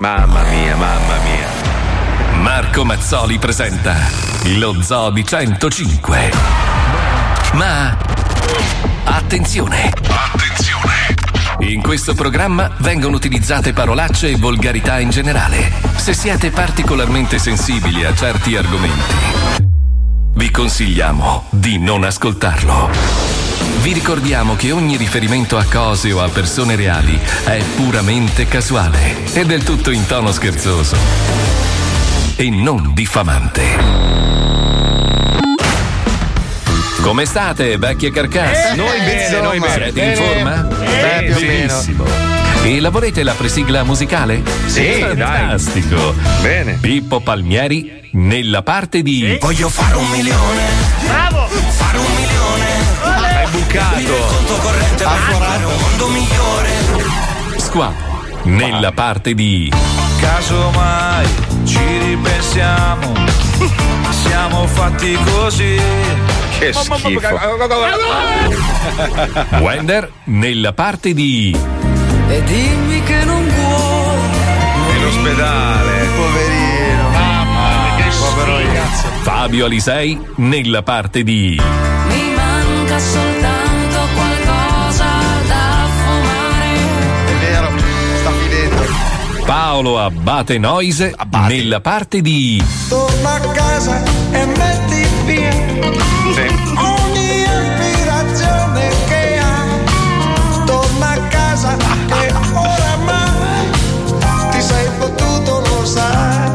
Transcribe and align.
Mamma 0.00 0.42
mia, 0.44 0.76
mamma 0.76 1.18
mia. 1.18 2.40
Marco 2.40 2.86
Mazzoli 2.86 3.38
presenta 3.38 3.94
lo 4.56 4.80
Zoo 4.80 5.10
di 5.10 5.22
105. 5.22 6.32
Ma 7.52 7.98
attenzione! 9.04 9.92
Attenzione! 10.08 11.68
In 11.70 11.82
questo 11.82 12.14
programma 12.14 12.70
vengono 12.78 13.14
utilizzate 13.14 13.74
parolacce 13.74 14.30
e 14.30 14.36
volgarità 14.36 14.98
in 15.00 15.10
generale. 15.10 15.70
Se 15.96 16.14
siete 16.14 16.50
particolarmente 16.50 17.38
sensibili 17.38 18.02
a 18.02 18.14
certi 18.14 18.56
argomenti, 18.56 19.14
vi 20.32 20.50
consigliamo 20.50 21.44
di 21.50 21.78
non 21.78 22.04
ascoltarlo. 22.04 23.49
Vi 23.82 23.92
ricordiamo 23.92 24.56
che 24.56 24.72
ogni 24.72 24.96
riferimento 24.96 25.56
a 25.56 25.64
cose 25.64 26.12
o 26.12 26.20
a 26.22 26.28
persone 26.28 26.76
reali 26.76 27.18
è 27.44 27.62
puramente 27.76 28.46
casuale 28.46 29.16
e 29.32 29.44
del 29.46 29.62
tutto 29.62 29.90
in 29.90 30.04
tono 30.06 30.32
scherzoso 30.32 30.96
e 32.36 32.50
non 32.50 32.92
diffamante. 32.94 34.08
Come 37.00 37.24
state, 37.24 37.78
vecchie 37.78 38.10
carcasse? 38.12 38.72
Eh, 38.72 38.76
Noi 38.76 38.98
bene, 38.98 39.22
insomma. 39.24 39.42
noi 39.42 39.58
bene. 39.58 39.90
Siete 39.92 40.00
in 40.02 40.14
forma? 40.16 40.66
O 40.68 40.84
meno. 40.84 41.38
benissimo. 41.38 42.04
E 42.62 42.78
lavorete 42.80 43.22
la 43.22 43.32
presigla 43.32 43.82
musicale? 43.84 44.42
Sì, 44.66 44.98
dai. 45.00 45.16
Fantastico. 45.16 46.14
Bene. 46.42 46.74
Pippo 46.80 47.20
Palmieri 47.20 48.10
nella 48.12 48.62
parte 48.62 49.00
di 49.02 49.38
Voglio 49.40 49.70
fare 49.70 49.96
un 49.96 50.08
milione. 50.10 50.60
Bravo! 51.06 51.29
Corrente 53.72 55.04
per 55.04 55.36
fare 55.38 55.64
un 55.64 55.76
mondo 55.80 56.08
migliore. 56.08 56.70
Squalo. 57.56 57.94
Nella 58.42 58.90
parte 58.90 59.32
di 59.34 59.72
Casomai 60.18 61.28
ci 61.64 61.78
ripensiamo, 61.78 63.12
siamo 64.10 64.66
fatti 64.66 65.16
così. 65.24 65.80
Che 66.58 66.72
schifo. 66.72 67.38
Wender 69.60 70.10
nella 70.24 70.72
parte 70.72 71.14
di 71.14 71.56
E 72.28 72.42
dimmi 72.42 73.02
che 73.04 73.24
non 73.24 73.46
vuoi. 73.46 74.96
In 74.96 75.04
ospedale. 75.04 76.06
Poverino. 76.16 77.08
Povero 78.18 78.58
ragazzo. 78.58 79.06
Fabio 79.22 79.66
Alisei 79.66 80.18
nella 80.36 80.82
parte 80.82 81.22
di 81.22 81.60
Mi 82.08 82.34
manca 82.34 82.98
soltanto 82.98 83.29
Paolo 89.80 89.98
Abate 89.98 90.58
Noise 90.58 91.14
nella 91.48 91.80
parte 91.80 92.20
di 92.20 92.62
Torna 92.90 93.32
a 93.32 93.40
casa 93.40 94.02
e 94.30 94.44
metti 94.44 95.06
via 95.24 95.54
ogni 96.76 97.44
aspirazione 97.44 98.90
che 99.08 99.38
hai. 99.38 100.64
Torna 100.66 101.12
a 101.12 101.20
casa 101.28 101.76
che 101.78 102.30
oramai 102.52 103.70
ti 104.50 104.60
sei 104.60 104.86
fottuto, 104.98 105.60
lo 105.60 105.84
sai. 105.86 106.50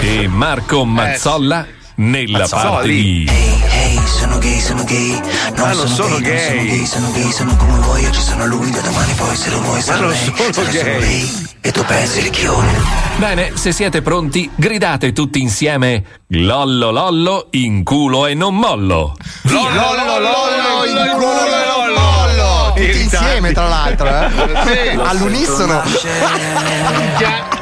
e 0.00 0.28
Marco 0.28 0.84
Mazzolla 0.84 1.66
nella 1.94 2.40
Mazzoli. 2.40 2.60
parte 2.62 2.88
di 2.88 3.26
Ehi, 3.26 3.62
ehi, 3.94 4.00
sono 4.06 4.36
gay, 4.38 4.60
sono 4.60 4.84
gay. 4.84 5.18
No, 5.58 5.64
Ma 5.64 5.72
non 5.72 5.88
sono 5.88 6.18
gay. 6.20 6.46
sono 6.46 6.62
gay, 6.62 6.86
sono 6.86 7.10
gay, 7.10 7.32
sono 7.32 7.56
come 7.56 7.78
vuoi, 7.80 8.04
oggi 8.06 8.20
sono 8.20 8.46
lui, 8.46 8.70
da 8.70 8.80
domani 8.80 9.12
poi 9.14 9.34
se 9.36 9.50
lo 9.50 9.60
vuoi 9.60 9.80
sarà 9.82 9.98
non 10.02 10.10
lei. 10.10 10.18
sono 10.18 10.52
solo 10.52 10.68
gay. 10.70 11.00
lei. 11.00 11.46
E 11.60 11.72
tu 11.72 11.84
pensi 11.84 12.20
ricchione. 12.20 12.72
Bene, 13.16 13.50
se 13.54 13.72
siete 13.72 14.00
pronti, 14.00 14.48
gridate 14.54 15.12
tutti 15.12 15.40
insieme 15.40 16.04
Lollo 16.28 16.92
Lollo 16.92 17.48
in 17.50 17.82
culo 17.82 18.26
e 18.26 18.34
non 18.34 18.54
mollo. 18.54 19.16
Lollo, 19.42 19.94
lollo, 19.94 20.84
in 20.86 21.10
culo 21.16 21.46
e 21.46 21.66
non 21.66 21.92
mollo. 21.92 22.72
Tutti 22.76 23.00
insieme, 23.00 23.52
tra 23.52 23.66
l'altro, 23.66 24.06
eh? 24.08 24.96
All'unisono. 25.02 25.82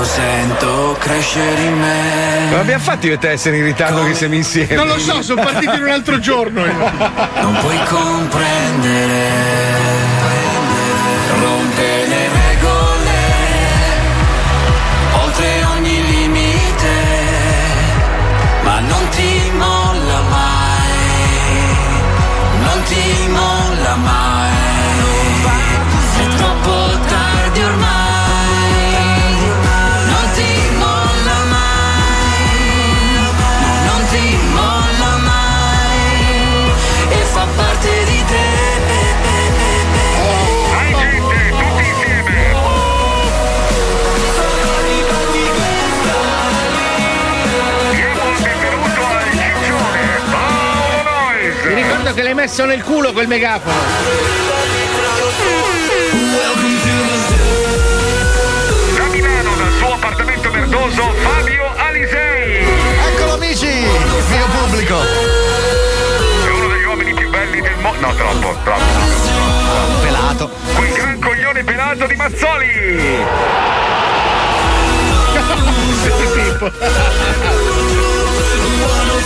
Lo 0.00 0.06
sento 0.06 0.96
crescere 0.98 1.60
in 1.60 1.78
me. 1.78 2.48
Ma 2.52 2.60
abbiamo 2.60 2.82
fatto 2.82 3.06
io 3.06 3.12
e 3.12 3.18
te 3.18 3.32
essere 3.32 3.58
in 3.58 3.64
ritardo 3.64 4.02
che 4.04 4.14
siamo 4.14 4.34
insieme? 4.34 4.74
Non 4.74 4.86
lo 4.86 4.98
so, 4.98 5.20
sono 5.20 5.42
partito 5.42 5.74
in 5.74 5.82
un 5.82 5.90
altro 5.90 6.18
giorno. 6.18 6.64
io. 6.64 6.72
Non 7.42 7.54
puoi 7.60 7.78
comprendere. 7.86 9.49
Ricordo 52.10 52.14
che 52.14 52.22
l'hai 52.22 52.34
messo 52.34 52.64
nel 52.64 52.82
culo 52.82 53.12
quel 53.12 53.28
megafono. 53.28 53.78
Da 58.96 59.04
Milano, 59.04 59.54
dal 59.54 59.72
suo 59.78 59.92
appartamento 59.92 60.50
verdoso, 60.50 61.12
Fabio 61.22 61.70
Alisei. 61.76 62.66
Eccolo 63.12 63.34
amici, 63.34 63.66
mio 63.66 64.46
pubblico. 64.46 64.96
È 66.44 66.48
uno 66.48 66.66
degli 66.66 66.84
uomini 66.84 67.14
più 67.14 67.30
belli 67.30 67.60
del 67.60 67.76
mondo. 67.80 68.06
No, 68.08 68.14
troppo, 68.14 68.56
troppo. 68.64 68.82
Pelato. 70.00 70.50
Quel 70.74 70.92
gran 70.92 71.20
coglione 71.20 71.62
pelato 71.62 72.06
di 72.06 72.16
Mazzoli. 72.16 73.18
Lo 79.06 79.20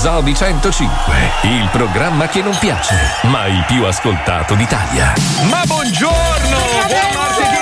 Zoo 0.00 0.22
di 0.22 0.34
105, 0.34 1.14
il 1.42 1.68
programma 1.70 2.26
che 2.26 2.40
non 2.40 2.56
piace, 2.58 2.96
ma 3.24 3.46
il 3.48 3.62
più 3.66 3.84
ascoltato 3.84 4.54
d'Italia. 4.54 5.12
Ma 5.50 5.60
buongiorno! 5.66 6.56
Buon 6.86 7.12
martedì! 7.12 7.58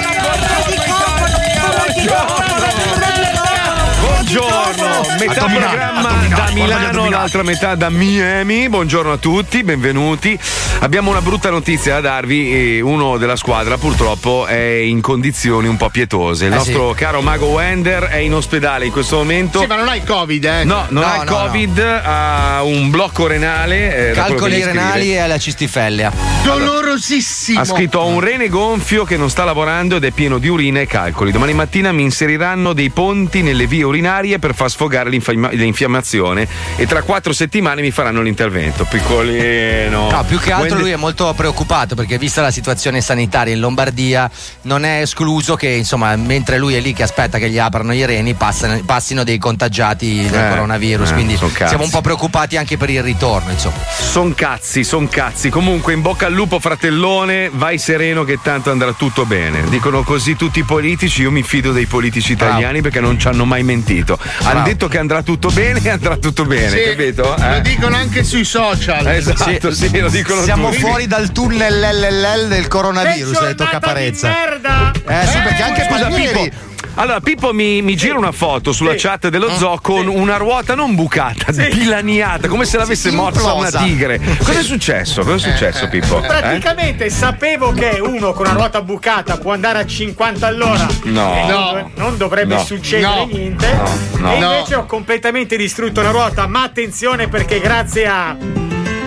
Buongiorno! 3.99 5.17
Metà 5.19 5.47
programma 5.47 6.11
da 6.29 6.51
Milano, 6.53 7.11
l'altra 7.11 7.43
metà 7.43 7.75
da 7.75 7.91
Miami. 7.91 8.69
Buongiorno 8.69 9.11
a 9.11 9.17
tutti, 9.17 9.65
benvenuti. 9.65 10.39
Abbiamo 10.81 11.11
una 11.11 11.21
brutta 11.21 11.51
notizia 11.51 11.95
da 11.95 12.01
darvi. 12.01 12.77
eh, 12.77 12.81
Uno 12.81 13.19
della 13.19 13.35
squadra 13.35 13.77
purtroppo 13.79 14.47
è 14.47 14.57
in 14.57 15.01
condizioni 15.01 15.67
un 15.67 15.77
po' 15.77 15.89
pietose. 15.89 16.47
Il 16.47 16.53
Eh, 16.53 16.57
nostro 16.57 16.95
caro 16.97 17.21
Mago 17.21 17.47
Wender 17.47 18.05
è 18.05 18.19
in 18.19 18.33
ospedale 18.33 18.87
in 18.87 18.93
questo 18.93 19.17
momento. 19.17 19.59
Sì, 19.61 19.67
ma 19.67 19.75
non 19.75 19.89
hai 19.89 20.05
Covid, 20.05 20.45
eh? 20.45 20.65
No, 20.65 20.87
non 20.91 21.03
No, 21.03 21.09
ha 21.09 21.17
il 21.25 21.29
no, 21.29 21.37
Covid, 21.37 21.79
ha 22.05 22.63
un 22.63 22.91
blocco 22.91 23.27
renale. 23.27 24.11
eh, 24.11 24.13
Calcoli 24.13 24.63
renali 24.63 25.17
e 25.17 25.27
la 25.27 25.37
cistifellea. 25.39 26.13
Dolorosissimo. 26.45 27.61
Ha 27.61 27.65
scritto 27.65 27.99
ho 27.99 28.07
un 28.07 28.21
rene 28.21 28.49
gonfio 28.49 29.05
che 29.05 29.17
non 29.17 29.29
sta 29.31 29.43
lavorando 29.45 29.97
ed 29.97 30.05
è 30.05 30.13
pieno 30.13 30.39
di 30.39 30.47
urina 30.49 30.79
e 30.81 30.87
calcoli. 30.87 31.33
Domani 31.33 31.55
mattina 31.55 31.91
mi 31.91 32.03
inseriranno 32.03 32.73
dei 32.73 32.91
ponti 32.91 33.43
nelle 33.43 33.67
vie 33.67 33.83
urinarie 33.83 34.39
per 34.39 34.55
far 34.55 34.71
sfogare 34.71 35.11
l'infiammazione 35.11 36.47
e 36.77 36.87
tra 36.87 37.03
quattro 37.03 37.33
settimane 37.33 37.83
mi 37.83 37.91
faranno 37.91 38.23
l'intervento. 38.23 38.85
Piccolino. 38.89 40.11
No, 40.11 40.25
più 40.27 40.39
che 40.39 40.53
altro 40.53 40.67
Wendy- 40.69 40.83
lui 40.83 40.91
è 40.93 40.97
molto 40.97 41.33
preoccupato 41.35 41.95
perché 41.95 42.19
vista 42.19 42.43
la 42.43 42.51
situazione 42.51 43.01
sanitaria 43.01 43.53
in 43.55 43.61
Lombardia 43.61 44.31
non 44.63 44.85
è 44.85 45.01
escluso 45.01 45.55
che 45.57 45.69
insomma 45.69 46.15
mentre 46.17 46.59
lui 46.59 46.75
è 46.75 46.81
lì 46.81 46.93
che 46.93 47.03
aspetta 47.03 47.39
che 47.39 47.49
gli 47.51 47.59
aprano 47.59 47.93
i 47.95 48.05
reni 48.05 48.35
passano- 48.35 48.81
passino 48.85 49.25
dei 49.25 49.39
contagiati 49.39 50.27
del 50.31 50.45
Eh, 50.45 50.49
coronavirus 50.51 51.11
eh, 51.11 51.15
quindi 51.15 51.37
siamo 51.37 51.85
un 51.85 51.91
po' 51.91 52.01
preoccupati 52.01 52.57
anche 52.57 52.77
per 52.77 52.91
il 52.91 53.03
ritorno 53.03 53.51
insomma. 53.51 53.77
Son 54.11 54.35
cazzi, 54.35 54.85
son 54.85 55.09
cazzi. 55.09 55.49
Comunque, 55.51 55.93
in 55.93 56.01
bocca 56.03 56.27
al 56.27 56.33
lupo, 56.33 56.59
fratellone, 56.59 57.51
vai 57.53 57.79
sereno 57.79 58.25
che 58.25 58.39
tanto 58.43 58.71
andrà 58.71 58.93
tutto 58.93 59.25
bene. 59.27 59.63
Dicono 59.69 60.03
così 60.03 60.37
tutti 60.37 60.61
i 60.61 60.63
politici. 60.65 61.23
Io 61.23 61.31
mi 61.31 61.43
fido 61.43 61.73
dei 61.73 61.87
politici 61.87 62.33
italiani 62.33 62.81
perché 62.81 63.01
non 63.01 63.19
ci 63.19 63.29
hanno 63.29 63.45
mai 63.45 63.63
mentito. 63.63 64.19
Hanno 64.43 64.63
detto 64.63 64.89
che 64.89 64.99
andrà 64.99 65.23
tutto 65.23 65.49
bene 65.51 65.81
e 65.83 65.89
andrà 65.91 66.17
tutto 66.17 66.45
bene, 66.45 66.71
Sì, 66.71 66.83
capito? 66.91 67.35
Lo 67.39 67.55
Eh? 67.55 67.61
dicono 67.63 67.97
anche 67.97 68.25
sui 68.25 68.45
social. 68.45 69.07
Esatto, 69.07 69.73
sì, 69.73 69.91
lo 70.01 70.09
dicono 70.09 70.43
Siamo 70.43 70.58
tutti. 70.67 70.77
fuori 70.81 71.07
dal 71.07 71.31
tunnel 71.33 71.79
LLL 71.81 72.49
del 72.49 72.69
coronavirus, 72.69 73.37
ha 73.37 73.45
detto 73.47 73.65
Caparezza. 73.65 74.29
merda! 74.29 74.93
Eh 75.07 75.27
sì, 75.27 75.39
perché 75.39 75.63
anche 75.63 75.85
Scusa, 75.89 76.01
Palmieri. 76.09 76.39
Pippo. 76.51 76.67
Allora, 76.95 77.21
Pippo 77.21 77.53
mi, 77.53 77.81
mi 77.81 77.95
gira 77.97 78.19
una 78.19 78.33
foto 78.33 78.73
sulla 78.73 78.95
chat 78.97 79.29
dello 79.29 79.57
zoo 79.57 79.79
con 79.81 80.09
una 80.09 80.37
ruota 80.37 80.75
non 80.75 80.97
bucata, 80.97 81.53
dilaniata, 81.53 82.49
come 82.49 82.65
se 82.65 82.77
l'avesse 82.77 83.11
Sì, 83.11 83.15
morsa 83.15 83.53
una 83.53 83.71
tigre. 83.71 84.21
Cosa 84.43 84.59
è 84.59 84.63
successo? 84.65 85.23
Cosa 85.23 85.37
è 85.37 85.53
successo, 85.53 85.87
Pippo? 85.89 86.21
Eh? 86.21 86.27
Praticamente 86.27 87.09
sapevo 87.09 87.71
che 87.71 88.01
uno 88.03 88.33
con 88.33 88.47
una 88.47 88.55
ruota 88.57 88.83
bucata 88.83 89.39
può 89.39 89.53
andare 89.53 89.79
a 89.79 89.87
50 89.87 90.45
all'ora. 90.49 90.89
No. 91.05 91.35
E 91.37 91.47
non, 91.47 91.49
No. 91.77 91.91
non 91.95 92.17
dovrebbe 92.17 92.55
No. 92.55 92.65
succedere 92.65 93.15
No. 93.15 93.27
niente. 93.31 93.81
no. 94.19 94.33
E 94.33 94.37
invece 94.37 94.75
ho 94.75 94.85
completamente 94.87 95.57
distrutto 95.57 96.01
una 96.01 96.11
ruota. 96.11 96.49
Ma 96.49 96.63
attenzione 96.65 97.29
perché 97.29 97.61
grazie 97.61 98.07
a. 98.09 98.37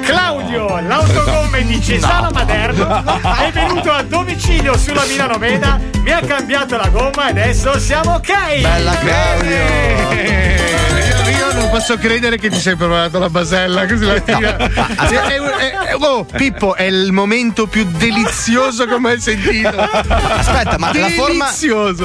Claudio, 0.01 0.79
l'autogomme 0.79 1.65
di 1.65 1.81
Cesano 1.81 2.29
Maderno 2.31 3.03
è 3.39 3.51
venuto 3.51 3.91
a 3.91 4.03
domicilio 4.03 4.77
sulla 4.77 5.05
Milano 5.05 5.37
Meda, 5.37 5.79
mi 6.01 6.11
ha 6.11 6.19
cambiato 6.21 6.77
la 6.77 6.89
gomma 6.89 7.27
e 7.27 7.29
adesso 7.29 7.79
siamo 7.79 8.15
ok! 8.15 8.61
Bella 8.61 8.95
Claudio. 8.97 10.80
Posso 11.71 11.97
credere 11.97 12.37
che 12.37 12.49
ti 12.49 12.59
sei 12.59 12.75
provato 12.75 13.17
la 13.17 13.29
basella 13.29 13.85
così 13.87 14.05
la 14.05 14.19
tira. 14.19 14.57
Sì, 15.07 15.15
è 15.15 15.39
è- 15.39 15.71
è- 15.71 15.95
oh, 15.97 16.25
Pippo, 16.25 16.75
è 16.75 16.83
il 16.83 17.13
momento 17.13 17.65
più 17.65 17.85
delizioso 17.89 18.85
che 18.85 18.93
ho 18.93 18.99
mai 18.99 19.19
sentito. 19.21 19.69
Aspetta, 19.69 20.77
ma 20.77 20.91
la 20.93 21.07
forma, 21.09 21.49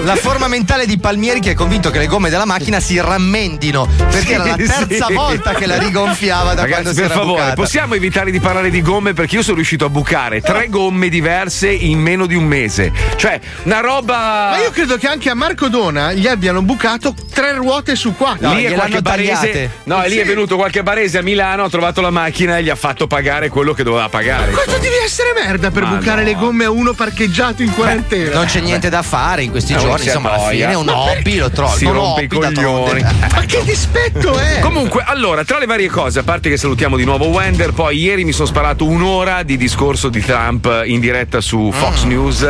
la 0.04 0.14
forma 0.14 0.46
mentale 0.46 0.86
di 0.86 0.98
Palmieri 0.98 1.40
che 1.40 1.50
è 1.50 1.54
convinto 1.54 1.90
che 1.90 1.98
le 1.98 2.06
gomme 2.06 2.30
della 2.30 2.44
macchina 2.44 2.78
si 2.78 3.00
rammendino 3.00 3.88
perché 4.10 4.34
era 4.34 4.44
la 4.46 4.56
terza 4.56 5.06
sì. 5.06 5.12
volta 5.12 5.52
che 5.54 5.66
la 5.66 5.78
rigonfiava 5.78 6.54
da 6.54 6.66
quando 6.66 6.76
Ragazzi, 6.76 6.94
si 6.94 7.00
per 7.00 7.10
era 7.10 7.14
favore, 7.14 7.40
bucata. 7.40 7.54
possiamo 7.54 7.94
evitare 7.94 8.30
di 8.30 8.38
parlare 8.40 8.70
di 8.70 8.82
gomme 8.82 9.14
perché 9.14 9.34
io 9.36 9.42
sono 9.42 9.56
riuscito 9.56 9.84
a 9.84 9.88
bucare 9.88 10.40
tre 10.40 10.68
gomme 10.68 11.08
diverse 11.08 11.68
in 11.70 11.98
meno 11.98 12.26
di 12.26 12.34
un 12.36 12.44
mese. 12.44 12.92
Cioè, 13.16 13.40
una 13.64 13.80
roba. 13.80 14.50
Ma 14.50 14.58
io 14.62 14.70
credo 14.70 14.96
che 14.96 15.08
anche 15.08 15.28
a 15.28 15.34
Marco 15.34 15.68
Dona 15.68 16.12
gli 16.12 16.28
abbiano 16.28 16.62
bucato 16.62 17.14
tre 17.32 17.52
ruote 17.54 17.96
su 17.96 18.14
quattro. 18.14 18.48
No, 18.48 18.54
lì 18.54 18.64
è 18.64 18.72
qualche 18.72 19.02
barese. 19.02 19.54
Tagliate. 19.56 19.70
No, 19.84 20.02
lì 20.06 20.16
è 20.16 20.24
venuto 20.24 20.56
qualche 20.56 20.82
barese 20.82 21.18
a 21.18 21.22
Milano, 21.22 21.64
ha 21.64 21.68
trovato 21.68 22.00
la 22.00 22.10
macchina 22.10 22.58
e 22.58 22.62
gli 22.62 22.68
ha 22.68 22.74
fatto 22.74 23.06
pagare 23.06 23.48
quello 23.48 23.72
che 23.72 23.82
doveva 23.82 24.08
pagare. 24.08 24.52
Quanto 24.52 24.78
devi 24.78 24.94
essere 25.04 25.32
merda 25.34 25.70
per 25.70 25.82
Ma 25.84 25.90
bucare 25.96 26.22
no. 26.22 26.26
le 26.28 26.34
gomme 26.34 26.64
a 26.64 26.70
uno 26.70 26.92
parcheggiato 26.92 27.62
in 27.62 27.72
quarantena? 27.72 28.34
Non 28.34 28.46
c'è 28.46 28.60
niente 28.60 28.88
da 28.88 29.02
fare 29.02 29.42
in 29.42 29.50
questi 29.50 29.72
Eh, 29.72 29.78
giorni, 29.78 30.04
insomma, 30.06 30.32
alla 30.32 30.48
fine 30.48 30.70
è 30.70 30.74
un 30.74 30.84
Ma 30.84 30.96
hobby, 30.98 31.36
lo 31.36 31.50
trovo. 31.50 31.76
Si 31.76 31.84
rompe 31.84 32.22
i 32.22 32.28
coglioni. 32.28 33.02
Ma 33.32 33.40
che 33.46 33.62
dispetto 33.64 34.36
è? 34.38 34.58
Comunque, 34.60 35.02
allora, 35.06 35.44
tra 35.44 35.58
le 35.58 35.66
varie 35.66 35.88
cose, 35.88 36.18
a 36.20 36.22
parte 36.22 36.48
che 36.48 36.56
salutiamo 36.56 36.96
di 36.96 37.04
nuovo 37.04 37.26
Wender, 37.26 37.72
poi 37.72 37.98
ieri 37.98 38.24
mi 38.24 38.32
sono 38.32 38.46
sparato 38.46 38.84
un'ora 38.84 39.42
di 39.42 39.56
discorso 39.56 40.08
di 40.08 40.20
Trump 40.20 40.82
in 40.84 41.00
diretta 41.00 41.40
su 41.40 41.70
Fox 41.72 42.02
News. 42.04 42.42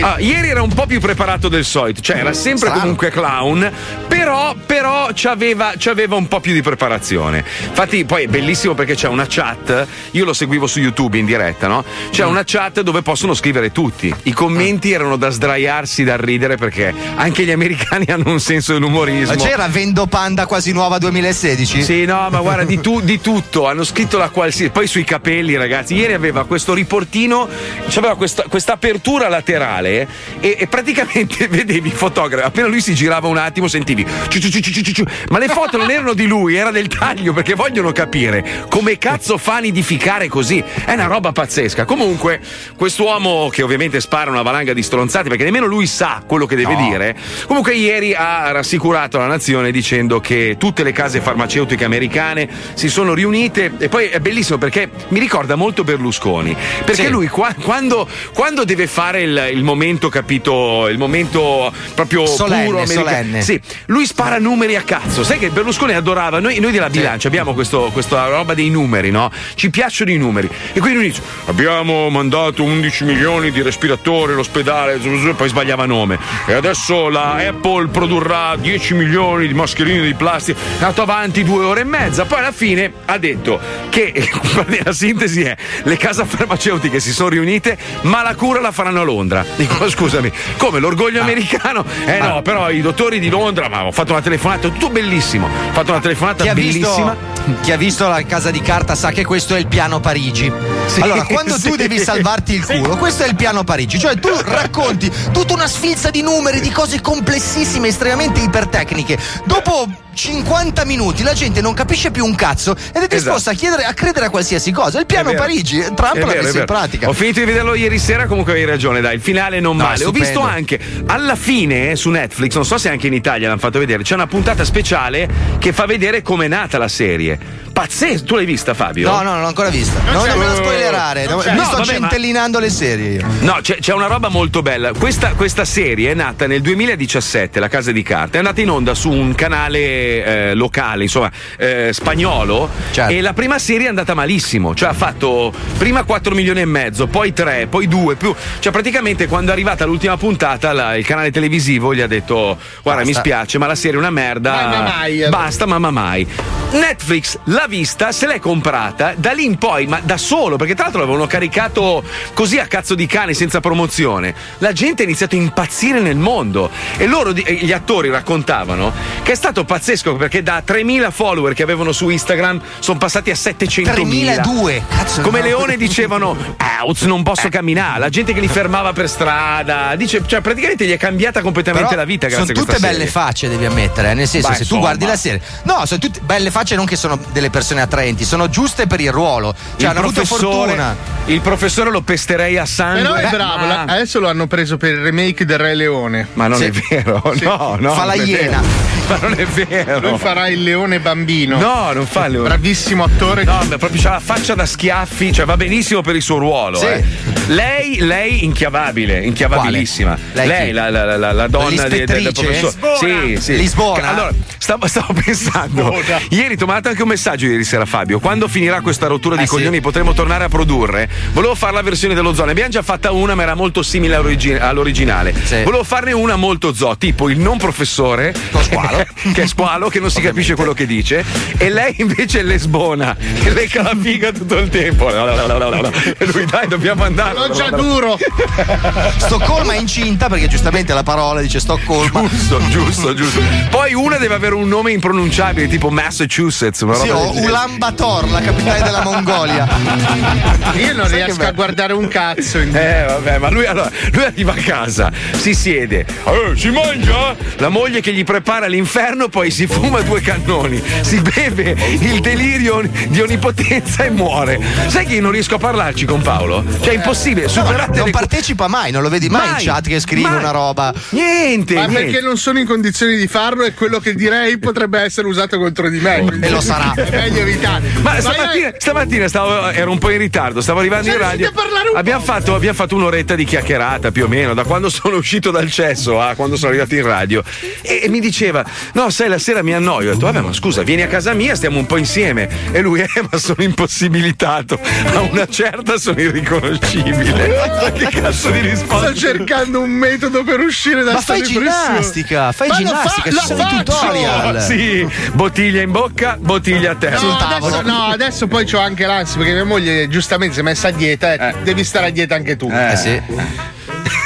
Ah, 0.00 0.16
ieri 0.18 0.48
era 0.48 0.62
un 0.62 0.72
po' 0.72 0.86
più 0.86 1.00
preparato 1.00 1.48
del 1.48 1.64
solito, 1.64 2.00
cioè 2.00 2.16
era 2.18 2.32
sempre 2.32 2.66
Strano. 2.68 2.80
comunque 2.80 3.10
clown, 3.10 3.70
però, 4.08 4.54
però 4.66 5.08
c'aveva, 5.14 5.72
c'aveva 5.78 6.16
un 6.16 6.28
po' 6.28 6.40
più 6.40 6.51
di 6.52 6.62
preparazione. 6.62 7.44
Infatti, 7.68 8.04
poi 8.04 8.24
è 8.24 8.26
bellissimo 8.26 8.74
perché 8.74 8.94
c'è 8.94 9.08
una 9.08 9.26
chat, 9.28 9.86
io 10.12 10.24
lo 10.24 10.32
seguivo 10.32 10.66
su 10.66 10.80
YouTube 10.80 11.18
in 11.18 11.26
diretta, 11.26 11.66
no? 11.66 11.84
C'è 12.10 12.24
una 12.24 12.42
chat 12.44 12.80
dove 12.82 13.02
possono 13.02 13.34
scrivere 13.34 13.72
tutti. 13.72 14.14
I 14.24 14.32
commenti 14.32 14.92
erano 14.92 15.16
da 15.16 15.30
sdraiarsi 15.30 16.04
dal 16.04 16.18
ridere 16.18 16.56
perché 16.56 16.94
anche 17.14 17.44
gli 17.44 17.50
americani 17.50 18.06
hanno 18.10 18.30
un 18.30 18.40
senso 18.40 18.72
dell'umorismo. 18.72 19.34
Ma 19.34 19.42
c'era 19.42 19.68
Vendo 19.68 20.06
Panda 20.06 20.46
quasi 20.46 20.72
nuova 20.72 20.98
2016? 20.98 21.82
Sì, 21.82 22.04
no, 22.04 22.28
ma 22.30 22.40
guarda, 22.40 22.64
di, 22.64 22.80
tu- 22.80 23.00
di 23.00 23.20
tutto. 23.20 23.66
Hanno 23.66 23.84
scritto 23.84 24.18
la 24.18 24.28
qualsiasi. 24.28 24.70
Poi 24.70 24.86
sui 24.86 25.04
capelli, 25.04 25.56
ragazzi. 25.56 25.94
Ieri 25.94 26.12
aveva 26.12 26.44
questo 26.44 26.74
riportino, 26.74 27.48
aveva 27.94 28.16
questa, 28.16 28.44
questa 28.48 28.72
apertura 28.72 29.28
laterale 29.28 30.08
e, 30.40 30.56
e 30.58 30.66
praticamente 30.66 31.46
vedevi 31.48 31.88
il 31.88 31.94
fotografo. 31.94 32.46
Appena 32.46 32.66
lui 32.66 32.80
si 32.80 32.94
girava 32.94 33.28
un 33.28 33.36
attimo, 33.36 33.68
sentivi. 33.68 34.06
ciu 34.28 34.40
ciu 34.40 34.60
ciu. 34.60 35.04
Ma 35.30 35.38
le 35.38 35.48
foto 35.48 35.76
non 35.76 35.90
erano 35.90 36.14
di 36.14 36.26
lui, 36.26 36.41
era 36.48 36.70
del 36.70 36.88
taglio 36.88 37.32
perché 37.32 37.54
vogliono 37.54 37.92
capire 37.92 38.64
come 38.68 38.98
cazzo 38.98 39.38
fa 39.38 39.56
a 39.56 39.58
nidificare 39.60 40.28
così. 40.28 40.62
È 40.84 40.92
una 40.92 41.06
roba 41.06 41.32
pazzesca. 41.32 41.84
Comunque, 41.84 42.40
quest'uomo 42.76 43.48
che 43.50 43.62
ovviamente 43.62 44.00
spara 44.00 44.30
una 44.30 44.42
valanga 44.42 44.72
di 44.72 44.82
stronzati 44.82 45.28
perché 45.28 45.44
nemmeno 45.44 45.66
lui 45.66 45.86
sa 45.86 46.22
quello 46.26 46.46
che 46.46 46.56
deve 46.56 46.74
dire. 46.76 47.16
Comunque, 47.46 47.74
ieri 47.74 48.14
ha 48.14 48.50
rassicurato 48.50 49.18
la 49.18 49.26
nazione 49.26 49.70
dicendo 49.70 50.20
che 50.20 50.56
tutte 50.58 50.82
le 50.82 50.92
case 50.92 51.20
farmaceutiche 51.20 51.84
americane 51.84 52.48
si 52.74 52.88
sono 52.88 53.14
riunite 53.14 53.72
e 53.78 53.88
poi 53.88 54.06
è 54.08 54.20
bellissimo 54.20 54.58
perché 54.58 54.88
mi 55.08 55.20
ricorda 55.20 55.54
molto 55.54 55.84
Berlusconi. 55.84 56.56
Perché 56.84 57.04
Sì. 57.04 57.08
lui 57.10 57.28
qua- 57.28 57.54
quando, 57.60 58.08
quando 58.34 58.64
deve 58.64 58.86
fare 58.86 59.22
il, 59.22 59.50
il 59.52 59.62
momento, 59.62 60.08
capito, 60.08 60.88
il 60.88 60.98
momento 60.98 61.72
proprio 61.94 62.26
Solenne, 62.26 62.64
puro 62.64 62.78
americano. 62.82 63.08
solenne. 63.08 63.42
Sì, 63.42 63.60
lui 63.86 64.06
spara 64.06 64.38
numeri 64.38 64.76
a 64.76 64.82
cazzo. 64.82 65.22
Sai 65.24 65.38
che 65.38 65.50
Berlusconi 65.50 65.92
adorava, 65.94 66.31
noi, 66.40 66.58
noi 66.58 66.72
della 66.72 66.90
bilancia 66.90 67.28
abbiamo 67.28 67.54
questo- 67.54 67.90
questa 67.92 68.26
roba 68.28 68.54
dei 68.54 68.70
numeri, 68.70 69.10
no? 69.10 69.30
Ci 69.54 69.70
piacciono 69.70 70.10
i 70.10 70.16
numeri. 70.16 70.48
E 70.72 70.80
quindi 70.80 70.98
lui 70.98 71.08
dice: 71.08 71.22
Abbiamo 71.46 72.08
mandato 72.10 72.62
11 72.62 73.04
milioni 73.04 73.50
di 73.50 73.62
respiratori 73.62 74.32
all'ospedale, 74.32 74.98
poi 75.36 75.48
sbagliava 75.48 75.86
nome. 75.86 76.18
E 76.46 76.52
adesso 76.52 77.08
la 77.08 77.34
Apple 77.34 77.88
produrrà 77.88 78.56
10 78.56 78.94
milioni 78.94 79.46
di 79.46 79.54
mascherine 79.54 80.04
di 80.04 80.14
plastica. 80.14 80.58
È 80.60 80.74
andato 80.82 81.02
avanti 81.02 81.42
due 81.44 81.64
ore 81.64 81.80
e 81.80 81.84
mezza. 81.84 82.24
Poi 82.24 82.38
alla 82.38 82.52
fine 82.52 82.92
ha 83.06 83.18
detto 83.18 83.60
che 83.88 84.28
la 84.84 84.92
sintesi 84.92 85.42
è: 85.42 85.56
le 85.84 85.96
case 85.96 86.24
farmaceutiche 86.24 87.00
si 87.00 87.12
sono 87.12 87.28
riunite, 87.30 87.76
ma 88.02 88.22
la 88.22 88.34
cura 88.34 88.60
la 88.60 88.72
faranno 88.72 89.00
a 89.00 89.04
Londra. 89.04 89.44
Dico, 89.56 89.88
scusami, 89.88 90.30
come 90.56 90.78
l'orgoglio 90.78 91.20
americano? 91.20 91.84
Eh 92.06 92.18
no, 92.18 92.42
però 92.42 92.70
i 92.70 92.80
dottori 92.80 93.18
di 93.18 93.28
Londra, 93.28 93.68
ma 93.68 93.84
ho 93.84 93.92
fatto 93.92 94.12
una 94.12 94.22
telefonata, 94.22 94.68
tutto 94.68 94.90
bellissimo. 94.90 95.46
Ho 95.46 95.72
fatto 95.72 95.90
una 95.90 96.00
telefonata 96.00 96.20
Chi 96.36 96.48
ha, 96.48 96.54
bellissima. 96.54 97.16
visto, 97.16 97.60
chi 97.62 97.72
ha 97.72 97.76
visto 97.76 98.08
la 98.08 98.22
casa 98.22 98.50
di 98.50 98.60
carta 98.60 98.94
sa 98.94 99.10
che 99.10 99.24
questo 99.24 99.56
è 99.56 99.58
il 99.58 99.66
piano 99.66 99.98
Parigi. 99.98 100.52
allora, 101.00 101.24
quando 101.24 101.54
tu 101.60 101.70
sì. 101.70 101.76
devi 101.76 101.98
salvarti 101.98 102.54
il 102.54 102.64
culo, 102.64 102.96
questo 102.96 103.24
è 103.24 103.28
il 103.28 103.34
piano 103.34 103.64
Parigi. 103.64 103.98
Cioè, 103.98 104.18
tu 104.18 104.28
racconti 104.44 105.10
tutta 105.32 105.54
una 105.54 105.66
sfilza 105.66 106.10
di 106.10 106.22
numeri, 106.22 106.60
di 106.60 106.70
cose 106.70 107.00
complessissime, 107.00 107.88
estremamente 107.88 108.40
ipertecniche. 108.40 109.18
Dopo 109.44 109.88
50 110.14 110.84
minuti 110.84 111.22
la 111.22 111.32
gente 111.32 111.60
non 111.60 111.74
capisce 111.74 112.10
più 112.10 112.24
un 112.24 112.34
cazzo 112.34 112.76
ed 112.92 113.02
è 113.02 113.06
disposta 113.06 113.50
a, 113.50 113.54
chiedere, 113.54 113.84
a 113.84 113.94
credere 113.94 114.26
a 114.26 114.30
qualsiasi 114.30 114.70
cosa. 114.70 114.98
Il 114.98 115.06
piano. 115.06 115.32
Parigi, 115.32 115.80
Trump 115.94 116.16
È 116.16 116.24
l'ha 116.24 116.42
messo 116.42 116.58
in 116.58 116.64
pratica. 116.64 117.08
Ho 117.08 117.12
finito 117.12 117.40
di 117.40 117.46
vederlo 117.46 117.74
ieri 117.74 117.98
sera, 117.98 118.26
comunque 118.26 118.52
hai 118.52 118.64
ragione, 118.64 119.00
dai, 119.00 119.14
il 119.14 119.20
finale 119.20 119.60
non 119.60 119.76
No, 119.76 119.84
male. 119.84 120.04
Ho 120.04 120.10
visto 120.10 120.40
anche 120.40 120.78
alla 121.06 121.36
fine 121.36 121.96
su 121.96 122.10
Netflix, 122.10 122.54
non 122.54 122.66
so 122.66 122.76
se 122.76 122.90
anche 122.90 123.06
in 123.06 123.14
Italia 123.14 123.48
l'hanno 123.48 123.60
fatto 123.60 123.78
vedere, 123.78 124.02
c'è 124.02 124.14
una 124.14 124.26
puntata 124.26 124.64
speciale 124.64 125.28
che 125.58 125.72
fa 125.72 125.86
vedere 125.86 126.22
com'è 126.22 126.48
nata 126.48 126.76
la 126.76 126.88
serie. 126.88 127.38
Pazzesco, 127.72 128.24
tu 128.24 128.34
l'hai 128.34 128.44
vista 128.44 128.74
Fabio? 128.74 129.10
No, 129.10 129.22
no, 129.22 129.30
non 129.30 129.40
l'ho 129.40 129.46
ancora 129.46 129.70
vista. 129.70 129.98
Non, 130.04 130.26
non 130.26 130.38
me 130.38 130.44
la 130.44 130.54
spoilerare. 130.54 131.24
Non 131.26 131.38
mi 131.38 131.54
No, 131.56 131.64
sto 131.64 131.76
vabbè, 131.78 131.98
ma- 131.98 132.08
centellinando 132.08 132.58
le 132.58 132.68
serie 132.68 133.08
io. 133.14 133.26
No, 133.40 133.58
c'è, 133.62 133.78
c'è 133.78 133.94
una 133.94 134.06
roba 134.06 134.28
molto 134.28 134.60
bella. 134.60 134.92
Questa, 134.92 135.30
questa 135.30 135.64
serie 135.64 136.10
è 136.10 136.14
nata 136.14 136.46
nel 136.46 136.60
2017, 136.60 137.58
La 137.58 137.68
Casa 137.68 137.90
di 137.90 138.02
Carta, 138.02 138.34
è 138.34 138.38
andata 138.38 138.60
in 138.60 138.68
onda 138.68 138.94
su 138.94 139.10
un 139.10 139.34
canale 139.34 140.01
eh, 140.02 140.54
locale, 140.54 141.04
insomma, 141.04 141.30
eh, 141.56 141.90
spagnolo. 141.92 142.68
Certo. 142.90 143.12
E 143.12 143.20
la 143.20 143.32
prima 143.32 143.58
serie 143.58 143.86
è 143.86 143.88
andata 143.88 144.14
malissimo. 144.14 144.74
Cioè 144.74 144.88
ha 144.90 144.92
fatto 144.94 145.52
prima 145.78 146.04
4 146.04 146.34
milioni 146.34 146.60
e 146.60 146.64
mezzo, 146.64 147.06
poi 147.06 147.32
3, 147.32 147.66
poi 147.68 147.86
2, 147.88 148.16
più. 148.16 148.34
Cioè 148.58 148.72
praticamente 148.72 149.26
quando 149.26 149.50
è 149.50 149.52
arrivata 149.54 149.84
l'ultima 149.84 150.16
puntata 150.16 150.72
la- 150.72 150.96
il 150.96 151.04
canale 151.06 151.30
televisivo 151.30 151.94
gli 151.94 152.00
ha 152.00 152.06
detto 152.06 152.58
guarda 152.82 153.02
Basta. 153.02 153.04
mi 153.04 153.12
spiace 153.14 153.58
ma 153.58 153.66
la 153.66 153.74
serie 153.74 153.96
è 153.96 153.98
una 153.98 154.10
merda. 154.10 154.52
Mamma 154.52 154.82
mai. 154.82 155.26
Basta, 155.28 155.66
mamma 155.66 155.90
mai. 155.90 156.26
Netflix 156.72 157.38
l'ha 157.44 157.66
vista, 157.68 158.12
se 158.12 158.26
l'è 158.26 158.38
comprata, 158.38 159.12
da 159.14 159.32
lì 159.32 159.44
in 159.44 159.58
poi, 159.58 159.86
ma 159.86 160.00
da 160.02 160.16
solo, 160.16 160.56
perché 160.56 160.72
tra 160.74 160.84
l'altro 160.84 161.00
l'avevano 161.02 161.26
caricato 161.26 162.02
così 162.32 162.58
a 162.58 162.66
cazzo 162.66 162.94
di 162.94 163.06
cane 163.06 163.34
senza 163.34 163.60
promozione. 163.60 164.34
La 164.58 164.72
gente 164.72 165.02
ha 165.02 165.04
iniziato 165.04 165.34
a 165.34 165.38
impazzire 165.38 166.00
nel 166.00 166.16
mondo 166.16 166.70
e 166.96 167.06
loro, 167.06 167.34
e 167.34 167.58
gli 167.60 167.72
attori 167.72 168.08
raccontavano 168.08 168.90
che 169.22 169.32
è 169.32 169.34
stato 169.34 169.64
pazzesco 169.64 169.90
perché 170.16 170.42
da 170.42 170.62
3.000 170.66 171.10
follower 171.10 171.52
che 171.54 171.62
avevano 171.62 171.92
su 171.92 172.08
Instagram 172.08 172.60
sono 172.78 172.98
passati 172.98 173.30
a 173.30 173.34
700.000. 173.34 173.92
3002. 173.92 174.82
Cazzo, 174.88 175.20
Come 175.20 175.40
no. 175.40 175.44
Leone 175.46 175.76
dicevano, 175.76 176.36
Outs, 176.82 177.02
non 177.02 177.22
posso 177.22 177.48
camminare. 177.48 177.98
La 178.00 178.08
gente 178.08 178.32
che 178.32 178.40
li 178.40 178.48
fermava 178.48 178.92
per 178.92 179.08
strada. 179.08 179.94
Dice, 179.96 180.22
cioè, 180.26 180.40
praticamente 180.40 180.86
gli 180.86 180.92
è 180.92 180.96
cambiata 180.96 181.40
completamente 181.42 181.88
Però 181.88 182.00
la 182.00 182.06
vita 182.06 182.28
sono 182.30 182.44
tutte 182.46 182.54
questa 182.64 182.78
belle 182.80 182.92
serie. 182.94 183.06
facce, 183.10 183.48
devi 183.48 183.64
ammettere. 183.66 184.10
eh, 184.10 184.14
Nel 184.14 184.26
senso, 184.28 184.48
Beh, 184.48 184.54
se 184.54 184.58
tu 184.60 184.64
insomma. 184.76 184.80
guardi 184.82 185.06
la 185.06 185.16
serie, 185.16 185.40
no, 185.64 185.84
sono 185.86 186.00
tutte 186.00 186.20
belle 186.22 186.50
facce 186.50 186.74
non 186.74 186.86
che 186.86 186.96
sono 186.96 187.18
delle 187.32 187.50
persone 187.50 187.80
attraenti, 187.82 188.24
sono 188.24 188.48
giuste 188.48 188.86
per 188.86 189.00
il 189.00 189.12
ruolo. 189.12 189.54
Cioè, 189.76 189.90
hanno 189.90 190.00
avuto 190.00 190.24
fortuna. 190.24 190.96
il 191.26 191.40
professore 191.40 191.90
lo 191.90 192.00
pesterei 192.02 192.58
a 192.58 192.66
sangue. 192.66 193.02
Però 193.02 193.14
è 193.14 193.22
Beh, 193.22 193.30
bravo, 193.36 193.66
ma- 193.66 193.82
adesso 193.82 194.18
lo 194.20 194.28
hanno 194.28 194.46
preso 194.46 194.76
per 194.76 194.92
il 194.92 195.00
remake 195.02 195.44
del 195.44 195.58
Re 195.58 195.74
Leone. 195.74 196.28
Ma 196.34 196.46
non 196.48 196.58
Sì. 196.58 196.64
è 196.64 196.70
vero, 196.70 197.22
Sì. 197.36 197.44
no, 197.44 197.76
no. 197.78 197.92
Fa 197.94 198.04
la 198.04 198.14
iena. 198.14 198.60
Ma 199.08 199.16
non 199.20 199.32
è 199.36 199.44
vero. 199.44 199.81
Lui 200.00 200.18
farà 200.18 200.48
il 200.48 200.62
leone 200.62 201.00
bambino. 201.00 201.58
No, 201.58 201.92
non 201.92 202.06
fa 202.06 202.26
il 202.26 202.32
leone. 202.32 202.48
Bravissimo 202.48 203.04
attore. 203.04 203.44
No, 203.44 203.60
ma 203.68 203.76
proprio 203.78 204.00
c'ha 204.00 204.10
la 204.10 204.20
faccia 204.20 204.54
da 204.54 204.66
schiaffi, 204.66 205.32
cioè 205.32 205.44
va 205.44 205.56
benissimo 205.56 206.00
per 206.02 206.16
il 206.16 206.22
suo 206.22 206.38
ruolo. 206.38 206.78
Sì. 206.78 206.86
eh. 206.86 207.04
Lei, 207.48 207.98
lei 208.00 208.44
inchiavabile, 208.44 209.24
inchiavabilissima. 209.24 210.16
Quale? 210.32 210.46
Lei 210.46 210.46
Lei, 210.46 210.72
la, 210.72 210.90
la- 210.90 211.16
la- 211.16 211.32
la- 211.32 211.48
donna 211.48 211.88
de- 211.88 211.98
de- 212.00 212.04
del 212.06 212.22
L'ispettrice? 212.22 212.72
professore. 212.78 213.36
Sì, 213.36 213.42
sì. 213.42 213.56
Lisbona? 213.56 214.08
Allora, 214.08 214.30
stavo, 214.58 214.86
stavo 214.86 215.12
pensando. 215.12 215.90
Lisbona. 215.90 216.20
Ieri 216.30 216.56
ti 216.56 216.62
ho 216.62 216.66
mandato 216.66 216.88
anche 216.88 217.02
un 217.02 217.08
messaggio 217.08 217.46
ieri 217.46 217.64
sera, 217.64 217.84
Fabio. 217.84 218.20
Quando 218.20 218.46
finirà 218.48 218.80
questa 218.80 219.06
rottura 219.08 219.36
di 219.36 219.42
Eh, 219.42 219.46
sì. 219.46 219.52
coglioni 219.52 219.80
potremo 219.80 220.12
tornare 220.12 220.44
a 220.44 220.48
produrre. 220.48 221.08
Volevo 221.32 221.54
fare 221.54 221.72
la 221.74 221.82
versione 221.82 222.14
dello 222.14 222.32
zoo. 222.34 222.44
Ne 222.44 222.52
abbiamo 222.52 222.70
già 222.70 222.82
fatta 222.82 223.10
una, 223.12 223.34
ma 223.34 223.42
era 223.42 223.54
molto 223.54 223.82
simile 223.82 224.14
all'origi- 224.14 224.52
all'originale. 224.54 225.34
Sì. 225.44 225.62
Volevo 225.62 225.84
farne 225.84 226.12
una 226.12 226.36
molto 226.36 226.72
zoo, 226.72 226.96
tipo 226.96 227.28
il 227.28 227.38
non 227.38 227.58
professore. 227.58 228.34
squalo. 228.60 229.04
che 229.34 229.42
è 229.42 229.46
squalo, 229.46 229.71
che 229.88 230.00
non 230.00 230.10
si 230.10 230.20
capisce 230.20 230.54
quello 230.54 230.72
che 230.72 230.86
dice. 230.86 231.24
E 231.56 231.70
lei 231.70 231.94
invece 231.98 232.40
è 232.40 232.42
lesbona, 232.42 233.16
che 233.42 233.50
lecca 233.50 233.82
la 233.82 233.94
figa 233.98 234.32
tutto 234.32 234.58
il 234.58 234.68
tempo. 234.68 235.08
E 235.10 236.26
lui, 236.26 236.44
dai, 236.46 236.68
dobbiamo 236.68 237.04
andare. 237.04 237.34
L'ho 237.38 237.50
già 237.50 237.70
duro. 237.70 238.18
Stoccolma 239.18 239.74
è 239.74 239.78
incinta 239.78 240.28
perché 240.28 240.48
giustamente 240.48 240.92
la 240.94 241.02
parola 241.02 241.40
dice 241.40 241.60
Stoccolma. 241.60 242.20
Giusto, 242.28 242.60
giusto, 242.68 243.14
giusto. 243.14 243.40
Poi 243.70 243.94
una 243.94 244.16
deve 244.16 244.34
avere 244.34 244.54
un 244.54 244.68
nome 244.68 244.92
impronunciabile, 244.92 245.68
tipo 245.68 245.90
Massachusetts. 245.90 246.80
Una 246.80 246.94
Sì, 246.94 247.08
roba 247.08 247.20
o 247.20 247.32
genere. 247.32 247.46
Ulan 247.46 247.78
Bator, 247.78 248.30
la 248.30 248.40
capitale 248.40 248.82
della 248.82 249.02
Mongolia. 249.02 249.68
Io 250.74 250.94
non 250.94 251.06
Sai 251.06 251.24
riesco 251.24 251.44
a 251.44 251.52
guardare 251.52 251.92
un 251.92 252.08
cazzo. 252.08 252.58
In... 252.58 252.74
Eh, 252.76 253.04
vabbè, 253.06 253.38
ma 253.38 253.50
lui 253.50 253.64
allora 253.66 253.90
lui 254.12 254.24
arriva 254.24 254.52
a 254.52 254.56
casa, 254.56 255.10
si 255.32 255.54
siede, 255.54 256.06
eh, 256.24 256.52
si 256.56 256.70
mangia? 256.70 257.34
La 257.56 257.68
moglie 257.68 258.00
che 258.00 258.12
gli 258.12 258.24
prepara 258.24 258.66
l'inferno, 258.66 259.28
poi 259.28 259.50
si 259.50 259.61
fuma 259.66 260.00
due 260.00 260.20
cannoni, 260.20 260.82
si 261.02 261.20
beve 261.20 261.76
il 262.00 262.20
delirio 262.20 262.82
di 263.08 263.20
onnipotenza 263.20 264.04
e 264.04 264.10
muore. 264.10 264.60
Sai 264.88 265.06
che 265.06 265.14
io 265.14 265.20
non 265.22 265.30
riesco 265.32 265.54
a 265.56 265.58
parlarci 265.58 266.04
con 266.04 266.20
Paolo? 266.22 266.64
Cioè, 266.80 266.92
è 266.92 266.94
impossibile, 266.96 267.48
superate 267.48 267.96
Non 267.96 268.06
le 268.06 268.10
partecipa 268.12 268.68
mai, 268.68 268.90
non 268.90 269.02
lo 269.02 269.08
vedi 269.08 269.28
mai, 269.28 269.48
Mai, 269.50 269.62
in 269.62 269.68
chat 269.68 269.86
che 269.88 270.00
scrive 270.00 270.28
mai. 270.28 270.38
una 270.38 270.50
roba. 270.50 270.92
Niente, 271.10 271.74
Ma 271.74 271.86
niente. 271.86 272.04
perché 272.04 272.20
non 272.20 272.36
sono 272.36 272.58
in 272.58 272.66
condizioni 272.66 273.16
di 273.16 273.26
farlo 273.26 273.64
e 273.64 273.74
quello 273.74 273.98
che 273.98 274.14
direi 274.14 274.58
potrebbe 274.58 275.00
essere 275.00 275.26
usato 275.26 275.58
contro 275.58 275.88
di 275.88 275.98
me. 276.00 276.24
E 276.40 276.50
lo 276.50 276.60
sarà. 276.60 276.92
È 277.02 277.10
meglio 277.10 277.40
evitare. 277.40 277.82
Ma 278.00 278.12
Vai, 278.12 278.20
stamattina, 278.20 278.70
vai. 278.70 278.74
stamattina 278.78 279.28
stavo- 279.28 279.68
ero 279.70 279.90
un 279.90 279.98
po' 279.98 280.10
in 280.10 280.18
ritardo, 280.18 280.60
stavo 280.60 280.80
arrivando 280.80 281.06
in 281.06 281.12
Siete 281.12 281.26
radio. 281.26 281.50
Abbiamo 281.94 282.22
fatto, 282.22 282.54
abbiamo 282.54 282.74
fatto 282.76 282.94
un'oretta 282.96 283.34
di 283.34 283.44
chiacchierata 283.44 284.10
più 284.12 284.24
o 284.24 284.28
meno, 284.28 284.54
da 284.54 284.64
quando 284.64 284.88
sono 284.90 285.16
uscito 285.16 285.50
dal 285.50 285.70
cesso 285.70 286.20
a 286.20 286.34
quando 286.34 286.56
sono 286.56 286.70
arrivato 286.70 286.94
in 286.94 287.02
radio. 287.02 287.42
E, 287.82 288.00
e 288.04 288.08
mi 288.08 288.20
diceva: 288.20 288.64
No, 288.94 289.10
sai, 289.10 289.28
la 289.28 289.38
sera 289.52 289.62
mi 289.62 289.74
annoio. 289.74 290.10
Ho 290.10 290.14
detto, 290.14 290.26
vabbè, 290.26 290.40
ma 290.40 290.52
scusa, 290.52 290.82
vieni 290.82 291.02
a 291.02 291.06
casa 291.06 291.34
mia, 291.34 291.54
stiamo 291.54 291.78
un 291.78 291.86
po' 291.86 291.98
insieme. 291.98 292.48
E 292.72 292.80
lui, 292.80 293.00
eh, 293.00 293.08
ma 293.30 293.38
sono 293.38 293.62
impossibilitato. 293.62 294.80
A 295.14 295.20
una 295.20 295.46
certa 295.46 295.98
sono 295.98 296.20
irriconoscibile. 296.20 297.48
Ma 297.82 297.92
che 297.92 298.06
cazzo 298.06 298.50
di 298.50 298.60
risposta? 298.60 299.08
Sto 299.08 299.14
cercando 299.14 299.80
un 299.80 299.90
metodo 299.90 300.42
per 300.42 300.60
uscire 300.60 301.02
da 301.02 301.12
Ma 301.12 301.20
fai 301.20 301.42
ginnastica, 301.42 302.52
fai 302.52 302.68
Ma 302.68 302.76
ginnastica, 302.76 303.30
fa- 303.30 303.40
ci 303.40 303.46
sono 303.46 303.62
i 303.62 303.84
tutorial. 303.84 304.62
Sì, 304.62 305.06
bottiglia 305.32 305.82
in 305.82 305.90
bocca, 305.90 306.38
bottiglia 306.40 306.92
a 306.92 306.94
terra. 306.94 307.20
No 307.20 307.36
tavolo. 307.36 307.76
adesso, 307.76 307.90
no, 307.90 308.04
adesso 308.04 308.46
poi 308.46 308.64
c'ho 308.64 308.78
anche 308.78 309.04
l'ansia 309.06 309.36
perché 309.36 309.52
mia 309.52 309.64
moglie 309.64 310.08
giustamente 310.08 310.54
si 310.54 310.60
è 310.60 310.62
messa 310.62 310.88
a 310.88 310.92
dieta 310.92 311.34
e 311.34 311.54
devi 311.62 311.84
stare 311.84 312.06
a 312.06 312.10
dieta 312.10 312.34
anche 312.34 312.56
tu. 312.56 312.70
Eh 312.70 312.96
sì. 312.96 313.20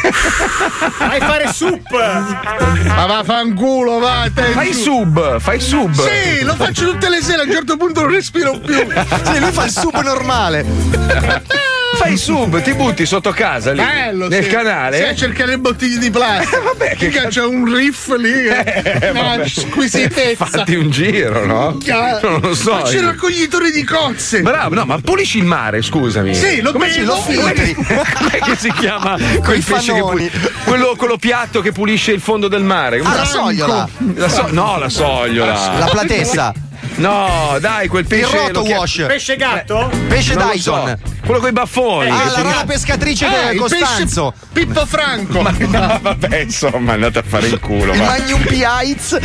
Vai 0.99 1.19
a 1.21 1.27
fare 1.27 1.53
soup! 1.53 1.91
Ma 1.91 3.07
va 3.07 3.23
fanculo, 3.25 3.99
va. 3.99 4.29
Te 4.33 4.43
Fai 4.53 4.73
sub, 4.73 5.39
fai 5.41 5.61
sub. 5.61 5.93
Sì, 5.93 6.43
lo 6.43 6.55
faccio 6.55 6.91
tutte 6.93 7.09
le 7.09 7.23
sere, 7.23 7.43
a 7.43 7.45
un 7.45 7.53
certo 7.53 7.77
punto 7.77 8.03
non 8.03 8.11
respiro 8.11 8.59
più. 8.59 8.75
Sì, 8.75 9.39
lui 9.39 9.53
fa 9.53 9.65
il 9.65 9.71
sub 9.71 10.01
normale. 10.03 10.65
Fai 11.97 12.17
sub, 12.19 12.61
ti 12.63 12.75
butti 12.75 13.07
sotto 13.07 13.31
casa 13.31 13.73
lì. 13.73 13.79
Bello, 13.83 14.29
nel 14.29 14.45
sì. 14.45 14.51
canale. 14.51 14.99
Sì, 14.99 15.03
a 15.05 15.15
cercare 15.15 15.51
le 15.53 15.59
bottiglie 15.59 15.99
di 15.99 16.11
plastica. 16.11 16.59
Eh, 16.59 16.61
vabbè, 16.61 16.97
che 16.97 17.09
c'è 17.29 17.43
un 17.43 17.65
riff 17.75 18.15
lì. 18.17 18.47
Eh, 18.47 19.11
una 19.11 19.23
vabbè. 19.37 19.49
squisitezza. 19.49 20.45
Fatti 20.45 20.75
un 20.75 20.91
giro, 20.91 21.47
no? 21.47 21.71
Minchia. 21.71 22.21
Non 22.21 22.41
lo 22.41 22.55
so. 22.55 22.73
Ma 22.75 22.83
c'è 22.83 22.97
il 22.99 23.05
raccoglitore 23.05 23.71
di 23.71 23.83
cozze. 23.83 24.43
Bravo, 24.43 24.75
no, 24.75 24.85
ma 24.85 24.99
pulisci 24.99 25.39
il 25.39 25.45
mare, 25.45 25.81
scusami. 25.83 26.35
Sì, 26.35 26.61
lo 26.61 26.73
Come 26.73 26.91
si- 26.91 27.03
com'è 27.05 27.53
che, 27.55 28.57
si 28.59 28.73
chiama 28.73 29.17
quel 29.43 29.63
pesce 29.65 29.93
che 29.93 29.99
fanoni. 30.01 30.29
pu- 30.29 30.51
quello, 30.65 30.95
quello 30.97 31.17
piatto 31.17 31.61
che 31.63 31.73
pulisce 31.73 32.13
il 32.13 32.21
fondo 32.21 32.49
del 32.49 32.63
mare? 32.63 33.01
Ah, 33.03 33.15
la 33.15 33.25
sogliola. 33.25 33.89
La 34.15 34.29
so- 34.29 34.49
no, 34.51 34.79
la 34.79 34.89
sogliola. 34.91 35.77
La 35.79 35.87
platessa. 35.87 36.53
No, 36.97 37.59
dai, 37.61 37.89
quel 37.89 38.03
Il 38.03 38.09
pesce. 38.09 38.37
roto 38.37 38.53
lo 38.61 38.63
chia- 38.65 38.79
wash. 38.79 39.05
Pesce 39.07 39.37
gatto? 39.37 39.91
Pesce 40.09 40.35
non 40.35 40.47
lo 40.47 40.53
Dyson. 40.53 40.99
so. 41.03 41.15
Quello 41.27 41.41
con 41.41 41.49
i 41.49 41.53
baffoni. 41.53 42.09
Ah, 42.11 42.23
che 42.23 42.31
la 42.31 42.43
rana 42.43 42.65
pescatrice 42.65 43.27
Eh, 43.27 43.45
del 43.47 43.55
il 43.55 43.61
Costanzo. 43.61 44.33
pesce 44.33 44.47
Pippo 44.53 44.87
Franco. 44.87 45.41
Ma 45.43 45.53
no, 45.59 45.99
vabbè, 46.01 46.39
insomma, 46.39 46.93
andate 46.95 47.19
a 47.19 47.23
fare 47.27 47.49
il 47.49 47.59
culo. 47.61 47.93
Il 47.93 47.99
va. 47.99 48.05
Magnum 48.07 48.43
Piaiz. 48.47 49.19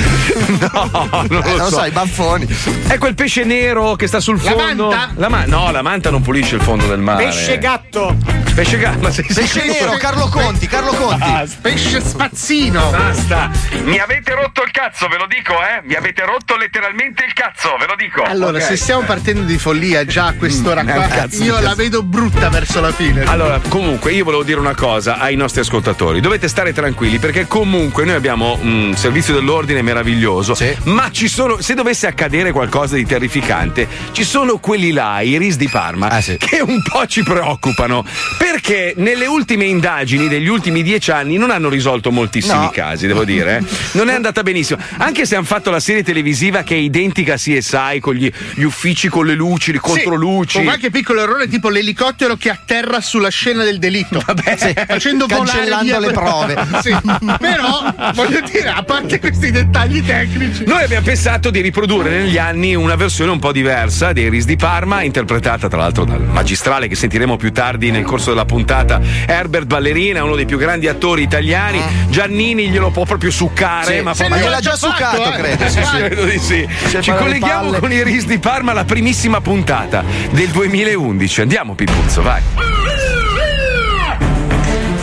No, 0.71 0.89
non 1.11 1.27
lo, 1.29 1.43
Eh, 1.43 1.47
non 1.49 1.57
lo 1.57 1.69
so. 1.69 1.77
so, 1.79 1.85
i 1.85 1.91
baffoni. 1.91 2.47
È 2.87 2.97
quel 2.97 3.13
pesce 3.15 3.43
nero 3.43 3.95
che 3.95 4.07
sta 4.07 4.19
sul 4.19 4.41
La 4.43 4.51
fondo. 4.51 4.87
manta? 4.89 5.11
La 5.15 5.29
ma- 5.29 5.45
no, 5.45 5.71
la 5.71 5.81
manta 5.81 6.09
non 6.09 6.21
pulisce 6.21 6.55
il 6.55 6.61
fondo 6.61 6.87
del 6.87 6.99
mare. 6.99 7.23
Pesce 7.25 7.57
gatto? 7.59 8.15
Pesce 8.53 8.77
gatto. 8.79 8.99
Ma 8.99 9.11
sei 9.11 9.23
Pesce 9.25 9.61
sicuro? 9.61 9.85
nero, 9.85 9.97
Carlo 9.97 10.27
Conti, 10.27 10.67
Carlo 10.67 10.93
Conti. 10.93 11.55
Pesce 11.61 12.01
spazzino. 12.01 12.89
Basta. 12.89 13.49
Mi 13.83 13.97
avete 13.99 14.33
rotto 14.33 14.63
il 14.63 14.71
cazzo, 14.71 15.07
ve 15.07 15.17
lo 15.17 15.27
dico, 15.27 15.53
eh? 15.53 15.81
Mi 15.85 15.93
avete 15.93 16.25
rotto 16.25 16.57
letteralmente 16.57 17.23
il 17.23 17.33
cazzo, 17.33 17.60
ve 17.79 17.85
lo 17.87 17.95
dico. 17.97 18.23
Allora, 18.23 18.57
Ok. 18.57 18.63
se 18.63 18.75
stiamo 18.75 19.01
partendo 19.03 19.41
di 19.43 19.57
follia 19.57 20.05
già 20.05 20.27
a 20.27 20.33
quest'ora 20.33 20.83
Mm, 20.83 20.87
qua, 20.89 21.07
cazzo, 21.07 21.43
io 21.43 21.53
cazzo. 21.53 21.65
la 21.65 21.75
vedo 21.75 22.03
brutta 22.03 22.49
verso 22.49 22.79
la 22.81 22.91
fine. 22.91 23.23
Allora, 23.23 23.59
comunque, 23.67 24.11
io 24.13 24.23
volevo 24.23 24.43
dire 24.43 24.59
una 24.59 24.75
cosa 24.75 25.17
ai 25.19 25.35
nostri 25.35 25.61
ascoltatori. 25.61 26.19
Dovete 26.21 26.47
stare 26.47 26.73
tranquilli 26.73 27.19
perché 27.19 27.45
comunque 27.47 28.03
noi 28.05 28.15
abbiamo 28.15 28.57
un 28.61 28.93
servizio 28.95 29.33
dell'ordine 29.33 29.81
meraviglioso. 29.81 30.53
Sì. 30.55 30.75
Ma 30.83 31.09
ci 31.11 31.27
sono, 31.27 31.61
se 31.61 31.73
dovesse 31.75 32.07
accadere 32.07 32.51
qualcosa 32.51 32.95
di 32.95 33.05
terrificante, 33.05 33.87
ci 34.11 34.23
sono 34.23 34.57
quelli 34.57 34.91
là, 34.91 35.21
i 35.21 35.37
RIS 35.37 35.57
di 35.57 35.67
Parma, 35.67 36.07
Ah, 36.09 36.21
sì. 36.21 36.37
che 36.37 36.61
un 36.61 36.81
po' 36.81 37.05
ci 37.05 37.23
preoccupano. 37.23 38.03
Perché 38.37 38.93
nelle 38.97 39.25
ultime 39.27 39.65
indagini 39.65 40.27
degli 40.27 40.47
ultimi 40.47 40.83
dieci 40.83 41.11
anni 41.11 41.37
non 41.37 41.51
hanno 41.51 41.69
risolto 41.69 42.11
moltissimi 42.11 42.63
No. 42.63 42.69
casi, 42.73 43.07
devo 43.07 43.23
dire. 43.23 43.57
eh. 43.57 43.63
Non 43.93 44.09
è 44.09 44.13
andata 44.13 44.41
benissimo. 44.43 44.79
Anche 44.97 45.25
se 45.25 45.35
hanno 45.35 45.45
fatto 45.45 45.69
la 45.71 45.79
serie 45.79 46.03
televisiva 46.03 46.63
che 46.63 46.75
è 46.75 46.77
identica 46.77 47.33
a 47.33 47.37
CSI 47.59 47.99
con 47.99 48.13
gli, 48.15 48.31
gli 48.55 48.63
uffici 48.63 49.07
con 49.09 49.25
le 49.25 49.33
luci, 49.33 49.71
le 49.71 49.79
controluci. 49.79 50.55
Con 50.57 50.65
qualche 50.65 50.89
piccolo 50.89 51.21
errore, 51.21 51.47
tipo 51.47 51.69
l'elicottero 51.69 52.35
che 52.35 52.49
atterra 52.49 53.01
sulla 53.01 53.29
scena 53.29 53.63
del 53.63 53.79
delitto. 53.79 54.19
Sì, 54.61 54.73
Facendo 54.85 55.25
volare 55.27 55.45
cancellando 55.49 55.83
via- 55.83 55.99
le 55.99 56.11
prove. 56.11 56.55
Sì. 56.81 56.95
Però, 57.39 57.93
voglio 58.13 58.41
dire, 58.41 58.69
a 58.69 58.83
parte 58.83 59.19
questi 59.19 59.51
dettagli 59.51 60.03
tecnici. 60.03 60.63
Noi 60.65 60.83
abbiamo 60.83 61.05
pensato 61.05 61.49
di 61.49 61.61
riprodurre 61.61 62.09
negli 62.09 62.37
anni 62.37 62.75
una 62.75 62.95
versione 62.95 63.31
un 63.31 63.39
po' 63.39 63.51
diversa 63.51 64.13
dei 64.13 64.29
Ris 64.29 64.45
di 64.45 64.55
Parma, 64.55 65.01
interpretata 65.03 65.67
tra 65.67 65.79
l'altro 65.79 66.03
dal 66.05 66.21
magistrale 66.21 66.87
che 66.87 66.95
sentiremo 66.95 67.37
più 67.37 67.51
tardi 67.51 67.91
nel 67.91 68.03
corso 68.03 68.29
della 68.31 68.45
puntata, 68.45 68.99
Herbert 69.25 69.65
Ballerina, 69.65 70.23
uno 70.23 70.35
dei 70.35 70.45
più 70.45 70.57
grandi 70.57 70.87
attori 70.87 71.23
italiani. 71.23 71.81
Giannini 72.09 72.69
glielo 72.69 72.91
può 72.91 73.05
proprio 73.05 73.31
succare, 73.31 73.97
Sì, 73.97 74.01
ma 74.01 74.13
sì, 74.13 74.23
proprio- 74.23 74.39
ma 74.39 74.49
gliel'ha 74.49 74.59
già 74.61 74.75
fatto, 74.75 74.91
succato, 74.91 75.23
eh. 75.33 75.37
credo. 75.37 75.67
Sì, 75.69 75.83
sì. 75.83 75.97
Credo 75.97 76.25
di 76.25 76.39
sì. 76.39 76.67
Ci 77.01 77.11
le 77.11 77.39
colleghiamo 77.41 77.69
palle. 77.69 77.79
con 77.79 77.91
i 77.91 78.03
Ris 78.03 78.25
di 78.25 78.37
Parma 78.37 78.71
alla 78.71 78.85
primissima 78.85 79.41
puntata 79.41 80.03
del 80.31 80.49
2011. 80.49 81.41
Andiamo, 81.41 81.73
Pipuzzo, 81.73 82.21
vai. 82.21 82.41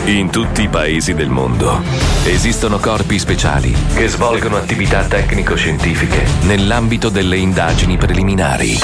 In 0.05 0.29
tutti 0.31 0.63
i 0.63 0.69
paesi 0.69 1.13
del 1.13 1.29
mondo 1.29 1.83
esistono 2.25 2.79
corpi 2.79 3.19
speciali 3.19 3.75
che 3.93 4.07
svolgono 4.07 4.55
attività 4.55 5.03
tecnico-scientifiche 5.03 6.25
nell'ambito 6.43 7.09
delle 7.09 7.37
indagini 7.37 7.97
preliminari. 7.97 8.79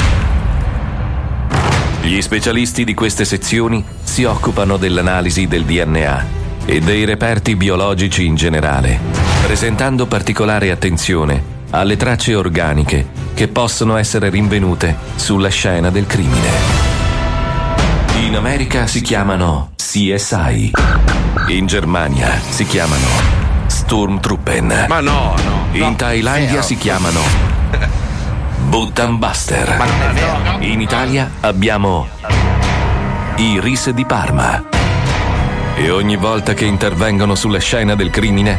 Gli 2.01 2.21
specialisti 2.21 2.83
di 2.83 2.93
queste 2.93 3.25
sezioni 3.25 3.83
si 4.03 4.24
occupano 4.24 4.77
dell'analisi 4.77 5.47
del 5.47 5.63
DNA 5.63 6.43
e 6.65 6.79
dei 6.79 7.05
reperti 7.05 7.55
biologici 7.55 8.25
in 8.25 8.35
generale, 8.35 9.00
presentando 9.43 10.05
particolare 10.05 10.69
attenzione 10.69 11.53
alle 11.71 11.97
tracce 11.97 12.35
organiche 12.35 13.25
che 13.36 13.50
possono 13.50 13.98
essere 13.98 14.30
rinvenute 14.30 14.96
sulla 15.15 15.50
scena 15.50 15.92
del 15.92 16.08
crimine. 16.08 16.50
In 18.22 18.36
America 18.36 18.88
si 18.88 19.01
chiamano 19.01 19.72
CSI. 19.75 20.72
In 21.50 21.65
Germania 21.68 22.39
si 22.50 22.65
chiamano 22.65 23.06
Sturmtruppen. 23.68 24.86
Ma 24.88 25.01
no, 25.01 25.36
no. 25.44 25.68
In 25.74 25.96
Thailandia 25.98 26.50
vero. 26.50 26.62
si 26.62 26.77
chiamano 26.77 27.20
Button 28.70 29.20
Buster. 29.20 29.84
In 30.60 30.80
Italia 30.80 31.30
abbiamo 31.42 32.08
i 33.36 33.60
RIS 33.60 33.89
di 33.89 34.06
Parma. 34.06 34.63
E 35.75 35.89
ogni 35.89 36.15
volta 36.15 36.54
che 36.54 36.63
intervengono 36.63 37.36
sulla 37.36 37.60
scena 37.60 37.96
del 37.96 38.10
crimine, 38.12 38.58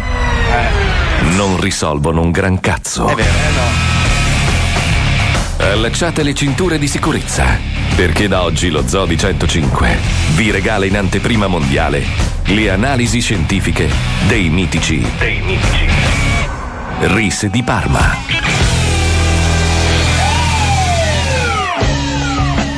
non 1.34 1.58
risolvono 1.58 2.20
un 2.20 2.30
gran 2.30 2.60
cazzo. 2.60 3.06
Allacciate 5.58 6.22
le 6.22 6.34
cinture 6.34 6.78
di 6.78 6.86
sicurezza, 6.86 7.58
perché 7.94 8.28
da 8.28 8.42
oggi 8.42 8.68
lo 8.68 8.86
Zodi 8.86 9.16
105 9.16 9.98
vi 10.34 10.50
regala 10.50 10.84
in 10.84 10.96
anteprima 10.96 11.46
mondiale 11.46 12.04
le 12.44 12.70
analisi 12.70 13.20
scientifiche 13.20 13.90
dei 14.28 14.48
mitici. 14.48 15.04
Dei 15.18 15.40
mitici. 15.40 15.88
RIS 17.00 17.46
di 17.46 17.62
Parma. 17.62 18.16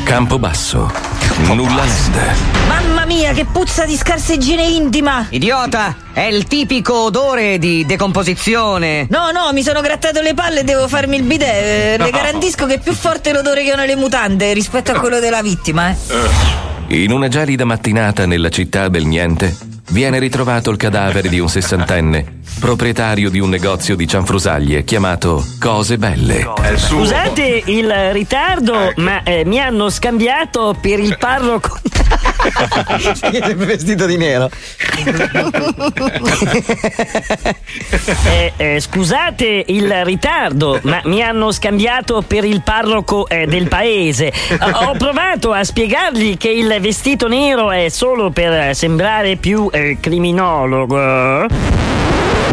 Campobasso. 0.05 0.91
Nulla 1.47 1.85
Land. 1.85 2.37
Mamma 2.67 2.98
mia, 3.09 3.33
che 3.33 3.47
puzza 3.47 3.87
di 3.87 3.97
scarsa 3.97 4.35
igiene 4.35 4.65
intima! 4.65 5.27
Idiota! 5.31 5.97
È 6.13 6.21
il 6.21 6.45
tipico 6.45 7.05
odore 7.05 7.59
di 7.59 7.85
decomposizione. 7.87 9.07
No, 9.11 9.31
no, 9.31 9.51
mi 9.53 9.63
sono 9.63 9.81
grattato 9.81 10.21
le 10.21 10.35
palle 10.35 10.61
e 10.61 10.65
devo 10.65 10.87
farmi 10.87 11.17
il 11.17 11.23
bidet. 11.23 11.49
Eh, 11.49 11.97
Le 12.05 12.11
garantisco 12.11 12.67
che 12.67 12.75
è 12.75 12.79
più 12.79 12.93
forte 12.93 13.33
l'odore 13.33 13.65
che 13.65 13.73
ho 13.73 13.77
nelle 13.77 13.97
mutande 13.97 14.53
rispetto 14.53 14.93
a 14.93 15.01
quello 15.01 15.19
della 15.21 15.43
vittima, 15.43 15.91
eh. 15.91 15.97
In 16.89 17.11
una 17.13 17.29
gelida 17.29 17.65
mattinata 17.65 18.27
nella 18.27 18.51
città 18.51 18.89
del 18.89 19.05
niente, 19.07 19.57
viene 19.89 20.19
ritrovato 20.19 20.71
il 20.71 20.77
cadavere 20.77 21.29
di 21.29 21.39
un 21.39 21.49
sessantenne, 21.49 22.41
proprietario 22.59 23.31
di 23.31 23.39
un 23.39 23.49
negozio 23.49 23.97
di 23.97 24.07
cianfrusaglie 24.07 24.85
chiamato 24.85 25.45
Cose 25.59 25.99
Belle. 25.99 26.47
Scusate 26.77 27.63
il 27.67 27.93
ritardo, 28.13 28.93
ma 28.97 29.23
eh, 29.23 29.45
mi 29.45 29.61
hanno 29.61 29.89
scambiato 29.91 30.77
per 30.81 30.99
il 30.99 31.17
parroco. 31.19 31.79
Siete 33.15 33.55
vestito 33.55 34.07
di 34.07 34.17
nero. 34.17 34.51
Eh, 38.25 38.53
eh, 38.57 38.81
scusate 38.81 39.65
il 39.69 40.05
ritardo, 40.05 40.81
ma 40.83 41.01
mi 41.05 41.23
hanno 41.23 41.51
scambiato 41.51 42.23
per 42.27 42.45
il 42.45 42.63
parroco 42.63 43.29
eh, 43.29 43.47
del 43.47 43.69
paese. 43.69 44.33
Ho 44.61 44.95
provato 44.97 45.53
a 45.53 45.65
spiegargli 45.65 46.37
che 46.37 46.51
il 46.51 46.77
vestito 46.81 47.29
nero 47.29 47.71
è 47.71 47.89
solo 47.89 48.31
per 48.31 48.75
sembrare 48.75 49.37
più 49.37 49.69
eh, 49.79 49.97
criminologo. 50.01 50.97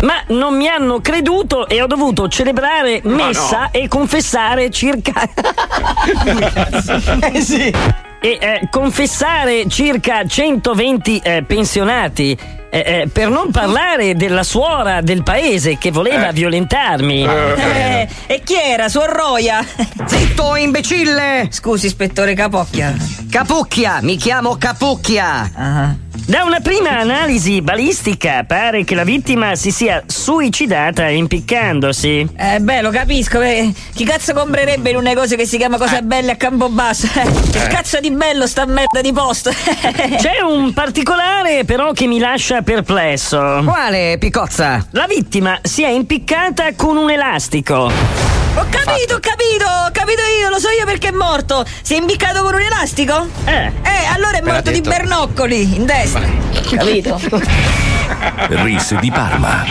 Ma 0.02 0.24
non 0.28 0.56
mi 0.56 0.68
hanno 0.68 1.00
creduto 1.02 1.68
e 1.68 1.82
ho 1.82 1.88
dovuto 1.88 2.28
celebrare 2.28 3.02
messa 3.04 3.72
e 3.72 3.88
confessare 3.88 4.70
circa. 4.70 5.24
eh 7.34 7.42
sì. 7.42 7.74
E 8.22 8.38
eh, 8.40 8.68
confessare 8.70 9.68
circa 9.68 10.26
120 10.26 11.22
eh, 11.24 11.44
pensionati. 11.44 12.38
eh, 12.70 13.02
eh, 13.04 13.08
per 13.08 13.30
non 13.30 13.52
parlare 13.52 14.16
della 14.16 14.44
suora 14.44 15.02
del 15.02 15.24
paese 15.24 15.78
che 15.78 15.92
voleva 15.92 16.32
violentarmi. 16.32 17.24
Eh, 17.24 18.08
e 18.28 18.42
chi 18.44 18.56
era? 18.56 18.90
Suor 18.90 19.10
Roia? 19.10 19.66
Zitto, 20.06 20.56
imbecille! 20.56 21.48
Scusi, 21.52 21.86
ispettore 21.86 22.34
Capocchia. 22.34 22.94
Capucchia, 23.30 24.00
mi 24.02 24.18
chiamo 24.18 24.58
Capucchia. 24.58 25.52
Ah. 25.56 25.96
Da 26.18 26.44
una 26.44 26.60
prima 26.60 26.98
analisi 27.00 27.62
balistica 27.62 28.44
pare 28.48 28.84
che 28.84 28.96
la 28.96 29.04
vittima 29.04 29.56
si 29.56 29.70
sia 29.70 30.02
suicidata 30.08 31.08
impiccandosi. 31.10 32.28
Eh, 32.38 32.60
beh, 32.62 32.82
lo 32.82 32.90
capisco. 32.90 33.42
eh. 33.42 33.72
Chi 33.94 34.06
cazzo 34.06 34.34
comprerebbe 34.34 34.90
in 34.92 34.96
un 34.96 35.04
negozio 35.04 35.36
che 35.36 35.46
si 35.46 35.58
chiama 35.58 35.78
Cose 35.78 36.02
Belle 36.04 36.32
a 36.32 36.36
Campobasso? 36.36 37.08
Eh, 37.16 37.50
Che 37.52 37.68
cazzo 37.68 38.00
di 38.00 38.12
bello 38.12 38.48
sta 38.48 38.66
merda 38.66 39.02
di 39.02 39.12
posto? 39.12 39.52
C'è 39.52 40.42
un 40.48 40.74
particolare 40.74 41.64
però 41.66 41.92
che 41.92 42.08
mi 42.08 42.18
lascia 42.18 42.62
perplesso. 42.62 43.62
Quale, 43.64 44.18
Picozza? 44.18 44.86
La 44.92 45.06
vittima 45.08 45.60
si 45.62 45.84
è 45.84 45.90
impiccata 45.90 46.74
con 46.76 46.98
un 46.98 47.12
elastico. 47.12 48.45
Ho 48.58 48.66
capito, 48.70 49.16
ho 49.16 49.20
capito, 49.20 49.66
ho 49.66 49.92
capito 49.92 50.22
io, 50.40 50.50
lo 50.50 50.60
so 50.60 50.70
io 50.70 50.86
perché 50.86 51.10
è 51.10 51.12
morto. 51.12 51.66
Si 51.82 51.94
è 51.94 51.98
imbiccato 51.98 52.42
con 52.42 52.54
un 52.54 52.62
elastico? 52.62 53.28
Eh. 53.44 53.66
Eh, 53.84 54.06
allora 54.14 54.32
è 54.32 54.38
Appena 54.38 54.54
morto 54.54 54.72
di 54.72 54.80
bernoccoli, 54.80 55.76
in 55.76 55.86
destra. 55.86 56.26
Capito? 56.70 57.20
RIS 58.48 58.98
di 59.00 59.12
Parma. 59.12 59.66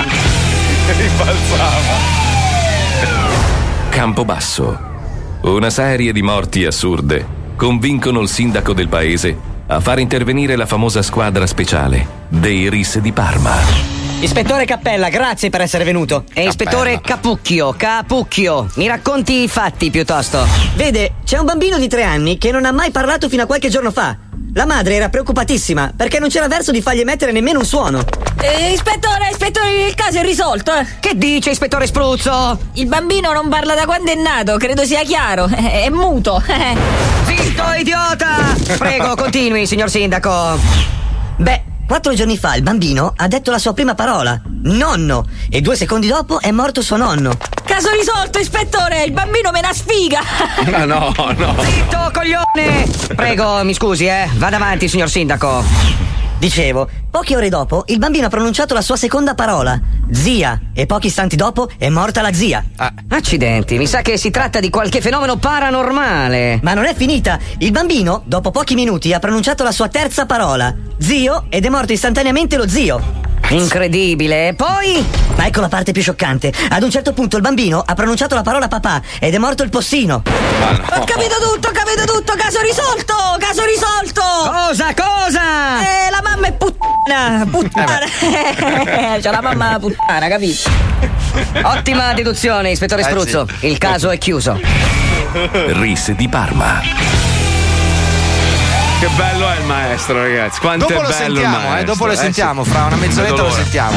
Campobasso. 3.88 4.78
Una 5.42 5.70
serie 5.70 6.12
di 6.12 6.22
morti 6.22 6.66
assurde 6.66 7.26
convincono 7.56 8.20
il 8.20 8.28
sindaco 8.28 8.74
del 8.74 8.88
paese 8.88 9.34
a 9.66 9.80
far 9.80 9.98
intervenire 9.98 10.56
la 10.56 10.66
famosa 10.66 11.00
squadra 11.00 11.46
speciale 11.46 12.06
dei 12.28 12.68
RIS 12.68 12.98
di 12.98 13.12
Parma. 13.12 13.93
Ispettore 14.24 14.64
Cappella, 14.64 15.10
grazie 15.10 15.50
per 15.50 15.60
essere 15.60 15.84
venuto. 15.84 16.24
E 16.32 16.46
ispettore 16.46 16.98
Capucchio, 17.02 17.74
Capucchio, 17.76 18.70
mi 18.76 18.86
racconti 18.86 19.42
i 19.42 19.48
fatti 19.48 19.90
piuttosto. 19.90 20.46
Vede, 20.76 21.16
c'è 21.24 21.36
un 21.36 21.44
bambino 21.44 21.76
di 21.76 21.88
tre 21.88 22.04
anni 22.04 22.38
che 22.38 22.50
non 22.50 22.64
ha 22.64 22.72
mai 22.72 22.90
parlato 22.90 23.28
fino 23.28 23.42
a 23.42 23.46
qualche 23.46 23.68
giorno 23.68 23.90
fa. 23.90 24.16
La 24.54 24.64
madre 24.64 24.94
era 24.94 25.10
preoccupatissima 25.10 25.92
perché 25.94 26.20
non 26.20 26.30
c'era 26.30 26.48
verso 26.48 26.72
di 26.72 26.80
fargli 26.80 27.00
emettere 27.00 27.32
nemmeno 27.32 27.58
un 27.58 27.66
suono. 27.66 28.02
Eh, 28.40 28.72
ispettore, 28.72 29.28
ispettore, 29.30 29.88
il 29.88 29.94
caso 29.94 30.20
è 30.20 30.22
risolto, 30.22 30.74
eh. 30.74 30.86
Che 31.00 31.18
dice, 31.18 31.50
ispettore 31.50 31.86
Spruzzo? 31.86 32.58
Il 32.72 32.86
bambino 32.86 33.30
non 33.34 33.50
parla 33.50 33.74
da 33.74 33.84
quando 33.84 34.10
è 34.10 34.14
nato, 34.14 34.56
credo 34.56 34.86
sia 34.86 35.02
chiaro. 35.02 35.48
È 35.52 35.90
muto. 35.90 36.42
Zitto, 37.26 37.72
idiota! 37.78 38.56
Prego, 38.78 39.16
continui, 39.16 39.66
signor 39.66 39.90
sindaco. 39.90 40.58
Beh, 41.36 41.63
quattro 41.86 42.14
giorni 42.14 42.36
fa 42.36 42.54
il 42.54 42.62
bambino 42.62 43.12
ha 43.16 43.28
detto 43.28 43.50
la 43.50 43.58
sua 43.58 43.72
prima 43.72 43.94
parola, 43.94 44.40
nonno, 44.62 45.26
e 45.50 45.60
due 45.60 45.76
secondi 45.76 46.06
dopo 46.06 46.40
è 46.40 46.50
morto 46.50 46.82
suo 46.82 46.96
nonno. 46.96 47.36
Caso 47.64 47.90
risolto, 47.90 48.38
ispettore, 48.38 49.04
il 49.04 49.12
bambino 49.12 49.50
me 49.50 49.60
la 49.60 49.72
sfiga. 49.72 50.20
Ma 50.70 50.84
no, 50.84 51.12
no. 51.16 51.56
Zitto, 51.62 52.10
coglione! 52.12 52.86
Prego, 53.14 53.64
mi 53.64 53.74
scusi, 53.74 54.06
eh. 54.06 54.28
Vada 54.34 54.56
avanti, 54.56 54.88
signor 54.88 55.08
sindaco. 55.08 56.23
Dicevo, 56.44 56.86
poche 57.10 57.36
ore 57.36 57.48
dopo 57.48 57.84
il 57.86 57.96
bambino 57.96 58.26
ha 58.26 58.28
pronunciato 58.28 58.74
la 58.74 58.82
sua 58.82 58.96
seconda 58.96 59.34
parola, 59.34 59.80
zia, 60.10 60.60
e 60.74 60.84
pochi 60.84 61.06
istanti 61.06 61.36
dopo 61.36 61.70
è 61.78 61.88
morta 61.88 62.20
la 62.20 62.34
zia. 62.34 62.62
Accidenti, 63.08 63.78
mi 63.78 63.86
sa 63.86 64.02
che 64.02 64.18
si 64.18 64.28
tratta 64.28 64.60
di 64.60 64.68
qualche 64.68 65.00
fenomeno 65.00 65.38
paranormale. 65.38 66.60
Ma 66.62 66.74
non 66.74 66.84
è 66.84 66.94
finita. 66.94 67.38
Il 67.60 67.70
bambino, 67.70 68.24
dopo 68.26 68.50
pochi 68.50 68.74
minuti, 68.74 69.14
ha 69.14 69.20
pronunciato 69.20 69.64
la 69.64 69.72
sua 69.72 69.88
terza 69.88 70.26
parola, 70.26 70.76
zio, 70.98 71.46
ed 71.48 71.64
è 71.64 71.70
morto 71.70 71.94
istantaneamente 71.94 72.58
lo 72.58 72.68
zio. 72.68 73.33
Incredibile. 73.48 74.48
E 74.48 74.54
poi? 74.54 75.04
Ma 75.36 75.46
ecco 75.46 75.60
la 75.60 75.68
parte 75.68 75.92
più 75.92 76.02
scioccante. 76.02 76.52
Ad 76.70 76.82
un 76.82 76.90
certo 76.90 77.12
punto 77.12 77.36
il 77.36 77.42
bambino 77.42 77.82
ha 77.84 77.94
pronunciato 77.94 78.34
la 78.34 78.42
parola 78.42 78.68
papà 78.68 79.02
ed 79.20 79.34
è 79.34 79.38
morto 79.38 79.62
il 79.62 79.70
possino. 79.70 80.22
Ho 80.24 81.04
capito 81.04 81.36
tutto, 81.40 81.68
ho 81.68 81.72
capito 81.72 82.04
tutto, 82.04 82.34
caso 82.36 82.60
risolto, 82.60 83.14
caso 83.38 83.62
risolto. 83.64 84.22
Cosa, 84.22 84.94
cosa? 84.94 85.80
Eh, 85.82 86.10
la 86.10 86.20
mamma 86.22 86.46
è 86.48 86.52
puttana, 86.52 87.46
puttana. 87.50 87.98
C'è 89.20 89.30
la 89.30 89.40
mamma 89.42 89.78
puttana, 89.78 90.28
capito? 90.28 90.70
Ottima 91.62 92.12
deduzione, 92.14 92.70
ispettore 92.70 93.02
Eh, 93.02 93.04
Spruzzo. 93.04 93.46
Il 93.60 93.78
caso 93.78 94.10
è 94.10 94.18
chiuso. 94.18 94.58
RIS 95.66 96.12
di 96.12 96.28
Parma. 96.28 96.80
Che 99.04 99.10
bello 99.16 99.50
è 99.50 99.58
il 99.58 99.66
maestro, 99.66 100.16
ragazzi. 100.18 100.60
Quanto 100.60 100.86
Dopo 100.86 101.00
è 101.00 101.02
lo 101.02 101.08
bello 101.10 101.24
il 101.26 101.34
sentiamo, 101.36 101.56
eh, 101.56 101.68
maestro. 101.68 101.92
dopo 101.92 102.06
lo 102.06 102.12
Eh, 102.12 102.16
sentiamo, 102.16 102.64
fra 102.64 102.84
una 102.84 102.96
mezz'oretta 102.96 103.42
lo 103.42 103.50
sentiamo. 103.50 103.96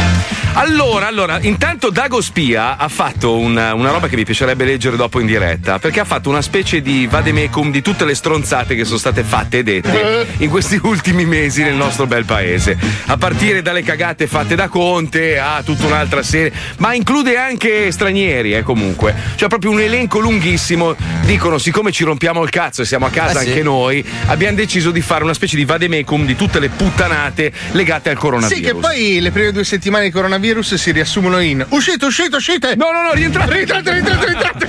Allora, 0.60 1.06
allora, 1.06 1.38
intanto 1.42 1.92
Dago 1.92 2.20
Spia 2.20 2.78
ha 2.78 2.88
fatto 2.88 3.38
una, 3.38 3.76
una 3.76 3.92
roba 3.92 4.08
che 4.08 4.16
mi 4.16 4.26
piacerebbe 4.26 4.66
leggere 4.66 4.96
dopo 4.96 5.20
in 5.20 5.28
diretta, 5.28 5.78
perché 5.78 6.00
ha 6.00 6.04
fatto 6.04 6.30
una 6.30 6.42
specie 6.42 6.82
di 6.82 7.06
vademecum 7.06 7.70
di 7.70 7.84
tutte 7.84 8.06
le 8.06 8.16
stronzate 8.16 8.74
che 8.74 8.84
sono 8.84 8.98
state 8.98 9.22
fatte 9.22 9.60
e 9.60 9.64
dette 9.64 10.26
in 10.38 10.50
questi 10.50 10.80
ultimi 10.82 11.26
mesi 11.26 11.62
nel 11.62 11.76
nostro 11.76 12.08
bel 12.08 12.26
paese. 12.26 12.76
A 13.06 13.18
partire 13.18 13.62
dalle 13.62 13.84
cagate 13.84 14.26
fatte 14.26 14.56
da 14.56 14.68
Conte 14.68 15.38
a 15.38 15.62
tutta 15.64 15.86
un'altra 15.86 16.24
serie, 16.24 16.52
ma 16.78 16.96
include 16.96 17.38
anche 17.38 17.92
stranieri, 17.92 18.56
eh, 18.56 18.64
comunque. 18.64 19.14
Cioè 19.36 19.50
proprio 19.50 19.70
un 19.70 19.80
elenco 19.80 20.18
lunghissimo. 20.18 20.96
Dicono, 21.24 21.60
siccome 21.60 21.92
ci 21.92 22.04
rompiamo 22.04 22.42
il 22.42 22.50
cazzo 22.50 22.82
e 22.82 22.86
siamo 22.86 23.06
a 23.06 23.10
casa 23.12 23.42
Eh 23.42 23.44
sì. 23.44 23.50
anche 23.50 23.62
noi, 23.62 24.04
abbiamo 24.26 24.56
deciso 24.56 24.90
di 24.90 25.02
fare 25.02 25.24
una 25.24 25.36
specie 25.36 25.56
di 25.56 25.66
vademecum 25.66 26.26
di 26.26 26.36
tutte 26.36 26.58
le 26.58 26.70
puttanate 26.70 27.52
legate 27.74 28.10
al 28.10 28.18
coronavirus. 28.18 28.58
Sì, 28.58 28.64
che 28.64 28.74
poi 28.74 29.20
le 29.20 29.30
prime 29.30 29.52
due 29.52 29.64
settimane 29.64 30.06
di 30.06 30.10
coronavirus 30.12 30.46
coronavirus 30.48 30.76
si 30.76 30.92
riassumono 30.92 31.40
in 31.40 31.66
uscite, 31.70 32.06
uscite, 32.06 32.36
uscite! 32.36 32.76
No, 32.76 32.92
no, 32.92 33.02
no, 33.02 33.14
rientrate! 33.14 33.52
Rientrate, 33.54 33.92
rientrate, 33.92 34.26
rientrate! 34.26 34.68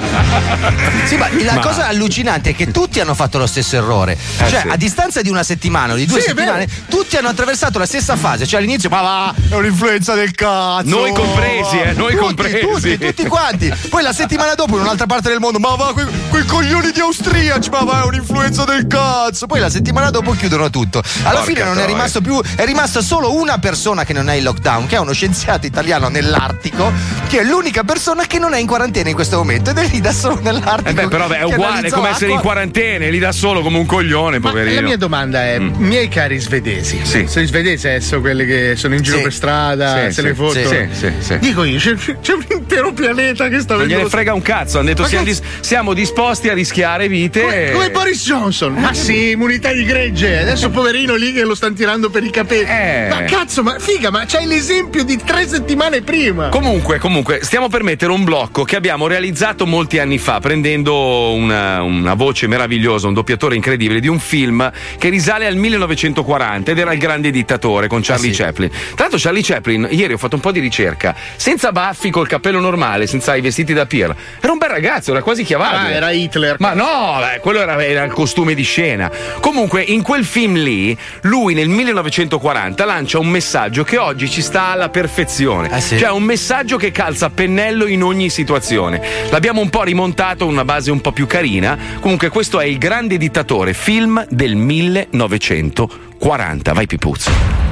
Sì, 1.07 1.17
ma 1.17 1.29
la 1.43 1.55
Ma- 1.55 1.61
cosa 1.61 1.87
allucinante 1.87 2.51
è 2.51 2.55
che 2.55 2.71
tutti 2.71 3.01
hanno 3.01 3.15
fatto 3.15 3.39
lo 3.39 3.47
stesso 3.47 3.77
errore. 3.77 4.13
Eh, 4.13 4.49
cioè, 4.49 4.61
sì. 4.63 4.69
a 4.69 4.77
distanza 4.77 5.23
di 5.23 5.29
una 5.29 5.43
settimana 5.43 5.93
o 5.93 5.97
di 5.97 6.07
due 6.07 6.21
Sì, 6.21 6.29
settimane, 6.29 6.69
tutti 6.89 7.17
hanno 7.17 7.29
attraversato 7.29 7.79
la 7.79 7.87
stessa 7.87 8.17
fase. 8.17 8.47
Cioè, 8.47 8.61
all'inizio, 8.61 8.89
ma 8.89 9.01
va, 9.01 9.35
è 9.49 9.55
un'influenza 9.55 10.15
del 10.15 10.33
cazzo. 10.33 10.89
Noi 10.89 11.13
compresi, 11.13 11.79
eh, 11.79 11.93
noi 11.93 12.13
tutti, 12.13 12.25
compresi. 12.25 12.59
Tutti, 12.61 12.99
tutti 12.99 13.27
quanti. 13.27 13.73
Poi 13.89 14.03
la 14.03 14.13
settimana 14.13 14.55
dopo, 14.55 14.77
in 14.77 14.83
un'altra 14.83 15.07
parte 15.07 15.29
del 15.29 15.39
mondo, 15.39 15.59
ma 15.59 15.75
va, 15.75 15.93
quei, 15.93 16.07
quei 16.29 16.45
coglioni 16.45 16.91
di 16.91 17.01
austriaci, 17.01 17.71
ma 17.71 17.85
va, 17.85 18.03
è 18.03 18.05
un'influenza 18.07 18.65
del 18.65 18.87
cazzo. 18.87 19.47
Poi 19.47 19.61
la 19.61 19.71
settimana 19.71 20.11
dopo 20.11 20.33
chiudono 20.33 20.71
tutto. 20.71 21.03
Alla 21.23 21.41
Porca 21.41 21.45
fine 21.45 21.65
non 21.65 21.79
è 21.79 21.87
rimasto 21.87 22.21
più, 22.21 22.41
è 22.57 22.65
rimasta 22.65 23.01
solo 23.01 23.35
una 23.35 23.59
persona 23.59 24.05
che 24.05 24.13
non 24.13 24.29
è 24.29 24.35
in 24.35 24.43
lockdown, 24.43 24.87
che 24.87 24.97
è 24.97 24.99
uno 24.99 25.13
scienziato 25.13 25.67
italiano 25.69 26.09
nell'Artico, 26.09 26.93
che 27.29 27.41
è 27.41 27.45
l'unica 27.45 27.85
persona 27.85 28.27
che 28.27 28.39
non 28.39 28.55
è 28.55 28.59
in 28.59 28.67
quarantena 28.67 29.09
in 29.09 29.15
questo 29.15 29.37
momento 29.37 29.71
ed 29.71 29.79
è 29.79 29.87
lì 29.87 30.01
da 30.01 30.13
solo 30.13 30.41
nell'Artico. 30.43 30.89
Eh 30.89 30.93
beh, 30.93 31.09
però 31.09 31.27
beh, 31.29 31.39
è 31.39 31.43
uguale, 31.45 31.89
è 31.89 31.91
come 31.91 32.09
essere 32.11 32.31
in 32.31 32.37
acqua. 32.39 32.53
quarantena, 32.53 33.05
è 33.05 33.11
lì 33.11 33.19
da 33.19 33.33
solo 33.33 33.63
come 33.63 33.79
un 33.79 33.87
coglione, 33.87 34.39
Ma 34.39 34.49
poverino. 34.51 34.81
la 34.81 34.87
mia 34.87 34.97
domanda 34.97 35.45
è: 35.45 35.59
miei 35.59 36.09
cari 36.09 36.39
svedesi, 36.39 37.01
Sì. 37.05 37.27
sei 37.27 37.47
svedesi 37.47 37.87
adesso 37.87 38.21
quelli 38.21 38.45
che 38.47 38.75
sono 38.77 38.95
in 38.95 39.03
giro 39.03 39.19
Sì. 39.19 39.23
per 39.23 39.33
strada, 39.33 39.95
Sì, 39.95 40.01
se 40.07 40.13
sì, 40.13 40.23
le 40.23 40.35
foto? 40.35 40.53
sì, 40.59 40.89
sì, 40.93 41.13
sì. 41.19 41.39
Dico 41.39 41.65
io, 41.65 41.79
c'è, 41.79 41.95
c'è 42.21 42.33
un 42.33 42.45
intero 42.51 42.93
pianeta 42.93 43.49
che 43.49 43.61
sta 43.61 43.75
Non 43.75 43.83
vedendo. 43.83 44.03
gliene 44.05 44.09
frega 44.09 44.35
un 44.35 44.43
cazzo, 44.43 44.79
hanno 44.79 44.89
detto 44.89 45.03
Ma 45.03 45.09
siamo, 45.09 45.25
cazzo- 45.25 45.41
dis- 45.41 45.61
siamo 45.61 45.93
disposti 45.95 46.49
a 46.49 46.55
rischiare 46.55 47.09
vite. 47.09 47.41
Come, 47.43 47.69
e- 47.69 47.73
come 47.73 47.91
Boris 47.91 48.25
Johnson, 48.25 48.73
ma 48.75 48.93
sì, 48.95 49.31
immunità 49.31 49.73
di 49.73 49.85
gregge. 49.85 50.39
Adesso 50.41 50.71
poverino 50.71 51.15
lì 51.15 51.33
che 51.33 51.43
lo 51.45 51.55
stanno 51.55 51.75
tirando 51.75 52.11
per 52.11 52.25
i 52.25 52.31
capelli. 52.31 52.67
Eh. 52.69 53.07
Ma 53.09 53.23
cazzo, 53.25 53.63
ma 53.63 53.77
figa, 53.79 54.11
ma 54.11 54.25
c'hai 54.27 54.47
l'esempio 54.47 55.05
di 55.05 55.19
tre 55.25 55.47
settimane 55.49 56.03
prima. 56.03 56.51
Comunque, 56.51 56.99
comunque, 56.99 57.41
stiamo 57.43 57.69
per 57.69 57.83
mettere 57.83 58.13
un 58.13 58.23
blocco 58.23 58.65
che 58.65 58.77
abbiamo 58.77 59.07
realizzato 59.07 59.67
molti 59.67 59.99
anni 59.99 60.19
fa, 60.19 60.41
prendendo 60.41 61.33
una, 61.33 61.83
una 61.83 62.13
voce 62.13 62.47
meravigliosa, 62.47 63.07
un 63.07 63.15
doppiatore 63.15 63.55
incredibile 63.55 63.99
di 63.99 64.09
un 64.09 64.19
film 64.19 64.71
che 64.99 65.09
risale 65.09 65.47
al 65.47 65.57
1940 65.57 66.71
ed 66.71 66.79
era 66.79 66.93
Il 66.93 66.99
grande 66.99 67.31
dittatore 67.31 67.89
con 67.89 68.03
Charlie 68.03 68.33
Chaplin. 68.33 68.69
Tra 68.69 69.09
l'altro, 69.09 69.19
Charlie 69.19 69.43
Chaplin, 69.43 69.89
ieri 69.91 70.13
ho 70.13 70.19
fatto 70.19 70.35
un 70.35 70.43
po' 70.43 70.53
di 70.53 70.61
ricerca, 70.61 71.17
senza 71.37 71.73
baffi, 71.73 72.11
col 72.11 72.29
cappello 72.29 72.61
normale, 72.61 73.07
senza 73.07 73.35
i 73.35 73.41
vestiti 73.41 73.73
da 73.73 73.87
Pier. 73.87 74.15
Era 74.41 74.53
un 74.53 74.59
bel 74.59 74.69
ragazzo, 74.69 75.13
era 75.13 75.23
quasi 75.23 75.45
chiavabile. 75.45 75.95
Ah, 75.95 75.97
era 75.97 76.11
Hitler. 76.11 76.57
Ma 76.59 76.75
no, 76.75 77.17
beh, 77.21 77.41
quello 77.41 77.61
era, 77.61 77.83
era 77.83 78.05
il 78.05 78.13
costume 78.13 78.53
di 78.55 78.65
scena. 78.65 79.11
Comunque, 79.41 79.81
in 79.81 80.03
quel 80.03 80.27
film 80.27 80.57
lì, 80.57 80.97
lui 81.23 81.55
nel 81.55 81.69
1940 81.69 82.85
lancia 82.85 83.19
un 83.19 83.29
messaggio 83.29 83.83
che 83.83 83.97
oggi 83.97 84.29
ci 84.29 84.43
sta 84.43 84.67
alla 84.67 84.91
perfezione. 84.91 85.37
Eh 85.77 85.81
sì. 85.81 85.99
Cioè, 85.99 86.11
un 86.11 86.23
messaggio 86.23 86.77
che 86.77 86.91
calza 86.91 87.27
a 87.27 87.31
pennello 87.31 87.87
in 87.87 88.03
ogni 88.03 88.31
situazione. 88.31 89.01
L'abbiamo 89.31 89.61
un 89.61 89.71
po' 89.71 89.83
rimontato 89.83 90.47
una 90.47 90.65
base 90.65 90.91
un 90.91 91.01
po' 91.01 91.13
più 91.13 91.27
carina. 91.27 91.77
Comunque, 92.01 92.29
questo 92.29 92.61
è 92.61 92.67
Il 92.67 92.79
grande 92.79 93.19
dittatore, 93.19 93.75
film 93.75 94.25
del 94.29 94.57
1940. 94.57 96.73
Vai, 96.73 96.87
Pipuzzo. 96.87 97.68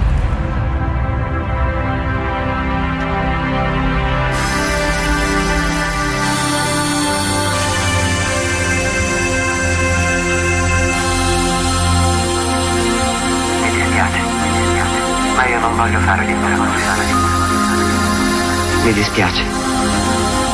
Mi 18.86 18.92
dispiace, 18.92 19.42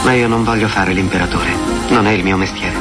ma 0.04 0.14
io 0.14 0.26
non 0.26 0.42
voglio 0.42 0.66
fare 0.66 0.94
l'imperatore. 0.94 1.54
Non 1.90 2.06
è 2.06 2.12
il 2.12 2.22
mio 2.24 2.38
mestiere. 2.38 2.74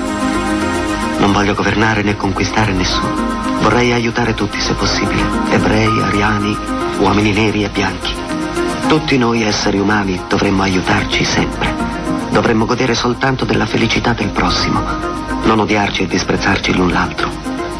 Non 1.17 1.33
voglio 1.33 1.53
governare 1.53 2.03
né 2.03 2.15
conquistare 2.15 2.71
nessuno. 2.71 3.13
Vorrei 3.59 3.91
aiutare 3.91 4.33
tutti 4.33 4.61
se 4.61 4.73
possibile. 4.75 5.21
Ebrei, 5.49 5.99
ariani, 6.03 6.57
uomini 6.99 7.33
neri 7.33 7.65
e 7.65 7.69
bianchi. 7.69 8.13
Tutti 8.87 9.17
noi 9.17 9.43
esseri 9.43 9.77
umani 9.77 10.21
dovremmo 10.29 10.61
aiutarci 10.61 11.25
sempre. 11.25 11.69
Dovremmo 12.31 12.63
godere 12.63 12.95
soltanto 12.95 13.43
della 13.43 13.65
felicità 13.65 14.13
del 14.13 14.29
prossimo. 14.29 14.81
Non 15.43 15.59
odiarci 15.59 16.03
e 16.03 16.07
disprezzarci 16.07 16.73
l'un 16.73 16.91
l'altro. 16.91 17.29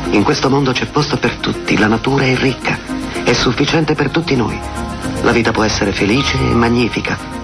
In 0.10 0.24
questo 0.24 0.50
mondo 0.50 0.74
c'è 0.74 0.88
posto 0.88 1.16
per 1.16 1.36
tutti, 1.36 1.78
la 1.78 1.88
natura 1.88 2.26
è 2.26 2.36
ricca, 2.36 2.78
è 3.24 3.32
sufficiente 3.32 3.96
per 3.96 4.10
tutti 4.10 4.36
noi. 4.36 4.60
La 5.22 5.32
vita 5.32 5.54
può 5.54 5.64
essere 5.64 5.94
felice 5.94 6.38
e 6.38 6.54
magnifica, 6.54 7.40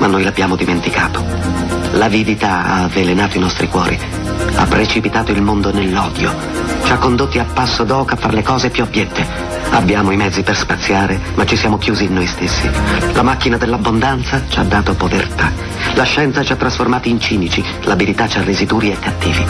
ma 0.00 0.06
noi 0.06 0.22
l'abbiamo 0.22 0.56
dimenticato. 0.56 1.22
L'avidità 1.92 2.64
ha 2.64 2.82
avvelenato 2.84 3.36
i 3.36 3.40
nostri 3.40 3.68
cuori, 3.68 3.98
ha 4.54 4.64
precipitato 4.64 5.30
il 5.30 5.42
mondo 5.42 5.70
nell'odio, 5.72 6.34
ci 6.84 6.92
ha 6.92 6.96
condotti 6.96 7.38
a 7.38 7.44
passo 7.44 7.84
d'oca 7.84 8.14
a 8.14 8.16
fare 8.16 8.34
le 8.34 8.42
cose 8.42 8.70
più 8.70 8.82
abiette. 8.82 9.58
Abbiamo 9.70 10.10
i 10.10 10.16
mezzi 10.16 10.42
per 10.42 10.56
spaziare, 10.56 11.20
ma 11.34 11.44
ci 11.44 11.56
siamo 11.56 11.78
chiusi 11.78 12.04
in 12.04 12.14
noi 12.14 12.26
stessi. 12.26 12.68
La 13.12 13.22
macchina 13.22 13.56
dell'abbondanza 13.56 14.42
ci 14.48 14.58
ha 14.58 14.64
dato 14.64 14.94
povertà. 14.94 15.52
La 15.94 16.02
scienza 16.02 16.42
ci 16.42 16.52
ha 16.52 16.56
trasformati 16.56 17.10
in 17.10 17.20
cinici, 17.20 17.62
l'abilità 17.82 18.26
ci 18.26 18.38
ha 18.38 18.42
resi 18.42 18.64
duri 18.66 18.90
e 18.90 18.98
cattivi. 18.98 19.44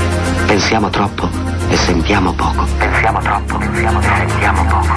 Pensiamo 0.46 0.90
troppo 0.90 1.28
e 1.68 1.76
sentiamo 1.76 2.32
poco. 2.32 2.66
Pensiamo 2.76 3.20
troppo 3.20 3.60
e 3.60 3.64
sentiamo 3.72 4.64
poco. 4.66 4.94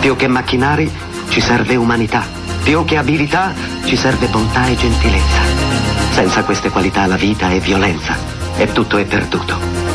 Più 0.00 0.16
che 0.16 0.28
macchinari 0.28 0.90
ci 1.28 1.40
serve 1.40 1.76
umanità. 1.76 2.47
Più 2.62 2.84
che 2.84 2.96
abilità 2.96 3.54
ci 3.84 3.96
serve 3.96 4.26
bontà 4.26 4.66
e 4.66 4.76
gentilezza. 4.76 5.40
Senza 6.12 6.44
queste 6.44 6.70
qualità 6.70 7.06
la 7.06 7.16
vita 7.16 7.50
è 7.50 7.58
violenza 7.60 8.16
e 8.56 8.70
tutto 8.72 8.98
è 8.98 9.04
perduto. 9.04 9.87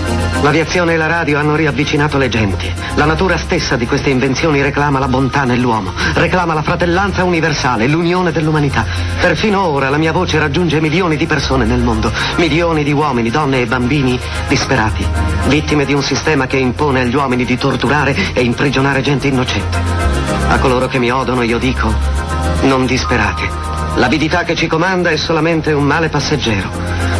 L'aviazione 0.43 0.95
e 0.95 0.97
la 0.97 1.08
radio 1.08 1.39
hanno 1.39 1.56
riavvicinato 1.56 2.17
le 2.17 2.27
genti. 2.27 2.69
La 2.95 3.06
natura 3.06 3.38
stessa 3.38 3.77
di 3.77 3.88
queste 3.88 4.10
invenzioni 4.10 4.62
reclama 4.62 4.99
la 4.99 5.08
bontà 5.08 5.45
nell'uomo, 5.45 5.93
reclama 6.15 6.53
la 6.53 6.62
fratellanza 6.62 7.23
universale, 7.23 7.88
l'unione 7.88 8.34
dell'umanità. 8.34 8.86
Perfino 9.21 9.65
ora 9.65 9.89
la 9.89 9.95
mia 9.95 10.12
voce 10.12 10.38
raggiunge 10.39 10.82
milioni 10.82 11.15
di 11.15 11.27
persone 11.27 11.63
nel 11.63 11.82
mondo, 11.82 12.12
milioni 12.36 12.84
di 12.84 12.91
uomini, 12.91 13.29
donne 13.29 13.62
e 13.62 13.65
bambini 13.67 14.19
disperati, 14.49 15.08
vittime 15.47 15.86
di 15.86 15.93
un 15.93 16.03
sistema 16.03 16.45
che 16.45 16.58
impone 16.58 16.99
agli 16.99 17.15
uomini 17.15 17.45
di 17.45 17.58
torturare 17.58 18.13
e 18.34 18.41
imprigionare 18.41 18.99
gente 18.99 19.27
innocente. 19.27 19.77
A 20.49 20.60
coloro 20.60 20.88
che 20.88 20.99
mi 20.99 21.10
odono 21.10 21.43
io 21.43 21.58
dico, 21.58 21.89
non 22.63 22.86
disperate. 22.86 23.83
L'avidità 23.95 24.43
che 24.43 24.56
ci 24.56 24.65
comanda 24.65 25.12
è 25.12 25.17
solamente 25.17 25.71
un 25.71 25.84
male 25.84 26.10
passeggero. 26.10 26.69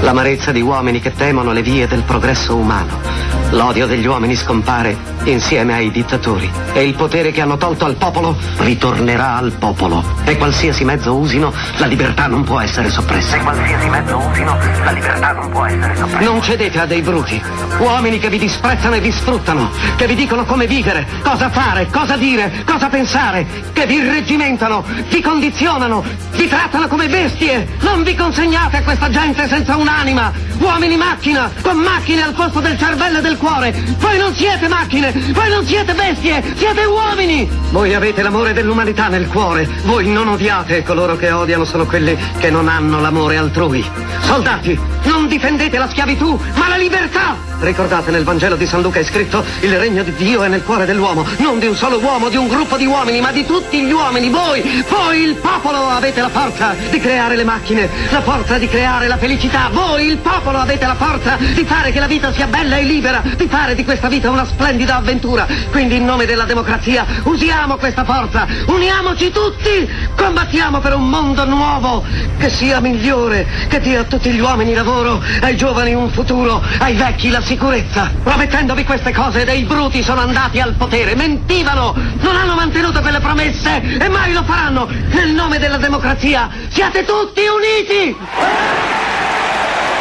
L'amarezza 0.02 0.52
di 0.52 0.62
uomini 0.62 1.00
che 1.00 1.14
temono 1.14 1.52
le 1.52 1.62
vie 1.62 1.88
del 1.88 2.02
progresso 2.02 2.56
umano. 2.56 3.43
L'odio 3.54 3.86
degli 3.86 4.08
uomini 4.08 4.36
scompare 4.36 4.98
insieme 5.26 5.76
ai 5.76 5.92
dittatori 5.92 6.52
e 6.74 6.84
il 6.84 6.96
potere 6.96 7.32
che 7.32 7.40
hanno 7.40 7.56
tolto 7.56 7.86
al 7.86 7.96
popolo 7.96 8.36
ritornerà 8.58 9.36
al 9.36 9.52
popolo. 9.52 10.04
E 10.24 10.38
qualsiasi 10.38 10.84
mezzo 10.84 11.14
usino, 11.16 11.54
la 11.78 11.86
libertà 11.86 12.26
non 12.26 12.44
può 12.44 12.60
essere 12.60 12.90
soppressa. 12.90 13.38
E 13.38 13.40
qualsiasi 13.42 13.90
mezzo 13.90 14.18
usino, 14.18 14.58
la 14.84 14.92
libertà 14.92 15.32
non 15.34 15.50
può 15.52 15.66
essere 15.66 15.96
soppressa. 15.96 16.32
Non 16.32 16.42
cedete 16.42 16.80
a 16.80 16.86
dei 16.88 17.02
bruti, 17.02 17.42
uomini 17.78 18.18
che 18.18 18.30
vi 18.30 18.40
disprezzano 18.40 18.96
e 18.96 19.00
vi 19.00 19.12
sfruttano, 19.12 19.70
che 19.98 20.08
vi 20.08 20.16
dicono 20.16 20.46
come 20.46 20.66
vivere, 20.66 21.06
cosa 21.22 21.52
fare, 21.52 21.88
cosa 21.92 22.18
dire, 22.18 22.64
cosa 22.66 22.90
pensare, 22.90 23.46
che 23.72 23.86
vi 23.86 23.98
irreggimentano, 23.98 24.84
vi 25.10 25.22
condizionano, 25.22 26.04
vi 26.32 26.48
trattano 26.48 26.88
come 26.88 27.08
bestie. 27.08 27.68
Non 27.82 28.02
vi 28.02 28.16
consegnate 28.16 28.78
a 28.78 28.82
questa 28.82 29.12
gente 29.12 29.48
senza 29.48 29.76
un'anima, 29.76 30.32
uomini 30.58 30.98
macchina, 30.98 31.52
con 31.62 31.78
macchine 31.78 32.24
al 32.24 32.34
posto 32.34 32.60
del 32.60 32.80
cervello 32.80 33.20
e 33.20 33.22
del 33.22 33.38
cuore. 33.38 33.43
Voi 33.44 34.18
non 34.18 34.34
siete 34.34 34.70
macchine, 34.70 35.12
voi 35.34 35.50
non 35.50 35.66
siete 35.66 35.94
bestie, 35.94 36.42
siete 36.56 36.86
uomini. 36.86 37.50
Voi 37.72 37.94
avete 37.94 38.22
l'amore 38.22 38.54
dell'umanità 38.54 39.10
nel 39.10 39.28
cuore, 39.28 39.68
voi 39.84 40.08
non 40.08 40.30
odiate 40.30 40.82
coloro 40.82 41.18
che 41.18 41.30
odiano 41.30 41.66
sono 41.66 41.86
quelli 41.86 42.18
che 42.38 42.50
non 42.50 42.70
hanno 42.70 43.02
l'amore 43.02 43.36
altrui. 43.36 43.86
Soldati, 44.22 44.80
non 45.04 45.28
difendete 45.28 45.78
la 45.78 45.90
schiavitù, 45.90 46.40
ma 46.56 46.70
la 46.70 46.78
libertà. 46.78 47.36
Ricordate 47.64 48.12
nel 48.12 48.26
Vangelo 48.26 48.58
di 48.58 48.68
San 48.68 48.82
Luca 48.82 49.00
è 49.00 49.04
scritto 49.06 49.42
il 49.62 49.80
regno 49.80 50.04
di 50.04 50.14
Dio 50.16 50.44
è 50.44 50.50
nel 50.50 50.64
cuore 50.64 50.86
dell'uomo, 50.86 51.26
non 51.38 51.60
di 51.60 51.68
un 51.68 51.76
solo 51.78 51.98
uomo, 51.98 52.28
di 52.28 52.36
un 52.36 52.50
gruppo 52.50 52.76
di 52.76 52.86
uomini, 52.86 53.22
ma 53.22 53.32
di 53.32 53.46
tutti 53.46 53.82
gli 53.82 53.92
uomini. 53.92 54.30
Voi, 54.30 54.84
voi 54.90 55.22
il 55.22 55.36
popolo 55.36 55.88
avete 55.88 56.20
la 56.20 56.28
forza 56.28 56.76
di 56.90 57.00
creare 57.00 57.38
le 57.38 57.46
macchine, 57.46 57.90
la 58.10 58.22
forza 58.22 58.58
di 58.58 58.68
creare 58.68 59.08
la 59.08 59.16
felicità. 59.16 59.70
Voi 59.72 60.08
il 60.08 60.18
popolo 60.18 60.58
avete 60.58 60.86
la 60.86 60.96
forza 60.96 61.38
di 61.38 61.64
fare 61.64 61.94
che 61.94 62.02
la 62.02 62.08
vita 62.08 62.34
sia 62.34 62.48
bella 62.48 62.76
e 62.76 62.84
libera, 62.84 63.24
di 63.38 63.48
fare 63.48 63.76
di 63.76 63.86
questa 63.86 64.10
vita 64.10 64.30
una 64.30 64.46
splendida 64.46 64.98
avventura. 64.98 65.48
Quindi 65.72 65.96
in 65.96 66.04
nome 66.04 66.26
della 66.26 66.44
democrazia 66.44 67.06
usiamo 67.24 67.78
questa 67.78 68.04
forza, 68.04 68.46
uniamoci 68.68 69.32
tutti, 69.32 69.90
combattiamo 70.18 70.80
per 70.82 70.96
un 70.96 71.08
mondo 71.08 71.46
nuovo 71.46 72.04
che 72.38 72.50
sia 72.50 72.82
migliore, 72.82 73.48
che 73.70 73.80
dia 73.80 74.02
a 74.02 74.04
tutti 74.04 74.32
gli 74.32 74.42
uomini 74.42 74.74
lavoro, 74.74 75.24
ai 75.40 75.56
giovani 75.56 75.94
un 75.94 76.10
futuro, 76.10 76.62
ai 76.80 76.96
vecchi 76.96 77.30
la 77.30 77.40
sicurezza, 77.40 77.52
promettendovi 78.24 78.84
queste 78.84 79.14
cose 79.14 79.46
dei 79.46 79.64
bruti 79.64 80.02
sono 80.04 80.22
andati 80.22 80.60
al 80.60 80.74
potere, 80.76 81.16
mentivano, 81.16 81.94
non 82.20 82.36
hanno 82.36 82.56
mantenuto 82.56 83.02
quelle 83.02 83.20
promesse 83.20 83.82
e 84.00 84.10
mai 84.10 84.34
lo 84.34 84.44
faranno. 84.44 84.90
Nel 85.12 85.30
nome 85.32 85.60
della 85.60 85.78
democrazia 85.78 86.50
siate 86.70 87.06
tutti 87.06 87.42
uniti! 87.42 89.23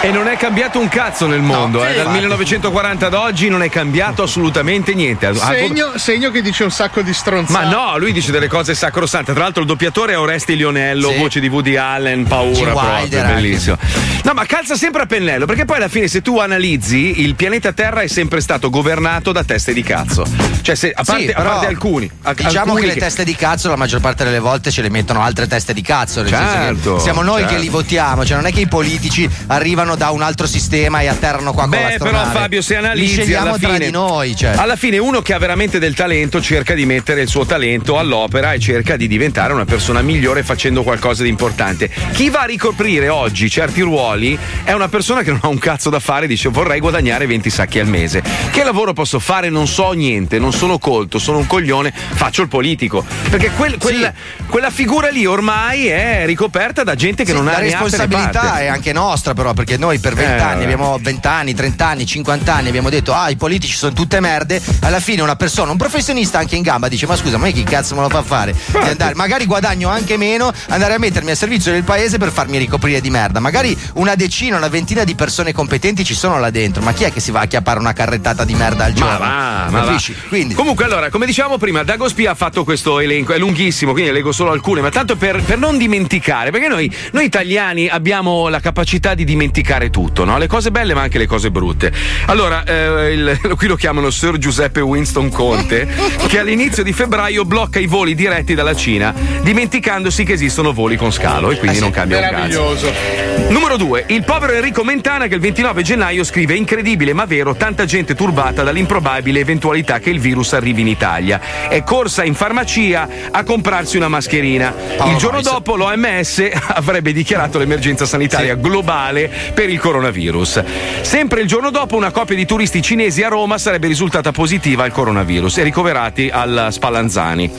E 0.04 0.10
non 0.10 0.26
è 0.26 0.36
cambiato 0.36 0.80
un 0.80 0.88
cazzo 0.88 1.28
nel 1.28 1.42
mondo, 1.42 1.78
No, 1.78 1.84
eh. 1.84 1.90
sì, 1.90 1.92
dal 1.94 2.06
infatti. 2.06 2.18
1940 2.18 3.06
ad 3.06 3.14
oggi 3.14 3.48
non 3.48 3.62
è 3.62 3.68
cambiato 3.70 4.24
assolutamente 4.24 4.94
niente. 4.94 5.32
Segno, 5.32 5.92
segno 5.96 6.32
che 6.32 6.42
dice 6.42 6.64
un 6.64 6.72
sacco 6.72 7.02
di 7.02 7.12
stronzate. 7.12 7.64
Ma 7.66 7.70
no, 7.70 7.96
lui 7.98 8.12
dice 8.12 8.32
delle 8.32 8.48
cose 8.48 8.74
sacrosante. 8.74 9.32
Tra 9.32 9.44
l'altro, 9.44 9.60
il 9.62 9.68
doppiatore 9.68 10.14
è 10.14 10.18
Oresti 10.18 10.56
Lionello, 10.56 11.10
Sì. 11.10 11.18
voce 11.18 11.38
di 11.40 11.46
Woody 11.46 11.76
Allen, 11.76 12.24
paura 12.26 12.52
Gene 12.52 12.70
proprio, 12.72 13.34
bellissimo. 13.34 13.76
No, 14.24 14.32
ma 14.34 14.44
calza 14.44 14.74
sempre 14.74 15.02
a 15.02 15.06
pennello, 15.06 15.46
perché 15.46 15.64
poi 15.64 15.76
alla 15.76 15.88
fine, 15.88 16.08
se 16.08 16.20
tu 16.20 16.36
analizzi, 16.40 17.20
il 17.20 17.36
pianeta 17.36 17.72
Terra 17.72 18.00
è 18.00 18.08
sempre 18.08 18.40
stato 18.40 18.70
governato 18.70 19.30
da 19.30 19.44
teste 19.44 19.72
di 19.72 19.84
cazzo. 19.84 20.24
Cioè, 20.62 20.74
se, 20.74 20.90
a, 20.92 21.04
parte, 21.04 21.26
Sì, 21.26 21.30
a 21.30 21.42
parte 21.42 21.66
alcuni. 21.66 22.10
a- 22.22 22.32
Diciamo 22.34 22.72
alcuni 22.72 22.80
che 22.88 22.94
le 22.94 23.00
teste 23.00 23.22
di 23.22 23.36
cazzo 23.36 23.68
la 23.68 23.76
maggior 23.76 24.00
parte 24.00 24.24
delle 24.24 24.40
volte 24.40 24.72
ce 24.72 24.82
le 24.82 24.90
mettono 24.90 25.22
altre 25.22 25.46
teste 25.46 25.72
di 25.72 25.82
cazzo. 25.82 26.22
Nel 26.22 26.30
senso 26.30 26.44
che 26.44 26.50
Certo, 26.62 26.98
siamo 26.98 27.22
noi 27.22 27.40
certo. 27.42 27.54
che 27.54 27.60
li 27.60 27.68
votiamo, 27.68 28.24
cioè 28.24 28.36
non 28.36 28.46
è 28.46 28.52
che 28.52 28.60
i 28.62 28.66
politici 28.66 29.28
arrivano 29.46 29.90
da 29.96 30.10
un 30.10 30.22
altro 30.22 30.46
sistema 30.46 31.00
e 31.00 31.08
atterrano 31.08 31.52
qua 31.52 31.68
con 31.68 31.78
la 31.80 31.88
Beh, 31.88 31.98
però. 31.98 32.24
Fabio, 32.30 32.62
se 32.62 32.74
Li 32.74 32.78
analizzi 32.78 33.12
scegliamo 33.12 33.48
alla 33.50 33.58
tra 33.58 33.68
fine, 33.72 33.84
di 33.86 33.90
noi. 33.90 34.36
Cioè. 34.36 34.54
alla 34.56 34.76
fine 34.76 34.98
uno 34.98 35.20
che 35.22 35.32
ha 35.34 35.38
veramente 35.38 35.78
del 35.78 35.94
talento 35.94 36.40
cerca 36.40 36.74
di 36.74 36.84
mettere 36.86 37.22
il 37.22 37.28
suo 37.28 37.44
talento 37.44 37.98
all'opera 37.98 38.52
e 38.52 38.58
cerca 38.58 38.96
di 38.96 39.06
diventare 39.08 39.52
una 39.52 39.64
persona 39.64 40.00
migliore 40.02 40.42
facendo 40.42 40.82
qualcosa 40.82 41.22
di 41.22 41.28
importante. 41.28 41.88
Chi 42.12 42.30
va 42.30 42.40
a 42.42 42.44
ricoprire 42.44 43.08
oggi 43.08 43.48
certi 43.50 43.80
ruoli 43.80 44.38
è 44.64 44.72
una 44.72 44.88
persona 44.88 45.22
che 45.22 45.30
non 45.30 45.40
ha 45.42 45.48
un 45.48 45.58
cazzo 45.58 45.90
da 45.90 45.98
fare 46.00 46.24
e 46.24 46.28
dice 46.28 46.48
vorrei 46.48 46.80
guadagnare 46.80 47.26
20 47.26 47.50
sacchi 47.50 47.78
al 47.78 47.86
mese. 47.86 48.22
Che 48.50 48.64
lavoro 48.64 48.92
posso 48.92 49.18
fare? 49.18 49.48
Non 49.50 49.66
so 49.66 49.92
niente, 49.92 50.38
non 50.38 50.52
sono 50.52 50.78
colto, 50.78 51.18
sono 51.18 51.38
un 51.38 51.46
coglione, 51.46 51.92
faccio 51.92 52.42
il 52.42 52.48
politico. 52.48 53.04
Perché 53.30 53.50
quel- 53.56 53.78
quel- 53.78 54.12
quella 54.48 54.70
figura 54.70 55.08
lì 55.08 55.26
ormai 55.26 55.86
è 55.86 56.22
ricoperta 56.26 56.82
da 56.84 56.94
gente 56.94 57.24
che 57.24 57.30
Sì, 57.30 57.36
non 57.36 57.48
ha 57.48 57.52
la 57.52 57.58
responsabilità 57.58 58.58
è 58.60 58.66
anche 58.66 58.92
nostra, 58.92 59.34
però, 59.34 59.52
perché 59.52 59.76
noi 59.82 59.98
per 59.98 60.14
20 60.14 60.30
Eh, 60.30 60.64
abbiamo 60.64 60.96
20 61.00 61.26
anni, 61.26 61.54
30 61.54 61.86
anni, 61.86 62.06
50 62.06 62.54
anni, 62.54 62.68
abbiamo 62.68 62.88
detto 62.88 63.12
ah, 63.12 63.30
i 63.30 63.36
politici 63.36 63.76
sono 63.76 63.92
tutte 63.92 64.20
merde. 64.20 64.62
Alla 64.82 65.00
fine 65.00 65.22
una 65.22 65.34
persona, 65.34 65.72
un 65.72 65.76
professionista 65.76 66.38
anche 66.38 66.54
in 66.54 66.62
gamba, 66.62 66.86
dice: 66.86 67.06
Ma 67.06 67.16
scusa, 67.16 67.36
ma 67.36 67.50
chi 67.50 67.64
cazzo 67.64 67.96
me 67.96 68.02
lo 68.02 68.08
fa 68.08 68.22
fare? 68.22 68.52
Di 68.52 68.76
andare- 68.78 69.14
magari 69.16 69.44
guadagno 69.44 69.88
anche 69.88 70.16
meno, 70.16 70.52
andare 70.68 70.94
a 70.94 70.98
mettermi 70.98 71.32
a 71.32 71.34
servizio 71.34 71.72
del 71.72 71.82
paese 71.82 72.16
per 72.18 72.30
farmi 72.30 72.58
ricoprire 72.58 73.00
di 73.00 73.10
merda. 73.10 73.40
Magari 73.40 73.76
una 73.94 74.14
decina, 74.14 74.56
una 74.56 74.68
ventina 74.68 75.02
di 75.02 75.16
persone 75.16 75.52
competenti 75.52 76.04
ci 76.04 76.14
sono 76.14 76.38
là 76.38 76.50
dentro, 76.50 76.80
ma 76.80 76.92
chi 76.92 77.02
è 77.02 77.12
che 77.12 77.18
si 77.18 77.32
va 77.32 77.40
a 77.40 77.46
chiappare 77.46 77.80
una 77.80 77.92
carrettata 77.92 78.44
di 78.44 78.54
merda 78.54 78.84
al 78.84 78.92
giorno? 78.92 79.18
Ma 79.18 79.66
va, 79.66 79.70
ma. 79.70 79.84
Capisci? 79.84 80.14
Quindi. 80.28 80.54
Comunque, 80.54 80.84
allora, 80.84 81.10
come 81.10 81.26
dicevamo 81.26 81.58
prima, 81.58 81.82
Dagospia 81.82 82.30
ha 82.30 82.34
fatto 82.36 82.62
questo 82.62 83.00
elenco, 83.00 83.32
è 83.32 83.38
lunghissimo, 83.38 83.90
quindi 83.90 84.10
ne 84.10 84.16
leggo 84.16 84.30
solo 84.30 84.52
alcune, 84.52 84.80
ma 84.80 84.90
tanto 84.90 85.16
per, 85.16 85.42
per 85.42 85.58
non 85.58 85.76
dimenticare, 85.76 86.52
perché 86.52 86.68
noi, 86.68 86.94
noi 87.12 87.24
italiani 87.24 87.88
abbiamo 87.88 88.46
la 88.48 88.60
capacità 88.60 89.14
di 89.14 89.24
dimenticare 89.24 89.71
tutto, 89.90 90.24
no? 90.24 90.38
Le 90.38 90.46
cose 90.46 90.70
belle, 90.70 90.94
ma 90.94 91.02
anche 91.02 91.18
le 91.18 91.26
cose 91.26 91.50
brutte. 91.50 91.92
Allora, 92.26 92.64
eh, 92.64 93.12
il- 93.12 93.40
qui 93.56 93.66
lo 93.66 93.76
chiamano 93.76 94.10
Sir 94.10 94.38
Giuseppe 94.38 94.80
Winston 94.80 95.30
Conte, 95.30 95.88
che 96.28 96.38
all'inizio 96.38 96.82
di 96.82 96.92
febbraio 96.92 97.44
blocca 97.44 97.78
i 97.78 97.86
voli 97.86 98.14
diretti 98.14 98.54
dalla 98.54 98.74
Cina, 98.74 99.14
dimenticandosi 99.42 100.24
che 100.24 100.32
esistono 100.34 100.72
voli 100.72 100.96
con 100.96 101.10
scalo 101.12 101.50
e 101.50 101.58
quindi 101.58 101.78
non 101.78 101.90
cambia 101.90 102.18
un 102.18 102.22
cazzo. 102.30 103.41
Numero 103.52 103.76
2. 103.76 104.04
Il 104.06 104.24
povero 104.24 104.54
Enrico 104.54 104.82
Mentana 104.82 105.26
che 105.26 105.34
il 105.34 105.40
29 105.40 105.82
gennaio 105.82 106.24
scrive 106.24 106.54
incredibile 106.54 107.12
ma 107.12 107.26
vero, 107.26 107.54
tanta 107.54 107.84
gente 107.84 108.14
turbata 108.14 108.62
dall'improbabile 108.62 109.40
eventualità 109.40 109.98
che 109.98 110.08
il 110.08 110.20
virus 110.20 110.54
arrivi 110.54 110.80
in 110.80 110.88
Italia. 110.88 111.68
È 111.68 111.84
corsa 111.84 112.24
in 112.24 112.32
farmacia 112.32 113.06
a 113.30 113.44
comprarsi 113.44 113.98
una 113.98 114.08
mascherina. 114.08 114.74
il 115.04 115.16
giorno 115.16 115.42
dopo 115.42 115.76
l'OMS 115.76 116.48
avrebbe 116.72 117.12
dichiarato 117.12 117.58
l'emergenza 117.58 118.06
sanitaria 118.06 118.54
globale 118.54 119.30
per 119.52 119.68
il 119.68 119.78
coronavirus. 119.78 120.64
Sempre 121.02 121.42
il 121.42 121.46
giorno 121.46 121.68
dopo 121.68 121.94
una 121.94 122.10
coppia 122.10 122.34
di 122.34 122.46
turisti 122.46 122.80
cinesi 122.80 123.22
a 123.22 123.28
Roma 123.28 123.58
sarebbe 123.58 123.86
risultata 123.86 124.32
positiva 124.32 124.84
al 124.84 124.92
coronavirus 124.92 125.58
e 125.58 125.62
ricoverati 125.62 126.30
al 126.32 126.68
Spallanzani. 126.70 127.50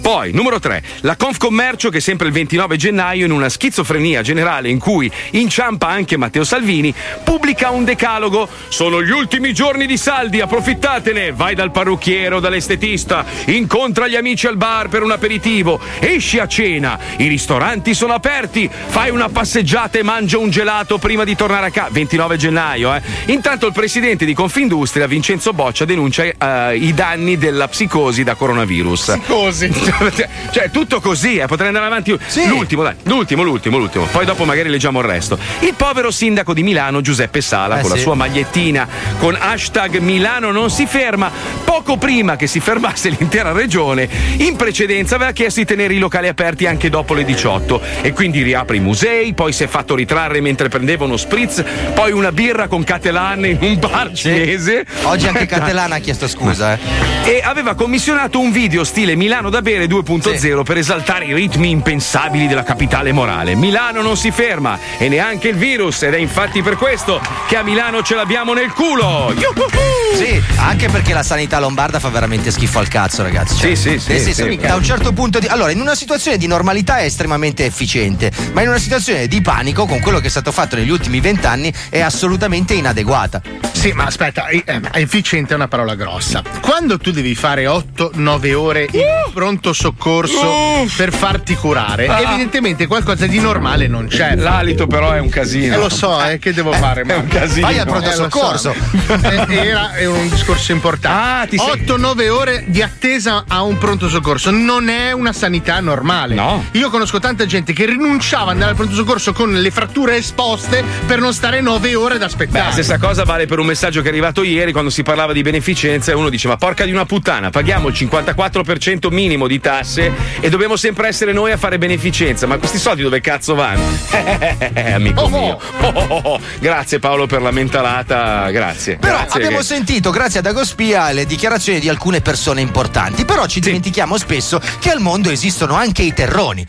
Poi, 0.00 0.30
numero 0.30 0.60
3, 0.60 0.80
la 1.00 1.16
Confcommercio 1.16 1.90
che 1.90 1.98
sempre 1.98 2.28
il 2.28 2.32
29 2.32 2.76
gennaio 2.76 3.24
in 3.24 3.32
una 3.32 3.48
schizofrenia 3.48 4.22
generale 4.22 4.68
in 4.68 4.78
cui 4.78 5.10
inciampa 5.40 5.88
anche 5.88 6.16
Matteo 6.16 6.44
Salvini, 6.44 6.94
pubblica 7.24 7.70
un 7.70 7.84
decalogo. 7.84 8.48
Sono 8.68 9.02
gli 9.02 9.10
ultimi 9.10 9.52
giorni 9.52 9.86
di 9.86 9.96
saldi, 9.96 10.40
approfittatene. 10.40 11.32
Vai 11.32 11.54
dal 11.54 11.70
parrucchiere 11.70 12.34
o 12.34 12.40
dall'estetista, 12.40 13.24
incontra 13.46 14.06
gli 14.06 14.16
amici 14.16 14.46
al 14.46 14.56
bar 14.56 14.88
per 14.88 15.02
un 15.02 15.10
aperitivo, 15.10 15.80
esci 15.98 16.38
a 16.38 16.46
cena, 16.46 16.98
i 17.16 17.26
ristoranti 17.26 17.94
sono 17.94 18.14
aperti, 18.14 18.68
fai 18.70 19.10
una 19.10 19.28
passeggiata 19.28 19.98
e 19.98 20.02
mangia 20.02 20.38
un 20.38 20.50
gelato 20.50 20.98
prima 20.98 21.24
di 21.24 21.34
tornare 21.34 21.66
a 21.66 21.70
casa. 21.70 21.88
29 21.90 22.36
gennaio, 22.36 22.94
eh. 22.94 23.02
Intanto 23.26 23.66
il 23.66 23.72
presidente 23.72 24.24
di 24.24 24.34
Confindustria, 24.34 25.06
Vincenzo 25.06 25.52
Boccia, 25.52 25.84
denuncia 25.84 26.24
eh, 26.24 26.76
i 26.76 26.94
danni 26.94 27.36
della 27.38 27.68
psicosi 27.68 28.22
da 28.22 28.34
coronavirus. 28.34 29.18
Psicosi. 29.20 29.70
cioè, 30.52 30.70
tutto 30.70 31.00
così, 31.00 31.36
eh, 31.36 31.46
potrei 31.46 31.68
andare 31.68 31.86
avanti. 31.86 32.16
L'ultimo, 32.46 32.82
dai, 32.82 32.94
l'ultimo, 33.04 33.42
l'ultimo, 33.42 33.78
l'ultimo. 33.78 34.06
Poi 34.06 34.24
dopo 34.24 34.44
magari 34.44 34.68
leggiamo 34.68 35.00
il 35.00 35.06
resto. 35.06 35.29
Il 35.60 35.74
povero 35.74 36.10
sindaco 36.10 36.54
di 36.54 36.62
Milano, 36.62 37.00
Giuseppe 37.00 37.40
Sala, 37.40 37.78
Eh, 37.78 37.80
con 37.80 37.90
la 37.90 37.96
sì. 37.96 38.02
sua 38.02 38.14
magliettina 38.14 38.86
con 39.18 39.36
hashtag 39.38 39.98
Milano 39.98 40.50
non 40.50 40.70
si 40.70 40.86
ferma, 40.86 41.30
poco 41.64 41.96
prima 41.96 42.36
che 42.36 42.46
si 42.46 42.60
fermasse 42.60 43.08
l'intera 43.18 43.52
regione, 43.52 44.08
in 44.38 44.56
precedenza 44.56 45.16
aveva 45.16 45.32
chiesto 45.32 45.60
di 45.60 45.66
tenere 45.66 45.94
i 45.94 45.98
locali 45.98 46.28
aperti 46.28 46.66
anche 46.66 46.88
dopo 46.88 47.14
le 47.14 47.24
18 47.24 47.80
e 48.02 48.12
quindi 48.12 48.42
riapre 48.42 48.76
i 48.76 48.80
musei, 48.80 49.34
poi 49.34 49.52
si 49.52 49.64
è 49.64 49.66
fatto 49.66 49.94
ritrarre 49.94 50.40
mentre 50.40 50.68
prendeva 50.68 51.04
uno 51.04 51.16
spritz, 51.16 51.62
poi 51.94 52.12
una 52.12 52.32
birra 52.32 52.68
con 52.68 52.84
Catelan 52.84 53.44
in 53.44 53.58
un 53.60 53.78
bar 53.78 54.12
cinese. 54.12 54.84
Oggi 55.02 55.26
anche 55.26 55.46
Catelana 55.50 55.96
ha 55.96 55.98
chiesto 55.98 56.28
scusa, 56.28 56.74
eh. 56.74 56.78
E 57.24 57.40
aveva 57.44 57.74
commissionato 57.74 58.40
un 58.40 58.50
video 58.50 58.84
stile 58.84 59.14
Milano 59.14 59.50
da 59.50 59.60
bere 59.62 59.86
2.0 59.86 60.62
per 60.62 60.78
esaltare 60.78 61.26
i 61.26 61.34
ritmi 61.34 61.70
impensabili 61.70 62.46
della 62.46 62.62
capitale 62.62 63.12
morale. 63.12 63.54
Milano 63.54 64.00
non 64.02 64.16
si 64.16 64.30
ferma 64.30 64.78
e 64.98 65.08
neanche 65.20 65.48
il 65.48 65.56
virus 65.56 66.02
ed 66.02 66.14
è 66.14 66.16
infatti 66.16 66.62
per 66.62 66.76
questo 66.76 67.20
che 67.46 67.56
a 67.56 67.62
Milano 67.62 68.02
ce 68.02 68.14
l'abbiamo 68.14 68.54
nel 68.54 68.72
culo. 68.72 69.30
Yuhuhu! 69.36 69.68
Sì, 70.16 70.42
anche 70.56 70.88
perché 70.88 71.12
la 71.12 71.22
sanità 71.22 71.60
lombarda 71.60 71.98
fa 72.00 72.08
veramente 72.08 72.50
schifo 72.50 72.78
al 72.78 72.88
cazzo, 72.88 73.22
ragazzi. 73.22 73.54
Cioè, 73.56 73.74
Sì, 73.74 73.98
sì, 73.98 74.18
sì, 74.18 74.32
sì. 74.32 74.56
da 74.56 74.74
un 74.76 74.82
certo 74.82 75.12
punto 75.12 75.38
di. 75.38 75.46
Allora, 75.46 75.72
in 75.72 75.80
una 75.80 75.94
situazione 75.94 76.38
di 76.38 76.46
normalità 76.46 76.98
è 76.98 77.04
estremamente 77.04 77.66
efficiente, 77.66 78.32
ma 78.54 78.62
in 78.62 78.68
una 78.68 78.78
situazione 78.78 79.26
di 79.28 79.42
panico, 79.42 79.84
con 79.84 80.00
quello 80.00 80.20
che 80.20 80.26
è 80.28 80.30
stato 80.30 80.52
fatto 80.52 80.76
negli 80.76 80.90
ultimi 80.90 81.20
vent'anni, 81.20 81.70
è 81.90 82.00
assolutamente 82.00 82.72
inadeguata. 82.72 83.42
Sì, 83.72 83.92
ma 83.92 84.04
aspetta, 84.04 84.46
eh, 84.48 84.64
efficiente 84.94 85.52
è 85.52 85.56
una 85.56 85.68
parola 85.68 85.94
grossa. 85.94 86.42
Quando 86.60 86.98
tu 86.98 87.10
devi 87.12 87.34
fare 87.34 87.66
8-9 87.66 88.52
ore 88.54 88.88
in 88.90 89.32
pronto 89.32 89.72
soccorso 89.72 90.86
per 90.96 91.12
farti 91.12 91.54
curare, 91.54 92.06
Ah. 92.08 92.20
evidentemente 92.20 92.86
qualcosa 92.86 93.26
di 93.26 93.38
normale 93.38 93.86
non 93.86 94.06
c'è. 94.08 94.34
L'alito 94.34 94.86
però 94.86 94.99
è 95.14 95.18
un 95.18 95.28
casino. 95.28 95.74
Eh, 95.74 95.78
lo 95.78 95.88
so, 95.88 96.22
eh, 96.24 96.38
che 96.38 96.52
devo 96.52 96.72
fare? 96.72 97.02
è 97.06 97.14
un 97.16 97.26
casino. 97.26 97.66
Vai 97.66 97.78
al 97.78 97.86
pronto 97.86 98.08
Eh, 98.10 98.12
soccorso. 98.12 98.74
so. 98.74 99.14
Eh, 99.28 99.46
Era 99.66 99.94
è 99.94 100.04
un 100.06 100.28
discorso 100.28 100.72
importante. 100.72 101.18
Ah, 101.18 101.46
ti 101.46 101.56
sei- 101.58 101.84
8-9 101.84 102.28
ore 102.28 102.64
di 102.66 102.82
attesa 102.82 103.44
a 103.48 103.62
un 103.62 103.78
pronto 103.78 104.08
soccorso 104.08 104.50
non 104.50 104.88
è 104.88 105.12
una 105.12 105.32
sanità 105.32 105.80
normale. 105.80 106.34
No. 106.34 106.64
Io 106.72 106.90
conosco 106.90 107.18
tanta 107.18 107.46
gente 107.46 107.72
che 107.72 107.86
rinunciava 107.86 108.44
ad 108.46 108.50
andare 108.50 108.70
al 108.70 108.76
pronto 108.76 108.94
soccorso 108.94 109.32
con 109.32 109.52
le 109.52 109.70
fratture 109.70 110.16
esposte 110.16 110.84
per 111.06 111.18
non 111.20 111.32
stare 111.32 111.60
9 111.60 111.94
ore 111.94 112.14
ad 112.14 112.20
Beh, 112.20 112.26
aspettare. 112.26 112.64
la 112.66 112.72
stessa 112.72 112.98
cosa 112.98 113.24
vale 113.24 113.46
per 113.46 113.58
un 113.58 113.66
messaggio 113.66 114.00
che 114.00 114.06
è 114.08 114.10
arrivato 114.10 114.42
ieri 114.42 114.72
quando 114.72 114.90
si 114.90 115.02
parlava 115.02 115.32
di 115.32 115.42
beneficenza 115.42 116.10
e 116.12 116.14
uno 116.14 116.28
dice 116.28 116.48
ma 116.48 116.56
porca 116.56 116.84
di 116.84 116.92
una 116.92 117.04
puttana 117.06 117.50
paghiamo 117.50 117.88
il 117.88 117.94
54% 117.94 119.10
minimo 119.12 119.46
di 119.46 119.60
tasse 119.60 120.12
e 120.40 120.48
dobbiamo 120.48 120.76
sempre 120.76 121.08
essere 121.08 121.32
noi 121.32 121.52
a 121.52 121.56
fare 121.56 121.78
beneficenza 121.78 122.46
ma 122.46 122.58
questi 122.58 122.78
soldi 122.78 123.02
dove 123.02 123.20
cazzo 123.20 123.54
vanno? 123.54 123.82
Eh, 124.90 124.94
amico 124.94 125.22
Oh, 125.22 125.28
mio 125.28 125.58
Oh, 125.80 125.86
oh, 125.94 126.04
oh, 126.08 126.20
oh. 126.34 126.40
grazie 126.60 126.98
Paolo 126.98 127.26
per 127.26 127.42
la 127.42 127.50
mentalata 127.50 128.50
grazie 128.50 128.96
Però 128.96 129.16
grazie 129.16 129.34
abbiamo 129.40 129.58
che- 129.58 129.64
sentito, 129.64 130.10
grazie 130.10 130.38
ad 130.40 130.48
Spago 130.50 130.64
spia 130.66 131.12
le 131.12 131.26
dichiarazioni 131.26 131.78
di 131.78 131.88
alcune 131.88 132.20
persone 132.22 132.60
importanti, 132.60 133.24
però 133.24 133.46
ci 133.46 133.60
dimentichiamo 133.60 134.18
spesso 134.18 134.60
che 134.80 134.90
al 134.90 134.98
mondo 134.98 135.30
esistono 135.30 135.74
anche 135.74 136.02
i 136.02 136.12
terroni. 136.12 136.66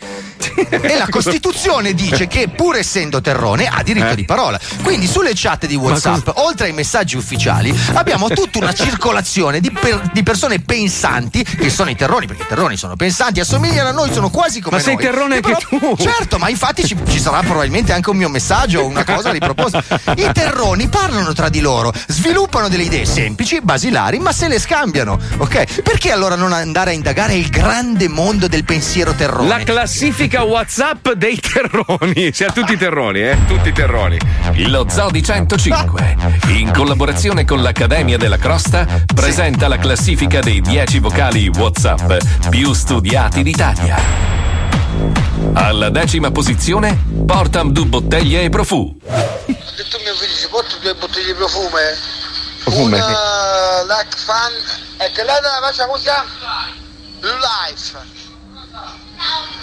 E 0.68 0.96
la 0.96 1.06
Costituzione 1.08 1.94
dice 1.94 2.26
che 2.26 2.48
pur 2.48 2.76
essendo 2.76 3.20
terrone 3.20 3.66
ha 3.66 3.82
diritto 3.82 4.08
Eh. 4.10 4.14
di 4.16 4.24
parola. 4.24 4.58
Quindi 4.82 5.06
sulle 5.06 5.32
chat 5.34 5.66
di 5.66 5.74
WhatsApp, 5.76 6.28
oltre 6.34 6.66
ai 6.66 6.72
messaggi 6.72 7.16
ufficiali, 7.16 7.76
abbiamo 7.94 8.28
tutta 8.28 8.58
una 8.58 8.72
circolazione 8.74 9.60
di, 9.60 9.70
per- 9.70 10.10
di 10.12 10.22
persone 10.22 10.60
pensanti, 10.60 11.42
che 11.44 11.70
sono 11.70 11.90
i 11.90 11.96
terroni, 11.96 12.26
perché 12.26 12.42
i 12.42 12.46
terroni 12.48 12.76
sono 12.76 12.94
pensanti, 12.96 13.40
assomigliano 13.40 13.88
a 13.88 13.92
noi, 13.92 14.12
sono 14.12 14.30
quasi 14.30 14.60
come 14.60 14.76
Ma 14.76 14.82
sei 14.82 14.94
noi. 14.94 15.02
terrone 15.04 15.40
Che 15.40 15.52
anche 15.52 15.66
però- 15.78 15.96
Certo, 15.96 16.38
ma 16.38 16.48
infatti 16.48 16.84
ci, 16.86 16.96
ci 17.08 17.18
sarà 17.20 17.40
probabilmente 17.40 17.92
anche 17.92 18.10
un 18.12 18.18
mio 18.18 18.28
messaggio 18.28 18.80
o 18.80 18.86
una 18.86 19.04
cosa 19.04 19.30
riproposta. 19.30 19.82
I 20.16 20.30
terroni 20.32 20.88
parlano 20.88 21.32
tra 21.32 21.48
di 21.48 21.60
loro, 21.60 21.92
sviluppano 22.06 22.68
delle 22.68 22.84
idee 22.84 23.04
semplici, 23.04 23.60
basilari, 23.60 24.18
ma 24.18 24.32
se 24.32 24.48
le 24.48 24.60
scambiano, 24.60 25.18
ok? 25.38 25.82
Perché 25.82 26.12
allora 26.12 26.36
non 26.36 26.52
andare 26.52 26.90
a 26.90 26.92
indagare 26.92 27.34
il 27.34 27.48
grande 27.48 28.08
mondo 28.08 28.46
del 28.46 28.64
pensiero 28.64 29.12
terrone? 29.12 29.48
La 29.48 29.58
classifica 29.58 30.44
WhatsApp 30.44 31.10
dei 31.12 31.40
terroni. 31.40 32.32
Siamo 32.32 32.52
tutti 32.52 32.76
terroni, 32.76 33.20
eh? 33.20 33.36
Tutti 33.46 33.72
terroni. 33.72 34.18
Lo 34.66 34.86
Zodi 34.88 35.22
105, 35.22 36.16
in 36.48 36.70
collaborazione 36.72 37.44
con 37.44 37.62
l'Accademia 37.62 38.18
della 38.18 38.36
Crosta, 38.36 38.86
presenta 39.14 39.68
la 39.68 39.78
classifica 39.78 40.40
dei 40.40 40.60
10 40.60 40.98
vocali 40.98 41.48
WhatsApp 41.48 42.12
più 42.50 42.72
studiati 42.72 43.42
d'Italia. 43.42 44.41
Alla 45.54 45.90
decima 45.90 46.30
posizione, 46.30 46.98
Portam 47.26 47.70
due 47.72 47.86
bottiglie 47.86 48.42
e 48.42 48.48
profù. 48.48 48.76
Ho 48.76 49.72
detto 49.76 49.96
a 49.96 50.00
mio 50.00 50.14
figlio, 50.14 50.34
ci 50.36 50.48
porto 50.48 50.76
due 50.80 50.94
bottiglie 50.94 51.26
di 51.26 51.34
profume? 51.34 51.96
Profume. 52.64 52.96
Una 52.96 53.82
Lac 53.84 54.16
Fan 54.16 54.52
e 54.98 55.10
che 55.12 55.22
l'altra 55.24 55.60
la 55.60 55.66
faccia 55.66 55.86
così 55.86 56.08
Blue 57.20 57.38
Life. 57.38 57.98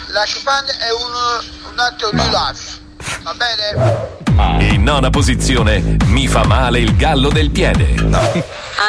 Lac 0.07 0.29
Fan 0.29 0.65
è 0.65 0.91
un, 0.91 1.71
un 1.71 1.79
altro 1.79 2.09
Blue 2.11 2.29
Life. 2.29 2.87
Va 3.23 3.33
bene? 3.33 4.73
In 4.73 4.83
nona 4.83 5.09
posizione, 5.09 5.97
mi 6.05 6.27
fa 6.27 6.45
male 6.45 6.79
il 6.79 6.95
gallo 6.95 7.29
del 7.29 7.49
piede. 7.51 7.95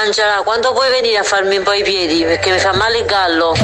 Angela, 0.04 0.42
quando 0.44 0.72
puoi 0.72 0.90
venire 0.90 1.18
a 1.18 1.24
farmi 1.24 1.56
un 1.56 1.64
po' 1.64 1.72
i 1.72 1.83
piedi? 1.83 2.22
Perché 2.22 2.52
mi 2.52 2.59
fa 2.59 2.72
male 2.74 2.98
il 2.98 3.04
gallo. 3.04 3.54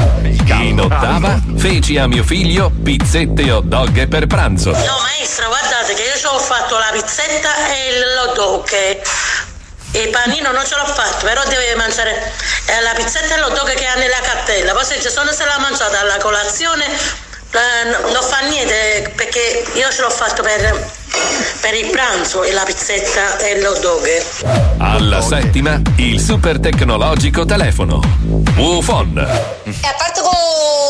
In 0.48 0.80
ottava, 0.80 1.40
feci 1.56 1.98
a 1.98 2.06
mio 2.08 2.24
figlio 2.24 2.70
pizzette 2.82 3.42
e 3.42 3.52
hot 3.52 3.64
dog 3.64 4.08
per 4.08 4.26
pranzo. 4.26 4.70
No, 4.70 4.98
maestra, 5.02 5.46
guardate 5.46 5.94
che 5.94 6.02
io 6.02 6.16
ci 6.16 6.26
ho 6.26 6.38
fatto 6.38 6.76
la 6.78 6.90
pizzetta 6.92 7.68
e 7.68 8.14
l'hot 8.14 8.34
dog. 8.34 8.68
E 8.72 9.02
il 10.02 10.10
panino 10.10 10.50
non 10.50 10.64
ce 10.64 10.74
l'ho 10.76 10.86
fatto, 10.86 11.24
però 11.24 11.42
deve 11.46 11.74
mangiare 11.76 12.32
eh, 12.66 12.80
la 12.82 12.92
pizzetta 12.94 13.36
e 13.36 13.38
l'hot 13.38 13.54
dog 13.54 13.72
che 13.74 13.86
ha 13.86 13.94
nella 13.94 14.20
cartella. 14.20 14.72
Poi 14.72 14.84
se 14.84 15.00
ci 15.00 15.10
sono 15.10 15.30
se 15.30 15.44
l'ha 15.44 15.58
mangiata 15.58 16.00
alla 16.00 16.18
colazione, 16.18 16.84
eh, 17.56 17.88
no- 17.90 18.12
non 18.12 18.22
fa 18.22 18.40
niente 18.48 19.12
perché 19.14 19.64
io 19.74 19.90
ce 19.90 20.02
l'ho 20.02 20.10
fatto 20.10 20.42
per, 20.42 20.90
per 21.60 21.74
il 21.74 21.90
pranzo 21.90 22.42
e 22.42 22.52
la 22.52 22.62
pizzetta 22.64 23.38
e 23.38 23.60
l'hot 23.60 23.80
dog. 23.80 24.06
Alla 24.78 25.20
settima, 25.20 25.80
il 25.96 26.20
super 26.20 26.58
tecnologico 26.60 27.44
telefono. 27.44 28.00
Ufon. 28.56 29.16
E 29.64 29.86
a 29.86 29.94
parte 29.98 30.20
con 30.22 30.32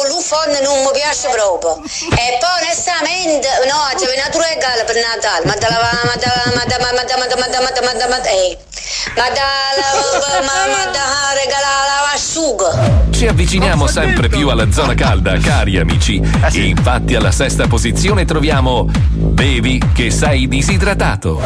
l'UFON 0.09 0.51
non 0.63 0.85
mi 0.85 0.91
piace 0.95 1.29
proprio. 1.35 1.83
E 1.83 2.39
poi 2.39 2.55
onestamente, 2.63 3.49
no, 3.67 3.91
c'è 3.97 4.07
venuto 4.07 4.39
un 4.39 4.45
regalo 4.47 4.85
per 4.85 4.97
Natale. 4.97 5.45
Ma 5.47 5.55
da 5.55 5.69
ma 5.71 6.15
da 6.15 6.31
ma 6.55 6.65
da 6.65 6.79
ma 6.79 6.93
da 6.95 6.95
ma 6.95 7.03
da 7.03 7.17
ma 7.17 7.27
da 7.27 7.37
ma 7.37 7.47
da 7.47 7.61
ma 7.61 7.71
da 7.71 7.81
ma 7.83 7.93
da 7.93 8.07
ma 8.07 9.29
da 9.31 9.47
la- 9.75 10.41
ma 10.47 10.67
ma 10.71 10.85
da 10.91 11.05
regalare 11.35 11.87
la 11.89 11.95
lavasciuga. 12.07 13.05
Ci 13.11 13.27
avviciniamo 13.27 13.87
sempre 13.87 14.29
più 14.29 14.49
alla 14.49 14.71
zona 14.71 14.95
calda, 14.95 15.37
cari 15.39 15.79
amici. 15.79 16.21
Infatti 16.53 17.15
alla 17.15 17.33
sesta 17.33 17.67
posizione 17.67 18.25
troviamo 18.25 18.85
Bevi 18.89 19.81
che 19.95 20.11
sei 20.11 20.47
disidratato. 20.47 21.41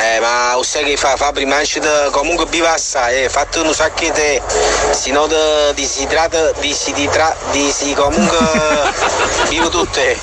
Eh, 0.00 0.20
ma 0.20 0.54
lo 0.54 0.62
sai 0.62 0.84
che 0.84 0.96
fa 0.96 1.16
Fabri 1.16 1.44
mangi 1.44 1.80
comunque 2.10 2.46
biva 2.46 2.72
assai, 2.72 3.24
eh, 3.24 3.28
fatto 3.28 3.62
un 3.62 3.72
sacco 3.74 4.00
di 4.00 4.10
te, 4.12 4.40
se 4.92 5.10
no 5.10 5.26
te 5.38 5.74
disidrata, 5.74 6.50
disidra, 6.60 7.34
disi 7.52 7.94
comunque 7.94 8.36
vivo 9.48 9.68
tutte, 9.68 10.18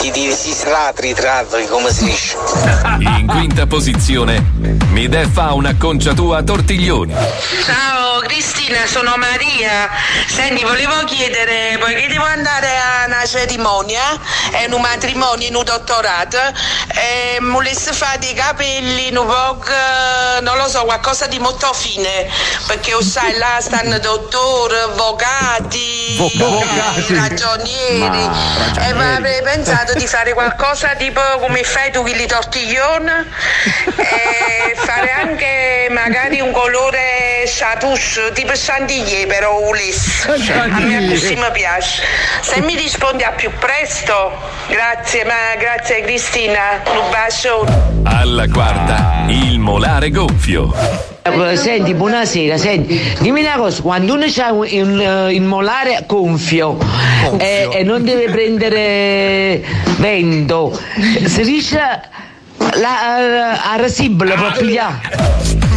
ti 0.00 0.10
disistratri, 0.10 1.12
tratri, 1.14 1.66
come 1.66 1.92
si 1.92 2.04
dice. 2.04 2.36
In 2.98 3.26
quinta 3.26 3.66
posizione, 3.66 4.44
mi 4.90 5.08
fa 5.30 5.52
una 5.52 5.74
conciatua 5.76 6.38
a 6.38 6.42
tortiglioni. 6.42 7.14
Ciao 7.64 8.05
Cristina, 8.26 8.86
sono 8.86 9.14
Maria. 9.16 9.88
Senti, 10.26 10.64
volevo 10.64 11.04
chiedere, 11.04 11.78
poiché 11.78 12.08
devo 12.08 12.24
andare 12.24 12.76
a 12.76 13.04
una 13.06 13.24
cerimonia, 13.24 14.02
è 14.50 14.66
un 14.68 14.80
matrimonio, 14.80 15.46
in 15.46 15.54
un 15.54 15.62
dottorato, 15.64 16.38
e 16.88 17.38
mi 17.40 17.52
volesse 17.52 17.92
fare 17.92 18.18
dei 18.18 18.34
capelli, 18.34 19.14
un 19.16 19.26
po', 19.26 19.64
eh, 19.64 20.40
non 20.40 20.56
lo 20.56 20.68
so, 20.68 20.84
qualcosa 20.84 21.26
di 21.26 21.38
molto 21.38 21.72
fine, 21.72 22.28
perché 22.66 22.94
sai, 23.00 23.36
là 23.38 23.58
stanno 23.60 23.98
dottori, 24.00 24.76
avvocati, 24.76 26.16
Avvocati. 26.18 27.14
ragionieri, 27.14 28.28
e 28.80 28.92
ma 28.94 29.14
avrei 29.14 29.40
pensato 29.42 29.94
di 29.94 30.06
fare 30.06 30.32
qualcosa 30.34 30.88
tipo 30.96 31.20
come 31.38 31.62
fai 31.62 31.92
tu, 31.92 32.02
quelli 32.02 32.26
tortiglione, 32.26 33.26
e 33.96 34.74
fare 34.76 35.12
anche 35.12 35.88
magari 35.90 36.40
un 36.40 36.50
colore 36.50 37.46
tipo 38.32 38.52
chantilly 38.54 39.26
però 39.26 39.60
Ulis. 39.68 40.26
A 40.26 40.78
me 40.80 41.08
così 41.08 41.34
mi 41.34 41.50
piace. 41.52 42.02
Se 42.40 42.60
mi 42.60 42.74
rispondi 42.74 43.22
a 43.22 43.30
più 43.30 43.50
presto 43.58 44.32
grazie 44.68 45.24
ma 45.24 45.54
grazie 45.58 46.02
Cristina. 46.02 46.82
Un 46.86 47.10
bacio. 47.10 47.66
Alla 48.04 48.48
quarta, 48.48 49.24
il 49.28 49.58
molare 49.58 50.10
gonfio. 50.10 50.72
Senti, 51.54 51.92
buonasera, 51.92 52.56
senti, 52.56 53.16
dimmi 53.18 53.40
una 53.40 53.56
cosa, 53.56 53.82
quando 53.82 54.14
uno 54.14 54.24
ha 54.24 54.52
un, 54.52 55.00
eh, 55.00 55.34
il 55.34 55.42
molare 55.42 56.04
gonfio 56.06 56.78
eh, 57.36 57.68
e 57.72 57.82
non 57.82 58.04
deve 58.04 58.30
prendere 58.30 59.60
vento, 59.96 60.78
si 61.24 61.42
riesce 61.42 62.00
la, 62.74 63.72
a 63.72 63.76
resibile 63.76 64.34
per 64.34 64.54
pigliare? 64.58 65.00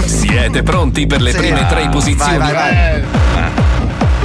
Siete 0.06 0.63
pronti 0.63 1.06
per 1.08 1.21
le 1.21 1.32
Sì. 1.32 1.38
prime 1.38 1.65
tre 1.67 1.88
posizioni? 1.89 2.38
Vai, 2.38 2.54
vai, 2.54 3.04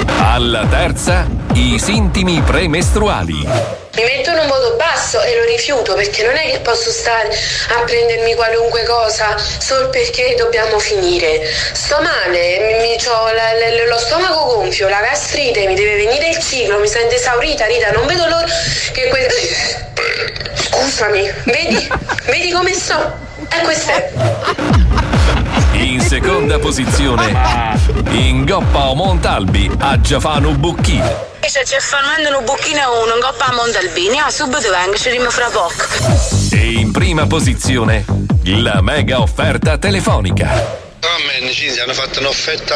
Alla 0.07 0.67
terza, 0.67 1.27
i 1.55 1.79
sintomi 1.79 2.41
premestruali. 2.43 3.35
Mi 3.97 4.03
metto 4.03 4.31
in 4.31 4.39
un 4.39 4.47
modo 4.47 4.75
basso 4.77 5.21
e 5.23 5.37
lo 5.37 5.45
rifiuto 5.45 5.95
perché 5.95 6.25
non 6.25 6.37
è 6.37 6.51
che 6.51 6.59
posso 6.59 6.91
stare 6.91 7.29
a 7.29 7.83
prendermi 7.85 8.35
qualunque 8.35 8.83
cosa 8.85 9.37
solo 9.39 9.89
perché 9.91 10.35
dobbiamo 10.37 10.79
finire. 10.81 11.41
Sto 11.73 12.01
male, 12.01 12.59
mi, 12.59 12.89
mi- 12.89 12.97
la- 13.05 13.33
la- 13.33 13.85
lo 13.87 13.99
stomaco 13.99 14.45
gonfio, 14.57 14.89
la 14.89 15.01
gastrite, 15.01 15.67
mi 15.67 15.75
deve 15.77 15.97
venire 15.97 16.29
il 16.31 16.39
ciclo, 16.39 16.79
mi 16.81 16.89
sento 16.89 17.15
esaurita, 17.15 17.67
Rita, 17.67 17.91
non 17.93 18.07
vedo 18.07 18.27
l'ora 18.27 18.47
che 18.93 19.09
que- 19.09 19.29
Scusami, 20.55 21.31
vedi? 21.45 21.89
Vedi 22.25 22.51
come 22.51 22.73
sto? 22.73 23.13
E 23.49 23.63
questo 23.63 23.91
è. 23.93 24.11
In 25.85 26.01
seconda 26.01 26.59
posizione, 26.59 27.31
Ingoppa 28.09 28.89
o 28.89 28.95
Montalbi 28.95 29.71
a 29.81 30.01
Giafano 30.01 30.53
Bucchino. 30.53 31.33
Se 31.47 31.61
c'è 31.63 31.79
formando 31.79 32.39
un 32.39 32.45
buchino 32.47 33.03
uno, 33.03 33.17
un 33.17 33.21
coppa 33.21 33.49
a 33.49 33.53
Montalbini, 33.53 34.19
ah, 34.19 34.31
subito 34.31 34.71
vengo, 34.71 34.97
ci 34.97 35.11
rimo 35.11 35.29
fra 35.29 35.51
poco. 35.51 35.85
E 36.53 36.73
in 36.73 36.91
prima 36.91 37.27
posizione, 37.27 38.07
la 38.45 38.81
mega 38.81 39.21
offerta 39.21 39.77
telefonica. 39.77 40.49
Amen, 41.01 41.53
Cinzia, 41.53 41.83
hanno 41.83 41.93
fatto 41.93 42.21
un'offerta 42.21 42.75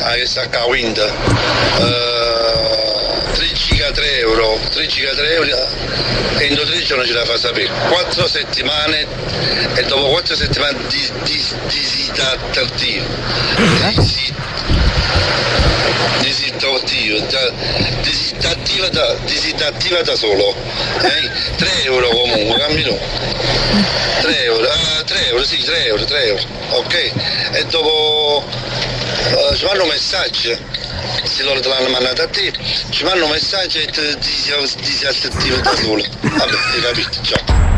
a 0.00 0.12
che 0.12 0.26
sta 0.26 0.46
qua, 0.50 0.66
Wind. 0.66 0.98
Eh, 0.98 2.18
3 3.92 3.92
giga 3.92 3.92
3 3.92 4.18
euro, 4.18 4.58
3 4.70 4.86
giga 4.86 5.14
3 5.14 5.32
euro 5.34 5.68
e 6.38 6.44
in 6.46 6.54
3 6.54 6.82
giorni 6.82 7.06
ce 7.06 7.12
la 7.12 7.24
fa 7.24 7.38
sapere. 7.38 7.70
4 7.88 8.26
settimane 8.28 9.06
e 9.74 9.82
dopo 9.84 10.08
4 10.08 10.34
settimane 10.36 10.76
di, 10.88 11.10
di, 11.22 11.44
disattivo. 11.66 13.06
Disi- 13.88 14.34
Disattivo, 16.20 17.18
da- 17.30 17.52
disattiva 18.02 18.88
da, 18.88 19.14
disattiva 19.24 20.02
da 20.02 20.14
solo. 20.16 20.54
Eh? 21.02 21.30
3 21.56 21.82
euro 21.84 22.08
comunque, 22.08 22.58
cammino. 22.58 22.98
3 24.20 24.42
euro, 24.44 24.68
ah, 24.68 25.02
3 25.04 25.26
euro, 25.28 25.44
sì, 25.44 25.62
3 25.62 25.84
euro, 25.86 26.04
3 26.04 26.24
euro, 26.26 26.42
ok? 26.70 27.12
E 27.52 27.64
dopo 27.66 28.44
eh, 29.30 29.56
ci 29.56 29.64
fanno 29.64 29.84
un 29.84 29.92
silor 31.24 31.60
de 31.60 31.68
la 31.68 31.76
Almanatati 31.76 32.52
ci 32.90 33.04
vanno 33.04 33.26
messaggi 33.28 33.78
e 33.78 33.86
ti 33.86 34.16
disattentivo 34.80 35.56
da 35.60 35.72
nulla. 35.82 36.06
Vabbè, 36.20 36.56
hai 36.74 36.80
capito, 36.80 37.22
ciao. 37.22 37.77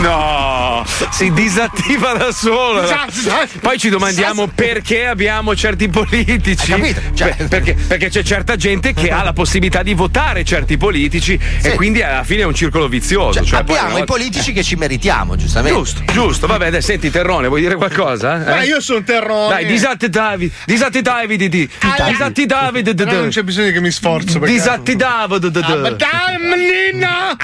No, 0.00 0.84
si 1.10 1.32
disattiva 1.32 2.12
da 2.14 2.32
solo. 2.32 2.82
Poi 3.60 3.78
ci 3.78 3.88
domandiamo 3.88 4.46
perché 4.54 5.06
abbiamo 5.06 5.54
certi 5.54 5.88
politici. 5.88 6.74
Cioè, 7.14 7.34
Per- 7.36 7.48
perché, 7.48 7.74
perché 7.74 8.08
c'è 8.08 8.22
certa 8.22 8.56
gente 8.56 8.92
che 8.94 9.10
ha 9.10 9.22
la 9.22 9.32
possibilità 9.32 9.82
di 9.82 9.94
votare 9.94 10.44
certi 10.44 10.76
politici 10.76 11.38
e 11.62 11.74
quindi 11.74 12.02
alla 12.02 12.24
fine 12.24 12.42
è 12.42 12.44
un 12.44 12.54
circolo 12.54 12.88
vizioso. 12.88 13.44
Cioè, 13.44 13.62
poi 13.64 13.76
Abbiamo 13.76 13.80
una 13.80 13.88
i 13.88 13.92
volta- 13.98 14.12
politici 14.12 14.52
che 14.52 14.62
ci 14.62 14.76
meritiamo, 14.76 15.36
giustamente. 15.36 15.76
Giusto, 15.78 16.02
giusto. 16.12 16.46
Vabbè, 16.46 16.70
dai, 16.70 16.82
senti, 16.82 17.10
Terrone, 17.10 17.48
vuoi 17.48 17.60
dire 17.60 17.74
qualcosa? 17.76 18.44
eh? 18.46 18.50
Ma 18.50 18.62
io 18.62 18.80
sono 18.80 19.02
terrone. 19.02 19.48
Dai, 19.54 19.66
disattivavi, 19.66 20.50
disattivavi 20.64 21.36
di 21.36 21.48
di. 21.48 21.68
Disattivavi 22.08 22.82
di 22.82 22.94
di. 22.94 23.04
Però 23.04 23.18
non 23.18 23.28
c'è 23.28 23.42
bisogno 23.42 23.70
che 23.72 23.80
mi 23.80 23.90
sforzo. 23.90 24.38
perché- 24.38 24.54
Disattivavo 24.54 25.38
di 25.38 25.50
di. 25.50 25.60
Ah, 25.62 25.76
ma 25.76 25.90
dai, 25.90 26.38
menina! 26.38 27.36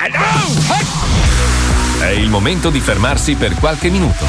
È 1.98 2.08
il 2.08 2.28
momento 2.28 2.70
di 2.70 2.80
fermarsi 2.80 3.34
per 3.34 3.54
qualche 3.54 3.88
minuto. 3.90 4.24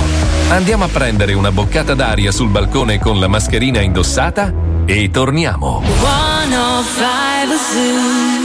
Andiamo 0.49 0.85
a 0.85 0.87
prendere 0.87 1.33
una 1.33 1.51
boccata 1.51 1.93
d'aria 1.93 2.31
sul 2.31 2.49
balcone 2.49 2.99
con 2.99 3.19
la 3.19 3.27
mascherina 3.27 3.81
indossata 3.81 4.53
e 4.85 5.09
torniamo. 5.09 5.83
105 5.83 7.57
Zoo. 7.57 8.36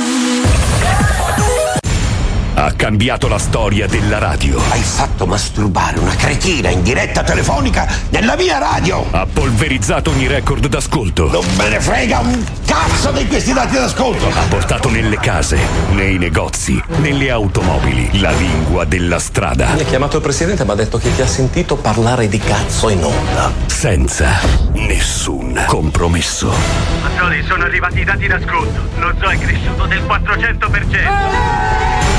Ha 2.63 2.75
cambiato 2.75 3.27
la 3.27 3.39
storia 3.39 3.89
della 3.89 4.19
radio. 4.19 4.57
Hai 4.71 4.83
fatto 4.83 5.27
masturbare 5.27 5.99
una 5.99 6.15
cretina 6.15 6.69
in 6.69 6.85
diretta 6.85 7.25
telefonica 7.25 7.89
nella 8.11 8.37
mia 8.37 8.59
radio! 8.59 9.05
Ha 9.11 9.27
polverizzato 9.27 10.11
ogni 10.11 10.29
record 10.29 10.69
d'ascolto. 10.69 11.29
Non 11.29 11.45
me 11.57 11.69
ne 11.69 11.81
frega 11.81 12.21
un 12.21 12.45
cazzo 12.65 13.11
di 13.11 13.27
questi 13.27 13.53
dati 13.53 13.75
d'ascolto! 13.75 14.29
Ha 14.29 14.47
portato 14.49 14.89
nelle 14.91 15.19
case, 15.19 15.59
nei 15.91 16.19
negozi, 16.19 16.81
nelle 16.99 17.33
automobili 17.33 18.21
la 18.21 18.31
lingua 18.31 18.85
della 18.85 19.19
strada. 19.19 19.73
Mi 19.73 19.81
ha 19.81 19.85
chiamato 19.85 20.19
il 20.19 20.23
presidente 20.23 20.63
e 20.63 20.65
mi 20.65 20.71
ha 20.71 20.77
detto 20.77 20.99
che 20.99 21.13
ti 21.17 21.21
ha 21.21 21.27
sentito 21.27 21.75
parlare 21.75 22.29
di 22.29 22.39
cazzo 22.39 22.91
in 22.91 23.03
onda. 23.03 23.53
Senza 23.67 24.39
nessun 24.75 25.65
compromesso. 25.67 26.55
Mazzoli, 27.03 27.43
sono 27.43 27.65
arrivati 27.65 27.99
i 27.99 28.05
dati 28.05 28.29
d'ascolto. 28.29 28.89
Lo 29.01 29.13
zoo 29.19 29.31
è 29.31 29.37
cresciuto 29.37 29.87
del 29.87 30.05
400%. 30.05 32.12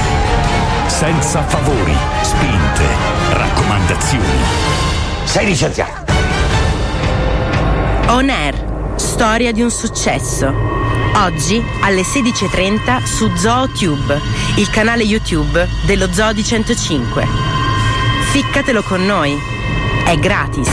Senza 0.93 1.41
favori, 1.41 1.93
spinte, 2.21 2.85
raccomandazioni. 3.31 4.23
Sei 5.23 5.47
licenziato. 5.47 6.13
On 8.09 8.29
Air, 8.29 8.93
storia 8.95 9.51
di 9.51 9.63
un 9.63 9.71
successo. 9.71 10.53
Oggi 11.15 11.61
alle 11.81 12.03
16.30 12.03 13.03
su 13.03 13.29
ZooTube, 13.35 14.21
il 14.57 14.69
canale 14.69 15.01
YouTube 15.03 15.67
dello 15.81 16.13
Zoo 16.13 16.31
di 16.31 16.43
105. 16.43 17.27
Ficcatelo 18.31 18.83
con 18.83 19.03
noi, 19.03 19.35
è 20.05 20.15
gratis. 20.17 20.69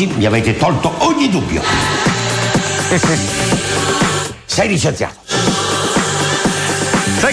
Oggi 0.00 0.06
mi 0.16 0.24
avete 0.24 0.56
tolto 0.56 0.92
ogni 1.04 1.28
dubbio. 1.28 1.62
Sei 4.46 4.68
licenziato. 4.68 5.09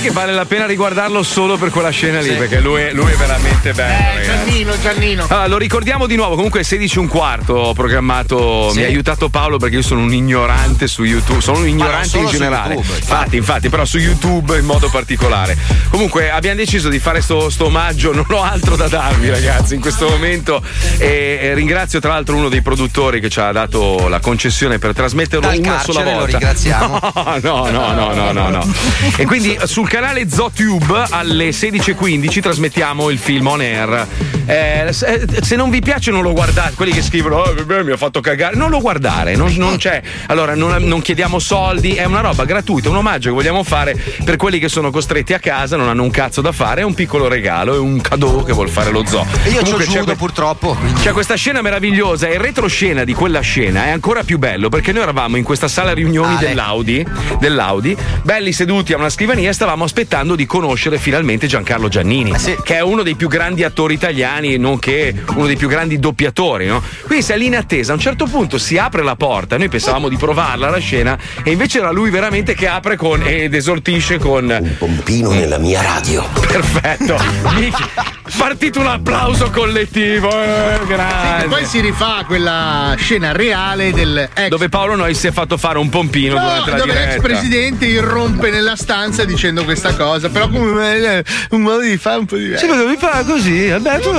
Che 0.07 0.13
vale 0.13 0.31
la 0.31 0.45
pena 0.45 0.65
riguardarlo 0.65 1.21
solo 1.21 1.57
per 1.57 1.69
quella 1.69 1.89
scena 1.89 2.21
lì, 2.21 2.29
perché 2.29 2.61
lui 2.61 2.81
è, 2.81 2.93
lui 2.93 3.11
è 3.11 3.15
veramente 3.17 3.73
bello. 3.73 3.91
Eh, 3.93 4.13
ragazzi. 4.21 4.45
Giannino, 4.45 4.79
Giannino. 4.79 5.25
Allora, 5.27 5.47
lo 5.47 5.57
ricordiamo 5.57 6.07
di 6.07 6.15
nuovo, 6.15 6.35
comunque 6.35 6.63
16 6.63 6.95
e 6.95 6.99
un 7.01 7.07
quarto 7.09 7.53
ho 7.55 7.73
programmato, 7.73 8.69
Sì. 8.71 8.77
mi 8.77 8.83
ha 8.85 8.87
aiutato 8.87 9.27
Paolo 9.27 9.57
perché 9.57 9.75
io 9.75 9.81
sono 9.81 9.99
un 10.03 10.13
ignorante 10.13 10.87
su 10.87 11.03
YouTube, 11.03 11.41
sono 11.41 11.57
un 11.57 11.67
ignorante 11.67 12.19
in 12.19 12.27
generale. 12.27 12.75
YouTube, 12.75 12.97
infatti, 12.99 13.35
infatti, 13.35 13.67
però 13.69 13.83
su 13.83 13.97
YouTube 13.97 14.57
in 14.57 14.63
modo 14.63 14.87
particolare. 14.89 15.57
Comunque 15.89 16.31
abbiamo 16.31 16.55
deciso 16.55 16.87
di 16.87 16.99
fare 16.99 17.19
sto, 17.19 17.49
sto 17.49 17.65
omaggio, 17.65 18.13
non 18.13 18.25
ho 18.29 18.41
altro 18.41 18.77
da 18.77 18.87
darvi 18.87 19.29
ragazzi 19.29 19.75
in 19.75 19.81
questo 19.81 20.07
momento 20.07 20.63
e, 20.99 21.37
e 21.41 21.53
ringrazio 21.53 21.99
tra 21.99 22.13
l'altro 22.13 22.37
uno 22.37 22.47
dei 22.47 22.61
produttori 22.61 23.19
che 23.19 23.27
ci 23.29 23.41
ha 23.41 23.51
dato 23.51 24.07
la 24.07 24.21
concessione 24.21 24.79
per 24.79 24.93
trasmetterlo 24.93 25.47
Dal 25.47 25.57
una 25.57 25.81
sola 25.81 26.01
lo 26.03 26.11
volta. 26.11 26.25
ringraziamo. 26.37 26.99
No, 27.13 27.39
no, 27.43 27.69
no, 27.69 27.91
no, 27.93 28.13
no, 28.13 28.31
no, 28.31 28.49
no. 28.49 28.73
E 29.17 29.25
quindi 29.25 29.57
sul 29.65 29.83
canale 29.83 29.95
ZooTube 30.01 31.05
alle 31.09 31.49
16.15 31.49 32.39
trasmettiamo 32.41 33.09
il 33.09 33.17
film 33.17 33.47
on 33.47 33.61
air. 33.61 34.07
Eh, 34.45 34.93
se, 34.93 35.55
non 35.55 35.69
vi 35.71 35.81
piace 35.81 36.11
non 36.11 36.21
lo 36.21 36.31
guardate, 36.33 36.75
quelli 36.75 36.91
che 36.91 37.01
scrivono 37.01 37.37
oh, 37.37 37.53
beh, 37.65 37.83
mi 37.83 37.91
ha 37.91 37.97
fatto 37.97 38.21
cagare, 38.21 38.55
non 38.55 38.69
lo 38.69 38.79
guardare, 38.79 39.35
non, 39.35 39.51
non 39.55 39.77
c'è. 39.77 40.01
Allora 40.27 40.53
non, 40.55 40.75
non 40.83 41.01
chiediamo 41.01 41.39
soldi, 41.39 41.95
è 41.95 42.03
una 42.05 42.21
roba 42.21 42.45
gratuita, 42.45 42.89
un 42.89 42.97
omaggio 42.97 43.29
che 43.29 43.35
vogliamo 43.35 43.63
fare 43.63 43.99
per 44.23 44.35
quelli 44.37 44.59
che 44.59 44.69
sono 44.69 44.91
costretti 44.91 45.33
a 45.33 45.39
casa, 45.39 45.75
non 45.77 45.89
hanno 45.89 46.03
un 46.03 46.11
cazzo 46.11 46.41
da 46.41 46.51
fare, 46.51 46.81
è 46.81 46.83
un 46.83 46.93
piccolo 46.93 47.27
regalo, 47.27 47.73
è 47.73 47.79
un 47.79 47.99
cadeau 47.99 48.45
che 48.45 48.53
vuol 48.53 48.69
fare 48.69 48.91
lo 48.91 49.03
zoo. 49.05 49.25
E 49.43 49.49
io 49.49 49.61
Comunque 49.61 49.83
c'ho 49.85 49.91
c'è 49.91 49.97
judo 49.97 50.03
que- 50.05 50.15
purtroppo. 50.15 50.75
quindi- 50.75 51.01
c'è 51.01 51.11
questa 51.11 51.35
scena 51.35 51.61
meravigliosa 51.61 52.27
e 52.27 52.33
il 52.35 52.39
retroscena 52.39 53.03
di 53.03 53.13
quella 53.15 53.39
scena 53.41 53.85
è 53.85 53.89
ancora 53.89 54.23
più 54.23 54.37
bello 54.37 54.69
perché 54.69 54.91
noi 54.93 55.01
eravamo 55.01 55.37
in 55.37 55.43
questa 55.43 55.67
sala 55.67 55.91
riunioni 55.93 56.35
Ah, 56.35 56.37
dell'Audi, 56.37 57.05
dell'Audi, 57.39 57.97
belli 58.21 58.51
seduti 58.53 58.93
a 58.93 58.97
una 58.97 59.09
scrivania 59.09 59.49
e 59.49 59.53
stavamo 59.53 59.76
aspettando 59.83 60.35
di 60.35 60.45
conoscere 60.45 60.97
finalmente 60.97 61.47
Giancarlo 61.47 61.87
Giannini, 61.87 62.33
che 62.63 62.75
è 62.75 62.81
uno 62.81 63.03
dei 63.03 63.15
più 63.15 63.27
grandi 63.27 63.63
attori 63.63 63.93
italiani, 63.93 64.57
nonché 64.57 65.13
uno 65.35 65.45
dei 65.45 65.55
più 65.55 65.67
grandi 65.67 65.99
doppiatori. 65.99 66.67
No? 66.67 66.81
Quindi 67.05 67.23
sei 67.23 67.39
lì 67.39 67.45
in 67.47 67.55
attesa, 67.55 67.91
a 67.91 67.95
un 67.95 68.01
certo 68.01 68.25
punto 68.25 68.57
si 68.57 68.77
apre 68.77 69.03
la 69.03 69.15
porta, 69.15 69.57
noi 69.57 69.69
pensavamo 69.69 70.09
di 70.09 70.17
provarla 70.17 70.69
la 70.69 70.79
scena 70.79 71.17
e 71.43 71.51
invece 71.51 71.79
era 71.79 71.91
lui 71.91 72.09
veramente 72.09 72.53
che 72.53 72.67
apre 72.67 72.95
con 72.95 73.21
ed 73.25 73.53
esortisce 73.53 74.17
con 74.17 74.45
un 74.59 74.75
pompino 74.77 75.31
nella 75.31 75.57
mia 75.57 75.81
radio. 75.81 76.27
Perfetto. 76.47 77.17
Partito 78.37 78.81
un 78.81 78.87
applauso 78.87 79.49
collettivo, 79.49 80.29
eh, 80.29 80.79
grande. 80.85 81.45
E 81.45 81.47
poi 81.47 81.65
si 81.65 81.79
rifà 81.79 82.23
quella 82.27 82.93
scena 82.97 83.31
reale 83.31 83.91
del 83.93 84.29
ex. 84.33 84.49
Dove 84.49 84.69
Paolo 84.69 84.95
Noi 84.95 85.13
si 85.15 85.27
è 85.27 85.31
fatto 85.31 85.57
fare 85.57 85.77
un 85.79 85.89
pompino 85.89 86.35
No, 86.35 86.41
durante 86.41 86.71
la 86.71 86.77
dove 86.77 86.93
l'ex 86.93 87.05
diretta. 87.05 87.21
presidente 87.21 87.85
irrompe 87.85 88.49
nella 88.51 88.75
stanza 88.75 89.23
dicendo 89.23 89.63
questa 89.67 89.93
cosa, 89.95 90.29
però 90.29 90.47
come 90.47 90.95
eh, 91.17 91.23
un 91.51 91.61
modo 91.61 91.81
di 91.81 91.97
fare 91.97 92.19
un 92.19 92.25
po' 92.25 92.37
diverso. 92.37 92.65
Sì, 92.65 92.71
devi 92.77 92.95
fare 92.97 93.25
così, 93.25 93.69
Alberto. 93.69 94.11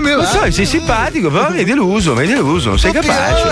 mi 0.00 0.10
Lo 0.12 0.18
va. 0.18 0.26
so, 0.26 0.50
sei 0.50 0.64
simpatico, 0.64 1.28
però 1.28 1.50
mi 1.50 1.58
hai 1.58 1.64
deluso, 1.64 2.14
mi 2.14 2.20
hai 2.20 2.28
deluso, 2.28 2.68
non 2.70 2.78
sei 2.78 2.92
capace. 2.92 3.48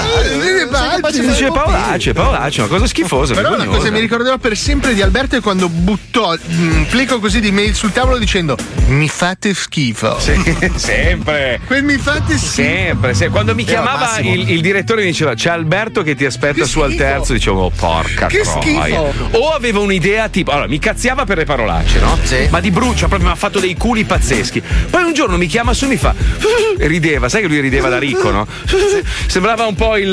Dice 1.20 1.50
Paolacce, 1.50 2.12
Paolacce, 2.12 2.60
una 2.60 2.68
cosa 2.70 2.86
schifosa. 2.86 3.34
Però 3.34 3.54
una 3.54 3.66
cosa 3.66 3.84
che 3.84 3.90
mi 3.90 4.00
ricorderò 4.00 4.38
per 4.38 4.56
sempre 4.56 4.94
di 4.94 5.02
Alberto 5.02 5.36
è 5.36 5.40
quando 5.40 5.68
buttò 5.68 6.34
un 6.46 6.86
plico 6.88 7.18
così 7.18 7.40
di 7.40 7.50
mail 7.50 7.74
sul 7.74 7.92
tavolo 7.92 8.16
dicendo 8.18 8.56
mi 8.86 9.08
fate 9.08 9.54
schifo. 9.54 10.18
sempre. 10.76 11.60
Quel 11.66 11.82
mi 11.84 11.96
fate 11.98 12.36
schifo. 12.38 12.46
Sempre, 12.68 13.14
se- 13.14 13.28
quando 13.28 13.54
mi 13.54 13.64
chiamava 13.64 14.18
il, 14.20 14.50
il 14.50 14.60
direttore 14.60 15.00
mi 15.02 15.08
diceva 15.08 15.34
c'è 15.34 15.50
Alberto 15.50 16.02
che 16.02 16.14
ti 16.14 16.24
aspetta 16.24 16.64
su 16.64 16.80
al 16.80 16.94
terzo, 16.94 17.32
dicevo 17.32 17.64
oh, 17.64 17.70
porca 17.70 18.26
Che 18.26 18.40
troia. 18.42 18.60
schifo. 18.60 19.14
O 19.38 19.50
aveva 19.50 19.80
un'idea 19.80 20.28
tipo, 20.28 20.50
allora 20.52 20.68
mi 20.68 20.78
cazziava 21.08 21.24
per 21.24 21.38
le 21.38 21.44
parolacce, 21.44 22.00
no? 22.00 22.18
Ma 22.50 22.60
di 22.60 22.70
brucia, 22.70 23.06
proprio 23.08 23.28
mi 23.28 23.32
ha 23.32 23.36
fatto 23.36 23.60
dei 23.60 23.74
culi 23.76 24.04
pazzeschi. 24.04 24.62
Poi 24.90 25.04
un 25.04 25.14
giorno 25.14 25.38
mi 25.38 25.46
chiama 25.46 25.72
su 25.72 25.86
e 25.86 25.88
mi 25.88 25.96
fa 25.96 26.14
rideva, 26.78 27.30
sai 27.30 27.40
che 27.40 27.48
lui 27.48 27.60
rideva 27.60 27.88
da 27.88 27.98
ricco, 27.98 28.30
no? 28.30 28.46
Sembrava 29.26 29.64
un 29.66 29.74
po' 29.74 29.96
il, 29.96 30.08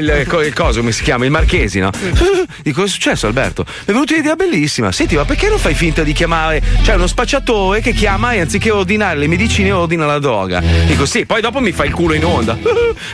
il, 0.00 0.26
il 0.44 0.52
coso, 0.52 0.80
come 0.80 0.92
si 0.92 1.02
chiama? 1.02 1.24
Il 1.24 1.30
Marchesi, 1.30 1.78
no? 1.78 1.90
Dico, 2.62 2.82
cosa 2.82 2.86
è 2.86 2.88
successo 2.92 3.26
Alberto? 3.26 3.64
Mi 3.66 3.72
è 3.86 3.92
venuta 3.92 4.12
un'idea 4.12 4.34
bellissima. 4.36 4.92
Senti, 4.92 5.16
ma 5.16 5.24
perché 5.24 5.48
non 5.48 5.58
fai 5.58 5.74
finta 5.74 6.02
di 6.02 6.12
chiamare? 6.12 6.62
C'è 6.82 6.94
uno 6.94 7.06
spacciatore 7.06 7.80
che 7.80 7.92
chiama 7.92 8.32
e 8.32 8.40
anziché 8.40 8.70
ordinare 8.70 9.18
le 9.18 9.28
medicine 9.28 9.72
ordina 9.72 10.04
la 10.04 10.18
droga. 10.18 10.60
Dico, 10.86 11.06
sì, 11.06 11.24
poi 11.24 11.40
dopo 11.40 11.60
mi 11.60 11.72
fa 11.72 11.84
il 11.84 11.92
culo 11.92 12.12
in 12.12 12.24
onda. 12.24 12.58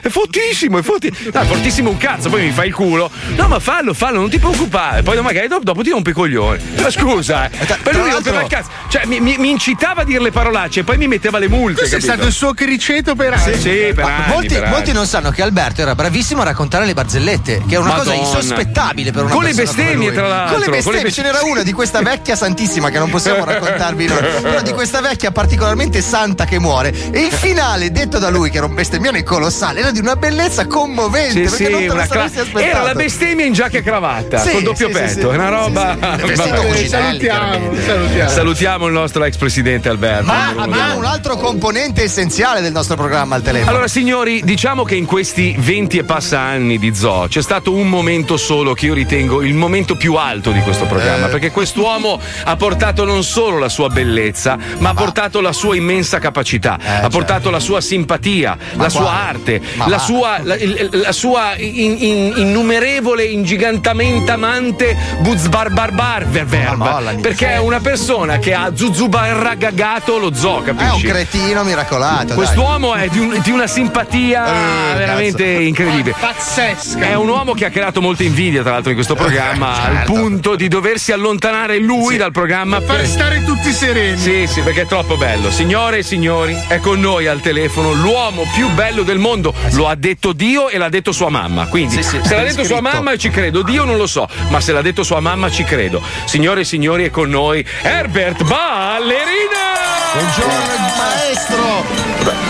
È 0.03 0.09
fortissimo, 0.09 0.79
è 0.79 0.83
fortissimo. 0.83 1.31
No, 1.33 1.41
è 1.41 1.45
fortissimo 1.45 1.91
un 1.91 1.97
cazzo, 1.97 2.29
poi 2.29 2.43
mi 2.43 2.51
fa 2.51 2.65
il 2.65 2.75
culo. 2.75 3.09
No, 3.37 3.47
ma 3.47 3.61
fallo, 3.61 3.95
fallo, 3.95 4.19
non 4.19 4.29
ti 4.29 4.39
preoccupare. 4.39 5.03
Poi 5.03 5.21
magari 5.23 5.47
dopo, 5.47 5.63
dopo 5.63 5.83
ti 5.83 5.91
rompi 5.91 6.11
i 6.11 6.13
coglioni. 6.13 6.59
Ma 6.83 6.91
scusa, 6.91 7.20
eh. 7.23 7.51
Poi 7.83 7.93
lui 7.95 8.03
mi 8.05 8.11
rompeva 8.11 8.43
il 8.43 8.49
cazzo. 8.49 8.69
Cioè, 8.89 9.05
mi, 9.07 9.21
mi- 9.21 9.37
mi 9.39 9.51
incitava 9.51 10.03
a 10.03 10.05
dire 10.05 10.21
le 10.21 10.31
parolacce 10.31 10.81
e 10.81 10.85
poi 10.85 10.97
mi 10.97 11.07
metteva 11.09 11.39
le 11.39 11.49
multe. 11.49 11.79
Questo 11.79 11.97
è 11.97 11.99
capito? 11.99 12.13
stato 12.15 12.29
il 12.29 12.35
suo 12.35 12.55
criceto 12.55 13.15
per 13.15 13.33
anni. 13.35 13.55
Sì, 13.55 13.61
sì, 13.61 13.93
per 13.95 14.05
anni, 14.05 14.27
molti, 14.29 14.49
per 14.55 14.63
anni. 14.65 14.73
molti 14.73 14.93
non 14.93 15.07
sanno 15.07 15.31
che 15.31 15.43
Alberto 15.43 15.81
era 15.83 15.95
bravissimo 15.95 16.41
a 16.43 16.45
raccontare 16.45 16.87
le 16.87 16.95
barzellette, 16.95 17.63
che 17.69 17.75
è 17.75 17.79
una 17.79 17.95
cosa 17.95 18.11
Madonna. 18.11 18.29
insospettabile 18.29 19.11
per 19.13 19.25
una 19.25 19.33
Con 19.33 19.43
le 19.45 19.55
persona 19.55 19.71
come 19.71 19.83
bestemmie, 19.85 20.07
lui. 20.09 20.17
tra 20.17 20.29
l'altro, 20.29 20.51
Con 20.55 20.61
le 20.61 20.65
con 20.65 20.73
le 20.73 20.77
bestemmie, 20.77 21.03
best- 21.03 21.15
ce 21.17 21.23
n'era 21.23 21.41
una 21.43 21.63
di 21.63 21.73
questa 21.73 22.03
vecchia 22.03 22.37
santissima 22.37 22.91
che 22.91 22.99
non 22.99 23.11
possiamo 23.11 23.45
raccontarvi 23.45 24.07
noi, 24.07 24.23
però 24.43 24.61
di 24.63 24.73
questa 24.73 25.01
vecchia 25.01 25.31
particolarmente 25.31 26.01
santa 26.03 26.45
che 26.45 26.59
muore. 26.59 26.93
E 27.11 27.21
il 27.21 27.33
finale, 27.33 27.91
detto 27.91 28.19
da 28.19 28.29
lui, 28.31 28.51
che 28.51 28.57
era 28.59 28.67
un 28.67 28.75
bestemmione 28.75 29.23
colossale, 29.23 29.81
era 29.81 29.91
di 29.91 29.99
una 30.01 30.17
bellezza 30.17 30.67
commovente. 30.67 31.33
Sì, 31.33 31.41
perché 31.41 31.65
sì, 31.67 31.71
non 31.71 31.81
te 31.81 31.87
lo 31.87 31.93
una 31.95 32.07
cla- 32.07 32.31
era 32.61 32.83
la 32.83 32.95
bestemmia 32.95 33.45
in 33.45 33.53
giacca 33.53 33.79
e 33.79 33.83
cravatta 33.83 34.39
Sì, 34.39 34.51
col 34.51 34.63
doppio 34.63 34.89
sì, 34.89 34.93
sì, 34.95 34.99
petto, 35.01 35.29
sì. 35.31 35.35
è 35.35 35.39
una 35.39 35.49
roba. 35.49 35.97
Sì, 36.01 36.35
sì. 36.35 36.35
Salutiamo, 37.11 37.75
salutiamo. 37.75 38.31
Salutiamo 38.31 38.87
il 38.87 38.93
nostro 38.93 39.25
ex 39.25 39.37
presidente 39.37 39.89
Alberto. 39.89 40.27
Ma 40.27 40.55
abbiamo 40.57 40.99
un 40.99 41.05
altro 41.05 41.37
componente 41.37 42.03
essenziale 42.05 42.61
del 42.61 42.73
nostro 42.73 42.97
programma 42.97 43.35
al 43.35 43.43
telefono. 43.43 43.71
Allora, 43.71 43.89
signori, 43.89 44.43
diciamo 44.45 44.85
che 44.85 44.95
in 44.95 45.07
questi 45.07 45.55
20 45.59 45.99
e 45.99 46.05
passa 46.05 46.39
anni 46.39 46.79
di 46.79 46.95
Zoo 46.95 47.27
c'è 47.29 47.43
stato 47.43 47.73
un 47.73 47.89
momento 47.89 48.37
solo 48.37 48.75
che 48.75 48.87
io 48.87 48.95
ritengo 48.95 49.43
il 49.43 49.55
momento 49.55 49.97
più 49.97 50.15
alto 50.15 50.51
di 50.53 50.61
questo 50.61 50.85
programma. 50.87 51.27
Eh. 51.27 51.31
Perché 51.31 51.51
quest'uomo 51.51 52.21
ha 52.45 52.57
portato 52.57 53.05
non 53.05 53.25
solo 53.25 53.59
la 53.59 53.69
sua 53.69 53.89
bellezza, 53.89 54.57
ma 54.79 54.91
ha 54.91 54.95
portato 54.95 55.41
la 55.41 55.53
sua 55.53 55.75
immensa 55.77 56.19
capacità, 56.19 56.79
ha 57.03 57.09
portato 57.09 57.51
la 57.51 57.61
sua 57.61 57.81
simpatia, 57.81 58.57
Eh, 58.73 58.77
Ma 58.77 58.83
la 58.85 58.89
sua 58.89 59.01
quale? 59.03 59.17
arte, 59.29 59.61
Ma 59.75 59.89
la 59.89 59.99
sua, 59.99 60.39
la, 60.43 60.57
la 60.91 61.13
sua 61.13 61.55
in- 61.57 61.97
in- 61.99 62.33
innumerevole, 62.37 63.25
ingigantamente 63.25 64.31
amante 64.31 64.97
Buzbarbarbar 65.21 66.27
verba. 66.29 67.00
Perché 67.21 67.49
è 67.53 67.59
una 67.59 67.81
persona 67.81 68.39
che 68.39 68.53
ha 68.55 68.71
zuzubarragagato 68.75 70.19
lo 70.19 70.35
zoo, 70.35 70.63
capisci? 70.63 70.87
È 70.89 70.95
un 70.95 71.01
cretino 71.03 71.63
miracolato. 71.65 72.25
dai. 72.27 72.37
Quest'uomo 72.37 72.95
è 72.95 73.09
di, 73.09 73.19
un- 73.19 73.39
di 73.43 73.51
una 73.51 73.67
simpatia 73.67 74.93
Eh, 74.93 74.97
veramente 74.99 75.45
cazzo. 75.53 75.61
incredibile. 75.63 76.15
Pazzesca. 76.19 77.01
È 77.01 77.15
un 77.15 77.29
uomo 77.29 77.53
che 77.55 77.65
ha 77.65 77.71
creato 77.71 78.01
molta 78.01 78.23
invidia, 78.23 78.63
tra 78.63 78.73
l'altro, 78.73 78.91
in 78.91 78.97
questo 78.97 79.15
programma, 79.15 79.73
al 79.83 79.95
certo. 79.97 80.13
punto 80.13 80.57
di 80.57 80.69
doversi 80.69 81.13
allontanare 81.13 81.79
lui 81.79 82.17
dal 82.17 82.33
programma 82.33 82.81
Far 82.81 82.97
per. 82.97 83.07
stare 83.07 83.45
tutti 83.45 83.73
sereni. 83.73 84.19
Sì, 84.19 84.47
sì, 84.47 84.61
perché 84.61 84.83
è 84.83 84.87
troppo 84.87 85.17
bello. 85.17 85.51
Signore 85.51 85.99
e 85.99 86.03
signori, 86.03 86.57
è 86.69 86.79
con 86.79 86.99
noi 87.01 87.27
al 87.27 87.41
telefono 87.41 87.93
l'uomo 87.93 88.45
più 88.55 88.69
bello 88.71 89.03
del 89.03 89.19
mondo. 89.19 89.55
Lo 89.73 89.89
ha 89.89 89.95
detto 89.95 90.33
Dio 90.33 90.69
e 90.69 90.79
l'ha 90.79 90.89
detto 90.89 91.13
sua 91.13 91.29
mamma. 91.31 91.67
Quindi, 91.67 91.95
Sì, 91.95 92.03
sì, 92.03 92.21
se 92.23 92.35
l'ha 92.37 92.43
detto 92.43 92.65
sua 92.65 92.81
mamma 92.81 93.17
ci 93.17 93.31
credo, 93.31 93.63
Dio 93.63 93.85
non 93.85 93.97
lo 93.97 94.07
so, 94.07 94.29
ma 94.49 94.61
se 94.61 94.73
l'ha 94.73 94.83
detto 94.83 95.03
sua 95.03 95.21
mamma 95.21 95.51
ci 95.51 95.65
credo. 95.65 96.03
Signore 96.25 96.61
e 96.61 96.65
signori, 96.65 96.89
è 96.99 97.11
con 97.11 97.31
noi 97.31 97.65
Herbert 97.83 98.43
Ballerina! 98.43 99.79
Buongiorno 100.13 100.95
maestro. 100.99 101.85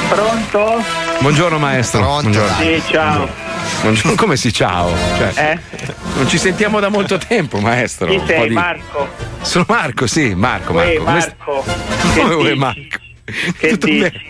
Pronto? 0.09 0.83
Buongiorno 1.21 1.59
maestro. 1.59 2.01
Buongiorno. 2.01 2.57
Sì, 2.57 2.83
ciao. 2.91 3.29
Buongiorno. 3.83 4.15
Come 4.17 4.37
si 4.37 4.53
ciao? 4.53 4.91
Cioè, 5.19 5.59
Non 6.15 6.27
ci 6.29 6.39
sentiamo 6.39 6.81
da 6.81 6.89
molto 6.89 7.19
tempo, 7.19 7.59
maestro. 7.59 8.07
Chi 8.09 8.21
sei? 8.27 8.49
di- 8.49 8.55
Marco? 8.55 9.09
Sono 9.43 9.65
Marco, 9.69 10.07
sì, 10.07 10.35
Marco. 10.35 10.73
Uè, 10.73 10.99
Marco. 10.99 11.05
Come 11.05 11.21
st- 11.21 11.35
Marco. 11.37 11.65
Come 12.15 12.15
Che 12.15 12.21
uè, 12.35 12.43
dici? 12.45 12.55
Marco? 12.59 12.99
Che 13.59 13.69
Tutto 13.69 13.87
dici? 13.87 13.99
bene? 14.01 14.23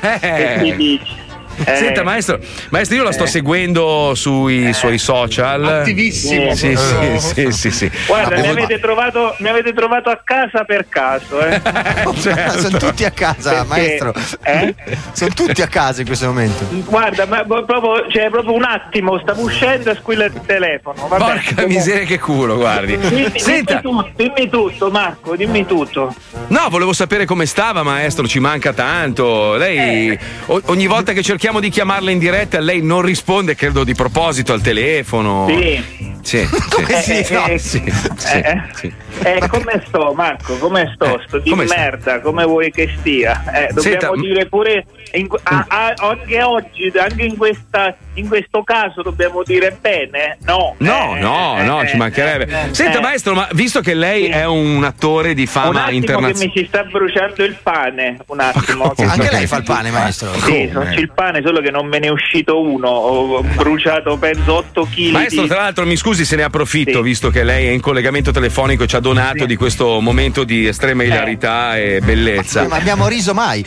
Eh. 0.00 0.18
Che 0.20 0.58
ti 0.62 0.76
dici? 0.76 1.16
Eh. 1.64 1.76
Senta, 1.76 2.02
maestro, 2.02 2.38
maestro, 2.70 2.96
io 2.96 3.02
la 3.02 3.12
sto 3.12 3.24
Eh. 3.24 3.28
seguendo 3.28 4.12
sui 4.14 4.72
suoi 4.72 4.98
social. 4.98 5.64
Attivissimo. 5.64 6.54
Sì, 6.54 6.76
sì, 6.76 7.00
Eh. 7.00 7.18
sì, 7.20 7.50
sì, 7.52 7.70
sì. 7.70 7.90
Guarda, 8.06 8.40
mi 8.40 8.48
avete, 8.48 8.78
trovato, 8.78 9.34
mi 9.38 9.48
avete 9.48 9.72
trovato 9.72 10.10
a 10.10 10.20
casa 10.22 10.64
per 10.64 10.86
caso, 10.88 11.40
eh? 11.46 11.60
certo. 12.20 12.58
Sono 12.60 12.78
tutti 12.78 13.04
a 13.04 13.10
casa, 13.10 13.50
Perché- 13.64 13.66
maestro. 13.68 14.14
eh? 14.42 14.74
Sono 15.12 15.30
tutti 15.34 15.62
a 15.62 15.66
casa 15.68 16.00
in 16.00 16.06
questo 16.06 16.26
momento. 16.26 16.64
Guarda, 16.84 17.26
ma 17.26 17.42
proprio, 17.44 18.06
cioè, 18.10 18.28
proprio 18.30 18.54
un 18.54 18.64
attimo, 18.64 19.18
stavo 19.20 19.42
uscendo 19.42 19.90
e 19.90 19.96
squilla 19.96 20.24
il 20.26 20.40
telefono. 20.44 21.06
Vabbè, 21.08 21.22
Porca 21.24 21.40
comunque- 21.54 21.66
miseria, 21.66 22.04
che 22.06 22.18
culo, 22.18 22.56
guardi. 22.56 22.96
Dimmi, 22.98 23.32
Senta, 23.38 23.80
dimmi 23.80 23.82
tutto, 23.82 24.10
dimmi 24.16 24.48
tutto, 24.50 24.90
Marco, 24.90 25.36
dimmi 25.36 25.66
tutto. 25.66 26.14
no, 26.48 26.66
volevo 26.68 26.92
sapere 26.92 27.24
come 27.24 27.46
stava, 27.46 27.82
maestro. 27.82 28.26
Ci 28.26 28.38
manca 28.40 28.72
tanto. 28.72 29.54
Lei, 29.56 30.10
Eh. 30.10 30.18
ogni 30.46 30.86
volta 30.86 31.12
che 31.12 31.22
cerchiamo 31.22 31.44
di 31.46 31.68
chiamarla 31.70 32.10
in 32.10 32.18
diretta, 32.18 32.58
lei 32.60 32.82
non 32.82 33.02
risponde, 33.02 33.54
credo 33.54 33.84
di 33.84 33.94
proposito 33.94 34.52
al 34.52 34.60
telefono. 34.60 35.46
Sì. 35.48 36.14
Sì, 36.22 36.44
sì. 36.44 36.48
Come 36.70 37.00
sì, 37.02 37.22
si- 37.24 37.32
no, 37.34 37.46
eh, 37.46 37.58
sì, 37.58 37.82
sì, 38.16 38.36
eh, 38.38 38.62
sì. 38.74 38.92
Eh, 39.22 39.40
come 39.48 39.82
sto, 39.86 40.12
Marco? 40.14 40.58
Come 40.58 40.92
sto? 40.94 41.22
Sto 41.26 41.38
di 41.38 41.48
come 41.50 41.66
sta? 41.66 41.76
merda, 41.78 42.20
come 42.20 42.44
vuoi 42.44 42.70
che 42.70 42.92
stia? 42.98 43.44
Eh, 43.50 43.72
dobbiamo 43.72 43.80
Senta, 43.80 44.10
dire 44.20 44.46
pure. 44.46 44.84
in- 45.12 45.26
a- 45.44 45.64
a- 45.68 45.94
anche 45.96 46.42
oggi, 46.42 46.92
anche 46.98 47.22
in, 47.22 47.36
questa, 47.36 47.96
in 48.14 48.28
questo 48.28 48.62
caso, 48.62 49.00
dobbiamo 49.02 49.42
dire 49.44 49.74
bene? 49.80 50.36
No. 50.42 50.74
No, 50.78 51.14
Eh, 51.16 51.20
no, 51.20 51.56
eh, 51.58 51.62
no, 51.62 51.80
eh, 51.82 51.88
ci 51.88 51.96
mancherebbe. 51.96 52.44
eh, 52.68 52.74
Senta, 52.74 52.98
eh. 52.98 53.00
maestro, 53.00 53.32
ma 53.34 53.48
visto 53.52 53.80
che 53.80 53.94
lei 53.94 54.26
è 54.26 54.44
un 54.44 54.84
attore 54.84 55.32
di 55.32 55.42
Un 55.42 55.46
fama 55.46 55.68
attimo 55.68 55.86
che 55.88 55.94
internazionale. 55.94 56.44
mi 56.54 56.60
si 56.60 56.66
sta 56.68 56.82
bruciando 56.84 57.44
il 57.44 57.56
pane, 57.62 58.16
un 58.26 58.40
attimo. 58.40 58.90
che- 58.96 59.04
Anche 59.04 59.30
lei 59.30 59.46
fa 59.46 59.56
il 59.58 59.62
pane, 59.64 59.90
maestro. 59.90 60.32
Sì, 60.40 60.70
il 60.96 61.10
pane, 61.14 61.35
solo 61.42 61.60
che 61.60 61.70
non 61.70 61.86
me 61.86 61.98
ne 61.98 62.06
è 62.06 62.10
uscito 62.10 62.60
uno. 62.60 62.88
Ho 62.88 63.42
bruciato 63.42 64.16
penso 64.16 64.54
8 64.54 64.88
kg. 64.94 65.10
Maestro, 65.10 65.46
tra 65.46 65.58
l'altro, 65.62 65.86
mi 65.86 65.96
scusi 65.96 66.24
se 66.24 66.36
ne 66.36 66.42
approfitto, 66.42 67.02
visto 67.02 67.30
che 67.30 67.42
lei 67.44 67.66
è 67.66 67.70
in 67.70 67.80
collegamento 67.80 68.30
telefonico 68.30 68.84
e 68.84 68.86
ci 68.86 68.96
ha 68.96 69.00
donato 69.00 69.44
di 69.46 69.56
questo 69.56 70.00
momento 70.00 70.44
di 70.44 70.66
estrema 70.66 71.02
hilarità 71.04 71.76
e 71.78 72.00
bellezza. 72.02 72.66
Ma 72.68 72.76
abbiamo 72.76 73.08
riso 73.08 73.34
mai. 73.34 73.64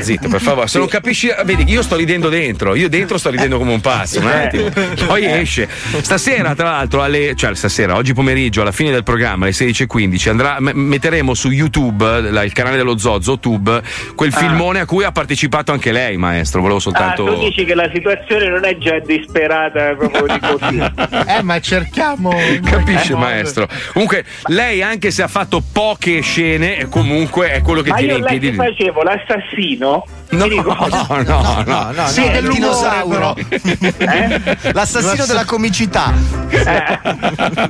Zitto, 0.00 0.28
per 0.28 0.40
favore, 0.40 0.68
se 0.68 0.78
non 0.78 0.86
capisci, 0.88 1.28
vedi, 1.44 1.64
io 1.70 1.82
sto 1.82 1.96
ridendo 1.96 2.28
dentro, 2.28 2.74
io 2.74 2.88
dentro 2.88 3.18
sto 3.18 3.30
ridendo 3.30 3.58
come 3.58 3.72
un 3.72 3.80
pazzo, 3.80 4.20
un 4.20 4.26
attimo. 4.26 4.70
Poi 5.06 5.24
esce. 5.26 5.68
Stasera, 6.00 6.54
tra 6.54 6.70
l'altro, 6.70 7.02
alle, 7.02 7.34
cioè 7.34 7.54
stasera, 7.54 7.96
oggi 7.96 8.14
pomeriggio, 8.14 8.62
alla 8.62 8.72
fine 8.72 8.90
del 8.90 9.02
programma, 9.02 9.44
alle 9.44 9.54
16.15, 9.54 10.28
andrà, 10.28 10.56
m- 10.60 10.70
metteremo 10.74 11.34
su 11.34 11.50
YouTube, 11.50 12.20
la- 12.30 12.44
il 12.44 12.52
canale 12.52 12.76
dello 12.76 12.96
Zozzo, 12.96 13.38
Tube, 13.38 13.82
quel 14.14 14.30
Ah. 14.32 14.36
filmone 14.38 14.80
a 14.80 14.86
cui 14.86 15.04
ha 15.04 15.12
partecipato 15.12 15.72
anche 15.72 15.90
lei, 15.92 16.16
maestro. 16.16 16.60
Volevo 16.60 16.78
Ah, 16.78 16.82
soltanto. 16.92 17.24
tu 17.24 17.38
dici 17.40 17.64
che 17.64 17.74
la 17.74 17.90
situazione 17.92 18.48
non 18.48 18.64
è 18.64 18.76
già 18.78 18.98
disperata 18.98 19.94
proprio 19.94 20.26
di 20.26 20.38
così. 20.40 20.78
Eh, 21.28 21.42
ma 21.42 21.60
cerchiamo. 21.60 22.30
Capisce, 22.62 23.14
maestro. 23.14 23.68
Comunque, 23.92 24.24
lei, 24.46 24.82
anche 24.82 25.10
se 25.10 25.22
ha 25.22 25.28
fatto 25.28 25.62
poche 25.72 26.20
scene, 26.20 26.88
comunque 26.88 27.52
è 27.52 27.62
quello 27.62 27.82
che 27.82 27.90
Ma 27.90 27.96
tiene 27.96 28.12
io 28.12 28.18
in 28.18 28.24
piedi. 28.24 28.50
che 28.50 28.56
facevo 28.56 29.02
l'assassino. 29.02 30.04
No, 30.32 30.46
no, 30.46 31.22
no, 31.26 31.62
no, 31.66 31.92
no, 31.94 32.06
Sì, 32.06 32.20
no, 32.20 32.26
è 32.26 32.36
il 32.36 32.42
dell'umore, 32.42 32.54
dinosauro. 32.54 33.36
Eh? 33.36 34.40
L'assassino 34.72 35.26
della 35.26 35.44
comicità. 35.44 36.12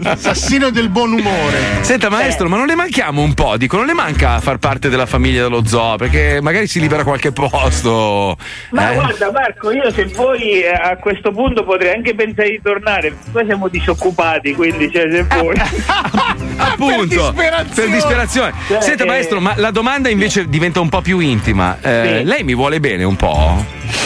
Assassino 0.04 0.70
del 0.70 0.88
buon 0.88 1.12
umore. 1.12 1.58
Senta, 1.80 2.08
maestro, 2.08 2.48
ma 2.48 2.56
non 2.56 2.66
le 2.66 2.76
manchiamo 2.76 3.20
un 3.20 3.34
po'? 3.34 3.56
Dico, 3.56 3.76
non 3.76 3.86
le 3.86 3.94
manca 3.94 4.38
far 4.40 4.58
parte 4.58 4.88
della 4.88 5.06
famiglia 5.06 5.42
dello 5.42 5.66
zoo? 5.66 5.96
Perché 5.96 6.40
magari 6.40 6.68
si 6.68 6.78
libera 6.78 7.02
qualche 7.02 7.32
posto. 7.32 8.36
Ma 8.70 8.92
eh? 8.92 8.94
guarda 8.94 9.32
Marco, 9.32 9.72
io 9.72 9.90
se 9.90 10.04
vuoi 10.06 10.62
eh, 10.62 10.68
a 10.68 10.96
questo 10.98 11.32
punto 11.32 11.64
potrei 11.64 11.94
anche 11.94 12.14
pensare 12.14 12.50
di 12.50 12.60
tornare. 12.62 13.16
Noi 13.32 13.44
siamo 13.44 13.68
disoccupati, 13.68 14.54
quindi 14.54 14.90
cioè, 14.92 15.10
se 15.10 15.22
vuoi. 15.24 15.56
Appunto, 16.56 17.32
per 17.34 17.66
disperazione. 17.90 18.52
Cioè, 18.68 18.80
Senta, 18.80 19.02
eh, 19.02 19.06
maestro, 19.06 19.40
ma 19.40 19.54
la 19.56 19.70
domanda 19.70 20.08
invece 20.08 20.48
diventa 20.48 20.80
un 20.80 20.88
po' 20.88 21.00
più 21.00 21.18
intima. 21.18 21.78
Eh, 21.80 22.00
Sì. 22.02 22.24
Lei 22.24 22.44
mi 22.44 22.51
vuole 22.54 22.80
bene 22.80 23.04
un 23.04 23.16
po'? 23.16 23.64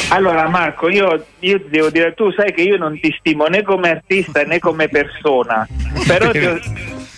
Allora 0.09 0.49
Marco, 0.49 0.89
io, 0.89 1.25
io 1.41 1.61
devo 1.69 1.91
dire, 1.91 2.15
tu 2.15 2.31
sai 2.33 2.53
che 2.53 2.63
io 2.63 2.77
non 2.77 2.99
ti 3.01 3.15
stimo 3.19 3.47
né 3.47 3.63
come 3.63 3.91
artista 3.91 4.43
né 4.43 4.59
come 4.59 4.89
persona, 4.89 5.67
però 6.07 6.31
ti 6.31 6.45
ho, 6.45 6.59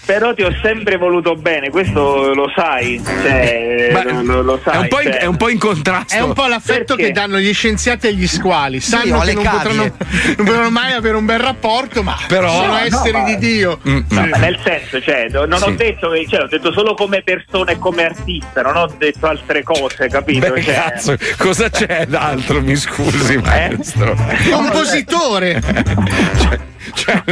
però 0.08 0.32
ti 0.32 0.40
ho 0.42 0.50
sempre 0.62 0.96
voluto 0.96 1.34
bene, 1.34 1.68
questo 1.68 2.32
lo 2.32 2.50
sai, 2.56 2.98
cioè, 3.04 3.90
Ma 3.92 4.02
lo, 4.04 4.22
lo- 4.22 4.40
lo 4.42 4.60
sai. 4.64 4.72
È 4.72 4.78
un, 4.78 4.88
po' 4.88 5.00
in, 5.02 5.10
cioè. 5.12 5.18
è 5.18 5.24
un 5.26 5.36
po' 5.36 5.48
in 5.50 5.58
contrasto. 5.58 6.14
È 6.14 6.20
un 6.22 6.32
po' 6.32 6.46
l'affetto 6.46 6.94
Perché? 6.94 7.02
che 7.08 7.12
danno 7.12 7.38
gli 7.38 7.52
scienziati 7.52 8.06
agli 8.06 8.26
squali. 8.26 8.80
Sì, 8.80 8.88
Sanno 8.88 9.18
o 9.18 9.20
che 9.20 9.34
non 9.34 9.42
potranno, 9.44 9.82
non 9.82 10.46
potranno 10.46 10.70
mai 10.70 10.92
avere 10.92 11.14
un 11.14 11.26
bel 11.26 11.38
rapporto, 11.40 12.02
ma 12.02 12.16
Però- 12.26 12.50
sono 12.50 12.66
No, 12.72 12.78
esseri 12.78 13.12
ma- 13.18 13.24
di 13.24 13.36
Dio. 13.36 13.78
Mm, 13.86 13.98
No, 14.08 14.26
ma 14.28 14.36
nel 14.38 14.58
senso, 14.64 14.98
cioè, 15.02 15.26
non 15.28 15.58
Sì. 15.58 15.64
ho 15.64 15.70
detto 15.72 16.08
che, 16.08 16.26
cioè, 16.26 16.40
ho 16.40 16.46
detto 16.48 16.72
solo 16.72 16.94
come 16.94 17.20
persona 17.20 17.72
e 17.72 17.78
come 17.78 18.04
artista, 18.06 18.62
non 18.62 18.76
ho 18.76 18.90
detto 18.96 19.26
altre 19.26 19.62
cose, 19.62 20.08
capito? 20.08 20.50
Beh, 20.50 20.62
Cioè, 20.62 20.72
cazzo, 20.74 21.16
cosa 21.36 21.68
c'è 21.68 22.06
d'altro? 22.08 22.62
Mi 22.62 22.76
scusi, 22.76 23.36
maestro. 23.36 24.16
Compositore. 24.50 25.60
Cioè, 26.98 27.22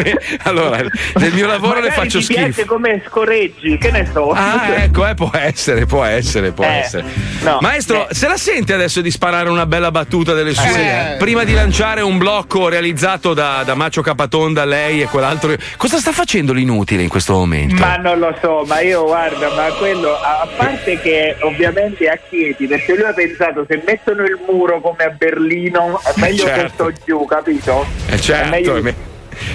allora, 0.42 0.78
nel 1.14 1.32
mio 1.32 1.46
lavoro 1.46 1.74
le 1.80 1.88
magari 1.88 1.94
faccio 1.94 2.18
ti 2.18 2.24
schifo. 2.24 2.40
piace 2.40 2.64
come 2.64 3.02
scorreggi, 3.06 3.78
che 3.78 3.90
ne 3.90 4.08
so. 4.12 4.30
Ah, 4.30 4.74
ecco, 4.84 5.06
eh, 5.06 5.14
può 5.14 5.30
essere, 5.32 5.86
può 5.86 6.04
essere, 6.04 6.52
può 6.52 6.64
Eh, 6.64 6.78
essere. 6.78 7.04
no, 7.42 7.58
Maestro, 7.60 8.08
eh. 8.08 8.14
se 8.14 8.28
la 8.28 8.36
sente 8.36 8.72
adesso 8.74 9.00
di 9.00 9.10
sparare 9.10 9.48
una 9.48 9.66
bella 9.66 9.90
battuta 9.90 10.32
delle 10.34 10.54
sue? 10.54 11.12
Eh. 11.14 11.16
Prima 11.16 11.44
di 11.44 11.52
lanciare 11.54 12.00
un 12.02 12.18
blocco 12.18 12.68
realizzato 12.68 13.34
da, 13.34 13.62
da 13.64 13.74
Macio 13.74 14.02
Capatonda, 14.02 14.64
lei 14.64 15.02
e 15.02 15.06
quell'altro. 15.06 15.54
Cosa 15.76 15.98
sta 15.98 16.12
facendo 16.12 16.52
l'inutile 16.52 17.02
in 17.02 17.08
questo 17.08 17.32
momento? 17.34 17.74
Ma 17.76 17.96
non 17.96 18.18
lo 18.18 18.34
so, 18.40 18.64
ma 18.66 18.80
io 18.80 19.04
guarda, 19.04 19.48
ma 19.54 19.64
quello 19.78 20.12
a 20.14 20.46
parte 20.56 20.98
che 21.00 21.36
ovviamente 21.40 22.08
a 22.08 22.18
Chieti, 22.28 22.66
perché 22.66 22.94
lui 22.94 23.04
ha 23.04 23.12
pensato 23.12 23.64
se 23.68 23.82
mettono 23.86 24.22
il 24.22 24.38
muro 24.46 24.80
come 24.80 25.04
a 25.04 25.10
Berlino 25.10 26.00
è 26.04 26.12
meglio 26.20 26.44
Certo. 26.44 26.62
che 26.86 26.94
sto 26.96 27.04
giù, 27.04 27.24
capito? 27.26 27.86
Eh, 28.08 28.20
certo, 28.20 28.46
È 28.46 28.50
meglio- 28.50 28.82
me- 28.82 28.94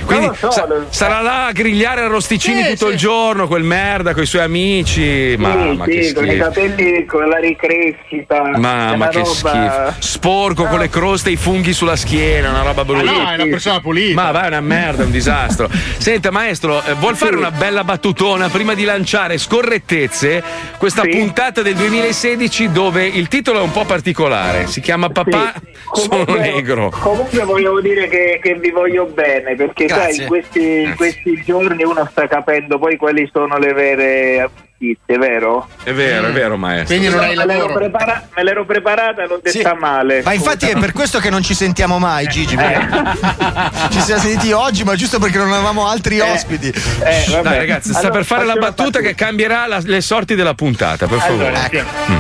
Quindi 0.06 0.30
so, 0.38 0.52
sa- 0.52 0.68
sarà 0.90 1.22
là 1.22 1.46
a 1.48 1.52
grigliare 1.52 2.02
arrosticini 2.02 2.64
Sì, 2.64 2.70
tutto 2.72 2.88
sì. 2.88 2.92
il 2.94 2.98
giorno, 2.98 3.48
quel 3.48 3.64
merda 3.64 4.14
con 4.14 4.24
i 4.24 4.26
suoi 4.26 4.42
amici. 4.44 5.32
Sì, 5.32 5.36
ma 5.38 5.84
sì, 5.86 5.92
che 5.92 6.14
con 6.14 6.28
i 6.28 6.38
capelli 6.38 7.06
con 7.06 7.28
la 7.28 7.38
ricrescita. 7.38 8.42
Ma, 8.44 8.54
È 8.54 8.58
ma 8.58 8.94
una 8.96 9.08
che 9.10 9.18
roba- 9.20 9.34
schifo. 9.34 9.94
Sporco 10.00 10.66
con 10.66 10.80
le 10.80 10.90
croste 10.90 11.30
e 11.30 11.34
i 11.34 11.36
funghi 11.36 11.74
sulla 11.74 11.96
schiena, 11.96 12.50
una 12.50 12.62
roba 12.64 12.82
Ah, 12.82 12.86
brutta. 12.86 13.12
no, 13.12 13.30
è 13.30 13.36
una 13.36 13.46
persona 13.48 13.80
pulita. 13.80 14.22
Ma 14.22 14.32
vai, 14.32 14.44
è 14.46 14.48
una 14.48 14.62
merda, 14.62 15.04
è 15.04 15.06
un 15.06 15.12
disastro. 15.12 15.70
Senta, 15.98 16.32
maestro, 16.32 16.84
eh, 16.84 16.94
vuol 16.94 17.16
fare 17.16 17.36
una 17.36 17.52
bella 17.52 17.84
battutona 17.84 18.50
prima 18.50 18.74
di 18.74 18.84
lanciare 18.84 19.38
scorrettezze? 19.38 20.44
Questa 20.78 21.02
Sì. 21.04 21.10
puntata 21.10 21.62
del 21.62 21.76
2016 21.76 22.72
dove 22.72 23.06
il 23.06 23.28
titolo 23.28 23.60
è 23.60 23.62
un 23.62 23.72
po' 23.72 23.86
particolare. 23.86 24.68
Si 24.68 24.82
chiama 24.82 25.10
Papà 25.10 25.54
Sì. 25.56 26.02
sono 26.02 26.26
Comunque- 26.26 26.40
negro. 26.40 26.90
Comunque 26.90 27.44
volevo 27.44 27.82
dire 27.82 28.08
che, 28.08 28.40
che 28.42 28.56
vi 28.56 28.70
voglio 28.72 29.06
bene 29.06 29.56
perché 29.74 29.88
sai, 29.88 30.00
Grazie. 30.04 30.22
in 30.24 30.28
questi, 30.28 30.82
in 30.84 30.96
questi 30.96 31.44
giorni 31.46 31.84
uno 31.84 32.08
sta 32.12 32.28
capendo 32.28 32.78
poi 32.80 32.98
quali 32.98 33.30
sono 33.32 33.58
le 33.58 33.74
vere 33.74 34.40
amicizie, 34.42 35.18
vero? 35.18 35.68
È 35.84 35.94
vero, 35.94 36.28
è 36.28 36.32
vero, 36.32 36.58
maestro. 36.58 36.96
Quindi 36.98 37.10
non 37.16 37.20
hai 37.24 37.36
me, 37.36 37.46
l'ero 37.46 37.60
lavoro. 37.68 37.74
prepara- 37.80 38.28
me 38.36 38.44
l'ero 38.44 38.66
preparata, 38.66 39.26
l'ho 39.26 39.40
detta 39.42 39.70
Sì. 39.74 39.80
male. 39.80 40.22
Ma 40.24 40.34
infatti 40.34 40.68
è 40.68 40.78
per 40.78 40.92
questo 40.92 41.20
che 41.20 41.30
non 41.30 41.42
ci 41.44 41.54
sentiamo 41.54 42.00
mai, 42.00 42.28
Gigi. 42.28 42.56
perché 42.56 42.88
Ci 43.92 44.00
siamo 44.02 44.22
sentiti 44.22 44.52
oggi, 44.52 44.84
ma 44.84 44.96
giusto 44.96 45.20
perché 45.20 45.38
non 45.38 45.52
avevamo 45.52 45.88
altri 45.88 46.20
ospiti. 46.20 46.68
Eh, 46.70 47.26
vabbè. 47.30 47.42
Dai, 47.44 47.58
ragazzi, 47.58 47.90
sta 47.90 48.00
Allora, 48.00 48.14
per 48.16 48.26
fare 48.26 48.46
la 48.46 48.54
una 48.54 48.62
battuta 48.62 49.00
che 49.00 49.16
cambierà 49.16 49.68
la- 49.68 49.82
le 49.84 50.02
sorti 50.02 50.36
della 50.36 50.54
puntata, 50.54 51.06
per 51.08 51.20
favore. 51.20 51.48
Allora, 51.48 51.68
sì. 51.70 51.84
Mm. 52.12 52.18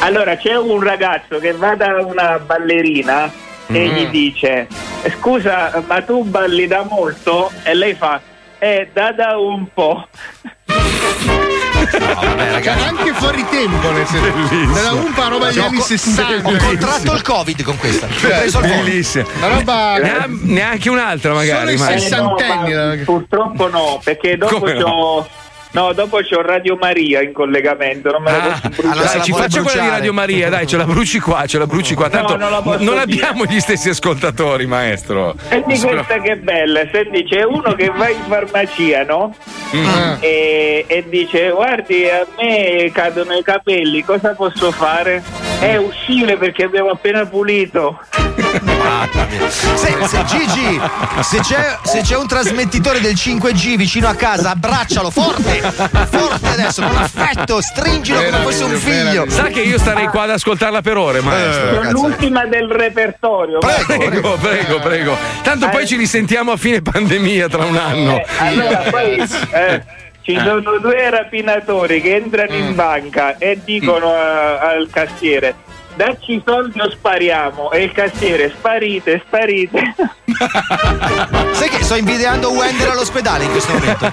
Allora, 0.00 0.36
c'è 0.36 0.54
un 0.56 0.80
ragazzo 0.82 1.38
che 1.38 1.52
va 1.52 1.74
da 1.74 1.96
una 2.04 2.38
ballerina 2.38 3.30
e 3.68 3.86
gli 3.88 4.06
dice: 4.08 4.66
Scusa, 5.18 5.82
ma 5.86 6.00
tu 6.02 6.22
balli 6.24 6.66
da 6.66 6.84
molto? 6.88 7.50
E 7.62 7.74
lei 7.74 7.94
fa: 7.94 8.20
Eh, 8.58 8.88
da 8.92 9.12
da 9.12 9.36
un 9.38 9.66
po'. 9.72 10.06
Cioè, 11.88 12.68
anche 12.68 13.12
fuori 13.12 13.44
tempo, 13.48 13.90
nel 13.92 14.06
senso. 14.06 14.72
Nella 14.72 14.92
umpa 14.92 15.28
roba 15.28 15.46
degli 15.50 15.58
Ho 15.58 15.66
anni 15.66 15.76
co- 15.78 15.84
60. 15.84 16.48
Ho 16.48 16.56
contratto 16.56 17.14
il 17.14 17.22
Covid 17.22 17.62
con 17.62 17.78
questa. 17.78 18.06
Ho 18.06 18.08
preso 18.20 18.58
il 18.58 18.64
Covid. 18.64 18.84
Bellissima. 18.84 19.24
Una 19.36 19.48
roba. 19.48 19.96
Ne 19.98 20.10
ha- 20.16 20.26
neanche 20.28 20.90
un'altra, 20.90 21.32
magari. 21.34 21.76
Solo 21.76 21.90
i 21.94 21.98
sessantenni. 22.00 22.72
Eh, 22.72 22.74
no, 22.74 22.86
ma 22.86 22.92
eh. 22.94 22.96
purtroppo 22.98 23.68
no, 23.68 24.00
perché 24.02 24.36
dopo 24.36 24.58
Come 24.58 24.72
no? 24.74 24.84
c'ho. 24.84 24.88
No, 24.90 25.26
dopo 25.92 26.18
c'ho 26.18 26.40
Radio 26.42 26.76
Maria 26.80 27.22
in 27.22 27.32
collegamento, 27.32 28.10
non 28.10 28.22
me 28.22 28.30
la 28.30 28.36
Ah, 28.36 28.48
posso 28.48 28.68
bruciare. 28.68 28.88
allora 28.90 29.06
se 29.06 29.08
dai, 29.08 29.18
la 29.18 29.24
ci 29.24 29.30
vuole 29.30 29.42
faccia 29.44 29.56
quella 29.62 29.70
di 29.70 29.76
bruciare. 29.78 29.96
Radio 29.98 30.12
Maria, 30.12 30.48
dai, 30.48 30.66
ce 30.66 30.76
la 30.76 30.84
bruci 30.84 31.20
qua, 31.20 31.46
ce 31.46 31.58
la 31.58 31.66
bruci 31.66 31.94
qua. 31.94 32.04
No, 32.06 32.10
Tanto 32.10 32.36
non 32.36 32.62
posso 32.62 32.82
non 32.84 33.02
dire. 33.04 33.26
abbiamo 33.26 33.44
gli 33.44 33.60
stessi 33.60 33.88
ascoltatori, 33.88 34.66
maestro. 34.66 35.34
Senti 35.48 35.78
questa 35.78 36.20
che 36.20 36.36
bella, 36.36 36.80
senti 36.92 37.24
c'è 37.24 37.44
uno 37.44 37.74
che 37.74 37.90
va 37.94 38.08
in 38.08 38.22
farmacia, 38.28 39.04
no? 39.04 39.34
Mm. 39.74 40.14
E, 40.20 40.84
e 40.86 41.04
dice 41.08 41.50
guardi 41.50 42.04
a 42.08 42.24
me 42.38 42.90
cadono 42.92 43.34
i 43.34 43.42
capelli, 43.42 44.02
cosa 44.04 44.30
posso 44.34 44.70
fare? 44.70 45.22
È 45.58 45.76
uscire 45.76 46.36
perché 46.36 46.64
abbiamo 46.64 46.90
appena 46.90 47.24
pulito. 47.26 47.98
Se, 49.48 49.96
se 50.06 50.24
Gigi, 50.26 50.80
se 51.22 51.38
c'è, 51.40 51.78
se 51.82 52.00
c'è 52.02 52.16
un 52.16 52.26
trasmettitore 52.26 53.00
del 53.00 53.14
5G 53.14 53.76
vicino 53.76 54.08
a 54.08 54.14
casa, 54.14 54.50
abbraccialo 54.50 55.10
forte, 55.10 55.65
forte 55.70 56.48
adesso, 56.48 56.82
con 56.82 56.96
affetto, 56.96 57.60
stringilo 57.60 58.22
come 58.22 58.38
fosse 58.38 58.64
un 58.64 58.74
figlio. 58.76 59.28
Sa 59.28 59.44
che 59.44 59.60
io 59.60 59.78
starei 59.78 60.06
qua 60.08 60.22
ad 60.22 60.30
ascoltarla 60.30 60.80
per 60.80 60.96
ore, 60.96 61.20
maestro. 61.20 61.74
Sono 61.82 61.90
l'ultima 61.90 62.44
del 62.46 62.68
repertorio. 62.68 63.58
Prego, 63.58 64.36
prego, 64.40 64.78
prego. 64.80 65.16
Tanto 65.42 65.68
poi 65.68 65.86
ci 65.86 65.96
risentiamo 65.96 66.52
a 66.52 66.56
fine 66.56 66.82
pandemia 66.82 67.48
tra 67.48 67.64
un 67.64 67.76
anno. 67.76 68.16
Eh, 68.16 68.26
allora 68.38 68.82
poi 68.90 69.16
eh, 69.52 69.82
ci 70.22 70.38
sono 70.38 70.78
due 70.78 71.10
rapinatori 71.10 72.00
che 72.00 72.16
entrano 72.16 72.54
in 72.54 72.74
banca 72.74 73.36
e 73.38 73.58
dicono 73.64 74.12
a- 74.12 74.58
al 74.58 74.88
cassiere 74.90 75.54
dacci 75.94 76.32
i 76.34 76.42
soldi 76.44 76.78
o 76.78 76.90
spariamo 76.90 77.70
e 77.70 77.84
il 77.84 77.92
cassiere 77.92 78.50
sparite, 78.50 79.22
sparite. 79.26 79.94
Sai 81.52 81.68
che 81.68 81.82
sto 81.82 81.94
invidiando 81.96 82.50
Wender 82.52 82.90
all'ospedale 82.90 83.44
in 83.44 83.50
questo 83.50 83.72
momento. 83.72 84.12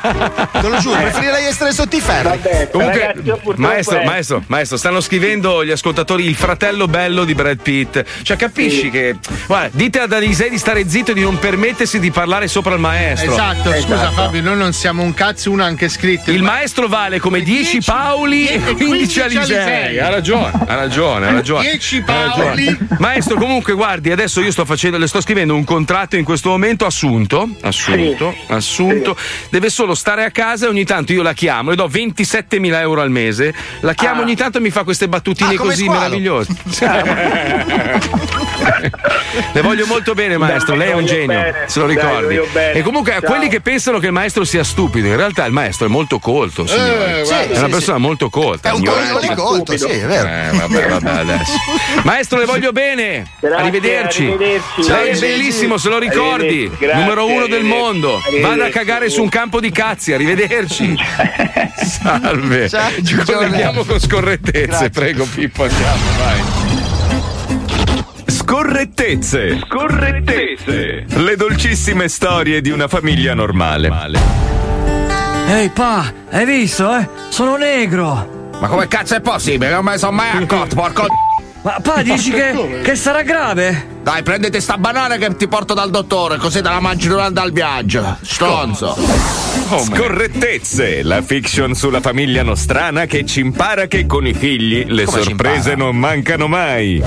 Te 0.52 0.68
lo 0.70 0.78
giuro, 0.78 1.00
preferirei 1.02 1.46
essere 1.46 1.72
sotto 1.74 1.96
i 1.96 2.00
ferri. 2.02 2.28
Vabbè, 2.30 2.70
Comunque, 2.72 3.14
ragazzi, 3.16 3.42
maestro, 3.58 4.00
è- 4.00 4.06
maestro, 4.06 4.44
maestro, 4.48 4.78
stanno 4.78 5.02
scrivendo 5.02 5.64
gli 5.66 5.72
ascoltatori 5.72 6.26
il 6.26 6.36
fratello 6.36 6.88
bello 6.88 7.26
di 7.26 7.34
Brad 7.34 7.62
Pitt. 7.62 8.04
Cioè, 8.22 8.38
capisci 8.38 8.82
Sì. 8.84 8.90
che. 8.90 9.16
Guarda, 9.46 9.70
dite 9.74 10.00
ad 10.00 10.14
Alisei 10.14 10.50
di 10.50 10.58
stare 10.58 10.88
zitto 10.88 11.12
e 11.12 11.14
di 11.14 11.22
non 11.22 11.38
permettersi 11.40 12.00
di 12.00 12.12
parlare 12.12 12.48
sopra 12.48 12.74
il 12.74 12.80
maestro. 12.80 13.32
Esatto, 13.32 13.70
scusa 13.72 13.96
Esatto. 13.96 14.12
Fabio, 14.14 14.42
noi 14.42 14.58
non 14.58 14.74
siamo 14.74 15.04
un 15.04 15.14
cazzo, 15.14 15.52
uno 15.52 15.64
ha 15.64 15.66
anche 15.66 15.90
scritto. 15.90 16.32
Il 16.32 16.44
maestro 16.44 16.88
vale 16.88 17.20
come 17.20 17.42
10 17.42 17.82
Paoli 17.84 18.48
e 18.48 18.60
15 18.60 19.20
Alisei. 19.22 20.00
Ha 20.00 20.10
ragione, 20.10 20.52
ha 20.68 20.76
ragione, 20.76 21.28
ha 21.28 21.32
ragione. 21.32 21.64
10 21.70 22.04
Ha 22.06 22.14
ragione. 22.26 22.46
Paoli. 22.46 22.78
Maestro, 23.00 23.36
comunque, 23.38 23.74
guardi, 23.74 24.12
adesso 24.12 24.40
io 24.42 24.52
sto 24.52 24.66
facendo, 24.66 24.98
le 24.98 25.08
sto 25.08 25.20
scrivendo 25.22 25.56
un 25.56 25.64
contratto 25.64 26.13
fidanzato 26.14 26.16
in 26.18 26.24
questo 26.24 26.50
momento 26.50 26.86
assunto, 26.86 27.50
assunto, 27.62 28.36
assunto, 28.48 29.16
deve 29.50 29.70
solo 29.70 29.96
stare 29.96 30.24
a 30.24 30.32
casa 30.32 30.66
e 30.66 30.70
ogni 30.70 30.86
tanto 30.86 31.12
io 31.14 31.24
la 31.24 31.34
chiamo, 31.34 31.72
le 31.72 31.76
do 31.76 31.88
27.000 31.88 32.80
euro 32.80 33.02
al 33.02 33.10
mese, 33.10 33.54
la 33.82 33.94
chiamo 33.94 34.22
Ah. 34.22 34.24
ogni 34.24 34.36
tanto 34.36 34.58
e 34.60 34.62
mi 34.62 34.70
fa 34.70 34.84
queste 34.84 35.08
battutine 35.08 35.54
Ah, 35.56 35.58
così 35.58 35.84
Squalo. 35.86 36.00
meravigliose. 36.00 36.54
Le 39.54 39.62
voglio 39.62 39.86
molto 39.88 40.14
bene, 40.14 40.38
maestro. 40.38 40.76
Dai, 40.76 40.86
Lei 40.86 40.90
è 40.96 40.98
un 40.98 41.06
genio, 41.06 41.28
bene. 41.28 41.64
se 41.66 41.80
lo 41.80 41.86
Dai, 41.88 41.96
ricordi. 41.96 42.40
bene. 42.52 42.74
E 42.74 42.82
comunque 42.82 43.14
a 43.16 43.20
Ciao. 43.20 43.30
quelli 43.32 43.48
che 43.50 43.62
pensano 43.62 43.98
che 44.00 44.06
il 44.08 44.12
maestro 44.12 44.44
sia 44.44 44.64
stupido, 44.64 45.08
in 45.08 45.16
realtà 45.16 45.46
il 45.46 45.52
maestro 45.52 45.88
è 45.88 45.90
molto 45.90 46.20
colto. 46.20 46.64
Eh, 46.66 46.66
guarda, 47.26 47.42
è 47.54 47.58
una 47.58 47.66
sì, 47.66 47.72
persona 47.72 47.98
molto 47.98 48.30
colta. 48.30 48.70
È 48.70 48.74
un 48.74 48.84
coglione 48.84 49.36
colto, 49.36 49.76
sì, 49.78 49.86
è 49.88 50.06
vero. 50.06 50.28
Eh, 50.28 50.58
vabbè, 50.58 50.88
vabbè, 50.88 51.10
adesso. 51.20 51.52
Maestro, 52.04 52.38
le 52.40 52.46
voglio 52.46 52.72
bene. 52.72 53.26
Grazie, 53.40 53.58
arrivederci. 53.60 54.24
arrivederci. 54.26 54.88
Lei 54.88 55.10
è 55.10 55.20
bellissimo, 55.20 55.78
se 55.78 55.90
lo 55.90 55.98
ricordi. 56.10 56.46
Arrivederci, 56.46 56.78
grazie, 56.80 57.02
Numero 57.02 57.26
uno 57.28 57.48
del 57.48 57.64
mondo. 57.64 58.22
Vada 58.42 58.66
a 58.66 58.70
cagare 58.70 59.10
su 59.10 59.22
un 59.22 59.30
campo 59.30 59.60
di 59.60 59.72
cazzi. 59.72 60.14
Arrivederci. 60.14 60.96
Salve. 61.76 62.70
Ciao, 62.70 62.90
Ci 63.04 63.16
colleghiamo 63.16 63.84
con 63.84 64.00
scorrettezze. 64.00 64.66
Grazie. 64.66 64.90
Prego, 64.90 65.26
Pippo, 65.26 65.64
andiamo, 65.64 66.02
vai. 66.18 66.42
Scorrettezze. 68.26 69.60
Scorrettezze. 69.60 71.06
Le 71.08 71.36
dolcissime 71.36 72.08
storie 72.08 72.62
di 72.62 72.70
una 72.70 72.88
famiglia 72.88 73.34
normale. 73.34 73.90
Ehi 75.48 75.70
pa, 75.70 76.12
hai 76.30 76.46
visto, 76.46 76.96
eh? 76.96 77.08
Sono 77.30 77.58
negro. 77.58 78.52
Ma 78.60 78.68
come 78.68 78.88
cazzo 78.88 79.16
è 79.16 79.22
possibile? 79.22 79.72
Non 79.72 79.84
me 79.84 79.92
ne 79.92 79.98
sono 79.98 80.12
mai 80.14 80.42
accorto, 80.42 80.76
porco. 80.76 81.08
Ma 81.64 81.80
pa, 81.82 82.02
dici 82.04 82.30
che, 82.32 82.82
che 82.84 82.96
sarà 82.96 83.22
grave? 83.22 83.88
Dai, 84.04 84.22
prenditi 84.22 84.60
sta 84.60 84.78
banana 84.78 85.16
che 85.16 85.34
ti 85.38 85.48
porto 85.48 85.74
dal 85.74 85.90
dottore, 85.90 86.36
così 86.36 86.62
te 86.62 86.68
la 86.68 86.82
mangi 86.82 87.08
durante 87.08 87.42
il 87.42 87.54
viaggio. 87.54 88.18
Stronzo. 88.22 88.98
Scorrettezze, 89.80 91.04
la 91.04 91.22
fiction 91.22 91.74
sulla 91.74 92.02
famiglia 92.02 92.44
nostrana 92.44 93.06
che 93.06 93.26
ci 93.26 93.40
impara 93.40 93.86
che 93.88 94.06
con 94.06 94.28
i 94.28 94.34
figli 94.34 94.84
le 94.88 95.06
Come 95.06 95.22
sorprese 95.24 95.76
non 95.76 95.96
mancano 95.96 96.48
mai. 96.48 97.02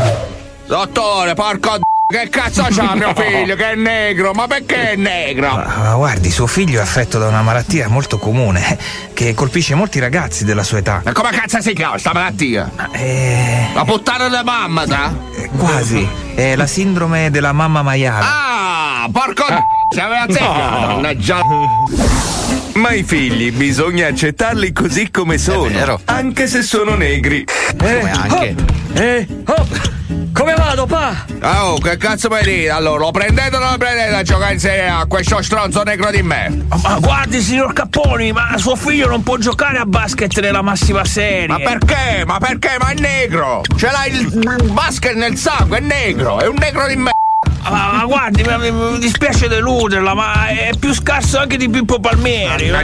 Dottore, 0.67 1.35
porco 1.35 1.77
d- 1.77 1.86
che 2.09 2.29
cazzo 2.29 2.65
c'ha 2.71 2.95
mio 2.95 3.13
figlio 3.15 3.57
che 3.57 3.73
è 3.73 3.75
negro? 3.75 4.33
Ma 4.33 4.47
perché 4.47 4.93
è 4.93 4.97
negro? 4.97 5.51
Ma 5.57 5.95
guardi, 5.97 6.31
suo 6.31 6.47
figlio 6.47 6.79
è 6.79 6.83
affetto 6.83 7.19
da 7.19 7.27
una 7.27 7.43
malattia 7.43 7.89
molto 7.89 8.19
comune 8.19 8.71
eh, 8.71 8.79
che 9.13 9.35
colpisce 9.35 9.75
molti 9.75 9.99
ragazzi 9.99 10.45
della 10.45 10.63
sua 10.63 10.79
età. 10.79 11.03
Ma 11.05 11.13
come 11.13 11.31
cazzo 11.31 11.61
si 11.61 11.73
chiama 11.73 11.99
sta 11.99 12.13
malattia? 12.13 12.71
Eh, 12.93 13.69
La 13.75 13.85
puttana 13.85 14.25
della 14.25 14.45
mamma, 14.45 14.87
sa? 14.87 15.13
quasi. 15.59 16.09
È 16.35 16.55
la 16.55 16.67
sindrome 16.67 17.31
della 17.31 17.53
mamma 17.53 17.83
maiale. 17.83 18.25
Ah, 18.25 19.09
porco 19.11 19.45
d- 19.49 19.93
si 19.95 20.01
aveva 20.01 20.23
azzeccato. 20.23 20.87
Mannaggia. 20.95 21.41
Ma 22.77 22.93
i 22.93 23.05
figli 23.05 23.53
bisogna 23.53 24.09
accettarli 24.09 24.71
così 24.71 25.11
come 25.11 25.39
sono, 25.39 25.99
anche 26.05 26.47
se 26.47 26.61
sono 26.61 26.95
negri. 26.95 27.43
Eh, 27.83 28.03
oh, 28.29 28.55
eh, 28.93 29.27
oh, 29.47 29.67
come 30.35 30.53
vado, 30.55 30.85
pa? 30.85 31.25
Oh, 31.41 31.79
che 31.79 31.97
cazzo 31.97 32.29
vuoi 32.29 32.43
dire? 32.43 32.69
Allora, 32.69 33.07
lo 33.07 33.11
prendete 33.13 33.57
o 33.57 33.61
non 33.61 33.71
lo 33.71 33.79
prendete 33.79 34.15
a 34.15 34.23
giocare 34.23 34.53
insieme 34.53 34.91
a 34.91 35.07
questo 35.07 35.41
stronzo 35.41 35.83
negro 35.85 36.11
di 36.11 36.23
me? 36.23 36.67
Ma 36.83 36.99
guardi, 37.01 37.41
signor 37.41 37.73
Capponi, 37.73 38.33
ma 38.33 38.59
suo 38.59 38.77
figlio 38.77 39.09
non 39.09 39.23
può 39.23 39.39
giocare 39.39 39.79
a 39.79 39.87
basket 39.87 40.39
nella 40.41 40.61
massima 40.61 41.03
serie. 41.07 41.47
Ma 41.47 41.59
perché? 41.59 42.25
Ma 42.27 42.39
perché? 42.39 42.77
Ma 42.79 42.91
è 42.91 42.95
negro! 43.01 43.63
Ce 43.75 43.91
l'ha 43.91 44.05
il 44.05 44.71
basket 44.71 45.15
nel 45.15 45.39
sangue, 45.39 45.79
è 45.79 45.81
negro! 45.81 46.41
È 46.41 46.47
un 46.47 46.57
negro 46.59 46.87
di 46.87 46.97
me! 46.97 47.16
Ma, 47.71 47.93
ma 47.93 48.05
guardi, 48.05 48.43
mi, 48.43 48.71
mi 48.71 48.99
dispiace 48.99 49.49
deluderla, 49.49 50.15
ma 50.15 50.49
è 50.49 50.71
più 50.79 50.93
scarso 50.93 51.39
anche 51.39 51.57
di 51.57 51.69
Pippo 51.69 51.99
Palmieri. 52.01 52.71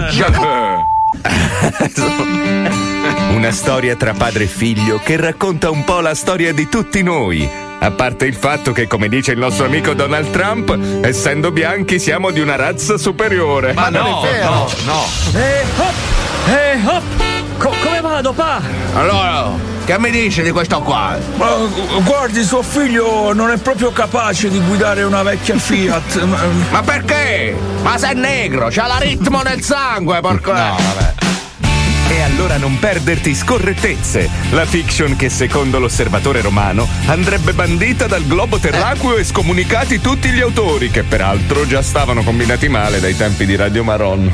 Una 3.30 3.51
storia 3.51 3.97
tra 3.97 4.12
padre 4.12 4.45
e 4.45 4.47
figlio 4.47 5.01
che 5.03 5.16
racconta 5.16 5.70
un 5.70 5.85
po' 5.85 6.01
la 6.01 6.14
storia 6.14 6.53
di 6.53 6.68
tutti 6.68 7.03
noi. 7.03 7.49
A 7.80 7.91
parte 7.91 8.26
il 8.26 8.35
fatto 8.35 8.70
che, 8.72 8.87
come 8.87 9.09
dice 9.09 9.33
il 9.33 9.39
nostro 9.39 9.64
amico 9.64 9.93
Donald 9.95 10.30
Trump, 10.30 11.05
essendo 11.05 11.51
bianchi 11.51 11.99
siamo 11.99 12.30
di 12.30 12.39
una 12.41 12.55
razza 12.55 12.97
superiore. 12.97 13.72
Ma 13.72 13.89
no, 13.89 14.22
no, 14.22 14.70
no. 14.85 15.05
Eh, 15.35 15.64
hop, 15.76 15.95
eh, 16.47 16.78
hop. 16.85 17.03
Co- 17.59 17.74
come 17.83 18.01
vado, 18.01 18.33
pa? 18.33 18.61
Allora, 18.95 19.51
che 19.85 19.99
mi 19.99 20.11
dice 20.11 20.43
di 20.43 20.51
questo 20.51 20.80
qua? 20.80 21.18
Ma, 21.37 21.47
gu- 21.57 22.03
guardi, 22.05 22.43
suo 22.45 22.62
figlio 22.62 23.33
non 23.33 23.51
è 23.51 23.57
proprio 23.59 23.91
capace 23.93 24.49
di 24.49 24.61
guidare 24.61 25.03
una 25.03 25.22
vecchia 25.22 25.59
Fiat. 25.59 26.22
ma- 26.22 26.39
Ma 26.70 26.83
perché? 26.83 27.57
Ma 27.83 27.99
sei 27.99 28.14
negro, 28.14 28.68
c'ha 28.70 28.87
la 28.87 28.99
ritmo 28.99 29.43
nel 29.43 29.62
sangue, 29.62 30.20
porco! 30.20 30.53
No, 30.53 30.76
vabbè. 30.95 31.14
E 32.13 32.21
allora 32.21 32.59
non 32.59 32.79
perderti 32.79 33.35
Scorrettezze, 33.35 34.29
la 34.51 34.67
fiction 34.67 35.17
che 35.17 35.31
secondo 35.31 35.79
l'osservatore 35.79 36.43
romano 36.43 36.87
andrebbe 37.07 37.55
bandita 37.55 38.07
dal 38.07 38.27
globo 38.27 38.59
terracqueo 38.59 39.17
e 39.17 39.25
scomunicati 39.25 39.99
tutti 39.99 40.29
gli 40.29 40.43
autori, 40.43 40.91
che 40.91 41.05
peraltro 41.05 41.67
già 41.67 41.81
stavano 41.81 42.23
combinati 42.23 42.69
male 42.69 43.01
dai 43.01 43.17
tempi 43.17 43.47
di 43.47 43.57
Radio 43.57 43.83
Maron. 43.83 44.31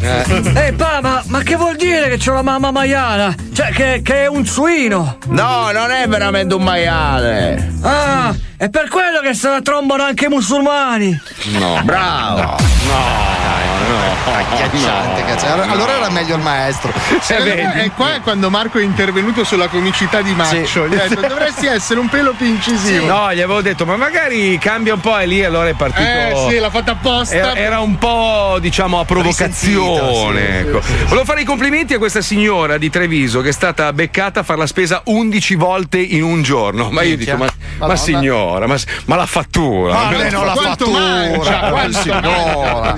Ehi, 0.00 0.72
pa, 0.72 1.00
ma, 1.02 1.22
ma 1.26 1.42
che 1.42 1.56
vuol 1.56 1.76
dire 1.76 2.08
che 2.08 2.16
c'ho 2.16 2.32
la 2.32 2.40
mamma 2.40 2.70
maiala? 2.70 3.34
Cioè, 3.52 3.72
che, 3.72 4.00
che 4.02 4.22
è 4.22 4.26
un 4.26 4.46
suino? 4.46 5.18
No, 5.26 5.70
non 5.70 5.90
è 5.90 6.08
veramente 6.08 6.54
un 6.54 6.62
maiale! 6.62 7.74
Ah, 7.82 8.34
è 8.56 8.70
per 8.70 8.88
quello 8.88 9.20
che 9.20 9.34
se 9.34 9.50
la 9.50 9.60
trombano 9.60 10.02
anche 10.02 10.24
i 10.24 10.28
musulmani. 10.28 11.20
No. 11.58 11.78
Bravo! 11.84 12.40
No, 12.40 12.56
no. 12.86 13.77
Agghiacciante, 14.24 15.24
cazzo. 15.24 15.46
Allora- 15.46 15.70
Allora 15.72 15.96
era 15.96 16.10
meglio 16.10 16.36
il 16.36 16.42
maestro. 16.42 16.92
E, 17.28 17.70
e 17.84 17.90
qua 17.94 18.14
è 18.16 18.20
quando 18.20 18.50
Marco 18.50 18.78
è 18.78 18.82
intervenuto 18.82 19.44
sulla 19.44 19.68
comicità 19.68 20.20
di 20.22 20.32
Maccio. 20.34 20.86
Gli 20.86 20.94
ha 20.94 21.06
detto 21.08 21.26
dovresti 21.26 21.66
essere 21.66 22.00
un 22.00 22.08
pelo 22.08 22.32
più 22.32 22.46
incisivo. 22.46 23.06
No, 23.06 23.32
gli 23.32 23.40
avevo 23.40 23.60
detto, 23.62 23.84
ma 23.86 23.96
magari 23.96 24.58
cambia 24.58 24.94
un 24.94 25.00
po' 25.00 25.18
e 25.18 25.26
lì 25.26 25.44
allora 25.44 25.68
è 25.68 25.74
partito. 25.74 26.06
Eh 26.08 26.46
sì, 26.48 26.58
l'ha 26.58 26.70
fatta 26.70 26.92
apposta. 26.92 27.34
Era, 27.34 27.54
era 27.54 27.80
un 27.80 27.98
po', 27.98 28.58
diciamo, 28.60 29.00
a 29.00 29.04
provocazione. 29.04 30.60
Ecco. 30.60 30.80
sì, 30.82 30.92
sì, 30.92 30.98
sì. 30.98 31.04
Volevo 31.04 31.24
fare 31.24 31.40
i 31.42 31.44
complimenti 31.44 31.94
a 31.94 31.98
questa 31.98 32.20
signora 32.20 32.78
di 32.78 32.90
Treviso 32.90 33.40
che 33.40 33.50
è 33.50 33.52
stata 33.52 33.92
beccata 33.92 34.40
a 34.40 34.42
fare 34.42 34.58
la 34.58 34.66
spesa 34.66 35.02
11 35.04 35.54
volte 35.54 35.98
in 35.98 36.22
un 36.22 36.42
giorno. 36.42 36.90
Ma 36.90 37.02
io 37.02 37.16
dico, 37.16 37.36
ma, 37.36 37.46
ma 37.78 37.96
signora, 37.96 38.66
ma, 38.66 38.76
ma 39.06 39.16
la 39.16 39.26
fattura. 39.26 39.92
Ma 39.92 40.02
ma 40.02 40.08
almeno 40.08 40.44
la 40.44 40.54
fattura. 40.54 40.98
mangia, 41.00 41.58
quanto 41.70 42.00
signora. 42.00 42.96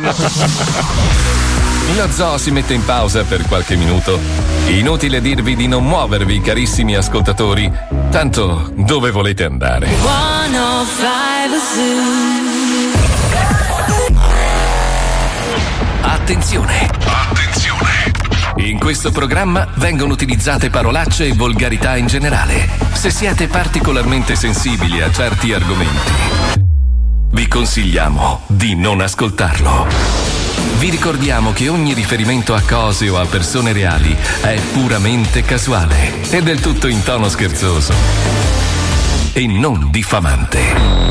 Lo 1.96 2.08
zoo 2.10 2.38
si 2.38 2.50
mette 2.50 2.74
in 2.74 2.84
pausa 2.84 3.24
per 3.24 3.46
qualche 3.46 3.76
minuto. 3.76 4.18
Inutile 4.68 5.20
dirvi 5.20 5.56
di 5.56 5.66
non 5.66 5.84
muovervi, 5.84 6.40
carissimi 6.40 6.94
ascoltatori. 6.94 7.70
Tanto 8.10 8.72
dove 8.76 9.10
volete 9.10 9.44
andare? 9.44 9.88
105 9.88 11.58
Zoo. 11.74 12.40
Attenzione! 16.02 16.90
Attenzione! 17.04 18.12
In 18.56 18.78
questo 18.78 19.10
programma 19.10 19.66
vengono 19.74 20.12
utilizzate 20.12 20.70
parolacce 20.70 21.26
e 21.26 21.32
volgarità 21.32 21.96
in 21.96 22.06
generale. 22.06 22.68
Se 22.92 23.10
siete 23.10 23.48
particolarmente 23.48 24.36
sensibili 24.36 25.00
a 25.02 25.10
certi 25.10 25.52
argomenti, 25.52 26.12
vi 27.32 27.48
consigliamo 27.48 28.42
di 28.46 28.74
non 28.76 29.00
ascoltarlo. 29.00 30.39
Vi 30.78 30.90
ricordiamo 30.90 31.52
che 31.52 31.68
ogni 31.68 31.92
riferimento 31.92 32.54
a 32.54 32.62
cose 32.62 33.08
o 33.08 33.18
a 33.18 33.26
persone 33.26 33.72
reali 33.72 34.16
è 34.42 34.58
puramente 34.72 35.42
casuale 35.42 36.30
e 36.30 36.42
del 36.42 36.60
tutto 36.60 36.86
in 36.86 37.02
tono 37.02 37.28
scherzoso 37.28 37.92
e 39.32 39.46
non 39.46 39.90
diffamante. 39.90 41.10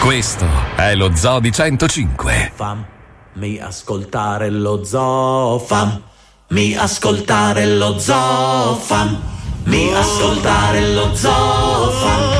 Questo 0.00 0.46
è 0.74 0.96
lo 0.96 1.14
Zoo 1.14 1.38
di 1.38 1.52
105. 1.52 2.52
Fammi 2.54 3.58
ascoltare 3.60 4.50
lo 4.50 4.84
zoo, 4.84 5.60
fammi 5.60 6.74
ascoltare 6.76 7.66
lo 7.66 7.98
zoo, 7.98 8.74
fammi 8.74 9.94
ascoltare 9.94 10.92
lo 10.92 11.14
zoo, 11.14 12.31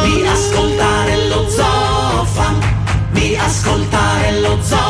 fammi 0.00 0.26
ascoltare 0.26 1.28
lo 1.28 1.48
zoo, 1.48 2.24
fammi 2.24 3.36
ascoltare 3.36 4.40
lo 4.40 4.58
zoo, 4.62 4.89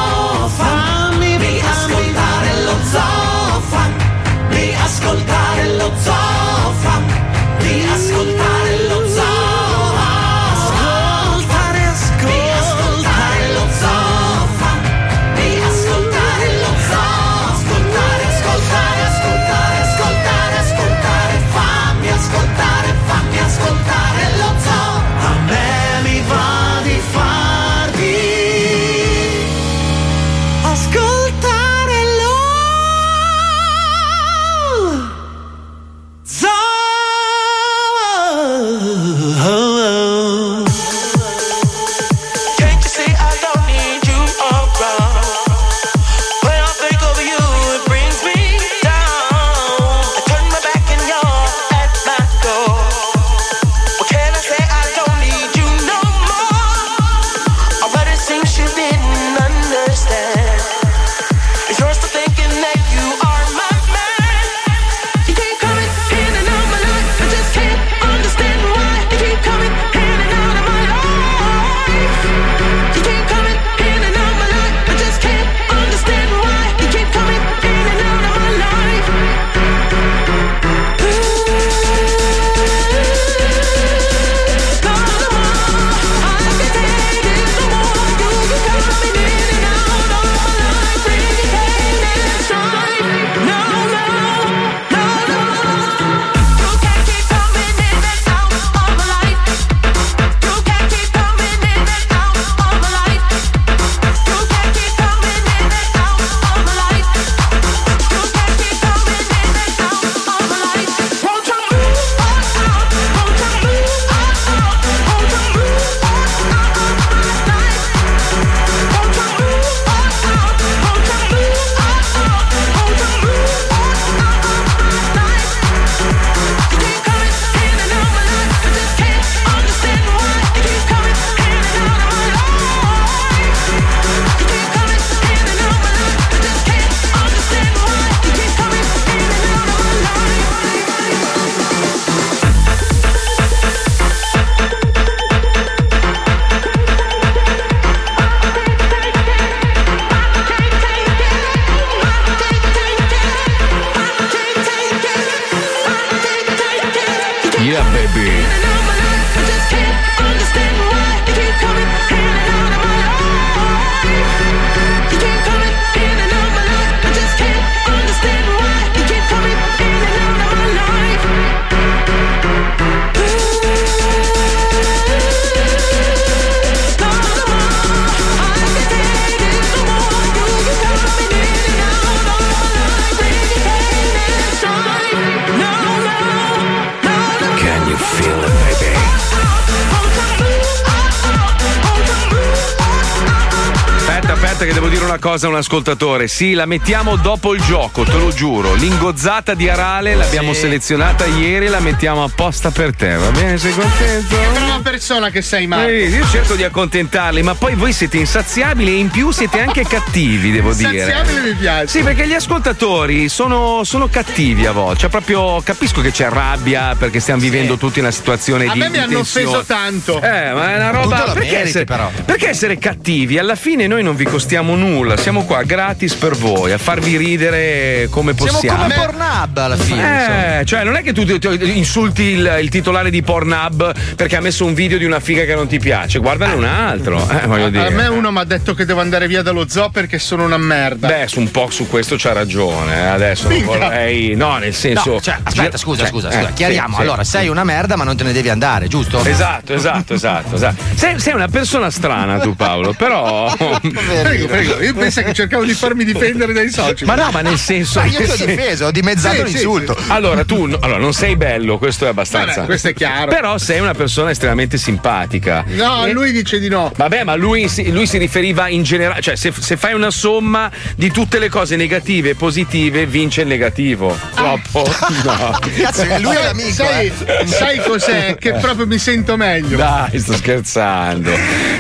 cosa 195.41 195.47
a 195.47 195.51
un 195.51 195.57
ascoltatore. 195.57 196.28
Sì, 196.28 196.53
la 196.53 196.66
mettiamo 196.66 197.16
dopo 197.16 197.55
il 197.55 197.62
gioco, 197.62 198.03
te 198.05 198.12
lo 198.18 198.30
giuro. 198.32 198.74
L'ingozzata 198.74 199.55
di 199.55 199.68
Arale 199.70 200.14
l'abbiamo 200.14 200.53
Sì. 200.53 200.61
selezionata 200.61 201.24
ieri, 201.24 201.68
la 201.68 201.80
mettiamo 201.80 202.22
apposta 202.24 202.70
per 202.70 202.95
te, 202.95 203.14
va 203.16 203.30
bene? 203.30 203.57
Sei 203.57 203.72
contento? 203.72 204.36
Che 204.36 204.47
brava 204.53 204.80
persona 204.82 205.30
che 205.30 205.41
sei, 205.41 205.66
Marco. 205.66 205.88
Sì, 205.88 205.95
io 205.95 206.26
cerco 206.30 206.55
di 206.57 206.64
accontentarli, 206.64 207.43
ma 207.43 207.55
poi 207.55 207.74
voi 207.74 207.93
siete 207.93 208.18
insaziabili 208.18 208.91
e 208.93 208.99
in 208.99 209.09
più 209.09 209.30
siete 209.30 209.61
anche 209.61 209.84
cattivi, 209.84 210.51
devo 210.51 210.74
dire. 210.74 210.93
Insaziabile 210.93 211.41
mi 211.41 211.55
piace. 211.55 211.86
Sì, 211.86 212.03
perché 212.03 212.26
gli 212.26 212.34
ascoltatori 212.34 213.28
sono, 213.30 213.82
sono 213.84 214.09
cattivi 214.09 214.66
a 214.66 214.72
volte. 214.72 215.01
Cioè, 215.01 215.11
proprio 215.11 215.61
capisco 215.62 216.01
che 216.03 216.11
c'è 216.11 216.28
rabbia 216.28 216.95
perché 216.99 217.20
stiamo 217.20 217.41
vivendo 217.41 217.76
tutti 217.76 217.99
una 218.01 218.11
situazione 218.11 218.66
A 218.66 218.72
di. 218.72 218.78
me 218.80 218.88
mi 218.91 218.99
hanno 218.99 219.14
tensione. 219.14 219.47
offeso 219.47 219.64
tanto. 219.64 220.16
Eh, 220.20 220.53
ma 220.53 220.72
è 220.72 220.76
una 220.76 220.91
roba. 220.91 221.16
Tutto 221.16 221.26
lo 221.28 221.32
Perché 221.32 221.51
meriti, 221.51 221.68
essere, 221.68 221.84
però. 221.84 222.11
perché 222.26 222.49
essere 222.49 222.78
cattivi? 222.78 223.38
Alla 223.38 223.55
fine 223.55 223.86
noi 223.86 224.03
non 224.03 224.16
vi 224.16 224.24
costiamo 224.24 224.74
nulla, 224.74 225.16
siamo 225.16 225.28
qua 225.45 225.62
gratis 225.62 226.14
per 226.14 226.35
voi, 226.37 226.72
a 226.72 226.78
farvi 226.78 227.16
ridere 227.16 228.09
come 228.11 228.35
Siamo 228.37 228.53
possiamo. 228.53 228.83
come 228.83 228.95
Pornhub 228.95 229.57
alla 229.59 229.76
fine. 229.76 230.03
insomma. 230.18 230.59
Eh, 230.61 230.64
cioè, 230.64 230.85
non 230.85 230.97
è 230.97 231.03
che 231.03 231.12
tu 231.12 231.24
ti- 231.24 231.39
ti- 231.39 231.78
insulti 231.78 232.22
il, 232.22 232.59
il 232.62 232.68
titolare 232.68 233.11
di 233.11 233.22
Pornhub 233.22 233.95
perché 234.16 234.37
ha 234.37 234.41
messo 234.41 234.64
un 234.64 234.74
video 234.74 234.99
di 234.99 235.05
una 235.05 235.20
figa 235.20 235.45
che 235.45 235.55
non 235.55 235.66
ti 235.66 235.78
piace. 235.78 236.18
Guardane 236.18 236.55
un 236.55 236.64
altro. 236.64 237.18
Eh, 237.31 237.47
voglio 237.47 237.68
dire. 237.70 237.87
A 237.87 237.91
me 237.91 238.07
uno 238.09 238.31
mi 238.31 238.39
ha 238.39 238.45
detto 238.45 238.74
che 238.74 238.85
devo 238.85 239.01
andare 239.01 239.26
via 239.26 239.43
dallo 239.43 239.66
zoo 239.68 239.89
perché 239.91 240.18
sono 240.18 240.45
una 240.45 240.59
merda. 240.59 241.07
Beh, 241.09 241.28
su 241.28 241.41
un 241.41 241.51
po' 241.51 241.68
su 241.70 241.89
questo 241.89 242.16
c'ha 242.18 242.33
ragione. 242.33 242.95
eh. 242.97 243.07
Adesso 243.07 243.49
non 243.49 243.64
vorrei. 243.64 244.35
No, 244.35 244.57
nel 244.59 244.74
senso. 244.74 245.12
No, 245.14 245.20
cioè, 245.20 245.37
aspetta, 245.43 245.76
scusa, 245.76 246.03
Cioè, 246.03 246.11
scusa, 246.11 246.28
eh, 246.28 246.33
scusa. 246.33 246.47
sì, 246.49 246.53
Chiariamo. 246.55 246.97
sì. 246.97 247.01
allora, 247.03 247.24
sei 247.24 247.49
una 247.49 247.64
merda, 247.64 247.97
ma 247.97 248.05
non 248.05 248.16
te 248.16 248.24
ne 248.24 248.33
devi 248.33 248.49
andare, 248.49 248.89
giusto? 248.89 249.22
Esatto, 249.24 249.74
esatto, 249.74 250.14
esatto. 250.14 250.55
esatto. 250.55 250.83
Sei, 250.95 251.18
sei 251.18 251.35
una 251.35 251.49
persona 251.49 251.91
strana 251.91 252.39
tu, 252.39 252.55
Paolo, 252.57 252.93
però. 252.93 253.53
Prego, 253.81 254.47
prego. 254.47 254.81
Io 254.83 254.95
penso 255.23 255.29
che 255.29 255.35
cercavo 255.35 255.64
di 255.64 255.75
farmi 255.75 256.05
difendere 256.05 256.53
dai 256.53 256.71
soci. 256.71 257.05
Ma 257.05 257.14
no, 257.14 257.31
ma 257.33 257.41
nel 257.41 257.59
senso. 257.59 258.01
Ma 258.01 258.07
io 258.07 258.18
ti 258.23 258.43
ho 258.43 258.47
difeso, 258.47 258.87
ho 258.87 258.91
dimezzato 258.91 259.37
Sì, 259.37 259.43
l'insulto. 259.53 259.97
sì, 259.99 260.11
Allora, 260.11 260.45
tu 260.45 260.66
no- 260.66 260.79
allora, 260.81 260.99
non 260.99 261.12
sei 261.12 261.37
bello, 261.37 261.79
questo 261.79 262.07
è 262.07 262.09
abbastanza. 262.09 262.55
Vabbè, 262.57 262.66
questo 262.66 262.89
è 262.89 262.95
chiaro. 262.95 263.31
Però 263.31 263.59
sei 263.59 263.81
una 263.81 263.95
persona 263.95 264.31
estremamente 264.31 264.77
simpatica. 264.79 265.64
No, 265.68 266.07
E- 266.07 266.12
lui 266.12 266.33
dice 266.33 266.59
di 266.59 266.68
no. 266.68 266.93
Vabbè, 266.97 267.25
ma 267.25 267.35
lui, 267.35 267.68
si- 267.68 267.91
lui 267.91 268.07
si 268.07 268.18
riferiva 268.18 268.68
in 268.68 268.83
generale, 268.83 269.21
cioè 269.21 269.37
se, 269.37 269.53
se 269.59 269.77
fai 269.77 269.95
una 269.95 270.11
somma 270.11 270.71
di 270.97 271.11
tutte 271.11 271.39
le 271.39 271.49
cose 271.49 271.77
negative 271.77 272.31
e 272.31 272.35
positive, 272.35 273.07
vince 273.07 273.43
il 273.43 273.47
negativo. 273.49 274.16
Troppo? 274.35 274.89
No. 275.23 275.59
Cazzo, 275.83 276.05
lui 276.21 276.35
è 276.35 276.43
l'amico. 276.45 276.71
Sai, 276.73 277.07
eh. 277.25 277.47
sai 277.47 277.79
cos'è? 277.83 278.37
Che 278.39 278.53
proprio 278.55 278.87
mi 278.87 278.99
sento 278.99 279.37
meglio. 279.37 279.77
Dai, 279.77 280.18
sto 280.18 280.35
scherzando. 280.35 281.31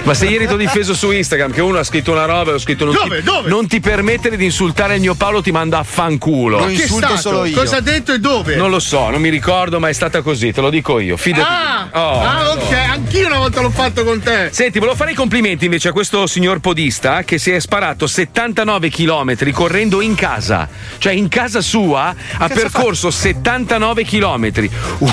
Ma 0.02 0.14
se 0.14 0.26
ieri 0.26 0.46
ti 0.46 0.52
ho 0.52 0.56
difeso 0.56 0.94
su 0.94 1.10
Instagram 1.10 1.52
che 1.52 1.60
uno 1.60 1.78
ha 1.78 1.84
scritto 1.84 2.12
una 2.12 2.24
roba 2.24 2.50
e 2.50 2.54
ho 2.54 2.58
scritto 2.58 2.84
non, 2.84 2.94
Dove? 2.94 3.18
ti, 3.18 3.24
Dove? 3.32 3.48
non 3.48 3.66
ti 3.66 3.80
permettere 3.80 4.36
di 4.36 4.44
insultare 4.44 4.94
il 4.94 5.00
mio 5.00 5.14
Paolo, 5.14 5.42
ti 5.42 5.50
manda 5.50 5.78
a 5.78 5.82
fanculo. 5.84 6.58
Lo 6.58 6.68
insulto 6.68 7.16
solo 7.16 7.44
io. 7.44 7.56
Cosa 7.56 7.76
ha 7.76 7.80
detto 7.80 8.12
e 8.12 8.18
dove? 8.18 8.56
Non 8.56 8.70
lo 8.70 8.80
so, 8.80 9.10
non 9.10 9.20
mi 9.20 9.28
ricordo, 9.28 9.78
ma 9.78 9.88
è 9.88 9.92
stata 9.92 10.22
così, 10.22 10.52
te 10.52 10.60
lo 10.60 10.70
dico 10.70 10.98
io. 10.98 11.16
Fidati. 11.16 11.48
Ah, 11.48 11.80
Oh, 11.92 12.20
ah, 12.20 12.50
ok, 12.52 12.72
anch'io 12.72 13.26
una 13.26 13.38
volta 13.38 13.60
l'ho 13.60 13.70
fatto 13.70 14.04
con 14.04 14.20
te. 14.20 14.50
Senti, 14.52 14.78
volevo 14.78 14.96
fare 14.96 15.10
i 15.10 15.14
complimenti 15.14 15.64
invece 15.64 15.88
a 15.88 15.92
questo 15.92 16.26
signor 16.28 16.60
podista 16.60 17.24
che 17.24 17.38
si 17.38 17.50
è 17.50 17.58
sparato 17.58 18.06
79 18.06 18.90
km 18.90 19.50
correndo 19.50 20.00
in 20.00 20.14
casa. 20.14 20.68
Cioè, 20.98 21.12
in 21.12 21.28
casa 21.28 21.60
sua 21.60 22.14
ha 22.38 22.48
percorso 22.48 23.10
79 23.10 24.04
km. 24.04 24.68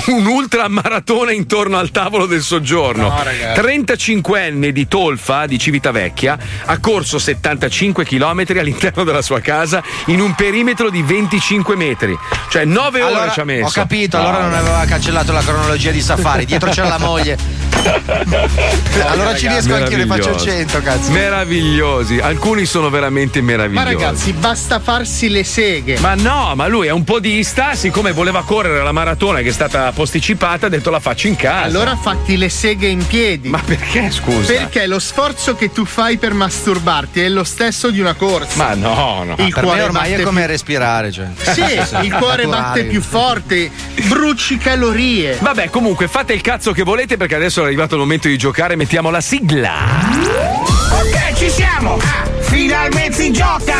Un'ultra 0.06 0.68
maratona 0.68 1.32
intorno 1.32 1.78
al 1.78 1.90
tavolo 1.90 2.26
del 2.26 2.42
soggiorno. 2.42 3.08
No, 3.08 3.22
ragazzi. 3.22 3.60
35enne 3.60 4.68
di 4.68 4.86
Tolfa, 4.86 5.46
di 5.46 5.58
Civitavecchia, 5.58 6.38
ha 6.66 6.78
corso 6.78 7.18
75 7.18 8.04
km 8.04 8.07
all'interno 8.16 9.04
della 9.04 9.22
sua 9.22 9.40
casa 9.40 9.82
in 10.06 10.20
un 10.20 10.34
perimetro 10.34 10.90
di 10.90 11.02
25 11.02 11.76
metri. 11.76 12.18
Cioè, 12.48 12.64
9 12.64 13.02
ore 13.02 13.14
Allora, 13.14 13.30
ci 13.30 13.40
ha 13.40 13.44
messo. 13.44 13.66
Ho 13.66 13.70
capito, 13.70 14.18
allora 14.18 14.40
non 14.40 14.54
aveva 14.54 14.84
cancellato 14.86 15.32
la 15.32 15.42
cronologia 15.42 15.90
di 15.90 16.00
Safari. 16.00 16.44
Dietro 16.44 16.70
c'era 16.70 16.88
la 16.88 16.98
moglie. 16.98 17.36
allora 19.06 19.36
ci 19.36 19.46
riesco 19.48 19.74
anch'io, 19.74 19.96
ne 19.96 20.06
faccio 20.06 20.30
Meravigliosi. 20.30 20.46
100, 20.46 20.82
cazzo. 20.82 21.10
Meravigliosi, 21.10 22.18
alcuni 22.18 22.64
sono 22.64 22.90
veramente 22.90 23.40
Ma 23.40 23.46
meravigliosi. 23.46 23.94
ragazzi, 23.94 24.32
basta 24.32 24.80
farsi 24.80 25.28
le 25.28 25.44
seghe. 25.44 25.98
Ma 26.00 26.14
no, 26.14 26.54
ma 26.54 26.66
lui 26.66 26.86
è 26.86 26.90
un 26.90 27.04
podista, 27.04 27.74
siccome 27.74 28.12
voleva 28.12 28.42
correre 28.42 28.82
la 28.82 28.92
maratona 28.92 29.40
che 29.40 29.48
è 29.48 29.52
stata 29.52 29.92
posticipata, 29.92 30.66
ha 30.66 30.68
detto 30.68 30.90
la 30.90 31.00
faccio 31.00 31.26
in 31.26 31.36
casa. 31.36 31.64
Allora 31.64 31.96
fatti 31.96 32.36
le 32.36 32.48
seghe 32.48 32.88
in 32.88 33.06
piedi. 33.06 33.48
Ma 33.48 33.60
perché 33.64 34.10
scusa? 34.10 34.52
Perché 34.52 34.86
lo 34.86 34.98
sforzo 34.98 35.54
che 35.54 35.72
tu 35.72 35.84
fai 35.84 36.16
per 36.18 36.34
masturbarti 36.34 37.20
è 37.20 37.28
lo 37.28 37.44
stesso 37.44 37.90
di 37.90 37.97
una 38.00 38.14
corsa. 38.14 38.56
Ma 38.56 38.74
no, 38.74 39.24
no. 39.24 39.34
Il 39.38 39.52
per 39.52 39.62
cuore 39.62 39.78
me 39.78 39.84
ormai 39.84 40.12
è 40.12 40.22
come 40.22 40.46
respirare, 40.46 41.10
cioè. 41.12 41.26
Sì, 41.40 41.62
il 42.04 42.12
cuore 42.14 42.46
batte 42.46 42.84
più 42.84 43.00
forte, 43.00 43.70
bruci 44.08 44.58
calorie. 44.58 45.38
Vabbè, 45.40 45.70
comunque 45.70 46.08
fate 46.08 46.32
il 46.32 46.40
cazzo 46.40 46.72
che 46.72 46.82
volete 46.82 47.16
perché 47.16 47.34
adesso 47.34 47.62
è 47.62 47.64
arrivato 47.66 47.94
il 47.94 48.00
momento 48.00 48.28
di 48.28 48.36
giocare, 48.36 48.76
mettiamo 48.76 49.10
la 49.10 49.20
sigla. 49.20 49.74
Ok, 50.90 51.34
ci 51.34 51.50
siamo! 51.50 51.98
Finalmente 52.40 53.12
si 53.12 53.32
gioca! 53.32 53.76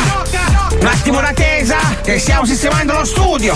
Un 0.79 0.85
attimo 0.85 1.19
d'attesa, 1.19 1.77
che 2.03 2.19
stiamo 2.19 2.45
sistemando 2.45 2.93
lo 2.93 3.05
studio! 3.05 3.55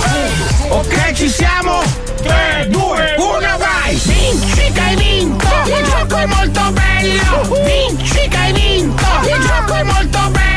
Ok, 0.69 1.13
ci 1.13 1.29
siamo! 1.29 1.81
3, 2.21 2.67
2, 2.69 3.15
1, 3.17 3.57
vai! 3.57 3.95
Vinci 4.03 4.71
che 4.71 4.79
hai 4.79 4.95
vinto! 4.95 5.45
Il 5.65 5.85
gioco 5.85 6.15
è 6.17 6.25
molto 6.25 6.71
bello! 6.71 7.63
Vinci 7.63 8.27
che 8.27 8.37
hai 8.37 8.53
vinto! 8.53 9.05
Il 9.23 9.45
gioco 9.45 9.73
è 9.73 9.83
molto 9.83 10.19
bello! 10.29 10.52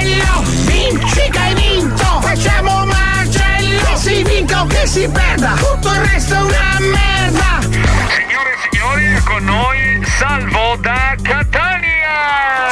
Vinci 0.66 1.30
che 1.30 1.38
hai 1.38 1.54
vinto! 1.54 2.20
Facciamo 2.20 2.82
un 2.82 2.88
marcello! 2.88 3.82
Che 3.84 3.96
si 3.96 4.22
vinca 4.22 4.62
o 4.62 4.66
che 4.66 4.86
si 4.86 5.08
perda! 5.08 5.54
Tutto 5.54 5.92
il 5.92 6.00
resto 6.00 6.34
è 6.34 6.40
una 6.40 6.76
merda! 6.80 7.60
Signore 7.60 8.52
e 8.52 8.68
signori, 8.70 9.22
con 9.24 9.44
noi 9.44 10.04
Salvo 10.04 10.76
da 10.80 11.14
Catania! 11.22 11.75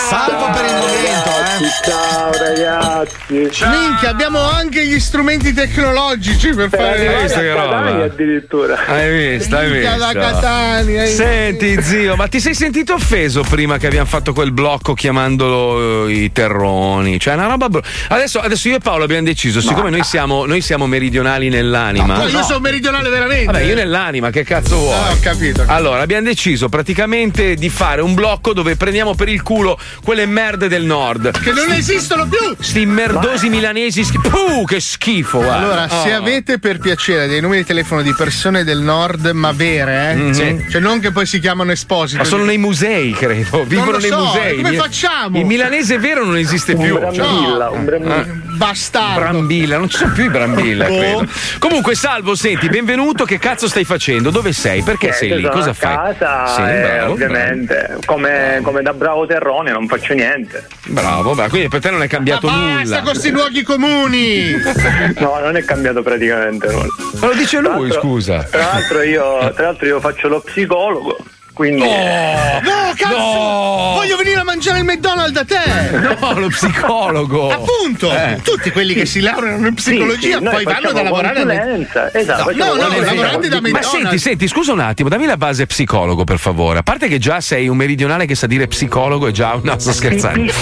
Salvo 0.09 0.51
per 0.53 0.65
il 0.67 0.75
momento, 0.75 1.31
eh. 1.31 1.73
Ciao 1.85 2.31
ragazzi. 2.33 3.65
Minchia, 3.69 4.11
abbiamo 4.11 4.39
anche 4.41 4.85
gli 4.87 4.99
strumenti 5.01 5.53
tecnologici 5.55 6.53
per 6.55 6.69
Per 6.69 6.79
fare 6.79 7.23
visto 7.23 7.39
a 7.39 7.43
che 7.43 7.53
roba? 7.53 7.69
Catania 7.83 8.05
addirittura. 8.05 8.85
Hai 8.87 9.37
visto, 9.37 9.57
hai 9.57 9.71
Minchia 9.71 9.97
da 9.97 10.07
visto. 10.13 10.19
Catania. 10.21 11.03
hai- 11.03 11.09
Senti 11.09 11.83
zio, 11.83 12.17
ma 12.17 12.27
ti 12.29 12.41
sei 12.41 12.55
sentito 12.55 12.95
offeso 12.95 13.43
prima 13.49 13.79
che 13.79 13.87
abbiamo 13.87 14.07
fatto 14.07 14.33
quel 14.33 14.53
blocco 14.53 14.95
chiamandolo 14.95 16.07
eh, 16.07 16.13
i 16.13 16.33
terroni? 16.33 17.19
Cioè 17.19 17.35
una 17.35 17.47
roba 17.47 17.69
bru- 17.69 17.85
adesso, 18.09 18.41
adesso 18.41 18.69
io 18.69 18.77
e 18.77 18.81
Paolo 18.81 19.05
abbiamo 19.05 19.25
deciso, 19.25 19.61
siccome 19.61 19.91
noi 19.91 20.05
siamo, 20.05 20.45
noi 20.45 20.61
siamo 20.61 20.87
meridionali 20.87 21.49
nell'anima. 21.49 22.17
Ma 22.17 22.25
io 22.25 22.43
sono 22.43 22.61
meridionale 22.61 23.09
veramente. 23.09 23.47
Vabbè, 23.47 23.63
io 23.63 23.75
nell'anima, 23.75 24.31
che 24.31 24.45
cazzo 24.45 24.77
vuoi? 24.77 24.95
Ah, 24.95 25.13
ho 25.13 25.17
capito. 25.21 25.65
Allora, 25.67 26.03
abbiamo 26.03 26.27
deciso 26.27 26.69
praticamente 26.69 27.55
di 27.55 27.69
fare 27.71 28.01
un 28.03 28.15
blocco 28.15 28.53
dove 28.53 28.77
prendiamo 28.77 29.15
per 29.15 29.29
il 29.29 29.34
culo 29.43 29.79
quelle 30.03 30.27
merde 30.27 30.69
del 30.69 30.85
nord. 30.85 31.31
Che 31.41 31.53
non 31.53 31.71
esistono 31.73 32.27
più! 32.27 32.55
Sti 32.59 32.87
merdosi 32.87 33.49
milanesi. 33.49 34.05
Schi- 34.05 34.19
Puh, 34.19 34.65
che 34.67 34.81
schifo, 34.81 35.39
guarda. 35.39 35.57
Allora, 35.57 35.89
se 35.89 36.15
Oh. 36.15 36.19
avete 36.19 36.59
per 36.59 36.79
piacere 36.79 37.27
dei 37.27 37.41
numeri 37.41 37.61
di 37.63 37.67
telefono 37.67 38.03
di 38.03 38.13
persone 38.15 38.65
del 38.65 38.79
nord, 38.81 39.27
ma 39.33 39.53
vere, 39.53 40.11
eh? 40.11 40.15
Mhm. 40.15 40.31
Sì. 40.33 40.65
Cioè, 40.71 40.81
non 40.81 41.01
che 41.01 41.11
poi 41.13 41.27
si 41.27 41.39
chiamano 41.41 41.73
esposito. 41.73 42.23
Ma 42.23 42.25
sono 42.29 42.45
nei 42.45 42.59
musei, 42.59 43.13
credo. 43.13 43.65
Vivono 43.65 43.99
nei 43.99 44.09
so, 44.11 44.19
musei. 44.25 44.57
come 44.57 44.71
Il- 44.71 44.77
facciamo? 44.77 45.39
Il 45.39 45.47
milanese 45.47 45.99
vero 45.99 46.25
non 46.25 46.37
esiste 46.37 46.75
più. 46.77 46.99
Cioè, 46.99 47.11
Brambilla, 47.13 47.71
un 47.71 47.85
brambilla. 47.85 48.15
Ah. 48.17 48.27
Bastardo. 48.55 49.21
Brambilla, 49.21 49.79
non 49.79 49.89
ci 49.89 49.97
sono 49.97 50.13
più 50.13 50.25
i 50.25 50.29
Brambilla, 50.31 50.87
Boh. 50.87 50.97
credo. 50.97 51.27
Comunque, 51.59 51.95
Salvo, 51.95 52.35
senti, 52.35 52.69
benvenuto. 52.69 53.25
Che 53.25 53.39
cazzo 53.39 53.69
stai 53.69 53.85
facendo? 53.85 54.31
Dove 54.31 54.53
sei? 54.53 54.83
Perché 54.83 55.13
sei 55.13 55.29
Niente, 55.31 55.49
lì? 55.49 55.53
Cosa 55.55 55.71
a 55.71 55.75
fai? 55.75 55.97
casa 55.97 56.47
Sì, 56.55 56.61
e 56.63 56.81
bravo, 56.81 57.13
ovviamente 57.13 57.97
come, 58.05 58.61
come 58.63 58.83
da 58.83 58.93
bravo 58.93 59.24
terrone 59.27 59.71
non 59.73 59.87
faccio 59.87 60.15
niente. 60.15 60.67
Bravo, 60.87 61.35
bravo. 61.35 61.51
Quindi 61.51 61.69
per 61.69 61.81
te 61.81 61.91
non 61.91 62.03
è 62.03 62.09
cambiato 62.09 62.47
Basta 62.47 62.61
nulla. 62.83 62.97
con 62.97 63.05
questi 63.11 63.31
luoghi 63.31 63.63
comuni! 63.63 64.53
No, 65.19 65.39
non 65.41 65.57
è 65.57 65.65
cambiato 65.65 66.03
praticamente 66.03 66.67
nulla. 66.69 66.87
Ma 67.21 67.27
lo 67.29 67.35
dice 67.35 67.61
Tra 67.61 67.75
lui, 67.75 67.89
l'altro- 67.89 68.01
scusa. 68.01 68.43
Tra 68.45 68.65
l'altro 68.65 69.03
io, 69.03 69.53
tra 69.55 69.65
l'altro 69.65 69.87
io 69.87 70.01
faccio 70.01 70.29
lo 70.29 70.41
psicologo, 70.41 71.17
quindi... 71.55 71.81
No, 71.81 72.93
cazzo! 72.97 73.17
Voglio 73.17 74.17
venire 74.17 74.41
a 74.41 74.45
mangiare 74.45 74.81
il 74.81 74.85
McDonald's 74.85 75.33
da 75.33 75.45
te! 75.45 76.17
No, 76.21 76.39
lo 76.39 76.49
psicologo. 76.49 77.51
Appunto! 77.51 78.13
Eh. 78.13 78.41
Tutti 78.43 78.71
quelli 78.71 78.93
che 78.93 79.07
si 79.07 79.21
laureano 79.21 79.69
in 79.69 79.75
psicologia 79.75 80.39
Sì, 80.39 80.45
sì, 80.45 80.51
poi 80.51 80.65
vanno 80.65 80.93
da 80.93 81.03
lavorare 81.03 81.41
a 81.41 81.45
consulenza, 81.45 82.13
esatto, 82.13 82.53
No, 82.55 82.75
no, 82.75 82.89
no, 82.89 83.01
lavoranti 83.01 83.49
da 83.49 83.61
Ma 83.61 83.69
McDonald's. 83.69 83.89
senti, 83.91 84.19
senti, 84.19 84.49
scusa 84.49 84.73
un 84.73 84.81
attimo, 84.81 85.09
dammi 85.09 85.27
la 85.27 85.37
base 85.37 85.67
psicologo, 85.67 86.25
per 86.25 86.39
favore. 86.39 86.81
A 86.81 86.83
parte 86.83 87.09
che 87.09 87.19
già 87.19 87.41
sei 87.41 87.69
un 87.69 87.77
meridionale 87.77 88.27
che 88.27 88.35
sa 88.35 88.47
dire 88.47 88.67
psicologo, 88.67 89.29
è 89.29 89.31
già. 89.31 89.59
No, 89.63 89.79
sto 89.79 89.93
scherzando. 89.93 90.53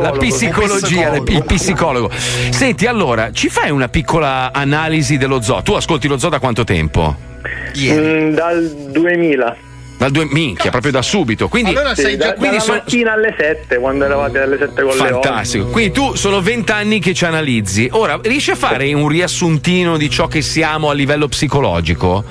La 0.00 0.10
psicologia, 0.12 1.14
il 1.16 1.22
il 1.26 1.44
psicologo. 1.44 2.10
Senti, 2.50 2.86
allora, 2.86 3.30
ci 3.32 3.48
fai 3.48 3.70
una 3.70 3.88
piccola 3.88 4.50
analisi 4.52 5.18
dello 5.18 5.42
zoo? 5.42 5.62
Tu 5.62 5.72
ascolti 5.74 6.08
lo 6.08 6.18
zoo 6.18 6.30
da 6.30 6.38
quanto 6.38 6.64
tempo? 6.64 7.32
Mm, 7.78 8.30
dal 8.34 8.70
2000. 8.90 9.56
Dal 9.96 10.10
due, 10.10 10.26
minchia, 10.30 10.70
proprio 10.70 10.92
da 10.92 11.02
subito. 11.02 11.48
Quindi, 11.48 11.70
Sì, 11.94 12.16
da- 12.16 12.34
quindi 12.34 12.56
dalla 12.56 12.60
sono- 12.60 12.76
mattina 12.78 13.12
alle 13.12 13.34
7, 13.38 13.78
quando 13.78 14.04
eravate 14.04 14.38
alle 14.40 14.58
7 14.58 14.82
con 14.82 14.90
le 14.90 14.96
Fantastico. 14.96 15.66
Quindi 15.66 15.92
tu 15.92 16.14
sono 16.14 16.40
vent'anni 16.42 16.98
che 16.98 17.14
ci 17.14 17.24
analizzi. 17.24 17.88
Ora, 17.92 18.18
riesci 18.22 18.50
a 18.50 18.56
fare 18.56 18.92
un 18.92 19.08
riassuntino 19.08 19.96
di 19.96 20.10
ciò 20.10 20.26
che 20.26 20.42
siamo 20.42 20.90
a 20.90 20.94
livello 20.94 21.28
psicologico? 21.28 22.24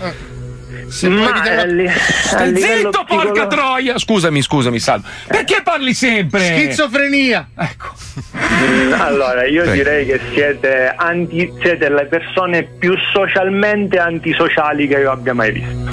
Ma 1.02 1.44
eh, 1.44 1.68
lì- 1.74 1.88
a 1.88 1.92
Stai 1.94 2.52
livello 2.54 2.92
zitto, 2.92 3.04
porca 3.08 3.32
psicolo- 3.32 3.48
troia! 3.48 3.98
Scusami, 3.98 4.42
scusami, 4.42 4.80
Salvo. 4.80 5.08
Perché 5.28 5.62
parli 5.64 5.94
sempre? 5.94 6.40
Schizofrenia. 6.46 7.48
Mm, 7.58 8.94
Allora, 9.00 9.46
io 9.46 9.62
Prego. 9.64 9.76
direi 9.76 10.06
che 10.06 10.20
siete, 10.34 10.94
anti, 10.96 11.52
siete 11.62 11.90
le 11.90 12.06
persone 12.06 12.64
più 12.64 12.96
socialmente 13.12 13.98
antisociali 13.98 14.88
che 14.88 14.96
io 15.00 15.12
abbia 15.12 15.34
mai 15.34 15.52
visto. 15.52 15.92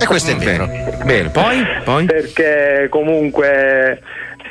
E 0.00 0.06
questo 0.06 0.30
è 0.32 0.36
vero. 0.36 0.66
Bene, 1.04 1.28
poi? 1.30 1.64
poi? 1.84 2.04
Perché 2.04 2.86
comunque 2.90 4.00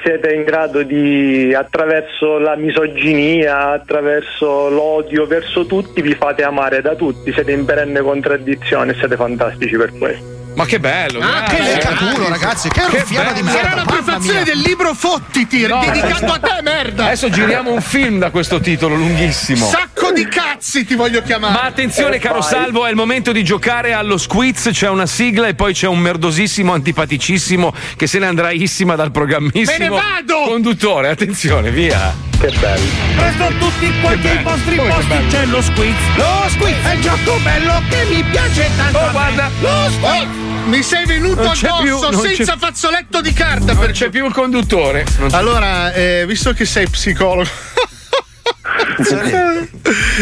siete 0.03 0.33
in 0.33 0.43
grado 0.43 0.83
di, 0.83 1.53
attraverso 1.53 2.37
la 2.37 2.55
misoginia, 2.55 3.71
attraverso 3.71 4.69
l'odio 4.69 5.25
verso 5.25 5.65
tutti, 5.65 6.01
vi 6.01 6.13
fate 6.15 6.43
amare 6.43 6.81
da 6.81 6.95
tutti, 6.95 7.31
siete 7.31 7.51
in 7.51 7.65
perenne 7.65 8.01
contraddizione 8.01 8.91
e 8.91 8.95
siete 8.95 9.15
fantastici 9.15 9.75
per 9.75 9.97
questo. 9.97 10.38
Ma 10.60 10.66
che 10.66 10.78
bello! 10.82 11.22
Ah, 11.22 11.43
che 11.43 11.80
culo, 11.95 12.28
ragazzi, 12.28 12.68
che 12.68 12.86
ruffiana 12.86 13.32
di 13.32 13.41
merda, 13.43 13.62
Sarà 13.62 13.76
la 13.76 13.86
prefazione 13.86 14.43
del 14.43 14.57
libro 14.57 14.93
Fottiti, 14.93 15.66
No, 15.66 15.80
dedicato 15.80 16.34
a 16.34 16.38
te, 16.38 16.62
merda. 16.62 17.05
Adesso 17.05 17.30
giriamo 17.30 17.72
un 17.72 17.80
film 17.80 18.20
da 18.20 18.30
questo 18.30 18.60
titolo 18.60 18.95
lunghissimo. 18.95 19.66
Sacco 19.66 20.12
di 20.12 20.28
cazzi 20.28 20.84
ti 20.84 20.95
voglio 20.95 21.22
chiamare. 21.22 21.53
Ma 21.53 21.62
attenzione, 21.62 22.20
caro 22.20 22.41
Salvo, 22.41 22.86
è 22.86 22.89
il 22.89 22.97
momento 22.97 23.32
di 23.32 23.41
giocare 23.41 23.93
allo 23.93 24.18
squiz. 24.18 24.72
C'è 24.74 24.89
una 24.89 25.05
sigla 25.05 25.47
e 25.47 25.55
poi 25.55 25.74
c'è 25.74 25.88
un 25.88 25.99
merdosissimo, 25.99 26.74
antipaticissimo 26.74 27.74
che 27.95 28.05
se 28.05 28.20
ne 28.20 28.26
andràissima 28.26 28.95
dal 28.95 29.12
programmissimo. 29.12 29.78
Me 29.78 29.78
ne 29.78 29.88
vado! 29.88 30.41
Conduttore, 30.45 31.07
attenzione, 31.07 31.72
via. 31.72 32.14
Che 32.38 32.51
bello. 32.60 32.86
Presto 33.16 33.47
tutti 33.60 33.93
quanti 34.01 34.28
i 34.28 34.43
vostri 34.43 34.76
Come 34.76 34.89
che 34.89 34.95
posti 34.95 35.28
c'è 35.30 35.45
lo 35.45 35.62
squiz. 35.62 35.95
Lo 36.16 36.49
squiz 36.49 36.76
è 36.84 36.93
il 36.95 37.01
gioco 37.01 37.38
bello 37.43 37.82
che 37.89 38.05
mi 38.10 38.24
piace 38.24 38.70
tanto. 38.76 38.97
Oh, 38.97 39.01
a 39.01 39.05
me. 39.05 39.12
guarda. 39.12 39.49
Lo 39.62 39.89
squiz. 39.89 40.28
Oh, 40.28 40.48
mi 40.66 40.84
sei 40.84 41.05
venuto 41.05 41.41
addosso 41.41 41.82
più, 42.10 42.20
senza 42.36 42.53
c'è- 42.53 42.60
fazzoletto 42.60 43.22
di 43.22 43.34
carta. 43.34 43.74
Non 43.74 43.91
c'è 43.91 44.10
più 44.10 44.26
il 44.26 44.34
conduttore. 44.34 45.05
Allora, 45.32 45.91
eh, 45.93 46.26
visto 46.28 46.53
che 46.53 46.66
sei 46.66 46.88
psicologo. 46.88 47.49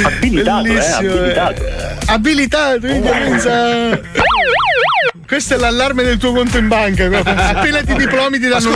Abilitato, 0.04 0.66
eh, 0.68 0.78
abilitato. 0.92 1.66
eh. 1.66 1.96
Abilitato, 2.06 2.80
quindi 2.80 3.10
Questo 5.28 5.56
è 5.56 5.58
l'allarme 5.58 6.04
del 6.04 6.18
tuo 6.18 6.32
conto 6.34 6.58
in 6.58 6.68
banca. 6.68 7.06
Appena 7.06 7.82
ti 7.84 7.94
diplomi 7.96 8.40
ti 8.40 8.48
danno. 8.48 8.76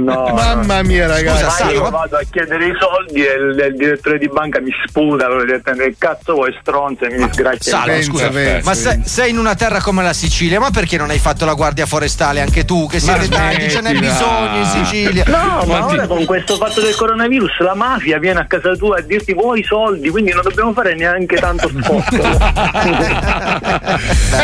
No, 0.10 0.32
Mamma 0.34 0.82
mia, 0.82 1.06
ragazzi. 1.06 1.62
Ma 1.64 1.70
io 1.70 1.90
vado 1.90 2.16
a 2.16 2.22
chiedere 2.30 2.66
i 2.66 2.72
soldi 2.78 3.24
e 3.24 3.32
il, 3.34 3.66
il 3.70 3.76
direttore 3.76 4.18
di 4.18 4.28
banca 4.28 4.60
mi 4.60 4.70
sputa, 4.86 5.26
allora 5.26 5.44
direttamente 5.44 5.90
che 5.90 5.96
cazzo 5.98 6.34
vuoi 6.34 6.56
stronzo 6.60 7.04
e 7.04 7.10
mi 7.16 7.24
disgrazia. 7.26 7.72
Salvo, 7.72 8.02
scusa, 8.02 8.30
ma 8.62 8.74
sei, 8.74 9.02
sei 9.04 9.30
in 9.30 9.38
una 9.38 9.54
terra 9.54 9.80
come 9.80 10.02
la 10.02 10.12
Sicilia, 10.12 10.58
ma 10.58 10.70
perché 10.70 10.96
non 10.96 11.10
hai 11.10 11.18
fatto 11.18 11.44
la 11.44 11.54
guardia 11.54 11.86
forestale 11.86 12.40
anche 12.40 12.64
tu? 12.64 12.86
Che 12.88 12.98
siete 12.98 13.28
tanti, 13.28 13.70
ce 13.70 13.80
n'è 13.80 13.94
bisogno 13.98 14.56
in 14.58 14.64
Sicilia. 14.66 15.24
No, 15.26 15.64
ma 15.66 15.86
ora 15.86 16.06
con 16.06 16.24
questo 16.24 16.56
fatto 16.56 16.80
del 16.80 16.94
coronavirus 16.94 17.60
la 17.60 17.74
mafia 17.74 18.18
viene 18.18 18.40
a 18.40 18.46
casa 18.46 18.74
tua 18.74 18.98
a 18.98 19.00
dirti 19.02 19.32
vuoi 19.34 19.60
i 19.60 19.64
soldi, 19.64 20.08
quindi 20.08 20.32
non 20.32 20.42
dobbiamo 20.42 20.72
fare 20.72 20.94
neanche 20.94 21.36
tanto 21.36 21.68
sport. 21.80 22.14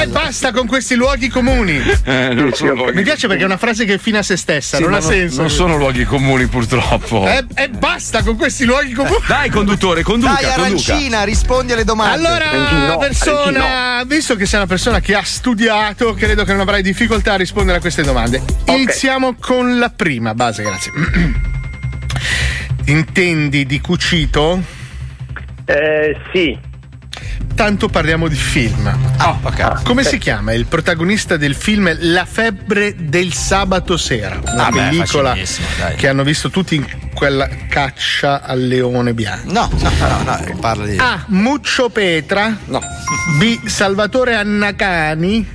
E 0.01 0.07
basta 0.09 0.53
con 0.53 0.67
questi 0.67 0.95
luoghi 0.95 1.29
comuni. 1.29 1.81
Eh, 2.05 2.35
Mi 2.95 3.03
piace 3.03 3.27
perché 3.27 3.43
è 3.43 3.47
una 3.47 3.57
frase 3.57 3.85
che 3.85 3.95
è 3.95 3.99
fine 3.99 4.19
a 4.19 4.23
se 4.23 4.37
stessa, 4.37 4.77
Sì, 4.77 4.83
non 4.83 4.93
ma 4.93 4.99
ha 4.99 5.01
senso. 5.01 5.46
Non 5.47 5.55
sono 5.55 5.77
luoghi 5.77 6.05
comuni, 6.05 6.49
purtroppo. 6.49 7.25
E 7.25 7.45
e 7.55 7.69
basta 7.69 8.25
con 8.25 8.37
questi 8.37 8.65
luoghi 8.65 8.93
comuni. 8.93 9.15
Dai, 9.29 9.49
conduttore, 9.49 10.03
conduca, 10.03 10.33
Dai, 10.33 10.43
conduca. 10.43 10.63
arancina, 10.65 11.23
rispondi 11.23 11.73
alle 11.73 11.85
domande. 11.85 12.27
Allora, 12.27 12.99
persona, 12.99 14.03
visto 14.05 14.35
che 14.35 14.45
sei 14.45 14.59
una 14.59 14.67
persona 14.67 14.99
che 14.99 15.15
ha 15.15 15.23
studiato, 15.23 16.15
credo 16.15 16.43
che 16.43 16.51
non 16.51 16.63
avrai 16.63 16.83
difficoltà 16.83 17.35
a 17.35 17.37
rispondere 17.37 17.79
a 17.79 17.81
queste 17.81 18.03
domande. 18.03 18.43
Iniziamo 18.65 19.37
con 19.39 19.79
la 19.79 19.89
prima 19.89 20.35
base, 20.35 20.65
grazie. 20.65 20.91
Intendi 22.87 23.67
di 23.67 23.81
cucito? 23.81 24.61
Eh, 25.65 26.17
sì. 26.33 26.59
Tanto 27.55 27.89
parliamo 27.89 28.29
di 28.29 28.35
film. 28.35 28.87
Ah, 29.17 29.39
ok. 29.41 29.83
Come 29.83 30.05
si 30.05 30.19
chiama 30.19 30.53
il 30.53 30.67
protagonista 30.67 31.37
del 31.39 31.55
film 31.55 31.95
La 32.01 32.27
febbre 32.27 32.95
del 32.99 33.33
sabato 33.33 33.97
sera? 33.97 34.39
Una 34.53 34.67
Ah, 34.67 34.71
beh, 34.71 34.77
pellicola 34.89 35.35
dai. 35.79 35.95
che 35.97 36.09
hanno 36.09 36.23
visto 36.23 36.51
tutti 36.51 36.75
in 36.75 36.85
quella 37.15 37.49
caccia 37.69 38.43
al 38.43 38.61
leone 38.67 39.15
bianco. 39.15 39.53
No, 39.53 39.71
no, 39.73 39.91
no, 39.99 40.23
no, 40.23 40.57
parla 40.61 40.85
di. 40.85 40.97
A. 40.99 41.25
Muccio 41.29 41.89
Petra. 41.89 42.55
No. 42.67 42.81
B. 43.39 43.67
Salvatore 43.67 44.35
Annacani. 44.35 45.49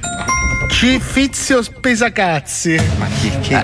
C. 0.72 0.98
Fizio 1.00 1.62
Spesacazzi. 1.62 2.80
Ma 2.98 3.06
chi, 3.20 3.30
chi, 3.42 3.56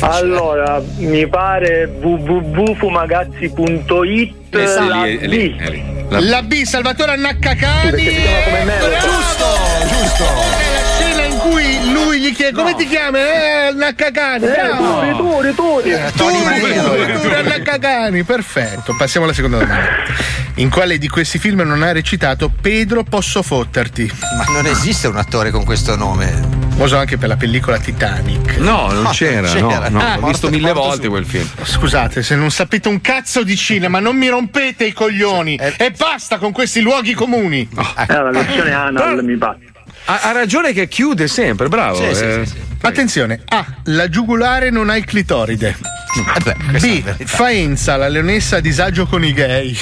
Allora, 0.00 0.80
mi 0.98 1.26
pare 1.26 1.90
www.fumagazzi.it 2.00 4.54
Eh, 4.54 4.64
la 4.66 5.02
lì, 5.04 5.16
è 5.18 5.26
lì, 5.26 5.48
B. 5.48 5.56
è 5.58 5.70
lì. 5.70 5.82
La 6.28 6.42
B. 6.42 6.62
Salvatore 6.64 7.12
Annaccacani. 7.12 8.04
So. 8.04 8.10
Giusto, 9.00 9.46
giusto. 9.88 11.09
Cui 11.42 11.90
lui 11.92 12.20
gli 12.20 12.34
chiede 12.34 12.52
come 12.52 12.74
ti 12.74 12.86
chiami? 12.86 13.18
Eh, 13.18 13.66
Annaccacani. 13.70 14.44
Eh. 14.44 14.76
Turi, 14.76 15.16
Turi, 15.16 15.54
Turi. 15.54 15.90
Turi, 16.16 16.36
Turi, 16.60 17.20
Turi 17.20 17.34
Annaccacani. 17.34 18.22
Perfetto. 18.24 18.94
Passiamo 18.96 19.24
alla 19.26 19.34
seconda 19.34 19.58
domanda. 19.58 19.88
In 20.56 20.68
quale 20.68 20.98
di 20.98 21.08
questi 21.08 21.38
film 21.38 21.60
non 21.62 21.82
ha 21.82 21.92
recitato 21.92 22.50
Pedro 22.60 23.02
Posso 23.04 23.42
fotterti? 23.42 24.10
Ma 24.36 24.44
non 24.52 24.66
esiste 24.66 25.06
un 25.08 25.16
attore 25.16 25.50
con 25.50 25.64
questo 25.64 25.96
nome. 25.96 26.58
Uso 26.76 26.96
anche 26.98 27.16
per 27.16 27.28
la 27.28 27.36
pellicola 27.36 27.78
Titanic. 27.78 28.56
No, 28.58 28.88
non 28.90 29.02
No, 29.02 29.10
c'era, 29.10 29.52
non 29.52 29.60
no, 29.62 29.68
c'era. 29.68 29.88
no. 29.88 29.98
Ah, 30.00 30.16
L'ho 30.16 30.26
visto 30.26 30.48
morto- 30.48 30.50
mille 30.50 30.66
morto 30.72 30.80
volte 30.88 31.04
su- 31.04 31.10
quel 31.10 31.24
film. 31.26 31.48
Scusate, 31.62 32.22
se 32.22 32.34
non 32.36 32.50
sapete 32.50 32.88
un 32.88 33.00
cazzo 33.00 33.42
di 33.42 33.56
cinema, 33.56 34.00
non 34.00 34.16
mi 34.16 34.28
rompete 34.28 34.84
i 34.84 34.92
coglioni. 34.92 35.56
E 35.56 35.92
basta 35.96 36.38
con 36.38 36.52
questi 36.52 36.80
luoghi 36.80 37.14
comuni. 37.14 37.66
Eh, 37.70 38.06
la 38.12 38.30
versione 38.30 38.72
anal 38.72 39.22
mi 39.24 39.36
pare. 39.36 39.58
Ha, 40.10 40.22
ha 40.22 40.32
ragione 40.32 40.72
che 40.72 40.88
chiude 40.88 41.28
sempre, 41.28 41.68
bravo. 41.68 41.94
Sì, 41.94 42.04
eh. 42.04 42.44
sì, 42.44 42.50
sì. 42.50 42.56
Attenzione, 42.80 43.42
A. 43.46 43.64
La 43.84 44.08
giugulare 44.08 44.70
non 44.70 44.90
ha 44.90 44.96
il 44.96 45.04
clitoride. 45.04 45.76
B. 46.80 47.02
Faenza, 47.24 47.96
la 47.96 48.08
leonessa 48.08 48.56
a 48.56 48.60
disagio 48.60 49.06
con 49.06 49.24
i 49.24 49.32
gay. 49.32 49.72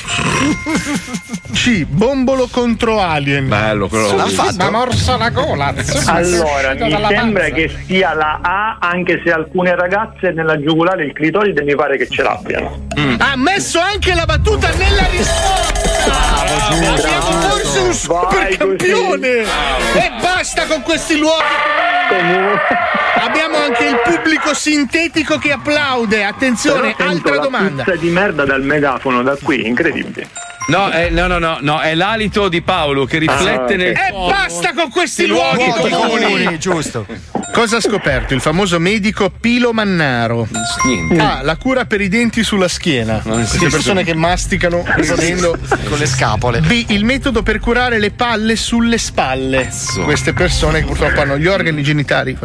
C. 1.55 1.87
Bombolo 1.87 2.47
contro 2.49 3.01
alien. 3.01 3.49
Bello, 3.49 3.89
quello. 3.89 4.15
L'hanno 4.15 4.29
fatto? 4.29 4.57
Ma 4.59 4.71
morsa 4.71 5.17
la 5.17 5.31
gola. 5.31 5.75
Allora, 6.05 6.75
mi 6.75 6.91
sembra 6.91 7.45
panza. 7.45 7.55
che 7.55 7.75
sia 7.87 8.13
la 8.13 8.41
A, 8.43 8.77
anche 8.81 9.23
se 9.25 9.33
alcune 9.33 9.75
ragazze 9.75 10.33
nella 10.33 10.61
giugulare 10.61 11.07
il 11.07 11.15
clitoride 11.15 11.63
mi 11.63 11.75
pare 11.75 11.97
che 11.97 12.07
ce 12.07 12.23
l'abbiano. 12.23 12.87
Ha 13.17 13.35
messo 13.37 13.81
anche 13.81 14.13
la 14.13 14.27
battuta 14.27 14.69
nella 14.73 15.07
risposta. 15.11 15.88
Abbiamo 16.01 17.41
forse 17.49 17.79
un 17.79 17.93
super 17.93 18.57
campione. 18.57 19.29
E 19.29 20.13
basta 20.21 20.67
con 20.67 20.83
questi 20.83 21.19
luoghi. 21.19 21.43
Abbiamo 23.21 23.57
anche 23.57 23.85
il 23.85 24.01
pubblico 24.03 24.55
sintetico 24.55 25.39
che 25.39 25.53
applaude. 25.53 26.25
Attenzione, 26.25 26.95
altra 26.97 27.39
domanda. 27.39 27.85
puzza 27.85 27.97
di 27.97 28.09
merda 28.09 28.45
dal 28.45 28.63
megafono 28.63 29.23
da 29.23 29.37
qui, 29.43 29.67
incredibile. 29.67 30.48
No, 30.69 30.91
eh, 30.93 31.09
no, 31.09 31.27
no, 31.27 31.39
no, 31.39 31.57
no, 31.61 31.81
è 31.81 31.95
l'alito 31.95 32.49
di 32.49 32.61
Paolo 32.61 33.07
che 33.07 33.17
riflette 33.19 33.73
Ah, 33.73 33.77
nel. 33.77 33.89
E 33.93 34.11
basta 34.13 34.73
con 34.75 34.91
questi 34.91 35.27
luoghi 35.27 35.65
Luoghi 35.65 35.91
comuni. 35.91 36.23
comuni, 36.25 36.59
giusto. 36.59 37.07
Cosa 37.53 37.79
ha 37.79 37.81
scoperto 37.81 38.35
il 38.35 38.41
famoso 38.43 38.79
medico 38.79 39.31
Pilo 39.31 39.73
Mannaro? 39.73 40.47
Niente. 40.85 41.19
A. 41.19 41.41
La 41.43 41.57
cura 41.57 41.87
per 41.87 42.03
i 42.03 42.09
denti 42.09 42.45
sulla 42.45 42.69
schiena. 42.69 43.23
Non 43.25 43.37
Queste 43.39 43.57
esiste. 43.57 43.69
persone 43.71 44.05
che 44.05 44.15
masticano 44.15 44.85
ridendo. 44.97 45.57
Con 45.89 45.99
le 45.99 46.07
scapole. 46.07 46.61
B. 46.61 46.85
Il 46.89 47.05
metodo 47.05 47.43
per 47.43 47.59
curare 47.61 47.99
le 47.99 48.11
palle 48.11 48.55
sulle 48.55 48.99
spalle. 48.99 49.71
Queste 50.05 50.35
persone 50.35 50.81
che 50.81 50.85
purtroppo 50.87 51.23
hanno 51.23 51.39
gli 51.39 51.47
organi 51.47 51.83
genitali. 51.83 52.37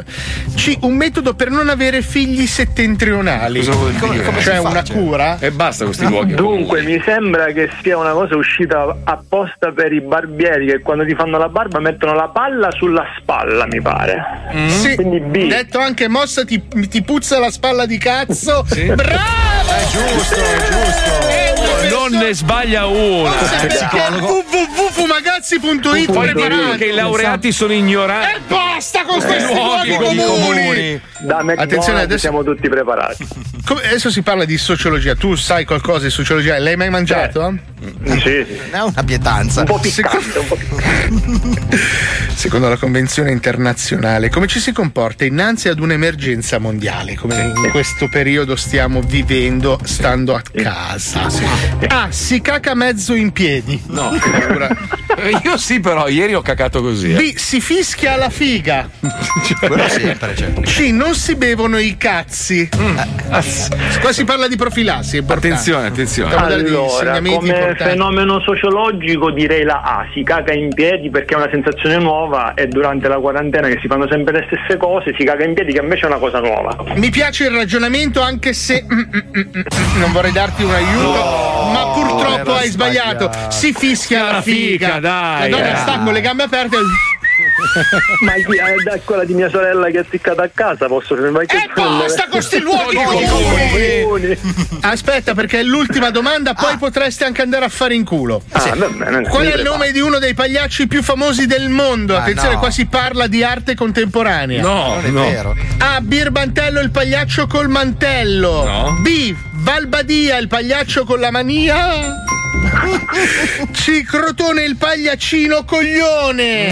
C. 0.56 0.78
Un 0.80 0.96
metodo 0.96 1.34
per 1.36 1.50
non 1.50 1.68
avere 1.68 2.02
figli 2.02 2.48
settentrionali. 2.48 3.60
Cosa 3.60 3.74
vuol 3.74 3.94
Come- 3.98 4.14
dire? 4.14 4.24
come 4.26 4.38
si 4.40 4.46
cioè 4.46 4.60
una 4.60 4.82
cioè? 4.84 4.96
cura. 4.96 5.38
E 5.40 5.52
basta 5.52 5.84
questi 5.86 6.08
luoghi. 6.08 6.34
Dunque, 6.34 6.82
mi 6.82 7.00
sembra 7.06 7.48
che 7.52 7.70
sia 7.84 7.98
una 7.98 8.13
cosa 8.14 8.36
uscita 8.36 8.96
apposta 9.04 9.72
per 9.72 9.92
i 9.94 10.02
barbieri 10.02 10.66
che 10.68 10.80
quando 10.82 11.06
ti 11.06 11.14
fanno 11.16 11.38
la 11.38 11.50
barba 11.50 11.80
mettono 11.80 12.14
la 12.14 12.30
palla 12.30 12.72
sulla 12.72 13.06
spalla, 13.20 13.66
mi 13.68 13.82
pare. 13.82 14.24
Sì. 14.68 14.96
Quindi 14.96 15.20
B. 15.20 15.48
Detto 15.48 15.80
anche 15.80 16.08
mossa 16.08 16.46
ti, 16.46 16.62
ti 16.90 17.02
puzza 17.04 17.40
la 17.40 17.52
spalla 17.52 17.86
di 17.86 17.98
cazzo. 17.98 18.66
Bravo! 18.96 19.62
È 19.74 19.84
giusto, 19.90 20.36
è 20.36 20.58
giusto. 20.70 21.28
È 21.28 21.54
una 21.58 21.90
Non 21.90 22.12
ne 22.20 22.34
sbaglia 22.34 22.86
una. 22.86 23.32
Perché 23.32 23.88
Poi 26.06 26.78
che 26.78 26.86
i 26.86 26.92
laureati 26.94 27.52
sono 27.52 27.74
ignoranti. 27.74 28.36
E 28.36 28.40
basta 28.48 29.04
con 29.06 29.20
Eh, 29.22 29.26
questi 29.26 29.54
luoghi 29.54 29.90
luoghi 29.98 30.18
comuni. 30.18 30.60
comuni. 30.62 31.02
Da 31.20 31.36
McDonald's 31.38 31.62
Attenzione, 31.64 32.02
adesso- 32.02 32.20
siamo 32.20 32.44
tutti 32.44 32.68
preparati. 32.70 33.28
Come- 33.66 33.82
adesso 33.84 34.10
si 34.12 34.22
parla 34.22 34.46
di 34.46 34.58
sociologia. 34.58 35.16
Tu 35.16 35.36
sai 35.36 35.66
qualcosa 35.66 36.04
di 36.06 36.10
sociologia? 36.10 36.58
L'hai 36.60 36.76
mai 36.76 36.90
mangiato? 36.90 37.54
Sì, 37.80 38.03
sì. 38.06 38.46
Non 38.72 38.80
è 38.80 38.82
una 38.82 39.04
pietanza. 39.04 39.62
Un 39.62 39.66
po' 39.68 39.80
piccante, 39.80 40.40
un 40.40 40.48
po' 40.48 40.56
piccante. 40.56 41.78
Secondo 42.34 42.68
la 42.68 42.78
Convenzione 42.78 43.32
internazionale, 43.32 44.30
come 44.30 44.48
ci 44.48 44.60
si 44.60 44.72
comporta 44.72 45.24
innanzi 45.26 45.70
ad 45.70 45.80
un'emergenza 45.80 46.58
mondiale, 46.60 47.16
come 47.16 47.36
in 47.42 47.70
questo 47.72 48.08
periodo 48.10 48.56
stiamo 48.56 49.02
vivendo 49.02 49.80
stando 49.84 50.36
a 50.36 50.42
casa? 50.42 51.28
A. 51.88 52.08
Si 52.12 52.42
caca 52.42 52.74
mezzo 52.74 53.14
in 53.14 53.32
piedi. 53.32 53.82
No, 53.88 54.12
Io 55.44 55.58
sì, 55.58 55.80
però, 55.80 56.08
ieri 56.08 56.34
ho 56.34 56.42
cacato 56.42 56.82
così. 56.82 57.14
eh. 57.14 57.16
B. 57.16 57.36
Si 57.36 57.62
fischia 57.62 58.14
alla 58.14 58.30
figa. 58.30 58.90
Quello 59.60 59.88
sempre, 59.88 60.36
cioè. 60.36 60.52
C. 60.62 60.80
Non 60.92 61.14
si 61.16 61.36
bevono 61.36 61.78
i 61.78 61.96
cazzi. 61.98 62.68
Qua 64.02 64.12
si 64.12 64.24
parla 64.24 64.48
di 64.48 64.56
profilassi. 64.56 65.24
Attenzione, 65.26 65.88
attenzione. 65.88 66.34
Allora, 66.36 66.56
insegnamenti 66.62 67.38
come 67.38 67.54
importanti. 67.54 67.93
Fenomeno 67.94 68.42
sociologico 68.42 69.32
direi 69.32 69.64
la 69.64 69.82
A, 69.82 70.08
si 70.14 70.24
caga 70.24 70.54
in 70.54 70.74
piedi 70.74 71.10
perché 71.10 71.36
è 71.36 71.38
una 71.38 71.50
sensazione 71.52 71.98
nuova 71.98 72.54
e 72.56 72.68
durante 72.68 73.08
la 73.08 73.18
quarantena 73.18 73.68
che 73.68 73.78
si 73.80 73.88
fanno 73.88 74.08
sempre 74.10 74.40
le 74.40 74.48
stesse 74.48 74.78
cose, 74.78 75.14
si 75.18 75.24
caga 75.24 75.46
in 75.46 75.54
piedi 75.54 75.74
che 75.74 75.82
invece 75.82 76.04
è 76.04 76.08
una 76.08 76.18
cosa 76.18 76.40
nuova. 76.40 76.76
Mi 76.96 77.10
piace 77.10 77.46
il 77.46 77.52
ragionamento 77.52 78.22
anche 78.22 78.54
se 78.54 78.84
mm, 78.84 78.98
mm, 78.98 79.02
mm, 79.02 79.42
mm, 79.58 80.00
non 80.00 80.12
vorrei 80.12 80.32
darti 80.32 80.64
un 80.64 80.72
aiuto, 80.72 81.22
ma 81.72 81.92
purtroppo 81.94 82.54
hai 82.54 82.70
sbagliato. 82.70 83.32
sbagliato. 83.32 83.52
Si 83.52 83.74
fischia 83.74 84.32
la 84.32 84.42
figa. 84.42 85.00
dai, 85.00 85.50
La 85.50 85.58
donna 85.58 85.74
eh. 85.74 85.78
sta 85.78 86.00
con 86.00 86.14
le 86.14 86.22
gambe 86.22 86.44
aperte. 86.44 86.78
Ma 88.22 88.34
chi- 88.34 88.58
eh, 88.58 88.84
da 88.84 89.00
quella 89.04 89.24
di 89.24 89.34
mia 89.34 89.50
sorella 89.50 89.88
che 89.88 89.98
è 89.98 90.00
attaccata 90.00 90.44
a 90.44 90.50
casa 90.54 90.88
posso 90.88 91.16
fermare 91.16 91.46
che 91.46 91.56
E 91.58 91.70
basta 91.74 92.28
con 92.30 92.42
sti 92.42 92.60
luoghi 92.60 92.96
comuni. 92.96 94.38
Aspetta, 94.82 95.34
perché 95.34 95.60
è 95.60 95.64
l'ultima 95.64 96.10
domanda, 96.10 96.54
poi 96.54 96.78
potresti 96.78 97.24
anche 97.24 97.42
andare 97.42 97.66
a 97.66 97.70
fare 97.70 97.96
in 97.96 98.04
culo. 98.04 98.44
Ah, 98.52 98.74
va 98.76 98.88
bene, 98.88 99.28
Qual 99.28 99.46
è 99.46 99.56
il 99.56 99.62
nome 99.64 99.92
di 99.92 100.00
uno 100.00 100.20
dei 100.20 100.34
pagliacci 100.34 100.88
più 100.88 101.02
famosi 101.02 101.46
del 101.46 101.70
mondo? 101.70 102.14
Ma 102.14 102.22
Attenzione, 102.22 102.54
no. 102.56 102.60
qua 102.60 102.70
si 102.72 102.86
parla 102.86 103.28
di 103.28 103.44
arte 103.44 103.76
contemporanea. 103.76 104.62
No, 104.62 104.96
Non 104.96 105.06
è 105.06 105.10
no. 105.10 105.22
vero. 105.22 105.56
A. 105.80 106.00
Birbantello 106.02 106.80
il 106.82 106.92
pagliaccio 106.92 107.48
col 107.48 107.70
mantello. 107.70 108.64
No. 108.64 108.98
B. 109.02 109.34
Valbadia 109.56 110.38
il 110.38 110.48
pagliaccio 110.48 111.06
con 111.06 111.20
la 111.20 111.32
mania. 111.32 111.76
C. 113.72 114.04
Crotone 114.04 114.64
il 114.64 114.76
pagliaccino 114.78 115.64
coglione. 115.64 116.72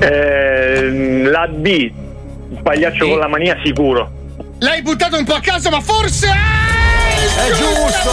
Eh, 0.00 1.22
la 1.24 1.46
B, 1.48 1.66
il 1.66 2.60
pagliaccio 2.62 3.08
con 3.08 3.18
la 3.18 3.28
mania 3.28 3.58
sicuro. 3.64 4.19
L'hai 4.62 4.82
buttato 4.82 5.16
un 5.16 5.24
po' 5.24 5.34
a 5.34 5.40
caso, 5.40 5.70
ma 5.70 5.80
forse 5.80 6.26
è, 6.28 7.48
È 7.48 7.52
giusto. 7.54 8.10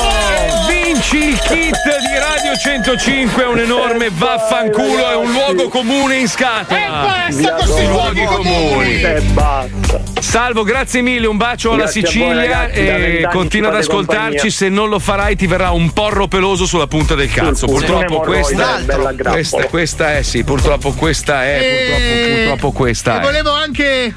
Vinci 0.70 1.18
il 1.30 1.40
kit 1.40 1.76
di 1.76 2.18
Radio 2.18 2.56
105, 2.58 3.44
un 3.44 3.60
enorme 3.60 4.10
vaffanculo, 4.12 5.10
è 5.10 5.16
un 5.16 5.32
luogo 5.32 5.68
comune 5.68 6.16
in 6.16 6.24
E 6.24 6.28
scatola. 6.28 6.80
basta 7.28 7.50
con 7.54 7.66
questi 7.66 7.88
luoghi 7.88 8.24
comuni. 8.24 9.02
E 9.02 9.22
basta. 9.34 10.02
Salvo, 10.22 10.64
grazie 10.64 11.02
mille, 11.02 11.28
un 11.28 11.36
bacio 11.38 11.72
alla 11.74 11.84
Grazie 11.84 12.00
a 12.00 12.04
voi, 12.04 12.12
Sicilia 12.14 12.36
ragazzi, 12.36 12.86
da 12.86 12.96
e 12.96 13.00
vent'anni 13.00 13.34
continua 13.34 13.70
ad 13.70 13.76
ci 13.76 13.82
fate 13.82 13.92
ascoltarci. 13.92 14.26
compagnia. 14.30 14.52
Se 14.52 14.70
non 14.70 14.90
lo 14.90 15.00
farai, 15.00 15.36
ti 15.36 15.48
verrà 15.48 15.72
un 15.72 15.92
porro 15.92 16.28
peloso 16.28 16.66
sulla 16.66 16.88
punta 16.88 17.14
del 17.16 17.30
cazzo. 17.30 17.66
culo. 17.66 17.78
Purtroppo 17.80 18.20
Un'emorroide, 18.22 18.42
questa, 18.56 18.78
bella 18.86 19.12
grappola. 19.12 19.32
questa, 19.32 19.66
questa 19.66 20.16
è, 20.18 20.22
sì, 20.24 20.44
purtroppo 20.46 20.92
questa 20.94 21.44
è, 21.46 21.58
purtroppo, 21.60 22.04
E- 22.04 22.36
purtroppo 22.36 22.72
questa 22.72 23.16
E 23.16 23.18
è. 23.18 23.22
volevo 23.22 23.52
anche. 23.52 24.14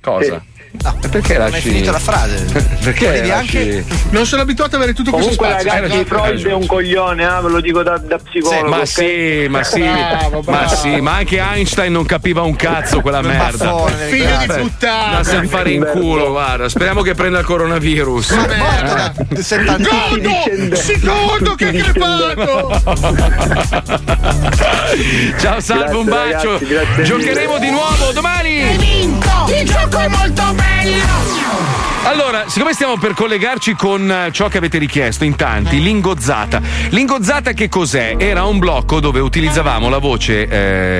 Cosa? 0.00 0.42
No, 0.82 0.96
E 1.02 1.08
perché 1.08 1.32
non 1.34 1.42
hai 1.46 1.50
lasci? 1.52 1.68
finito 1.68 1.90
la 1.90 1.98
frase. 1.98 2.44
Perché 2.86 3.26
lasci? 3.26 3.56
anche- 3.58 3.84
Non 4.10 4.26
sono 4.26 4.42
abituato 4.42 4.76
ad 4.76 4.82
avere 4.82 4.94
tutto 4.96 5.10
questo 5.10 5.34
Comunque 5.34 5.60
spazio. 5.62 5.80
ragazzi, 5.80 5.92
Hai 5.98 6.04
ragione, 6.08 6.28
Freud 6.32 6.46
è 6.46 6.52
un 6.54 6.66
coglione, 6.66 7.22
eh, 7.24 7.40
ve 7.42 7.48
lo 7.48 7.60
dico 7.60 7.82
da, 7.82 7.98
da 7.98 8.18
psicologo. 8.18 8.68
Ma 8.68 8.84
sì, 8.84 9.46
ma 9.48 9.62
sì, 9.64 9.80
Bravo, 9.80 10.40
bravo. 10.42 10.50
ma 10.50 10.68
sì, 10.68 11.00
ma 11.00 11.14
anche 11.16 11.38
Einstein 11.38 11.92
non 11.92 12.04
capiva 12.04 12.42
un 12.42 12.54
cazzo 12.56 13.00
quella 13.00 13.20
merda. 13.22 13.64
baffone 13.66 14.06
Figlio 14.08 14.36
di 14.38 14.46
puttana. 14.46 15.16
Da 15.16 15.24
se 15.24 15.46
fare 15.46 15.70
in 15.70 15.88
culo, 15.92 16.30
guarda. 16.30 16.68
Speriamo 16.68 17.02
che 17.02 17.14
prenda 17.14 17.38
il 17.40 17.44
coronavirus. 17.44 18.30
Merda. 18.30 19.12
Da 19.28 19.42
70 19.42 19.88
Godo! 19.88 20.76
Si 20.76 21.00
godo 21.00 21.54
che 21.54 21.66
hai 21.66 21.76
crepato! 21.82 22.82
Ciao 25.38 25.60
Salvo, 25.60 26.00
un 26.00 26.06
bacio. 26.06 26.52
ragazzi, 26.52 26.66
grazie 26.66 27.02
Giocheremo 27.04 27.58
di 27.58 27.70
nuovo 27.70 28.12
domani. 28.12 28.76
vinto! 28.76 29.46
Il 29.48 29.68
gioco 29.68 29.98
è 29.98 30.08
molto 30.08 30.42
bello! 30.54 30.65
meglio 30.66 31.95
Allora, 32.04 32.44
siccome 32.46 32.72
stiamo 32.72 32.96
per 32.98 33.14
collegarci 33.14 33.74
con 33.74 34.08
eh, 34.08 34.30
ciò 34.30 34.46
che 34.48 34.58
avete 34.58 34.78
richiesto 34.78 35.24
in 35.24 35.34
tanti, 35.34 35.82
l'ingozzata. 35.82 36.60
L'ingozzata 36.90 37.52
che 37.52 37.68
cos'è? 37.68 38.14
Era 38.18 38.44
un 38.44 38.58
blocco 38.58 39.00
dove 39.00 39.18
utilizzavamo 39.18 39.88
la 39.88 39.98
voce 39.98 40.46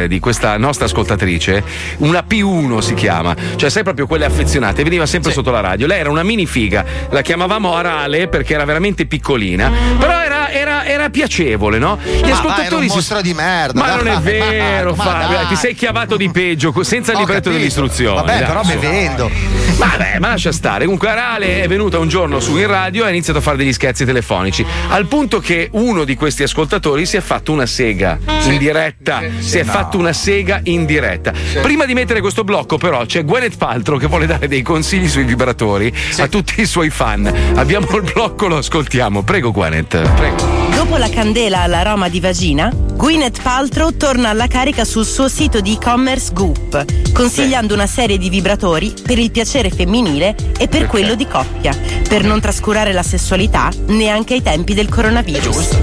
eh, 0.02 0.08
di 0.08 0.18
questa 0.18 0.56
nostra 0.58 0.86
ascoltatrice, 0.86 1.62
una 1.98 2.24
P1 2.28 2.78
si 2.78 2.94
chiama, 2.94 3.36
cioè 3.54 3.70
sai 3.70 3.84
proprio 3.84 4.06
quelle 4.08 4.24
affezionate, 4.24 4.82
veniva 4.82 5.06
sempre 5.06 5.30
sotto 5.30 5.50
la 5.52 5.60
radio. 5.60 5.86
Lei 5.86 6.00
era 6.00 6.10
una 6.10 6.24
mini 6.24 6.44
figa, 6.44 6.84
la 7.10 7.22
chiamavamo 7.22 7.74
Arale 7.74 8.26
perché 8.26 8.54
era 8.54 8.64
veramente 8.64 9.06
piccolina, 9.06 9.70
però 9.98 10.20
era, 10.20 10.50
era- 10.50 10.84
era 10.84 11.08
piacevole, 11.08 11.78
no? 11.78 11.98
Gli 12.02 12.20
Ma 12.20 12.20
vai, 12.22 12.30
ascoltatori 12.32 12.88
si 12.88 12.94
mostro 12.94 13.20
di 13.20 13.32
merda. 13.32 13.80
Ma 13.80 13.94
non 13.94 14.08
è 14.08 14.18
vero, 14.18 14.94
ma 14.96 15.04
Fabio, 15.04 15.36
dai. 15.36 15.46
ti 15.46 15.56
sei 15.56 15.74
chiavato 15.74 16.16
di 16.16 16.28
peggio 16.30 16.74
senza 16.82 17.12
il 17.12 17.18
libretto 17.18 17.50
dell'istruzione. 17.50 18.16
Vabbè, 18.16 18.38
dai, 18.38 18.46
però 18.46 18.64
su. 18.64 18.70
bevendo. 18.72 19.30
Vabbè, 19.76 20.18
ma 20.18 20.28
lascia 20.28 20.52
stare. 20.52 20.84
Comunque, 20.84 21.08
Arale 21.08 21.62
è 21.62 21.68
venuta 21.68 21.98
un 21.98 22.08
giorno 22.08 22.40
su 22.40 22.56
in 22.56 22.66
radio 22.66 23.04
e 23.04 23.08
ha 23.08 23.10
iniziato 23.10 23.38
a 23.40 23.42
fare 23.42 23.56
degli 23.56 23.72
scherzi 23.72 24.04
telefonici. 24.04 24.64
Al 24.88 25.06
punto 25.06 25.38
che 25.40 25.68
uno 25.72 26.04
di 26.04 26.14
questi 26.16 26.42
ascoltatori 26.42 27.04
si 27.04 27.16
è 27.16 27.20
fatto 27.20 27.52
una 27.52 27.66
sega 27.66 28.18
in 28.44 28.58
diretta. 28.58 29.22
si 29.38 29.58
è 29.58 29.64
no. 29.64 29.72
fatto 29.72 29.98
una 29.98 30.12
sega 30.12 30.60
in 30.64 30.86
diretta. 30.86 31.32
Prima 31.60 31.84
di 31.84 31.94
mettere 31.94 32.20
questo 32.20 32.44
blocco, 32.44 32.78
però, 32.78 33.04
c'è 33.04 33.24
Gwyneth 33.24 33.56
Paltrow 33.56 33.98
che 33.98 34.06
vuole 34.06 34.26
dare 34.26 34.48
dei 34.48 34.62
consigli 34.62 35.08
sui 35.08 35.24
vibratori 35.24 35.92
a 36.18 36.28
tutti 36.28 36.60
i 36.60 36.66
suoi 36.66 36.90
fan. 36.90 37.30
Abbiamo 37.54 37.86
il 37.96 38.10
blocco, 38.12 38.46
lo 38.46 38.58
ascoltiamo. 38.58 39.22
Prego, 39.22 39.52
Gwyneth. 39.52 40.00
Prego. 40.14 40.65
Dopo 40.86 40.98
la 40.98 41.08
candela 41.08 41.62
all'aroma 41.62 42.08
di 42.08 42.20
vagina, 42.20 42.72
Gwyneth 42.72 43.42
Paltrow 43.42 43.96
torna 43.96 44.28
alla 44.28 44.46
carica 44.46 44.84
sul 44.84 45.04
suo 45.04 45.26
sito 45.26 45.60
di 45.60 45.72
e-commerce 45.72 46.32
Goop, 46.32 47.12
consigliando 47.12 47.74
una 47.74 47.88
serie 47.88 48.18
di 48.18 48.30
vibratori 48.30 48.94
per 49.02 49.18
il 49.18 49.32
piacere 49.32 49.68
femminile 49.68 50.36
e 50.56 50.68
per 50.68 50.86
quello 50.86 51.16
di 51.16 51.26
coppia, 51.26 51.76
per 52.08 52.22
non 52.22 52.40
trascurare 52.40 52.92
la 52.92 53.02
sessualità 53.02 53.68
neanche 53.86 54.34
ai 54.34 54.42
tempi 54.42 54.74
del 54.74 54.88
coronavirus. 54.88 55.76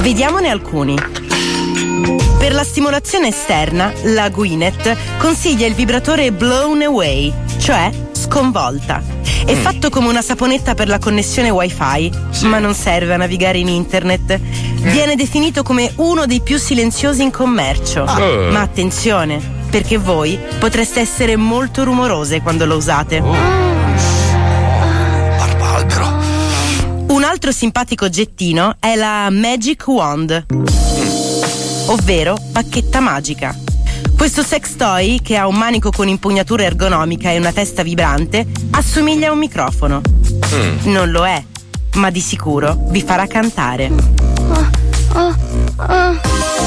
Vediamone 0.00 0.48
alcuni. 0.48 0.94
Per 2.38 2.52
la 2.52 2.62
stimolazione 2.62 3.26
esterna, 3.26 3.92
la 4.04 4.28
Gwyneth 4.28 4.96
consiglia 5.18 5.66
il 5.66 5.74
vibratore 5.74 6.30
Blown 6.30 6.82
Away, 6.82 7.32
cioè 7.58 7.90
sconvolta. 8.28 9.02
È 9.44 9.54
fatto 9.54 9.88
come 9.88 10.08
una 10.08 10.20
saponetta 10.20 10.74
per 10.74 10.88
la 10.88 10.98
connessione 10.98 11.48
wifi, 11.48 12.12
ma 12.42 12.58
non 12.58 12.74
serve 12.74 13.14
a 13.14 13.16
navigare 13.16 13.58
in 13.58 13.68
internet. 13.68 14.38
Viene 14.38 15.16
definito 15.16 15.62
come 15.62 15.90
uno 15.96 16.26
dei 16.26 16.40
più 16.40 16.58
silenziosi 16.58 17.22
in 17.22 17.30
commercio. 17.30 18.04
Ah. 18.04 18.50
Ma 18.50 18.60
attenzione, 18.60 19.40
perché 19.70 19.96
voi 19.96 20.38
potreste 20.58 21.00
essere 21.00 21.36
molto 21.36 21.84
rumorose 21.84 22.42
quando 22.42 22.66
lo 22.66 22.76
usate. 22.76 23.22
Un 27.06 27.24
altro 27.24 27.50
simpatico 27.50 28.04
oggettino 28.04 28.76
è 28.78 28.94
la 28.94 29.28
Magic 29.30 29.86
Wand, 29.86 30.46
ovvero 31.86 32.36
bacchetta 32.50 33.00
magica. 33.00 33.67
Questo 34.18 34.42
sex 34.42 34.74
toy, 34.74 35.20
che 35.22 35.36
ha 35.36 35.46
un 35.46 35.54
manico 35.54 35.90
con 35.90 36.08
impugnatura 36.08 36.64
ergonomica 36.64 37.30
e 37.30 37.38
una 37.38 37.52
testa 37.52 37.84
vibrante, 37.84 38.44
assomiglia 38.72 39.28
a 39.28 39.32
un 39.32 39.38
microfono. 39.38 40.00
Non 40.82 41.12
lo 41.12 41.24
è, 41.24 41.40
ma 41.94 42.10
di 42.10 42.20
sicuro 42.20 42.76
vi 42.88 43.00
farà 43.00 43.28
cantare. 43.28 44.87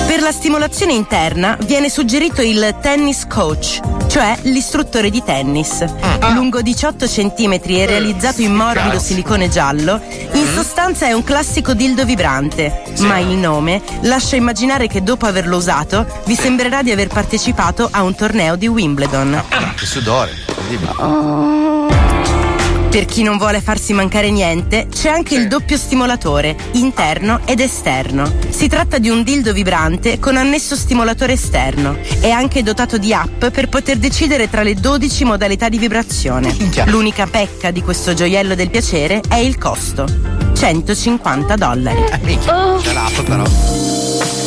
Per 0.08 0.22
la 0.22 0.32
stimolazione 0.32 0.94
interna 0.94 1.58
viene 1.66 1.90
suggerito 1.90 2.42
il 2.42 2.76
tennis 2.82 3.26
coach, 3.28 3.80
cioè 4.08 4.38
l'istruttore 4.42 5.10
di 5.10 5.24
tennis. 5.24 5.86
Lungo 6.34 6.62
18 6.62 7.06
cm 7.06 7.60
e 7.64 7.86
realizzato 7.86 8.42
in 8.42 8.54
morbido 8.54 9.00
silicone 9.00 9.48
giallo, 9.48 10.02
in 10.34 10.48
sostanza 10.54 11.06
è 11.06 11.14
un 11.14 11.24
classico 11.24 11.74
dildo 11.74 12.04
vibrante, 12.04 12.84
ma 13.00 13.20
il 13.20 13.38
nome 13.38 13.82
lascia 14.02 14.36
immaginare 14.36 14.88
che 14.88 15.02
dopo 15.02 15.26
averlo 15.26 15.56
usato 15.56 16.06
vi 16.26 16.36
sembrerà 16.36 16.84
di 16.84 16.92
aver 16.92 17.08
partecipato 17.08 17.88
a 17.90 18.04
un 18.04 18.14
torneo 18.16 18.58
di 18.58 18.68
Wimbledon. 18.68 19.44
Che 19.76 19.86
sudore. 19.86 20.52
incredibile. 20.72 22.01
Per 22.92 23.06
chi 23.06 23.24
non 23.24 23.38
vuole 23.38 23.62
farsi 23.62 23.94
mancare 23.94 24.32
niente, 24.32 24.88
c'è 24.92 25.08
anche 25.08 25.34
il 25.36 25.48
doppio 25.48 25.78
stimolatore, 25.78 26.58
interno 26.74 27.40
ed 27.46 27.62
esterno. 27.62 28.30
Si 28.50 28.68
tratta 28.68 28.98
di 28.98 29.08
un 29.08 29.24
dildo 29.24 29.54
vibrante 29.54 30.20
con 30.20 30.36
annesso 30.36 30.76
stimolatore 30.76 31.32
esterno. 31.32 31.98
È 32.20 32.30
anche 32.30 32.64
dotato 32.64 32.98
di 32.98 33.14
app 33.14 33.46
per 33.46 33.70
poter 33.70 33.96
decidere 33.96 34.50
tra 34.50 34.62
le 34.62 34.74
12 34.74 35.24
modalità 35.24 35.70
di 35.70 35.78
vibrazione. 35.78 36.54
L'unica 36.88 37.28
pecca 37.28 37.72
di 37.72 37.82
questo 37.82 38.14
gioiello 38.14 38.56
del 38.56 38.70
piacere 38.70 39.22
è 39.26 39.38
il 39.38 39.58
costo. 39.58 40.06
150 40.54 41.56
dollari. 41.56 42.04
C'è 42.82 42.92
l'app 42.92 43.22
però. 43.22 44.01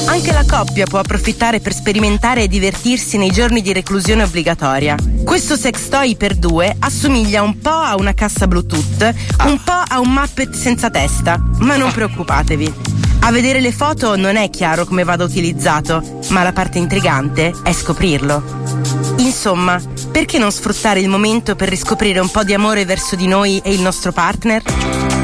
Anche 0.07 0.33
la 0.33 0.45
coppia 0.47 0.87
può 0.87 0.99
approfittare 0.99 1.61
per 1.61 1.73
sperimentare 1.75 2.43
e 2.43 2.49
divertirsi 2.49 3.17
nei 3.17 3.31
giorni 3.31 3.63
di 3.63 3.73
reclusione 3.73 4.23
obbligatoria. 4.23 4.97
Questo 5.25 5.57
sex 5.57 5.89
toy 5.89 6.17
per 6.17 6.37
due 6.37 6.75
assomiglia 6.79 7.43
un 7.43 7.59
po' 7.59 7.71
a 7.71 7.97
una 7.97 8.15
cassa 8.15 8.47
Bluetooth, 8.47 9.15
un 9.47 9.61
po' 9.63 9.83
a 9.87 10.01
un 10.01 10.13
Muppet 10.13 10.55
senza 10.55 10.91
testa, 10.91 11.43
ma 11.59 11.77
non 11.77 11.91
preoccupatevi. 11.91 12.75
A 13.21 13.31
vedere 13.31 13.61
le 13.61 13.73
foto 13.73 14.17
non 14.17 14.37
è 14.37 14.51
chiaro 14.51 14.85
come 14.85 15.03
vada 15.03 15.25
utilizzato, 15.25 16.21
ma 16.29 16.43
la 16.43 16.53
parte 16.53 16.79
intrigante 16.79 17.53
è 17.63 17.73
scoprirlo. 17.73 18.43
Insomma, 19.17 19.81
perché 20.11 20.39
non 20.39 20.53
sfruttare 20.53 21.01
il 21.01 21.09
momento 21.09 21.57
per 21.57 21.71
riscoprire 21.71 22.21
un 22.21 22.31
po' 22.31 22.45
di 22.45 22.53
amore 22.53 22.85
verso 22.85 23.17
di 23.17 23.27
noi 23.27 23.61
e 23.65 23.73
il 23.73 23.81
nostro 23.81 24.13
partner? 24.13 25.24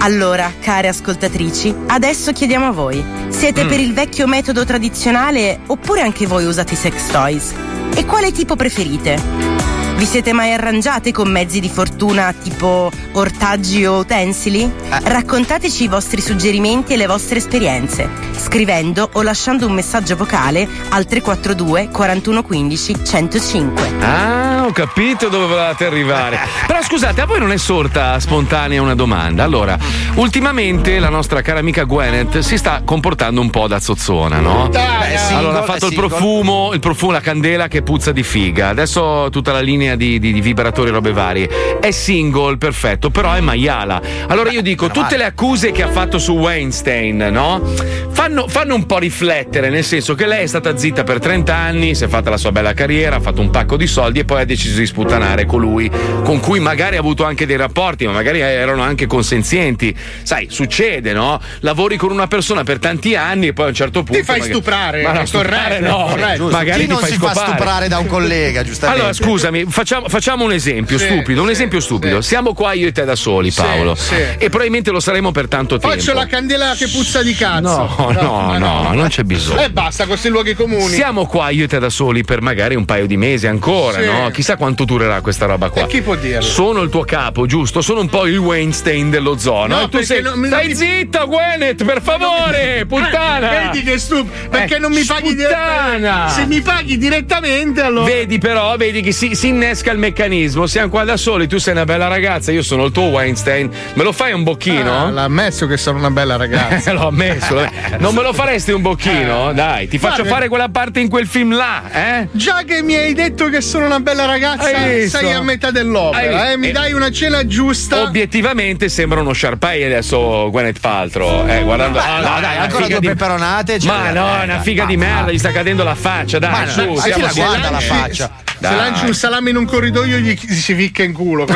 Allora, 0.00 0.52
care 0.60 0.88
ascoltatrici, 0.88 1.74
adesso 1.88 2.32
chiediamo 2.32 2.66
a 2.66 2.70
voi: 2.70 3.02
siete 3.28 3.64
Mm. 3.64 3.68
per 3.68 3.80
il 3.80 3.92
vecchio 3.92 4.26
metodo 4.26 4.64
tradizionale 4.64 5.60
oppure 5.66 6.00
anche 6.02 6.26
voi 6.26 6.44
usate 6.46 6.74
i 6.74 6.76
sex 6.76 7.10
toys? 7.10 7.54
E 7.94 8.04
quale 8.04 8.30
tipo 8.30 8.54
preferite? 8.54 9.57
Vi 9.98 10.06
siete 10.06 10.32
mai 10.32 10.52
arrangiate 10.52 11.10
con 11.10 11.28
mezzi 11.28 11.58
di 11.58 11.68
fortuna 11.68 12.32
tipo 12.32 12.88
ortaggi 13.14 13.84
o 13.84 13.98
utensili? 13.98 14.72
Raccontateci 14.90 15.82
i 15.82 15.88
vostri 15.88 16.20
suggerimenti 16.20 16.92
e 16.92 16.96
le 16.96 17.08
vostre 17.08 17.38
esperienze, 17.38 18.08
scrivendo 18.36 19.10
o 19.14 19.22
lasciando 19.22 19.66
un 19.66 19.72
messaggio 19.72 20.14
vocale 20.14 20.68
al 20.90 21.04
342 21.04 21.88
4115 21.88 23.04
105. 23.04 23.92
Ah, 24.00 24.66
ho 24.66 24.70
capito 24.70 25.28
dove 25.28 25.46
volevate 25.46 25.86
arrivare. 25.86 26.38
Però 26.68 26.80
scusate, 26.80 27.20
a 27.20 27.26
voi 27.26 27.40
non 27.40 27.50
è 27.50 27.56
sorta 27.56 28.20
spontanea 28.20 28.80
una 28.80 28.94
domanda? 28.94 29.42
Allora, 29.42 29.76
ultimamente 30.14 31.00
la 31.00 31.08
nostra 31.08 31.42
cara 31.42 31.58
amica 31.58 31.82
Gwyneth 31.82 32.38
si 32.38 32.56
sta 32.56 32.82
comportando 32.84 33.40
un 33.40 33.50
po' 33.50 33.66
da 33.66 33.80
zozzona, 33.80 34.38
no? 34.38 34.70
Single, 34.72 35.36
allora 35.36 35.58
ha 35.58 35.64
fatto 35.64 35.88
il 35.88 35.94
profumo, 35.94 36.70
il 36.72 36.78
profumo, 36.78 37.10
la 37.10 37.20
candela 37.20 37.66
che 37.66 37.82
puzza 37.82 38.12
di 38.12 38.22
figa. 38.22 38.68
Adesso 38.68 39.28
tutta 39.30 39.50
la 39.50 39.60
linea 39.60 39.87
di, 39.96 40.18
di- 40.18 40.32
di 40.32 40.40
vibratori 40.40 40.88
e 40.88 40.92
robe 40.92 41.12
varie. 41.12 41.48
È 41.80 41.90
single, 41.90 42.56
perfetto, 42.56 43.10
però 43.10 43.32
è 43.34 43.40
maiala. 43.40 44.00
Allora 44.28 44.50
io 44.50 44.62
dico, 44.62 44.88
tutte 44.88 45.16
le 45.16 45.24
accuse 45.24 45.70
che 45.72 45.82
ha 45.82 45.88
fatto 45.88 46.18
su 46.18 46.32
Weinstein, 46.34 47.16
no? 47.30 47.62
Fanno, 48.10 48.48
fanno 48.48 48.74
un 48.74 48.84
po' 48.86 48.98
riflettere, 48.98 49.70
nel 49.70 49.84
senso 49.84 50.14
che 50.14 50.26
lei 50.26 50.42
è 50.42 50.46
stata 50.46 50.76
zitta 50.76 51.04
per 51.04 51.18
30 51.20 51.54
anni, 51.54 51.94
si 51.94 52.04
è 52.04 52.08
fatta 52.08 52.30
la 52.30 52.36
sua 52.36 52.50
bella 52.52 52.72
carriera, 52.74 53.16
ha 53.16 53.20
fatto 53.20 53.40
un 53.40 53.50
pacco 53.50 53.76
di 53.76 53.86
soldi 53.86 54.18
e 54.18 54.24
poi 54.24 54.40
ha 54.40 54.44
deciso 54.44 54.78
di 54.78 54.86
sputtanare 54.86 55.46
colui 55.46 55.88
con 56.24 56.40
cui 56.40 56.58
magari 56.58 56.96
ha 56.96 56.98
avuto 56.98 57.24
anche 57.24 57.46
dei 57.46 57.56
rapporti, 57.56 58.06
ma 58.06 58.12
magari 58.12 58.40
erano 58.40 58.82
anche 58.82 59.06
consenzienti. 59.06 59.94
Sai, 60.22 60.48
succede, 60.50 61.12
no? 61.12 61.40
Lavori 61.60 61.96
con 61.96 62.10
una 62.10 62.26
persona 62.26 62.64
per 62.64 62.78
tanti 62.80 63.14
anni 63.14 63.48
e 63.48 63.52
poi 63.52 63.66
a 63.66 63.68
un 63.68 63.74
certo 63.74 64.02
punto. 64.02 64.18
Ti 64.18 64.24
fai 64.24 64.38
magari- 64.40 64.52
stuprare, 64.58 65.02
Ma 65.02 65.12
no, 65.12 65.26
stuprare 65.26 65.80
no, 65.80 66.06
corretto. 66.10 66.48
magari 66.48 66.80
Chi 66.82 66.86
non 66.88 67.02
si 67.04 67.12
fa 67.12 67.28
scopare. 67.28 67.46
stuprare 67.52 67.88
da 67.88 67.98
un 67.98 68.06
collega, 68.06 68.62
giustamente? 68.64 69.00
Allora, 69.00 69.14
scusami, 69.14 69.64
facciamo, 69.78 70.08
facciamo 70.08 70.44
un 70.44 70.52
esempio 70.52 70.98
Sì, 70.98 71.04
stupido. 71.06 71.40
Un 71.42 71.46
sì, 71.46 71.52
esempio 71.52 71.78
stupido. 71.80 72.20
Siamo 72.20 72.52
qua 72.52 72.72
io 72.72 72.88
e 72.88 72.92
te 72.92 73.04
da 73.04 73.14
soli, 73.14 73.52
Paolo. 73.52 73.94
sì. 73.94 74.14
E 74.36 74.48
probabilmente 74.48 74.90
lo 74.90 74.98
saremo 75.00 75.30
per 75.30 75.46
tanto 75.46 75.78
tempo. 75.78 75.94
Faccio 75.96 76.12
la 76.14 76.26
candela 76.26 76.74
che 76.76 76.88
puzza 76.88 77.22
di 77.22 77.34
cazzo. 77.34 77.60
No, 77.60 78.10
no, 78.12 78.58
no, 78.58 78.90
non 78.92 79.08
c'è 79.08 79.22
bisogno. 79.22 79.60
E 79.60 79.70
basta, 79.70 80.06
questi 80.06 80.28
luoghi 80.28 80.54
comuni. 80.54 80.88
Siamo 80.88 81.26
qua 81.26 81.50
io 81.50 81.64
e 81.64 81.68
te 81.68 81.78
da 81.78 81.90
soli 81.90 82.24
per 82.24 82.40
magari 82.40 82.74
un 82.74 82.84
paio 82.84 83.06
di 83.06 83.16
mesi 83.16 83.46
ancora, 83.46 84.00
Sì. 84.00 84.06
no? 84.06 84.30
Chissà 84.30 84.56
quanto 84.56 84.84
durerà 84.84 85.20
questa 85.20 85.46
roba 85.46 85.68
qua. 85.70 85.82
E 85.82 85.86
chi 85.86 86.02
può 86.02 86.16
dirlo? 86.16 86.42
Sono 86.42 86.82
il 86.82 86.90
tuo 86.90 87.04
capo, 87.04 87.46
giusto? 87.46 87.80
Sono 87.80 88.00
un 88.00 88.08
po' 88.08 88.26
il 88.26 88.38
Weinstein 88.38 89.10
dello 89.10 89.38
zoo, 89.38 89.66
no? 89.66 89.76
No, 89.76 89.82
E 89.84 89.88
tu 89.88 90.02
sei. 90.02 90.22
non 90.22 90.38
mi- 90.38 90.48
Stai 90.48 90.68
mi- 90.68 90.74
zitta, 90.74 91.24
Gwyneth, 91.24 91.84
per 91.84 92.02
favore! 92.02 92.84
Puttana! 92.88 93.50
Eh, 93.50 93.66
Vedi 93.72 93.82
che 93.84 93.98
stupido. 93.98 94.48
Perché 94.50 94.76
Eh, 94.76 94.78
non 94.78 94.92
mi 94.92 95.04
paghi 95.04 95.34
puttana! 95.34 95.96
direttamente? 95.98 96.32
Se 96.32 96.46
mi 96.46 96.60
paghi 96.60 96.98
direttamente, 96.98 97.80
allora. 97.82 98.06
Vedi 98.06 98.38
però, 98.38 98.76
vedi 98.76 99.00
che 99.02 99.12
si, 99.12 99.34
si 99.34 99.48
innesca 99.48 99.66
il 99.68 99.98
meccanismo. 99.98 100.66
Siamo 100.66 100.88
qua 100.88 101.04
da 101.04 101.16
soli, 101.16 101.46
tu 101.46 101.58
sei 101.58 101.72
una 101.74 101.84
bella 101.84 102.08
ragazza, 102.08 102.50
io 102.52 102.62
sono 102.62 102.84
il 102.84 102.92
tuo 102.92 103.04
Weinstein. 103.04 103.70
Me 103.94 104.02
lo 104.02 104.12
fai 104.12 104.32
un 104.32 104.42
bocchino? 104.42 105.06
Ah, 105.06 105.10
l'ha 105.10 105.24
ammesso 105.24 105.66
che 105.66 105.76
sono 105.76 105.98
una 105.98 106.10
bella 106.10 106.36
ragazza. 106.36 106.86
Eh, 106.90 106.92
l'ho 106.94 107.08
ammesso. 107.08 107.54
l'ho- 107.54 107.68
Non 107.98 108.14
me 108.14 108.22
lo 108.22 108.32
faresti 108.32 108.70
un 108.72 108.80
bocchino? 108.82 109.52
Dai, 109.52 109.88
ti 109.88 109.98
faccio 109.98 110.16
Guarda- 110.22 110.34
fare 110.34 110.48
quella 110.48 110.68
parte 110.68 111.00
in 111.00 111.08
quel 111.08 111.26
film 111.26 111.54
là, 111.54 111.82
eh? 111.92 112.28
Già 112.32 112.62
che 112.66 112.82
mi 112.82 112.94
hai 112.94 113.12
detto 113.12 113.48
che 113.48 113.60
sono 113.60 113.84
una 113.86 114.00
bella 114.00 114.24
ragazza, 114.24 114.64
sei 115.08 115.32
a 115.32 115.42
metà 115.42 115.70
dell'opera. 115.70 116.50
Eh, 116.52 116.56
mi 116.56 116.68
Eh, 116.68 116.72
dai 116.72 116.92
una 116.92 117.10
cena 117.10 117.46
giusta. 117.46 118.02
Obiettivamente 118.02 118.88
sembra 118.88 119.20
uno 119.20 119.32
Sharpay 119.32 119.82
adesso 119.84 120.48
Gwyneth 120.50 120.80
Paltrow. 120.80 121.46
Eh, 121.48 121.62
guardando. 121.62 121.98
Beh, 121.98 122.04
Ah, 122.04 122.16
no, 122.20 122.40
dai, 122.40 122.54
una 122.56 122.62
ancora 122.64 122.86
due 122.86 123.00
peperonate, 123.00 123.78
cioè, 123.78 123.90
Ma 123.90 124.10
no, 124.12 124.26
eh, 124.28 124.40
è 124.40 124.44
una 124.44 124.54
dai, 124.54 124.62
figa 124.62 124.84
di 124.84 124.96
basta. 124.96 125.14
merda, 125.14 125.32
gli 125.32 125.38
sta 125.38 125.50
cadendo 125.52 125.84
la 125.84 125.94
faccia, 125.94 126.38
dai. 126.38 126.50
Ma 126.50 126.66
su, 126.66 126.80
no, 126.84 126.92
ma 126.94 127.00
siamo 127.00 127.24
la 127.26 127.32
guarda 127.32 127.70
la 127.70 127.80
faccia? 127.80 128.30
Se 128.60 128.64
Dai. 128.66 128.76
lanci 128.76 129.04
un 129.06 129.14
salame 129.14 129.50
in 129.50 129.56
un 129.56 129.66
corridoio 129.66 130.18
gli 130.18 130.36
si 130.36 130.74
ficca 130.74 131.04
in 131.04 131.12
culo. 131.12 131.46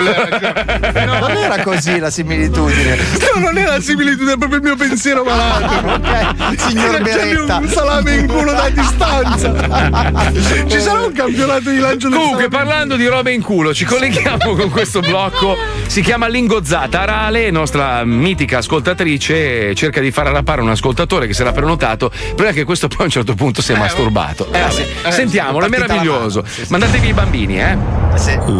Era 0.93 1.05
Non 1.05 1.31
era 1.37 1.61
così 1.63 1.99
la 1.99 2.11
similitudine. 2.11 2.97
No, 3.35 3.41
non 3.41 3.59
è 3.59 3.65
la 3.65 3.81
similitudine, 3.81 4.35
è 4.35 4.37
proprio 4.37 4.59
il 4.59 4.65
mio 4.65 4.77
pensiero 4.77 5.25
malato. 5.25 6.01
Ok, 6.53 6.61
signor 6.61 7.03
Beretta. 7.03 7.57
un 7.57 7.69
salame 7.69 8.15
in 8.15 8.27
culo 8.27 8.53
da 8.53 8.69
distanza. 8.69 9.53
Ci 10.69 10.81
sarà 10.81 11.03
un 11.03 11.13
campionato 11.13 11.71
di 11.71 11.79
lancio 11.79 12.09
del 12.09 12.19
Comunque, 12.19 12.49
parlando 12.49 12.97
di 12.97 13.07
robe 13.07 13.33
in 13.33 13.43
culo, 13.43 13.75
ci 13.75 13.85
colleghiamo 13.85 14.55
con 14.55 14.71
questo 14.71 15.01
blocco. 15.01 15.57
Si 15.87 16.01
chiama 16.03 16.27
Lingozzata. 16.29 17.01
Arale, 17.01 17.51
nostra 17.51 18.05
mitica 18.05 18.59
ascoltatrice, 18.59 19.75
cerca 19.75 20.01
di 20.01 20.11
far 20.11 20.29
arrapare 20.29 20.61
un 20.61 20.71
ascoltatore 20.71 21.27
che 21.27 21.35
si 21.35 21.41
era 21.43 21.53
prenotato. 21.53 22.11
Prima 22.35 22.53
che 22.53 22.65
questo 22.65 22.89
poi 22.89 22.99
a 23.01 23.05
un 23.05 23.11
certo 23.11 23.35
punto 23.35 23.61
si 23.63 23.73
è 23.73 23.77
masturbato. 23.77 24.53
Eh, 24.53 24.71
sì. 24.71 24.85
Sentiamolo, 25.09 25.67
è 25.67 25.69
meraviglioso. 25.69 26.45
mano, 26.69 26.85
sì, 26.93 26.99
sì. 26.99 27.07
Mandatevi 27.07 27.09
i 27.09 27.13
bambini, 27.13 27.61
eh. 27.61 27.77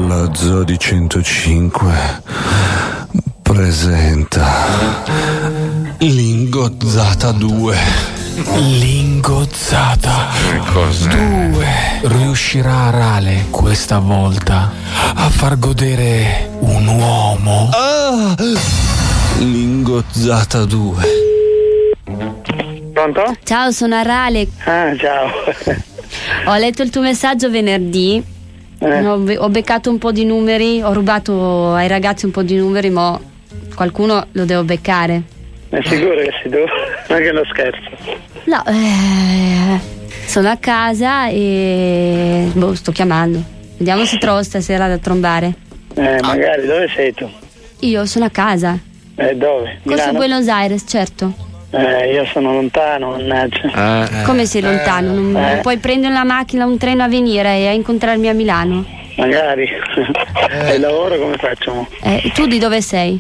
La 0.09 0.29
Zodi 0.33 0.79
105 0.79 1.93
presenta 3.43 4.47
Lingozzata 5.99 7.33
2. 7.33 7.77
Lingozzata 8.55 10.29
Cos'è? 10.73 11.51
2. 11.51 11.67
Riuscirà 12.03 12.75
Arale 12.87 13.47
questa 13.51 13.99
volta 13.99 14.71
a 15.15 15.29
far 15.29 15.59
godere 15.59 16.51
un 16.61 16.87
uomo? 16.87 17.71
Lingozzata 19.39 20.65
2. 20.65 21.03
Pronto? 22.93 23.37
Ciao, 23.45 23.71
sono 23.71 23.97
Arale. 23.97 24.49
Ah, 24.65 24.97
ciao. 24.97 25.91
Ho 26.47 26.57
letto 26.57 26.83
il 26.83 26.91
tuo 26.91 27.01
messaggio 27.01 27.51
venerdì. 27.51 28.23
Eh. 28.79 29.07
Ho, 29.07 29.19
be- 29.19 29.39
ho 29.39 29.49
beccato 29.49 29.91
un 29.91 29.99
po' 29.99 30.11
di 30.13 30.25
numeri, 30.25 30.83
ho 30.83 30.93
rubato 30.93 31.73
ai 31.75 31.87
ragazzi 31.89 32.25
un 32.25 32.33
po' 32.33 32.43
di 32.43 32.57
numeri, 32.57 32.91
ma 32.91 33.19
qualcuno 33.75 34.27
lo 34.33 34.45
devo 34.45 34.65
beccare. 34.65 35.23
È 35.69 35.81
sicuro 35.85 36.17
che 36.17 36.33
si? 36.43 36.49
Ma 37.09 37.19
che 37.19 37.33
lo 37.33 37.45
scherzo. 37.51 37.91
No, 38.45 38.63
eh, 38.67 39.81
sono 40.27 40.51
a 40.51 40.57
casa 40.57 41.29
e 41.29 42.51
boh, 42.53 42.75
sto 42.75 42.93
chiamando. 42.93 43.43
Vediamo 43.79 44.05
se 44.05 44.19
trovo 44.19 44.43
stasera 44.43 44.89
da 44.89 44.99
trombare. 44.99 45.55
Eh, 45.95 46.19
magari, 46.23 46.67
dove 46.67 46.89
sei 46.95 47.15
tu? 47.15 47.31
Io 47.81 48.05
sono 48.07 48.27
a 48.27 48.31
casa. 48.31 48.79
Eh, 49.15 49.35
dove? 49.37 49.79
Corso 49.85 49.99
Milano? 49.99 50.19
Buenos 50.19 50.49
Aires, 50.49 50.85
certo. 50.87 51.51
Eh, 51.75 52.13
io 52.13 52.25
sono 52.27 52.53
lontano, 52.53 53.11
mannaggia. 53.13 54.23
Come 54.25 54.45
sei 54.45 54.61
lontano? 54.61 55.15
Non, 55.15 55.33
non 55.33 55.43
Eh. 55.43 55.59
puoi 55.63 55.79
prendere 55.79 56.13
una 56.13 56.25
macchina, 56.25 56.67
un 56.67 56.77
treno 56.77 57.03
a 57.03 57.09
venire 57.09 57.57
e 57.57 57.67
a 57.69 57.73
incontrarmi 57.73 58.29
a 58.29 58.35
Milano? 58.35 58.85
Magari. 59.17 59.67
E 60.69 60.75
il 60.75 60.81
lavoro 60.81 61.17
come 61.17 61.37
facciamo? 61.39 61.89
Eh, 62.03 62.31
tu 62.35 62.47
di 62.47 62.59
dove 62.59 62.83
sei? 62.83 63.19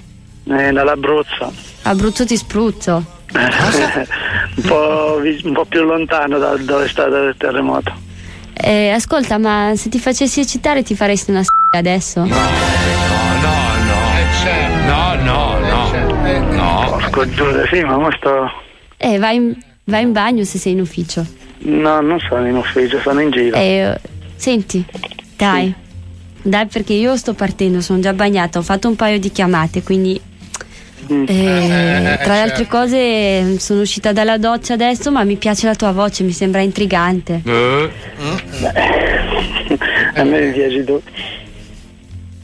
Eh, 0.49 0.71
dall'Abruzzo. 0.73 1.51
Abruzzo 1.83 2.27
ti 2.27 2.37
spruzzo. 2.37 3.03
un, 3.33 4.63
po', 4.67 5.19
un 5.45 5.53
po' 5.53 5.65
più 5.65 5.83
lontano 5.83 6.37
da 6.39 6.55
dove 6.59 6.85
è 6.85 6.89
stato 6.89 7.17
il 7.17 7.35
terremoto. 7.39 7.91
Eh, 8.53 8.91
ascolta, 8.91 9.39
ma 9.39 9.73
se 9.77 9.89
ti 9.89 9.99
facessi 9.99 10.41
eccitare 10.41 10.83
ti 10.83 10.95
faresti 10.95 11.31
una 11.31 11.43
s*** 11.43 11.47
adesso? 11.71 12.21
No, 12.25 12.27
no, 15.25 15.59
no. 15.59 15.59
No. 15.59 15.72
Porco 16.23 17.29
Giuda, 17.31 17.67
sì, 17.71 17.81
ma 17.83 17.99
mo 17.99 18.11
sto. 18.13 18.51
Eh, 18.97 19.19
vai 19.19 19.37
in, 19.37 19.57
vai 19.85 20.03
in 20.03 20.13
bagno 20.13 20.45
se 20.45 20.59
sei 20.59 20.73
in 20.73 20.81
ufficio. 20.81 21.27
No, 21.59 22.01
non 22.01 22.19
sono 22.21 22.47
in 22.47 22.57
ufficio, 22.57 23.01
sono 23.01 23.21
in 23.21 23.31
giro. 23.31 23.57
Eh, 23.57 23.99
senti, 24.37 24.85
dai, 25.37 25.75
Dai, 26.43 26.67
perché 26.67 26.93
io 26.93 27.17
sto 27.17 27.35
partendo, 27.35 27.81
sono 27.81 28.01
già 28.01 28.13
bagnata, 28.13 28.59
ho 28.59 28.63
fatto 28.63 28.89
un 28.89 28.97
paio 28.97 29.19
di 29.19 29.31
chiamate, 29.31 29.83
quindi. 29.83 30.21
Mm. 31.13 31.25
eh, 31.27 31.33
Eh, 31.33 32.03
tra 32.03 32.13
le 32.13 32.17
certo. 32.17 32.31
altre 32.33 32.67
cose 32.69 33.59
sono 33.59 33.81
uscita 33.81 34.13
dalla 34.13 34.39
doccia 34.39 34.75
adesso 34.75 35.11
ma 35.11 35.25
mi 35.25 35.35
piace 35.35 35.67
la 35.67 35.75
tua 35.75 35.91
voce, 35.91 36.23
mi 36.23 36.31
sembra 36.31 36.61
intrigante. 36.61 37.43
A 40.15 40.23
me 40.25 40.47
mi 40.47 40.53
piaci 40.53 40.85
tu. 40.85 41.01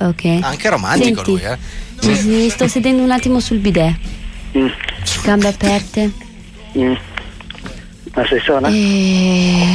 Ok. 0.00 0.38
Anche 0.42 0.68
romantico 0.68 1.24
Senti, 1.24 1.30
lui, 1.30 1.42
eh. 1.42 1.56
Mi, 2.02 2.22
mi 2.24 2.48
sto 2.48 2.68
sedendo 2.68 3.02
un 3.02 3.10
attimo 3.10 3.40
sul 3.40 3.58
bidet. 3.58 3.96
Mm. 4.56 4.68
Gambe 5.24 5.48
aperte. 5.48 6.12
Ma 8.14 8.26
sei 8.26 8.40
sola? 8.40 8.68
E 8.68 9.66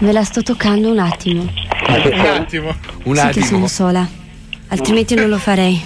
me 0.00 0.12
la 0.12 0.24
sto 0.24 0.42
toccando 0.42 0.90
un 0.90 0.98
attimo. 0.98 1.42
Un 1.88 2.26
attimo. 2.26 2.74
Un 3.04 3.16
sì 3.16 3.28
che 3.28 3.42
sono 3.42 3.66
sola. 3.66 4.06
Altrimenti 4.68 5.14
non 5.14 5.28
lo 5.28 5.38
farei. 5.38 5.80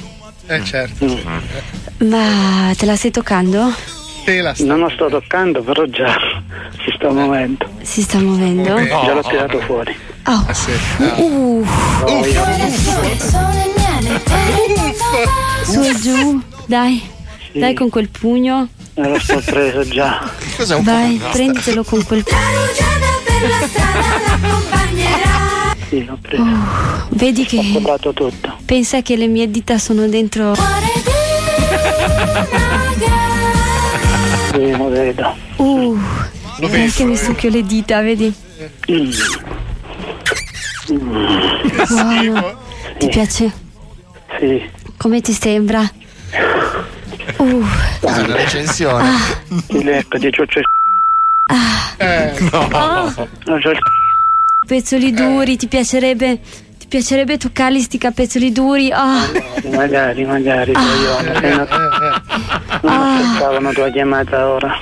Eh 0.46 0.64
certo. 0.64 1.08
sì. 1.08 1.22
Ma 2.04 2.72
te 2.76 2.84
la 2.86 2.96
stai 2.96 3.10
toccando? 3.10 3.72
Non 4.58 4.78
lo 4.78 4.88
sto 4.88 5.08
toccando, 5.08 5.62
però 5.62 5.84
già 5.86 6.16
si 6.84 6.92
sta 6.94 7.10
muovendo. 7.10 7.68
Si 7.82 8.02
sta 8.02 8.18
muovendo? 8.18 8.74
Già 8.84 9.14
l'ho 9.14 9.22
tirato 9.22 9.58
fuori. 9.60 9.96
Oh. 10.24 10.46
Uh. 11.16 11.66
Su 15.64 15.80
e 15.80 15.94
giù, 16.00 16.40
dai. 16.66 17.02
Dai 17.52 17.74
con 17.74 17.90
quel 17.90 18.08
pugno. 18.08 18.68
Me 18.94 19.08
lo 19.08 19.18
sto 19.18 19.40
preso 19.44 19.86
già. 19.88 20.30
Cos'è 20.56 20.80
Vai, 20.82 21.20
prenditelo 21.32 21.84
con 21.84 22.02
quel 22.04 22.24
pugno. 22.24 22.38
Sì, 25.92 26.06
l'ho 26.06 26.16
preso. 26.22 26.42
Uh, 26.42 26.56
vedi 27.10 27.44
che. 27.44 27.58
Ho 27.58 27.70
provato 27.72 28.14
tutto. 28.14 28.56
Pensa 28.64 29.02
che 29.02 29.14
le 29.14 29.26
mie 29.26 29.50
dita 29.50 29.76
sono 29.76 30.08
dentro. 30.08 30.54
Sì, 34.52 34.70
lo 34.74 34.88
vedo. 34.88 35.36
Uh. 35.56 35.98
Lo 36.60 36.68
vedo, 36.68 36.92
che 36.94 37.04
mi 37.04 37.12
eh. 37.12 37.16
succhio 37.18 37.50
le 37.50 37.62
dita, 37.64 38.00
vedi? 38.00 38.32
Mm. 38.90 39.10
Buono. 41.88 42.58
Ti 42.98 43.08
piace? 43.08 43.61
Sì. 44.42 44.60
Come 44.96 45.20
ti 45.20 45.32
sembra? 45.32 45.80
Uh. 47.36 47.62
È 48.00 48.10
una 48.18 48.34
recensione. 48.36 49.08
Sì, 49.68 49.88
ecco, 49.88 50.18
ti 50.18 50.32
ciuccio 50.32 50.58
il 50.58 50.64
No. 52.50 52.68
No, 53.44 53.58
c'ho 53.60 53.70
il 53.70 53.78
Pezzoli 54.66 55.12
duri, 55.12 55.56
ti 55.56 55.68
piacerebbe. 55.68 56.40
Ti 56.78 56.86
piacerebbe 56.88 57.36
toccarli 57.38 57.80
sti 57.80 57.98
capezzoli 57.98 58.50
duri? 58.50 58.90
Ah. 58.90 59.24
Magari, 59.70 60.24
magari, 60.24 60.72
poi 60.72 60.82
io 60.82 61.20
non 61.22 61.36
sei 61.40 61.52
una- 61.52 61.68
non 62.82 62.92
aspettavo 62.92 63.58
una 63.58 63.72
tua 63.72 63.90
chiamata 63.90 64.48
ora. 64.48 64.74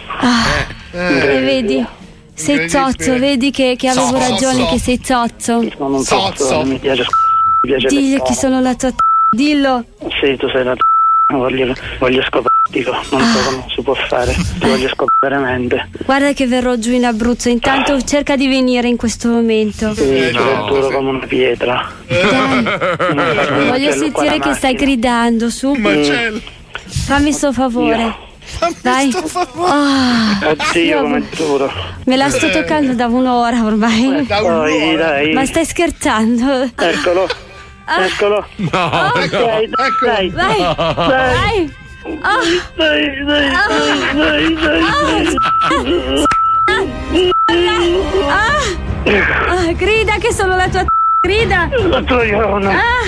E 0.92 1.40
vedi? 1.40 1.84
Sei 2.32 2.66
zozzo, 2.70 3.18
vedi 3.18 3.50
che, 3.50 3.74
che 3.76 3.88
avevo 3.88 4.06
Zozzo. 4.06 4.30
ragione 4.30 4.66
che 4.70 4.78
sei 4.78 4.98
zozzo. 5.04 5.68
Sono 5.76 5.96
un 5.96 6.02
zozzo, 6.02 6.50
non 6.54 6.68
mi 6.68 6.78
piace 6.78 7.02
mi 7.62 7.68
piace 7.72 7.88
Digli 7.88 8.18
che 8.22 8.32
sono 8.32 8.60
la 8.62 8.74
tua 8.74 8.90
t- 8.90 8.96
dillo. 9.34 9.84
Sì, 10.20 10.36
tu 10.36 10.48
sei 10.48 10.64
la 10.64 10.74
t- 10.74 10.80
voglio, 11.32 11.72
voglio 11.98 12.22
scoparti, 12.22 12.82
non 13.10 13.22
so 13.22 13.38
come 13.50 13.64
si 13.74 13.82
può 13.82 13.94
fare, 13.94 14.32
ti 14.32 14.66
voglio 14.68 14.88
scopare 14.88 15.18
veramente. 15.36 15.88
Guarda 16.04 16.32
che 16.32 16.46
verrò 16.46 16.74
giù 16.76 16.90
in 16.92 17.04
Abruzzo, 17.04 17.48
intanto 17.48 18.00
cerca 18.02 18.34
di 18.36 18.48
venire 18.48 18.88
in 18.88 18.96
questo 18.96 19.28
momento. 19.28 19.94
Sì, 19.94 20.00
tu 20.02 20.04
sei 20.08 20.32
duro 20.32 20.88
come 20.90 21.08
una 21.10 21.26
pietra. 21.26 21.88
Voglio 23.68 23.92
sentire 23.92 24.38
che 24.40 24.54
stai 24.54 24.74
gridando, 24.74 25.50
su. 25.50 25.72
Marcello. 25.74 26.40
Fammi 26.86 27.32
sto 27.32 27.52
favore. 27.52 28.28
Dai. 28.82 29.12
Ah, 29.66 30.38
Oddio, 30.42 30.80
io- 30.82 31.00
come 31.02 31.22
duro. 31.36 31.70
me 32.06 32.16
la 32.16 32.28
sto 32.30 32.50
toccando 32.50 32.94
da 32.94 33.06
un'ora 33.06 33.62
ormai. 33.64 34.26
Dai, 34.26 34.96
dai. 34.96 35.32
Ma 35.32 35.44
stai 35.44 35.64
scherzando? 35.64 36.68
Eccolo. 36.76 37.28
Ah. 37.92 38.04
Eccolo. 38.06 38.46
No, 38.56 38.70
Dai, 38.70 39.28
dai, 39.28 39.68
dai. 39.68 39.90
Vai, 40.00 40.30
Dai. 40.30 40.60
vai. 40.86 41.74
Ah. 42.22 42.38
Dai, 42.76 43.24
dai, 43.26 43.46
Ah. 43.50 43.66
dai, 44.14 44.54
dai, 44.54 44.82
dai. 44.86 46.24
Ah. 48.30 48.62
Ah, 49.48 49.72
grida 49.72 50.14
che 50.18 50.32
sono 50.32 50.54
la 50.54 50.68
tua 50.68 50.84
t- 50.84 50.88
grida. 51.26 51.68
La 51.88 52.00
troiona. 52.02 52.70
Ah. 52.70 53.06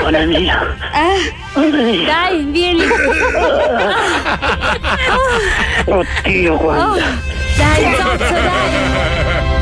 Buona 0.00 0.24
mia. 0.26 0.76
Ah. 0.92 1.16
Dai, 1.54 2.44
vieni. 2.50 2.82
Ah. 5.08 5.38
Oddio, 5.86 6.56
guarda. 6.58 6.84
Oh, 6.90 6.96
Dai, 7.56 7.94
zozzo, 7.96 8.34
dai. 8.34 9.53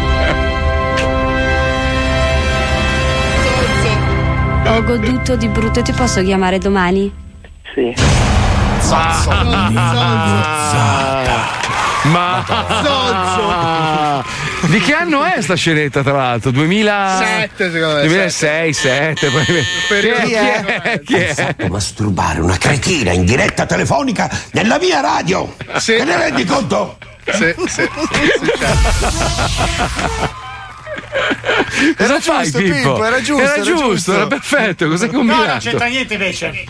Ho 4.73 4.83
goduto 4.85 5.37
di 5.37 5.49
brutto, 5.49 5.83
ti 5.83 5.93
posso 5.93 6.23
chiamare 6.23 6.57
domani? 6.57 7.13
Sì. 7.75 7.95
Ma 12.05 12.43
di 14.63 14.81
che 14.81 14.95
anno 14.95 15.25
è 15.25 15.43
sta 15.43 15.57
scenetta 15.57 16.03
tra 16.03 16.13
l'altro? 16.13 16.51
2000 16.53 17.19
Sette, 17.23 17.71
secondo 17.71 17.97
me, 17.97 18.07
2006, 18.07 18.73
7. 18.73 19.29
Chi 19.29 20.07
è? 20.09 20.23
Chi 20.23 20.33
è? 20.33 21.01
Chi 21.05 21.15
è? 21.17 21.35
Fatto 21.35 21.69
masturbare 21.69 22.41
una 22.41 22.57
cretina 22.57 23.13
in 23.13 23.27
diretta 23.27 23.67
telefonica 23.67 24.31
nella 24.53 24.79
mia 24.79 25.01
radio. 25.01 25.55
Te 25.85 26.03
ne 26.03 26.17
rendi 26.17 26.47
conto? 26.47 26.97
Sì, 27.31 27.55
sì, 27.67 27.67
sì, 27.67 27.89
Cosa 31.97 32.21
fai, 32.21 32.45
giusto, 32.45 32.59
Pippo? 32.59 32.75
Pippo, 32.75 33.05
era 33.05 33.21
giusto, 33.21 33.43
Era 33.43 33.55
era 33.55 33.63
giusto, 33.63 33.89
giusto. 33.89 34.13
era 34.15 34.27
perfetto. 34.27 34.89
Cos'hai 34.89 35.11
No, 35.11 35.17
non 35.19 35.27
combinato? 35.27 35.59
c'entra 35.59 35.87
niente 35.87 36.15
invece. 36.15 36.65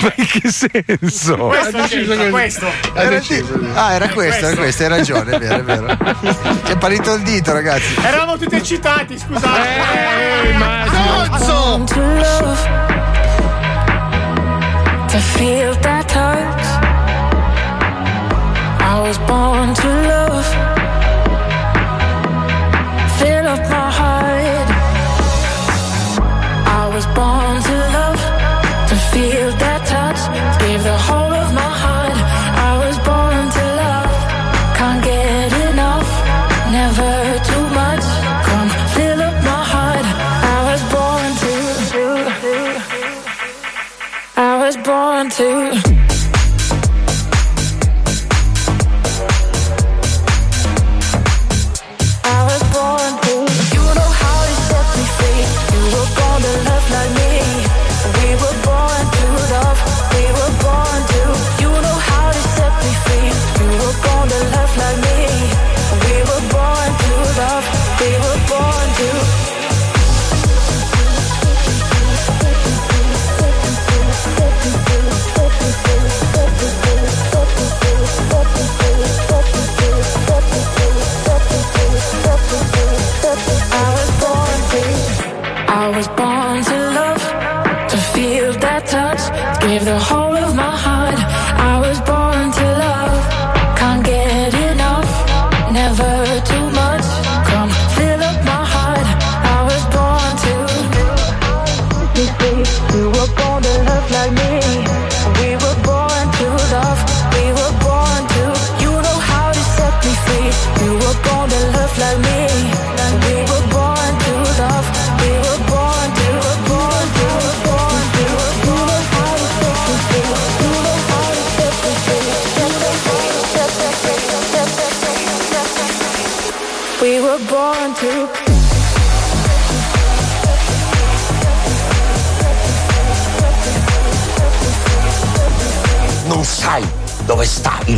Ma 0.00 0.12
in 0.16 0.26
che 0.26 0.50
senso? 0.50 1.36
Questo 1.36 1.82
c'entra, 1.88 2.28
questo. 2.30 2.66
Era 2.94 3.20
ah, 3.74 3.92
era 3.92 4.08
questo, 4.08 4.46
era 4.46 4.56
questo, 4.56 4.82
hai 4.84 4.88
ragione, 4.88 5.32
è 5.32 5.38
vero, 5.38 5.56
è 5.56 5.62
vero. 5.62 5.96
Ti 6.64 6.72
è 6.72 6.76
parito 6.78 7.14
il 7.14 7.22
dito, 7.22 7.52
ragazzi. 7.52 7.94
Eravamo 8.02 8.36
tutti 8.38 8.54
eccitati, 8.56 9.18
scusate. 9.18 9.68
To 15.08 15.20
feel 15.38 15.74
that 15.76 16.08
touch. 16.08 16.64
I 18.80 19.00
was 19.00 19.18
born 19.18 19.74
to 19.74 20.03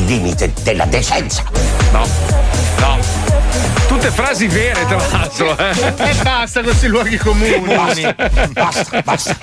limite 0.07 0.53
della 0.63 0.87
decenza. 0.87 1.43
No, 1.93 2.07
no. 2.79 2.99
Tutte 3.89 4.11
frasi 4.11 4.47
vere, 4.47 4.87
tra 4.87 4.97
l'altro. 5.11 5.57
Eh. 5.57 5.95
E 5.97 6.15
basta 6.23 6.63
questi 6.63 6.87
luoghi 6.87 7.17
comuni. 7.17 7.61
Basta, 7.67 8.15
basta. 8.53 9.03
Basta, 9.03 9.37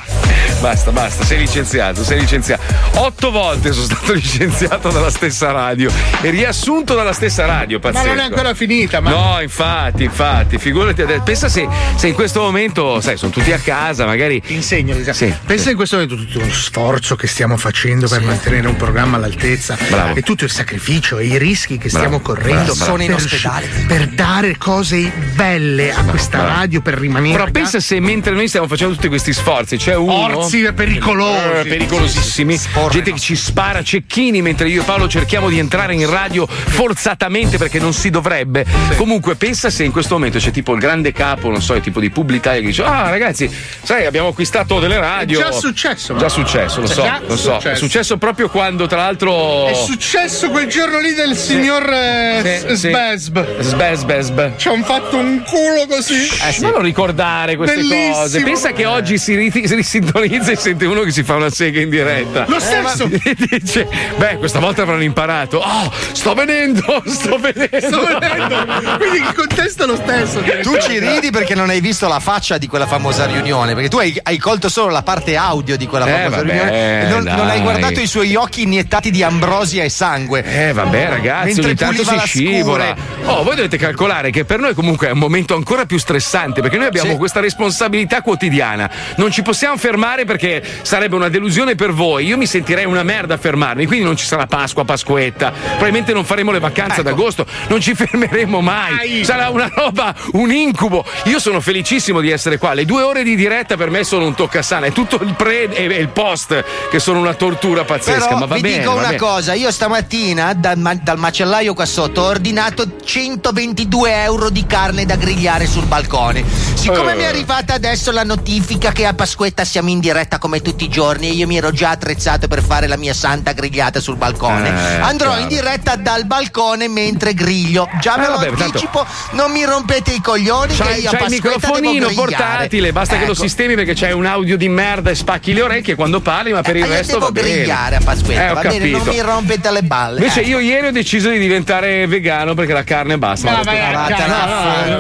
basta, 0.92 1.24
sei 1.26 1.40
licenziato, 1.40 2.04
sei 2.04 2.20
licenziato. 2.20 2.62
Otto 2.96 3.32
volte 3.32 3.74
sono 3.74 3.86
stato 3.86 4.14
licenziato 4.14 4.90
dalla 4.90 5.10
stessa 5.10 5.52
radio 5.52 5.92
e 6.22 6.30
riassunto 6.30 6.96
dalla 6.96 7.14
stessa 7.14 7.46
radio, 7.46 7.80
Ma 7.82 7.92
pazzesco. 7.92 8.08
non 8.08 8.20
è 8.20 8.24
ancora 8.24 8.54
finita, 8.54 9.00
ma. 9.00 9.10
No, 9.10 9.42
infatti, 9.42 10.04
infatti, 10.04 10.58
figurati 10.58 11.02
adesso. 11.02 11.22
Pensa 11.24 11.50
se, 11.50 11.68
se 11.96 12.08
in 12.08 12.14
questo 12.14 12.42
momento, 12.42 13.02
sai, 13.02 13.18
sono 13.18 13.32
tutti 13.32 13.52
a 13.52 13.58
casa, 13.60 14.06
magari. 14.06 14.42
Ti 14.42 14.54
insegno, 14.54 14.96
Lisa. 14.96 15.14
Sì. 15.14 15.34
Pensa 15.46 15.70
in 15.70 15.76
questo 15.76 15.98
momento 15.98 16.16
tutto 16.16 16.40
lo 16.40 16.52
sforzo 16.52 17.16
che 17.16 17.28
stiamo 17.28 17.58
facendo 17.58 18.08
per 18.08 18.22
mantenere 18.22 18.68
un 18.68 18.76
programma 18.76 19.18
all'altezza 19.18 19.78
Bravo. 19.90 20.16
e 20.16 20.22
tutto 20.22 20.44
il 20.46 20.52
sacrificio 20.52 21.18
e 21.18 21.26
i 21.26 21.38
rischi 21.38 21.78
che 21.78 21.90
stiamo 21.90 22.20
Bravo, 22.20 22.24
correndo 22.24 22.74
bravo, 22.74 22.74
bravo. 22.76 22.92
Sono 22.92 23.02
in 23.04 23.08
per, 23.08 23.16
ospedale. 23.18 23.68
per 23.88 24.08
dare 24.10 24.58
cose 24.58 25.12
belle 25.36 25.94
a 25.94 26.04
questa 26.04 26.44
radio 26.44 26.82
per 26.82 26.96
rimanere 26.96 27.34
Però 27.38 27.52
pensa 27.52 27.80
se 27.80 28.00
mentre 28.00 28.34
noi 28.34 28.48
stiamo 28.48 28.68
facendo 28.68 28.94
tutti 28.96 29.08
questi 29.08 29.34
sforzi 29.34 29.78
c'è 29.78 29.96
uno. 29.96 30.12
Orsi 30.54 30.72
pericolosi. 30.74 31.48
Eh, 31.62 31.66
pericolosissimi. 31.66 32.60
Gente 32.92 33.12
che 33.14 33.20
ci 33.20 33.36
spara 33.36 33.82
cecchini 33.82 34.44
mentre 34.44 34.70
io 34.70 34.82
e 34.82 34.86
Paolo 34.86 35.08
cerchiamo 35.08 35.50
di 35.50 35.58
entrare 35.58 35.96
in 35.96 36.08
radio 36.08 36.46
forzatamente 36.46 37.58
perché 37.58 37.80
non 37.80 37.92
si 37.92 38.12
dovrebbe. 38.12 38.64
Comunque, 38.96 39.34
pensa 39.36 39.72
se 39.72 39.84
in 39.84 39.92
questo 39.92 40.14
momento 40.14 40.38
c'è 40.38 40.52
tipo 40.52 40.74
il 40.74 40.80
grande 40.80 41.12
capo, 41.12 41.50
non 41.50 41.60
so, 41.62 41.80
tipo 41.80 42.00
di 42.00 42.12
Publitalia 42.12 42.60
che 42.62 42.68
dice: 42.68 42.84
Ah, 42.84 43.10
ragazzi, 43.10 43.50
sai, 43.82 44.06
abbiamo 44.06 44.28
acquistato 44.28 44.80
delle 44.80 45.00
radio. 45.00 45.40
È 45.40 45.44
già 45.44 45.52
successo, 45.52 46.16
Già 46.18 46.30
successo, 46.30 46.82
lo 46.82 46.88
so, 46.88 47.04
lo 47.26 47.36
so. 47.36 47.54
È 47.54 47.60
successo. 47.60 47.76
successo 47.86 48.18
proprio 48.18 48.50
quando, 48.50 48.86
tra 48.86 48.98
l'altro. 48.98 49.68
È 49.68 49.74
successo 49.74 50.52
quel 50.52 50.68
giorno 50.68 51.00
lì 51.00 51.14
del 51.16 51.36
signor 51.36 51.92
eh, 51.92 52.60
Sì, 52.68 52.76
sì. 52.78 52.88
Sbesb. 52.90 53.60
Sbesbesb. 53.60 54.56
Ci 54.58 54.68
hanno 54.68 54.84
fatto 54.84 55.18
un 55.18 55.42
culo 55.44 55.88
così. 55.90 56.28
Ma 56.62 56.70
non 56.70 56.84
ricordare 56.84 57.56
queste 57.56 57.78
Bellissimo. 57.78 58.14
cose. 58.14 58.42
Pensa 58.44 58.72
che 58.72 58.86
oggi 58.86 59.18
si, 59.18 59.36
ri- 59.36 59.52
si 59.68 59.76
risintonizza 59.76 60.43
e 60.52 60.56
sente 60.56 60.86
uno 60.86 61.02
che 61.02 61.12
si 61.12 61.24
fa 61.24 61.36
una 61.36 61.50
sega 61.50 61.80
in 61.82 61.90
diretta. 61.90 62.46
Lo 62.48 62.60
stesso. 62.60 63.04
Eh, 63.06 63.36
ma- 63.38 63.58
dice, 63.60 63.88
beh, 64.18 64.38
questa 64.38 64.60
volta 64.60 64.82
avranno 64.84 65.04
imparato. 65.04 65.58
Oh, 65.58 65.92
sto 66.12 66.34
venendo, 66.34 67.02
sto 67.08 67.38
venendo. 67.38 67.80
Sto 67.80 68.06
vedendo. 68.06 68.98
Quindi 68.98 69.18
il 69.18 69.34
contesto 69.36 69.84
è 69.84 69.88
lo 69.88 69.96
stesso. 69.96 70.42
Tu 70.62 70.78
ci 70.82 71.00
ridi 71.00 71.30
perché 71.32 71.56
non 71.56 71.70
hai 71.70 71.80
visto 71.82 72.08
la 72.08 72.20
faccia 72.20 72.58
di 72.58 72.68
quella 72.68 72.88
famosa 72.88 73.26
riunione, 73.26 73.74
perché 73.74 73.90
tu 73.90 73.98
hai, 73.98 74.18
hai 74.24 74.38
colto 74.38 74.70
solo 74.70 74.92
la 74.92 75.04
parte 75.04 75.36
audio 75.36 75.78
di 75.78 75.88
quella 75.88 76.06
Eh, 76.08 76.12
famosa 76.30 76.36
vabbè, 76.38 76.52
riunione 76.52 77.08
non, 77.10 77.24
non 77.24 77.50
hai 77.50 77.62
guardato 77.62 78.00
i 78.00 78.08
suoi 78.08 78.36
occhi 78.36 78.64
iniettati 78.64 79.12
di 79.12 79.24
ambrosia 79.24 79.84
e 79.84 79.90
sangue. 79.90 80.44
Eh 80.44 80.74
vabbè 80.74 81.10
ragazzi, 81.10 81.46
Mentre 81.46 81.66
ogni 81.66 81.76
tanto 81.76 82.04
si 82.04 82.16
la 82.16 82.24
scivola. 82.24 82.96
scure. 82.96 83.12
Oh, 83.26 83.44
voi 83.44 83.56
dovete 83.56 83.78
calcolare 83.78 84.30
che 84.32 84.46
per 84.46 84.60
noi 84.60 84.74
comunque 84.74 85.08
è 85.08 85.12
un 85.12 85.18
momento 85.20 85.56
ancora 85.56 85.86
più 85.86 85.98
stressante 85.98 86.62
perché 86.62 86.78
noi 86.78 86.88
abbiamo 86.88 87.12
Sì. 87.12 87.18
questa 87.18 87.40
responsabilità 87.40 88.22
quotidiana. 88.22 88.90
Non 89.18 89.32
ci 89.32 89.42
possiamo 89.42 89.78
fermare 89.78 90.23
perché 90.26 90.64
sarebbe 90.82 91.16
una 91.16 91.30
delusione 91.30 91.76
per 91.76 91.92
voi. 91.94 92.26
Io 92.26 92.38
mi 92.38 92.46
sentirei 92.46 92.86
una 92.86 93.04
merda 93.04 93.36
a 93.36 93.38
fermarmi, 93.38 93.86
quindi 93.86 94.06
non 94.06 94.16
ci 94.16 94.26
sarà 94.26 94.46
Pasqua, 94.46 94.84
Pasquetta. 94.86 95.52
Probabilmente 95.52 96.14
non 96.14 96.26
faremo 96.26 96.52
le 96.52 96.60
vacanze 96.60 97.02
ad 97.02 97.08
agosto, 97.08 97.46
non 97.68 97.80
ci 97.82 97.94
fermeremo 97.96 98.62
mai. 98.62 99.24
Sarà 99.24 99.50
una 99.50 99.70
roba, 99.74 100.14
un 100.34 100.52
incubo. 100.52 101.06
Io 101.26 101.40
sono 101.40 101.60
felicissimo 101.62 102.20
di 102.22 102.30
essere 102.30 102.58
qua. 102.58 102.74
Le 102.74 102.86
due 102.86 103.02
ore 103.04 103.24
di 103.24 103.36
diretta 103.36 103.76
per 103.78 103.90
me 103.90 104.04
sono 104.04 104.26
un 104.26 104.34
toccasana. 104.36 104.88
È 104.88 104.92
tutto 104.92 105.20
il 105.22 105.34
pre 105.36 105.72
e 105.74 105.84
il 105.86 106.10
post 106.10 106.64
che 106.90 107.00
sono 107.00 107.20
una 107.20 107.34
tortura 107.34 107.84
pazzesca. 107.84 108.26
Però 108.28 108.40
ma 108.40 108.46
va 108.46 108.56
vi 108.56 108.62
bene. 108.62 108.78
dico 108.80 108.92
va 108.92 108.98
una 109.00 109.08
bene. 109.08 109.18
cosa, 109.20 109.54
io 109.54 109.72
stamattina 109.72 110.54
dal, 110.54 110.78
dal 111.02 111.18
macellaio 111.18 111.74
qua 111.74 111.86
sotto 111.86 112.22
ho 112.22 112.26
ordinato 112.28 112.86
122 113.04 114.24
euro 114.24 114.50
di 114.50 114.66
carne 114.66 115.06
da 115.06 115.16
grigliare 115.16 115.66
sul 115.68 115.86
balcone. 115.86 116.44
Siccome 116.74 117.14
Eh. 117.14 117.16
mi 117.16 117.24
è 117.24 117.26
arrivata 117.26 117.74
adesso 117.74 118.12
la 118.12 118.24
notifica 118.24 118.92
che 118.92 119.06
a 119.06 119.14
Pasquetta 119.14 119.64
siamo 119.66 119.90
in 119.90 120.00
diretta 120.00 120.12
come 120.40 120.62
tutti 120.62 120.84
i 120.86 120.90
giorni 120.90 121.28
e 121.30 121.32
io 121.32 121.48
mi 121.48 121.58
ero 121.58 121.72
già 121.72 121.90
attrezzato 121.92 122.48
per 122.48 122.62
fare 122.64 122.88
la 122.88 122.98
mia 122.98 123.14
santa 123.14 123.52
grigliata 123.54 124.00
sul 124.00 124.16
balcone, 124.16 124.70
Eh, 124.70 125.00
andrò 125.02 125.30
chiaro. 125.30 125.42
in 125.42 125.48
diretta 125.48 125.96
dal 125.96 126.26
balcone 126.26 126.88
mentre 126.88 127.34
griglio. 127.34 127.90
Già 128.00 128.18
me 128.18 128.26
Eh, 128.26 128.28
lo 128.28 128.34
vabbè, 128.36 128.48
tanto- 128.50 128.64
anticipo, 128.64 129.06
non 129.32 129.52
mi 129.52 129.64
rompete 129.66 130.14
i 130.14 130.22
coglioni 130.22 130.76
che 130.76 130.84
C'hai, 130.84 131.02
io 131.02 131.10
a 131.10 131.12
c'hai 131.14 131.24
il 131.26 131.30
microfonino 131.32 132.10
portatile, 132.14 132.92
basta 132.92 133.16
che 133.18 133.26
lo 133.26 133.32
Ecco. 133.32 133.42
sistemi 133.42 133.76
perché 133.76 133.94
c'hai 133.96 134.12
un 134.14 134.26
audio 134.26 134.56
di 134.58 134.70
merda 134.70 135.10
e 135.10 135.16
spacchi 135.16 135.54
le 135.54 135.62
orecchie 135.62 135.96
quando 135.96 136.20
parli, 136.22 136.52
ma 136.54 136.62
per 136.62 136.76
il 136.76 136.82
Ma 136.82 136.88
io 136.88 136.94
resto 136.94 137.14
devo 137.14 137.26
va 137.26 137.32
bene. 137.32 137.52
grigliare 137.52 137.96
a 137.96 138.02
Pasquetta, 138.04 138.50
Eh, 138.50 138.54
va 138.54 138.62
bene, 138.62 138.90
non 138.90 139.00
capito. 139.04 139.12
mi 139.16 139.22
rompete 139.22 139.72
le 139.72 139.82
balle. 139.84 140.18
Invece 140.20 140.40
ecco. 140.42 140.50
io 140.50 140.60
ieri 140.60 140.88
ho 140.88 140.92
deciso 140.92 141.30
di 141.30 141.40
diventare 141.40 142.06
vegano 142.08 142.54
perché 142.54 142.74
la 142.74 142.84
carne 142.84 143.18
basta. 143.18 143.62
Detto, 143.64 143.72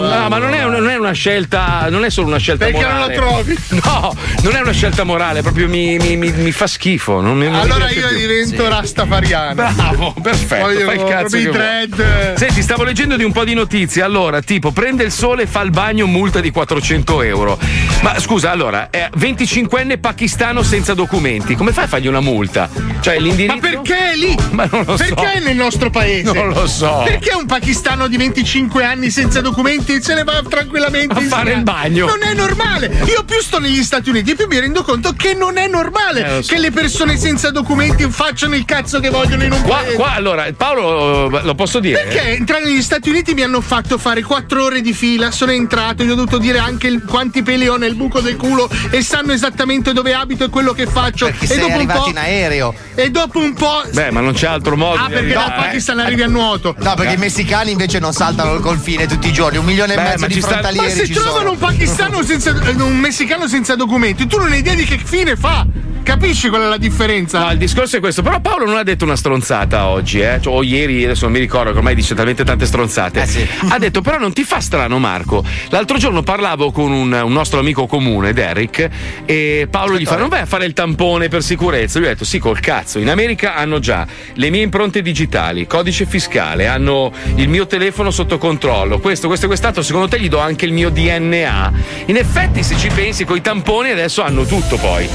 no, 0.08 0.30
ma 0.30 0.38
non 0.38 0.54
è, 0.54 0.64
una, 0.64 0.78
non 0.80 0.90
è 0.90 0.96
una 0.98 1.12
scelta, 1.12 1.88
non 1.90 2.04
è 2.06 2.10
solo 2.10 2.28
una 2.28 2.38
scelta 2.38 2.66
Perché 2.66 2.82
non 2.82 2.94
morale. 2.94 3.16
lo 3.16 3.22
trovi? 3.22 3.58
No, 3.84 4.16
non 4.44 4.56
è 4.56 4.62
una 4.62 4.72
scelta 4.72 5.03
morale, 5.04 5.42
proprio 5.42 5.68
mi, 5.68 5.98
mi- 5.98 6.18
mi- 6.18 6.32
mi 6.32 6.52
fa 6.52 6.68
schifo. 6.68 7.20
Allora 7.20 7.90
io 7.90 8.08
più. 8.08 8.18
divento 8.18 8.68
rastafariano. 8.68 9.54
Bravo, 9.54 10.14
perfetto, 10.22 10.66
Voglio 10.66 10.86
fai 10.86 10.96
il 10.98 11.04
cazzo 11.04 11.38
che 11.38 11.50
dread. 11.50 12.34
Senti, 12.36 12.62
stavo 12.62 12.84
leggendo 12.84 13.16
di 13.16 13.24
un 13.24 13.32
po' 13.32 13.44
di 13.44 13.54
notizie. 13.54 14.02
Allora, 14.02 14.42
tipo, 14.42 14.72
prende 14.72 15.04
il 15.04 15.12
sole, 15.12 15.46
fa 15.48 15.62
il 15.62 15.70
bagno, 15.72 16.06
multa 16.06 16.40
di 16.40 16.52
400 16.52 17.22
euro. 17.24 17.60
Ma 18.02 18.20
scusa, 18.20 18.52
allora, 18.52 18.90
è 18.90 19.10
25enne 19.18 20.00
pakistano 20.00 20.64
senza 20.64 20.94
documenti. 20.94 21.56
Come 21.56 21.72
fai 21.72 21.86
a 21.86 21.88
fargli 21.88 22.08
una 22.08 22.22
multa? 22.22 22.70
Cioè, 23.00 23.20
l'indirizzo. 23.20 23.56
Ma 23.56 23.62
perché 23.62 24.12
è 24.12 24.16
lì? 24.16 24.36
Ma 24.52 24.68
non 24.72 24.84
lo 24.86 24.98
so. 24.98 25.04
Perché 25.04 25.34
è 25.34 25.40
nel 25.40 25.56
nostro 25.56 25.90
paese? 25.90 26.32
Non 26.32 26.50
lo 26.50 26.68
so. 26.68 27.02
Perché 27.06 27.34
un 27.34 27.46
pakistano 27.46 28.08
di 28.08 28.18
25 28.18 28.84
anni 28.84 29.10
senza 29.10 29.42
documenti 29.42 30.02
se 30.02 30.14
ne 30.14 30.24
va 30.24 30.42
tranquillamente 30.48 31.16
A 31.16 31.22
fare 31.22 31.54
il 31.54 31.64
bagno. 31.64 32.06
Non 32.06 32.24
è 32.24 32.34
normale. 32.34 32.88
Io 33.08 33.24
più 33.24 33.40
sto 33.42 33.60
negli 33.60 33.84
Stati 33.84 34.10
Uniti 34.10 34.32
e 34.32 34.36
più 34.36 34.48
mi 34.48 34.60
rendo 34.60 34.82
conto 34.84 34.93
che 35.16 35.34
non 35.34 35.58
è 35.58 35.68
normale 35.68 36.38
Eh, 36.40 36.44
so. 36.44 36.54
che 36.54 36.60
le 36.60 36.72
persone 36.72 37.18
senza 37.18 37.52
documenti 37.52 38.08
facciano 38.10 38.56
il 38.56 38.66
cazzo 38.66 39.00
che 39.00 39.10
vogliono 39.10 39.44
in 39.44 39.52
un 39.52 39.62
Qua, 39.62 39.78
paese. 39.78 39.96
qua, 39.96 40.14
allora, 40.14 40.48
Paolo, 40.56 41.30
lo 41.30 41.56
posso 41.56 41.80
dire? 41.80 42.02
Perché 42.04 42.36
entrare 42.36 42.64
negli 42.66 42.82
Stati 42.82 43.10
Uniti 43.10 43.34
mi 43.34 43.44
hanno 43.44 43.62
fatto 43.62 43.98
fare 43.98 44.22
4 44.22 44.64
ore 44.64 44.82
di 44.82 44.94
fila, 44.94 45.32
sono 45.32 45.52
entrato, 45.52 46.04
gli 46.04 46.10
ho 46.10 46.16
dovuto 46.16 46.38
dire 46.38 46.58
anche 46.60 46.88
il- 46.88 47.04
quanti 47.04 47.44
peli 47.44 47.68
ho 47.68 47.76
nel 47.78 47.96
buco 47.96 48.20
del 48.22 48.36
culo 48.36 48.70
e 48.90 49.02
sanno 49.02 49.32
esattamente 49.32 49.94
dove 49.94 50.14
abito 50.14 50.44
e 50.46 50.50
quello 50.50 50.74
che 50.74 50.86
faccio. 50.88 51.26
Perché 51.26 51.46
e 51.46 51.48
sei 51.48 51.58
dopo 51.58 51.68
un 51.70 51.74
arrivato 51.76 52.02
po', 52.04 52.10
in 52.10 52.18
aereo. 52.18 52.74
E 52.96 53.10
dopo 53.10 53.40
un 53.40 53.54
po'. 53.54 53.82
Beh, 53.92 54.12
ma 54.12 54.20
non 54.22 54.34
c'è 54.34 54.48
altro 54.48 54.76
modo. 54.78 55.02
Ah, 55.02 55.08
perché 55.10 55.34
dal 55.34 55.44
arrivare. 55.44 55.62
Pakistan 55.68 56.00
arrivi 56.00 56.22
a 56.24 56.28
nuoto. 56.28 56.76
No, 56.80 56.94
perché 56.96 57.14
i 57.14 57.18
messicani 57.18 57.72
invece 57.72 58.00
non 58.00 58.14
saltano 58.14 58.54
il 58.56 58.62
confine 58.62 59.06
tutti 59.08 59.28
i 59.28 59.34
giorni, 59.34 59.58
un 59.58 59.66
milione 59.66 59.94
e 59.94 59.96
Beh, 59.96 60.02
mezzo 60.04 60.20
ma 60.20 60.28
di 60.28 60.34
ci 60.34 60.42
sta- 60.42 60.56
Ma 60.56 60.62
frontalieri 60.62 60.92
se 61.00 61.06
ci 61.08 61.14
trovano 61.14 61.38
sono. 61.38 61.52
un 61.52 61.58
pakistano 61.58 62.24
senza 62.24 62.50
eh, 62.52 62.72
un 62.82 62.98
messicano 62.98 63.48
senza 63.48 63.76
documenti, 63.76 64.28
tu 64.28 64.38
non 64.38 64.52
hai 64.52 64.60
idea 64.60 64.76
di 64.76 64.83
che 64.86 64.98
fine 65.04 65.36
fa. 65.36 65.66
Capisci 66.04 66.50
qual 66.50 66.64
è 66.64 66.68
la 66.68 66.76
differenza? 66.78 67.40
No, 67.46 67.52
il 67.52 67.58
discorso 67.58 67.96
è 67.96 68.00
questo. 68.02 68.22
Però 68.22 68.42
Paolo 68.42 68.66
non 68.66 68.76
ha 68.76 68.84
detto 68.84 69.06
una 69.06 69.16
stronzata 69.16 69.88
oggi, 69.88 70.20
eh? 70.20 70.38
Cioè, 70.42 70.54
o 70.54 70.62
ieri, 70.62 71.06
adesso 71.06 71.24
non 71.24 71.32
mi 71.34 71.40
ricordo, 71.40 71.72
che 71.72 71.78
ormai 71.78 71.96
dice 71.96 72.14
talmente 72.14 72.44
tante 72.44 72.66
stronzate. 72.66 73.22
Eh, 73.22 73.48
Ha 73.70 73.80
detto, 73.80 74.02
però 74.02 74.18
non 74.20 74.34
ti 74.34 74.44
fa 74.44 74.60
strano, 74.60 75.00
Marco. 75.00 75.46
L'altro 75.70 75.98
giorno 75.98 76.22
parlavo 76.22 76.72
con 76.72 76.92
un, 76.92 77.14
un 77.14 77.32
nostro 77.32 77.60
amico 77.60 77.88
comune, 77.88 78.34
Derek, 78.34 78.90
e 79.24 79.68
Paolo 79.72 79.98
gli 79.98 80.06
fa: 80.06 80.18
Non 80.18 80.28
vai 80.28 80.42
a 80.42 80.46
fare 80.46 80.66
il 80.66 80.74
tampone 80.74 81.30
per 81.30 81.42
sicurezza? 81.42 82.00
Lui 82.00 82.10
ha 82.10 82.12
detto: 82.12 82.26
Sì, 82.26 82.38
col 82.38 82.60
cazzo. 82.60 83.00
In 83.00 83.10
America 83.10 83.56
hanno 83.56 83.80
già 83.80 84.06
le 84.34 84.50
mie 84.50 84.62
impronte 84.62 85.02
digitali, 85.02 85.66
codice 85.68 86.06
fiscale, 86.06 86.68
hanno 86.68 87.14
il 87.36 87.48
mio 87.48 87.66
telefono 87.66 88.12
sotto 88.12 88.38
controllo. 88.38 89.00
Questo, 89.00 89.28
questo 89.28 89.46
e 89.46 89.48
quest'altro. 89.48 89.82
Secondo 89.82 90.10
te 90.10 90.20
gli 90.20 90.28
do 90.28 90.40
anche 90.40 90.66
il 90.66 90.74
mio 90.74 90.90
DNA? 90.90 91.72
In 92.08 92.18
effetti, 92.18 92.62
se 92.62 92.76
ci 92.76 92.90
pensi, 92.94 93.24
con 93.24 93.38
i 93.38 93.42
tamponi 93.42 93.90
adesso 93.90 94.22
hanno 94.22 94.44
tutto 94.44 94.73
poi. 94.78 95.08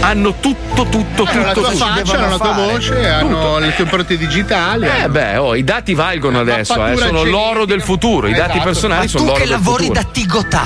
Hanno 0.00 0.34
tutto, 0.40 0.84
tutto, 0.84 0.98
tutto. 1.24 1.30
Hanno 1.30 1.44
la 1.46 1.52
tua 1.52 1.70
tutto. 1.70 1.84
faccia, 1.84 2.18
hanno 2.18 2.28
la 2.28 2.38
tua 2.38 2.52
voce, 2.52 3.08
hanno 3.08 3.58
le 3.58 3.74
tue 3.74 3.84
impronte 3.84 4.16
digitali. 4.16 4.86
Eh 4.86 5.08
beh, 5.08 5.36
oh, 5.38 5.54
i 5.54 5.64
dati 5.64 5.94
valgono 5.94 6.40
adesso, 6.40 6.84
eh, 6.86 6.96
sono 6.96 7.24
l'oro 7.24 7.64
del 7.64 7.82
futuro, 7.82 8.26
i 8.28 8.32
dati 8.32 8.50
Esatto. 8.58 8.64
personali 8.64 9.02
Ma 9.04 9.08
sono 9.08 9.22
tu 9.24 9.28
l'oro 9.30 9.38
che 9.42 9.46
del 9.48 9.56
lavori 9.56 9.84
futuro. 9.86 10.02
da 10.02 10.08
Tigotà, 10.12 10.64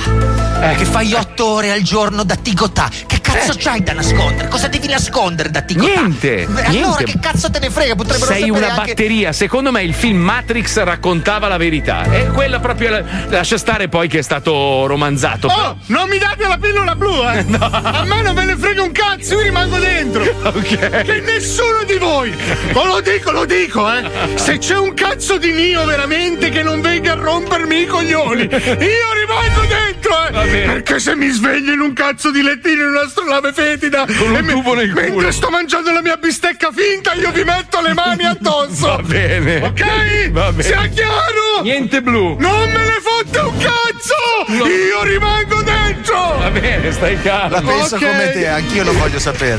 Eh. 0.71 0.75
che 0.77 0.85
fai 0.85 1.15
otto 1.15 1.47
ore 1.47 1.71
al 1.73 1.83
giorno 1.83 2.25
da 2.25 2.37
Tigotà, 2.37 2.91
che 3.07 3.20
cazzo 3.32 3.55
c'hai 3.59 3.82
da 3.82 3.93
nascondere? 3.93 4.48
Cosa 4.48 4.69
devi 4.69 4.89
nascondere 4.89 5.51
da 5.51 5.61
Tico 5.62 5.85
Niente, 5.85 6.47
Beh, 6.47 6.65
allora 6.65 6.69
niente. 6.70 7.05
che 7.05 7.19
cazzo 7.20 7.51
te 7.51 7.59
ne 7.59 7.70
frega? 7.70 7.94
Potrebbero 7.94 8.32
Sei 8.32 8.51
una 8.51 8.73
anche... 8.74 8.86
batteria. 8.94 9.32
Secondo 9.32 9.70
me 9.70 9.82
il 9.82 9.94
film 9.94 10.19
Matrix 10.19 10.82
raccontava 10.82 11.48
la 11.48 11.57
verità. 11.57 12.05
E 12.05 12.27
quella 12.28 12.59
proprio. 12.61 12.90
la- 12.90 13.02
Lascia 13.28 13.59
stare 13.59 13.89
poi 13.89 14.09
che 14.09 14.19
è 14.19 14.23
stato 14.23 14.86
romanzato. 14.86 15.48
Oh, 15.48 15.77
non 15.86 16.09
mi 16.09 16.19
date 16.19 16.47
la 16.47 16.59
pillola 16.59 16.94
blu, 16.94 17.12
eh! 17.28 17.44
A 17.61 18.05
me 18.05 18.23
non 18.23 18.35
me 18.35 18.44
ne 18.44 18.57
frega 18.57 18.82
un 18.82 18.93
cazzo, 18.93 19.35
io 19.35 19.43
rimango 19.43 19.78
dentro! 19.78 20.23
Ok. 20.51 21.02
Che 21.02 21.20
nessuno 21.20 21.85
di 21.86 21.97
voi! 21.97 22.35
Ma 22.73 22.85
lo 22.85 23.01
dico, 23.01 23.31
lo 23.31 23.44
dico, 23.44 23.90
eh! 23.93 24.09
Se 24.35 24.59
c'è 24.59 24.77
un 24.77 24.94
cazzo 24.94 25.39
di 25.39 25.52
Nio 25.52 25.85
veramente 25.85 26.48
che 26.51 26.62
non 26.62 26.81
venga 26.81 27.12
a 27.12 27.15
rompermi 27.15 27.82
i 27.82 27.86
coglioni, 27.86 28.43
io 28.43 28.48
rimango 28.59 29.20
dentro, 29.66 30.27
eh! 30.27 30.31
Va 30.32 30.43
bene. 30.43 30.73
Perché 30.73 30.98
se 30.98 31.15
mi 31.15 31.28
sveglio 31.28 31.73
in 31.73 31.81
un 31.81 31.93
cazzo 31.93 32.31
di 32.31 32.43
lettino 32.43 32.82
in 32.82 32.89
un'astronave 32.89 33.52
fetida 33.52 34.05
Con 34.07 34.31
un 34.31 34.36
e 34.36 34.43
mi- 34.43 34.52
tubo 34.52 34.74
nel 34.74 34.90
culo. 34.90 35.01
mentre 35.02 35.32
sto 35.32 35.51
mangiando 35.51 35.93
la 35.93 36.02
mia 36.02 36.16
bistecca 36.16 36.70
finta, 36.74 37.15
io 37.15 37.31
vi 37.31 37.44
metto 37.44 37.81
le 37.81 37.94
mani 37.94 38.24
addosso! 38.24 38.86
Va 38.97 39.02
bene. 39.02 39.57
Ok? 39.62 40.31
Va 40.31 40.51
bene. 40.52 40.62
Sia 40.62 40.86
chiaro? 40.89 41.62
Niente 41.62 42.01
blu. 42.02 42.36
Non 42.39 42.70
me 42.70 42.85
ne 42.85 42.98
fotte 43.01 43.39
un 43.39 43.57
cazzo! 43.59 44.48
No. 44.48 44.66
Io 44.66 45.02
rimango 45.05 45.62
dentro! 45.62 46.39
Va 46.39 46.51
bene, 46.51 46.90
stai 46.93 47.20
calmo. 47.23 47.55
La 47.57 47.61
penso 47.62 47.97
Ok. 47.97 48.01
come 48.07 48.31
te, 48.32 48.48
anch'io 48.48 48.82
lo 48.85 48.93
voglio 48.94 49.19
sapere. 49.19 49.59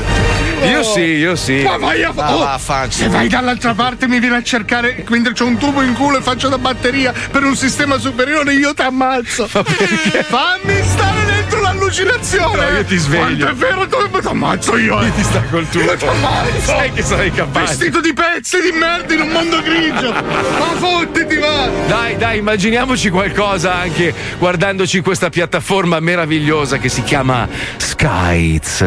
Io 0.68 0.82
sì, 0.82 1.00
io 1.00 1.34
sì. 1.36 1.62
Ma 1.62 1.76
vai 1.76 2.02
a 2.04 2.12
Ma 2.12 2.34
oh, 2.34 2.38
vaffanculo. 2.40 2.90
Se 2.92 3.08
vai 3.08 3.28
dall'altra 3.28 3.74
parte 3.74 4.06
mi 4.06 4.18
vieni 4.20 4.36
a 4.36 4.42
cercare, 4.42 5.02
quindi 5.04 5.30
c'ho 5.32 5.46
un 5.46 5.56
tubo 5.58 5.82
in 5.82 5.92
culo 5.94 6.18
e 6.18 6.22
faccio 6.22 6.48
da 6.48 6.58
batteria 6.58 7.12
per 7.30 7.42
un 7.44 7.56
sistema 7.56 7.98
superiore, 7.98 8.52
io 8.54 8.74
ti 8.74 8.82
ammazzo. 8.82 9.48
Fammi 9.64 10.82
stare 10.84 11.24
dentro 11.26 11.60
l'allucinazione! 11.60 12.70
No, 12.70 12.76
io 12.76 12.84
ti 12.84 12.96
sveglio. 12.96 13.44
Quanto 13.46 13.64
è 13.64 13.68
vero, 13.68 13.84
dove 13.86 14.20
ti 14.20 14.26
ammazzo 14.26 14.76
io? 14.76 15.00
eh. 15.00 15.06
Io 15.06 15.12
ti 15.12 15.22
sta 15.22 15.42
col 15.50 15.68
tubo. 15.68 15.84
Io 15.84 15.96
ti 15.96 16.06
ammazzo! 16.06 16.60
Sai 16.64 16.92
che 16.92 17.02
sarai 17.02 17.30
capace. 17.32 17.66
Vestito 17.76 18.00
di 18.00 18.12
pezzi 18.12 18.60
di 18.60 18.72
merda 18.72 19.14
in 19.14 19.20
un 19.20 19.28
mondo 19.28 19.60
grigio! 19.62 20.12
Ma 20.12 20.74
fottiti, 20.78 21.36
va! 21.36 21.68
Dai, 21.86 22.16
dai, 22.16 22.38
immaginiamoci 22.38 23.10
qualcosa 23.10 23.74
anche 23.74 24.14
guardandoci 24.38 25.00
questa 25.00 25.28
piattaforma 25.30 26.00
meravigliosa 26.00 26.78
che 26.78 26.88
si 26.88 27.02
chiama 27.02 27.48
Skies. 27.76 28.84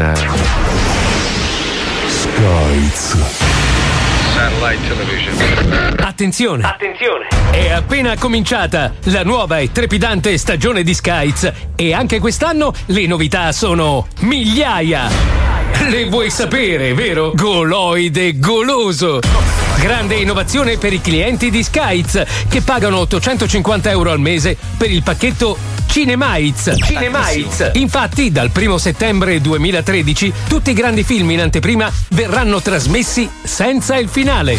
Skies. 2.07 3.15
Satellite 4.33 4.87
television. 4.87 6.04
Attenzione! 6.15 6.63
Attenzione! 6.63 7.27
È 7.51 7.71
appena 7.71 8.15
cominciata 8.17 8.93
la 9.03 9.23
nuova 9.25 9.59
e 9.59 9.73
trepidante 9.73 10.37
stagione 10.37 10.81
di 10.81 10.93
Skies 10.93 11.51
e 11.75 11.93
anche 11.93 12.19
quest'anno 12.19 12.73
le 12.85 13.05
novità 13.05 13.51
sono 13.51 14.07
migliaia! 14.21 15.09
Le 15.89 16.05
vuoi 16.05 16.29
sapere, 16.29 16.93
vero? 16.93 17.33
Goloide 17.35 18.39
goloso! 18.39 19.19
Grande 19.85 20.15
innovazione 20.15 20.79
per 20.79 20.93
i 20.93 20.99
clienti 20.99 21.51
di 21.51 21.61
Skies 21.61 22.23
che 22.49 22.61
pagano 22.61 22.97
850 23.01 23.91
euro 23.91 24.09
al 24.09 24.19
mese 24.19 24.57
per 24.77 24.89
il 24.89 25.03
pacchetto 25.03 25.55
Cinemites. 25.85 26.75
Cinemites. 26.83 27.69
Infatti, 27.73 28.31
dal 28.31 28.49
1 28.51 28.77
settembre 28.79 29.39
2013, 29.39 30.33
tutti 30.47 30.71
i 30.71 30.73
grandi 30.73 31.03
film 31.03 31.29
in 31.29 31.41
anteprima 31.41 31.91
verranno 32.09 32.63
trasmessi 32.63 33.29
senza 33.43 33.95
il 33.97 34.09
finale. 34.09 34.57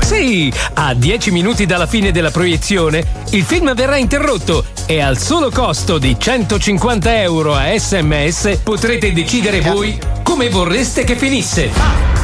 Sì, 0.00 0.52
a 0.74 0.94
10 0.94 1.30
minuti 1.30 1.64
dalla 1.64 1.86
fine 1.86 2.10
della 2.10 2.32
proiezione, 2.32 3.06
il 3.30 3.44
film 3.44 3.72
verrà 3.72 3.98
interrotto 3.98 4.64
e 4.86 5.00
al 5.00 5.16
solo 5.16 5.52
costo 5.52 5.98
di 5.98 6.16
150 6.18 7.22
euro 7.22 7.54
a 7.54 7.66
sms 7.78 8.58
potrete 8.64 9.12
decidere 9.12 9.60
voi 9.60 9.96
come 10.24 10.48
vorreste 10.48 11.04
che 11.04 11.14
finisse. 11.14 12.15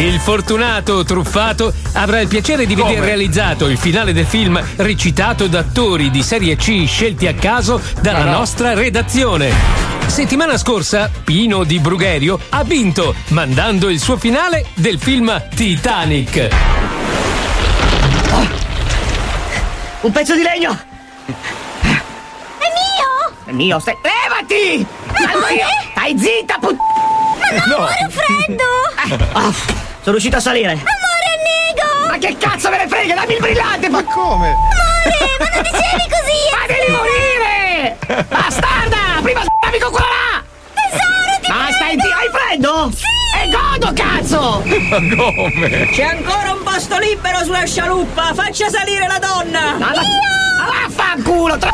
Il 0.00 0.18
fortunato 0.18 1.04
truffato 1.04 1.74
avrà 1.92 2.20
il 2.20 2.26
piacere 2.26 2.64
di 2.64 2.74
vedere 2.74 3.04
realizzato 3.04 3.66
il 3.66 3.76
finale 3.76 4.14
del 4.14 4.24
film 4.24 4.58
recitato 4.76 5.46
da 5.46 5.58
attori 5.58 6.10
di 6.10 6.22
serie 6.22 6.56
C 6.56 6.86
scelti 6.86 7.26
a 7.26 7.34
caso 7.34 7.78
dalla 8.00 8.24
no. 8.24 8.38
nostra 8.38 8.72
redazione. 8.72 9.52
Settimana 10.06 10.56
scorsa 10.56 11.10
Pino 11.22 11.64
di 11.64 11.80
Brugherio 11.80 12.40
ha 12.48 12.64
vinto 12.64 13.14
mandando 13.28 13.90
il 13.90 14.00
suo 14.00 14.16
finale 14.16 14.68
del 14.72 14.98
film 14.98 15.48
Titanic. 15.54 16.48
Un 20.00 20.12
pezzo 20.12 20.34
di 20.34 20.42
legno! 20.42 20.80
È 21.26 21.92
mio! 22.56 23.34
È 23.44 23.52
mio, 23.52 23.78
stai. 23.78 23.96
Levati! 24.02 24.78
Io! 24.78 25.66
Stai 25.90 26.18
zitta, 26.18 26.56
put... 26.58 26.74
Ma 26.74 27.64
no, 27.66 27.76
muore 27.76 28.08
freddo! 28.08 28.64
Ah, 29.32 29.89
sono 30.10 30.18
riuscito 30.18 30.36
a 30.38 30.40
salire! 30.40 30.72
Amore, 30.72 31.30
nego! 31.46 32.08
Ma 32.08 32.18
che 32.18 32.36
cazzo 32.36 32.68
me 32.68 32.78
ne 32.78 32.88
frega? 32.88 33.14
Dammi 33.14 33.34
il 33.34 33.38
brillante! 33.40 33.88
Ma 33.88 34.02
come? 34.02 34.48
Amore, 34.48 35.36
ma 35.38 35.48
non 35.54 35.62
dicevi 35.62 36.06
così! 36.10 36.38
Ma 36.50 36.66
devi 36.66 36.90
morire! 36.90 37.96
Bastarda! 38.26 39.22
Prima 39.22 39.42
s***ami 39.42 39.78
con 39.78 39.90
quello 39.92 40.06
là! 40.06 40.42
Tesoro, 40.74 41.38
ti 41.40 41.48
Ma 41.48 41.56
prego! 41.58 41.72
stai 41.72 41.90
zitto, 41.90 42.16
hai 42.16 42.28
freddo? 42.32 42.90
Sì! 42.92 43.04
E 43.38 43.50
godo, 43.50 43.92
cazzo! 43.94 44.62
Ma 44.88 44.98
come? 45.14 45.88
C'è 45.92 46.02
ancora 46.02 46.52
un 46.54 46.62
posto 46.64 46.98
libero 46.98 47.44
sulla 47.44 47.64
scialuppa! 47.64 48.34
Faccia 48.34 48.68
salire 48.68 49.06
la 49.06 49.18
donna! 49.20 49.76
Ma 49.78 49.92
ma 49.94 50.66
vaffanculo! 50.88 51.56
Tra... 51.56 51.70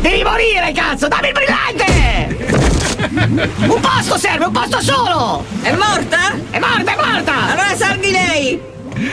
Devi 0.00 0.22
morire, 0.22 0.72
cazzo! 0.72 1.06
Dammi 1.06 1.26
il 1.28 1.32
brillante! 1.34 2.63
Un 3.10 3.80
posto 3.80 4.16
serve, 4.16 4.46
un 4.46 4.52
posto 4.52 4.80
solo! 4.80 5.44
È 5.60 5.72
morta? 5.72 6.32
È 6.50 6.58
morta, 6.58 6.92
è 6.92 6.96
morta! 6.96 7.50
Allora 7.50 7.76
salvi 7.76 8.10
lei! 8.10 8.60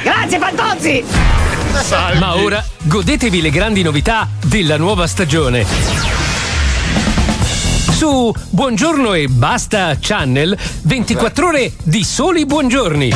Grazie, 0.04 0.40
Fantozzi! 0.40 1.04
Ma 2.20 2.38
ora 2.38 2.64
godetevi 2.84 3.42
le 3.42 3.50
grandi 3.50 3.82
novità 3.82 4.30
della 4.46 4.78
nuova 4.78 5.08
stagione. 5.08 5.66
Su 7.92 8.34
Buongiorno 8.50 9.14
e 9.14 9.28
Basta 9.28 9.96
Channel, 10.00 10.58
24 10.84 11.48
ore 11.48 11.72
di 11.84 12.04
soli 12.04 12.46
buongiorni. 12.46 13.14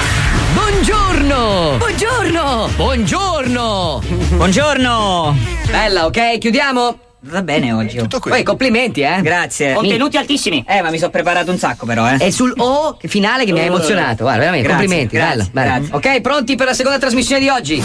Buongiorno! 0.54 1.78
Buongiorno! 1.78 2.70
Buongiorno! 2.76 4.02
Buongiorno! 4.36 5.38
Bella, 5.70 6.06
ok? 6.06 6.38
Chiudiamo? 6.38 7.05
Va 7.28 7.42
bene 7.42 7.72
oggi. 7.74 7.98
Tutto 7.98 8.20
qui. 8.20 8.30
Poi 8.30 8.44
complimenti, 8.44 9.02
eh? 9.02 9.20
Grazie. 9.22 9.74
Contenuti 9.74 10.18
altissimi! 10.18 10.64
Eh, 10.68 10.82
ma 10.82 10.92
mi 10.92 10.98
sono 11.00 11.10
preparato 11.10 11.50
un 11.52 11.58
sacco 11.58 11.86
però, 11.86 12.08
eh. 12.08 12.18
E 12.20 12.32
sul 12.32 12.54
O 12.58 12.98
finale 13.02 13.46
che 13.46 13.52
mi 13.52 13.60
ha 13.60 13.64
emozionato. 13.64 14.24
Guarda, 14.24 14.40
veramente, 14.42 14.68
Grazie, 14.68 14.86
complimenti, 14.86 15.16
grazie, 15.16 15.50
bello, 15.52 15.80
bello. 15.80 15.96
Ok, 15.98 16.22
pronti 16.22 16.56
per 16.56 16.68
la 16.68 16.74
seconda 16.74 17.00
trasmissione 17.00 17.42
di 17.42 17.50
oggi? 17.50 17.82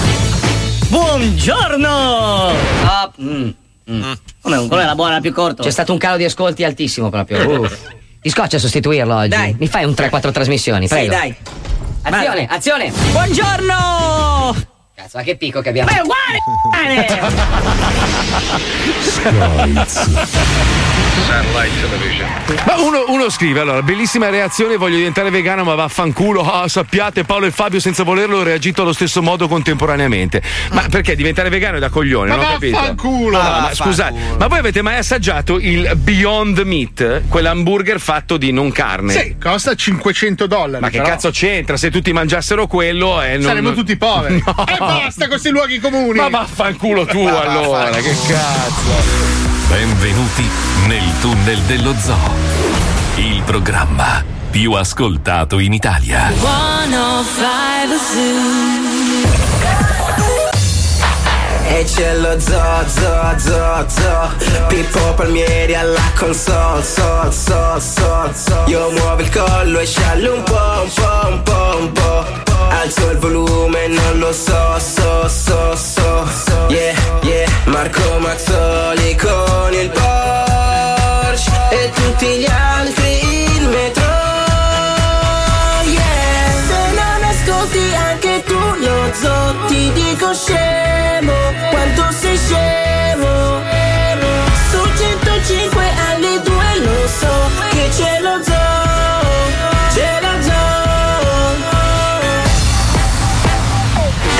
Buongiorno! 0.88 2.48
Ah, 2.84 3.10
mm, 3.20 3.48
mm. 3.90 4.12
Come, 4.42 4.66
quello 4.68 4.82
era 4.82 4.94
buona, 4.94 5.20
più 5.20 5.32
corto. 5.32 5.62
C'è 5.62 5.70
stato 5.70 5.92
un 5.92 5.98
calo 5.98 6.16
di 6.18 6.24
ascolti 6.24 6.62
altissimo 6.64 7.08
proprio. 7.08 7.60
Uff. 7.62 7.78
Ti 8.20 8.28
scoccia 8.28 8.58
sostituirlo 8.58 9.14
oggi? 9.14 9.28
Dai. 9.28 9.56
Mi 9.58 9.68
fai 9.68 9.84
un 9.84 9.92
3-4 9.92 10.32
trasmissioni, 10.32 10.86
Sì, 10.86 10.94
prego. 10.94 11.12
dai. 11.12 11.34
Azione, 12.02 12.46
azione! 12.46 12.92
Buongiorno! 13.12 14.69
Cazzo, 15.00 15.16
ma 15.16 15.22
che 15.22 15.36
picco 15.36 15.62
che 15.62 15.70
abbiamo. 15.70 15.90
Ma 15.90 15.96
è 15.96 16.02
uguale! 16.02 16.40
Ma 22.64 22.78
uno, 22.78 23.04
uno 23.08 23.30
scrive 23.30 23.60
allora: 23.60 23.82
bellissima 23.82 24.28
reazione, 24.28 24.76
voglio 24.76 24.96
diventare 24.96 25.30
vegano, 25.30 25.64
ma 25.64 25.74
vaffanculo. 25.74 26.40
Ah, 26.42 26.68
sappiate, 26.68 27.24
Paolo 27.24 27.46
e 27.46 27.50
Fabio, 27.50 27.80
senza 27.80 28.02
volerlo, 28.02 28.38
ho 28.38 28.42
reagito 28.42 28.82
allo 28.82 28.92
stesso 28.92 29.22
modo 29.22 29.48
contemporaneamente. 29.48 30.42
Ma 30.72 30.86
perché 30.90 31.14
diventare 31.14 31.48
vegano 31.48 31.76
è 31.76 31.80
da 31.80 31.88
coglione? 31.88 32.30
Ma 32.30 32.36
non 32.36 32.44
ho 32.44 32.52
capito. 32.52 32.76
vaffanculo! 32.76 33.36
No, 33.42 33.48
Ma 33.48 33.70
scusate, 33.72 34.18
ma 34.38 34.46
voi 34.46 34.58
avete 34.58 34.82
mai 34.82 34.96
assaggiato 34.96 35.58
il 35.58 35.90
Beyond 35.96 36.58
Meat? 36.60 37.22
Quell'hamburger 37.28 38.00
fatto 38.00 38.36
di 38.36 38.52
non 38.52 38.72
carne? 38.72 39.12
Sì, 39.12 39.36
costa 39.40 39.74
500 39.74 40.46
dollari. 40.46 40.82
Ma 40.82 40.90
che 40.90 40.98
però. 40.98 41.10
cazzo 41.10 41.30
c'entra? 41.30 41.76
Se 41.76 41.90
tutti 41.90 42.12
mangiassero 42.12 42.66
quello, 42.66 43.22
eh, 43.22 43.34
non... 43.34 43.42
Saremmo 43.42 43.72
tutti 43.72 43.96
poveri. 43.96 44.42
No. 44.50 44.66
E 44.66 44.76
basta 44.78 45.20
con 45.22 45.28
questi 45.28 45.50
luoghi 45.50 45.78
comuni. 45.78 46.18
Ma 46.18 46.28
vaffanculo 46.28 47.04
tu 47.04 47.22
Ma 47.22 47.40
allora, 47.40 47.90
vaffanculo. 47.90 48.02
che 48.02 48.32
cazzo. 48.32 49.68
Benvenuti 49.68 50.69
nel 50.86 51.02
tunnel 51.20 51.58
dello 51.62 51.94
zoo. 51.98 52.16
Il 53.16 53.42
programma 53.44 54.22
più 54.50 54.72
ascoltato 54.72 55.58
in 55.58 55.72
Italia. 55.72 56.32
105 56.38 57.96
Zoo. 57.98 58.80
E 61.72 61.84
c'è 61.84 62.16
lo 62.16 62.38
zoo, 62.40 62.84
zoo, 62.88 63.38
zoo, 63.38 63.86
zoo 63.88 64.66
Pippo 64.66 65.14
Palmieri 65.14 65.74
alla 65.76 66.02
console, 66.16 66.82
so, 66.82 67.30
so, 67.30 67.78
so, 67.78 68.30
so 68.34 68.64
Io 68.66 68.90
muovo 68.90 69.22
il 69.22 69.30
collo 69.30 69.78
e 69.78 69.86
sciallo 69.86 70.34
un 70.34 70.42
po', 70.42 70.82
un 70.82 70.90
po', 70.92 71.28
un 71.28 71.42
po', 71.42 71.76
un 71.78 71.92
po' 71.92 72.24
Alzo 72.70 73.10
il 73.10 73.18
volume, 73.18 73.86
non 73.86 74.18
lo 74.18 74.32
so, 74.32 74.78
so, 74.78 75.28
so, 75.28 75.76
so 75.76 76.26
Yeah, 76.68 76.94
yeah 77.22 77.48
Marco 77.66 78.18
Mazzoli 78.18 79.14
con 79.14 79.72
il 79.72 79.90
E 79.92 80.09
tutti 82.20 82.38
gli 82.38 82.46
altri 82.46 83.56
il 83.56 83.68
metro 83.68 84.04
yeah. 85.84 86.52
Se 86.66 86.90
non 86.92 87.24
ascolti 87.24 87.94
anche 87.94 88.42
tu 88.46 88.58
lo 88.58 89.10
zoo 89.14 89.66
Ti 89.68 89.90
dico 89.92 90.34
scemo 90.34 91.32
quanto 91.70 92.10
sei 92.10 92.36
scemo. 92.36 93.62
Su 94.70 94.80
105 94.96 95.84
alle 96.10 96.40
2 96.42 96.54
lo 96.84 97.08
so 97.08 97.50
che 97.70 97.88
c'è 97.96 98.20
lo 98.20 98.42
zoo 98.42 98.58
C'è 99.94 100.20
lo 100.20 100.42
zoo. 100.42 100.58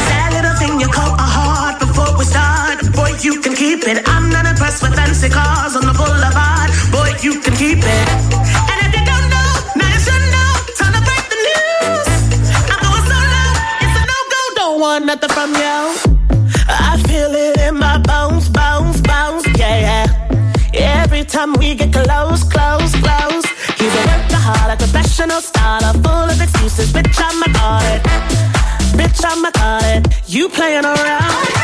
That 0.09 0.32
little 0.32 0.55
thing 0.59 0.78
you 0.78 0.89
call 0.90 1.15
a 1.15 1.23
heart 1.23 1.78
before 1.78 2.15
we 2.19 2.24
start. 2.24 2.90
Boy 2.93 3.16
you 3.23 3.40
can 3.40 3.55
keep 3.55 3.86
it. 3.86 4.07
I'm 4.07 4.28
not 4.28 4.44
impressed 4.44 4.82
with 4.82 4.94
fancy 4.94 5.31
cars 5.31 5.77
on 5.77 5.86
the 5.86 5.94
boulevard. 5.94 6.20
Want 15.01 15.22
nothing 15.22 15.35
from 15.35 15.55
you. 15.55 15.81
I 16.68 17.02
feel 17.06 17.32
it 17.35 17.59
in 17.60 17.78
my 17.78 17.98
bones, 17.98 18.48
bones, 18.48 19.01
bones. 19.01 19.47
Yeah, 19.59 20.06
yeah. 20.74 21.02
Every 21.02 21.24
time 21.24 21.52
we 21.55 21.74
get 21.74 21.93
close, 21.93 22.44
close, 22.44 22.93
close. 22.97 23.44
He's 23.78 23.94
a 23.94 24.02
workaholic, 24.09 24.78
professional 24.78 25.40
starter, 25.40 25.93
full 26.01 26.28
of 26.32 26.40
excuses. 26.40 26.93
Bitch, 26.93 27.18
I'm 27.18 27.43
about 27.43 27.82
it. 27.94 28.02
Bitch, 28.98 29.20
I'm 29.24 29.44
about 29.44 29.82
it. 29.85 30.28
You 30.28 30.48
playing 30.48 30.85
around. 30.85 31.60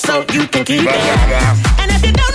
So 0.00 0.24
you 0.32 0.46
can 0.48 0.64
keep 0.64 0.82
it. 0.82 1.80
And 1.80 1.90
if 1.90 2.04
you 2.06 2.12
don't 2.12 2.29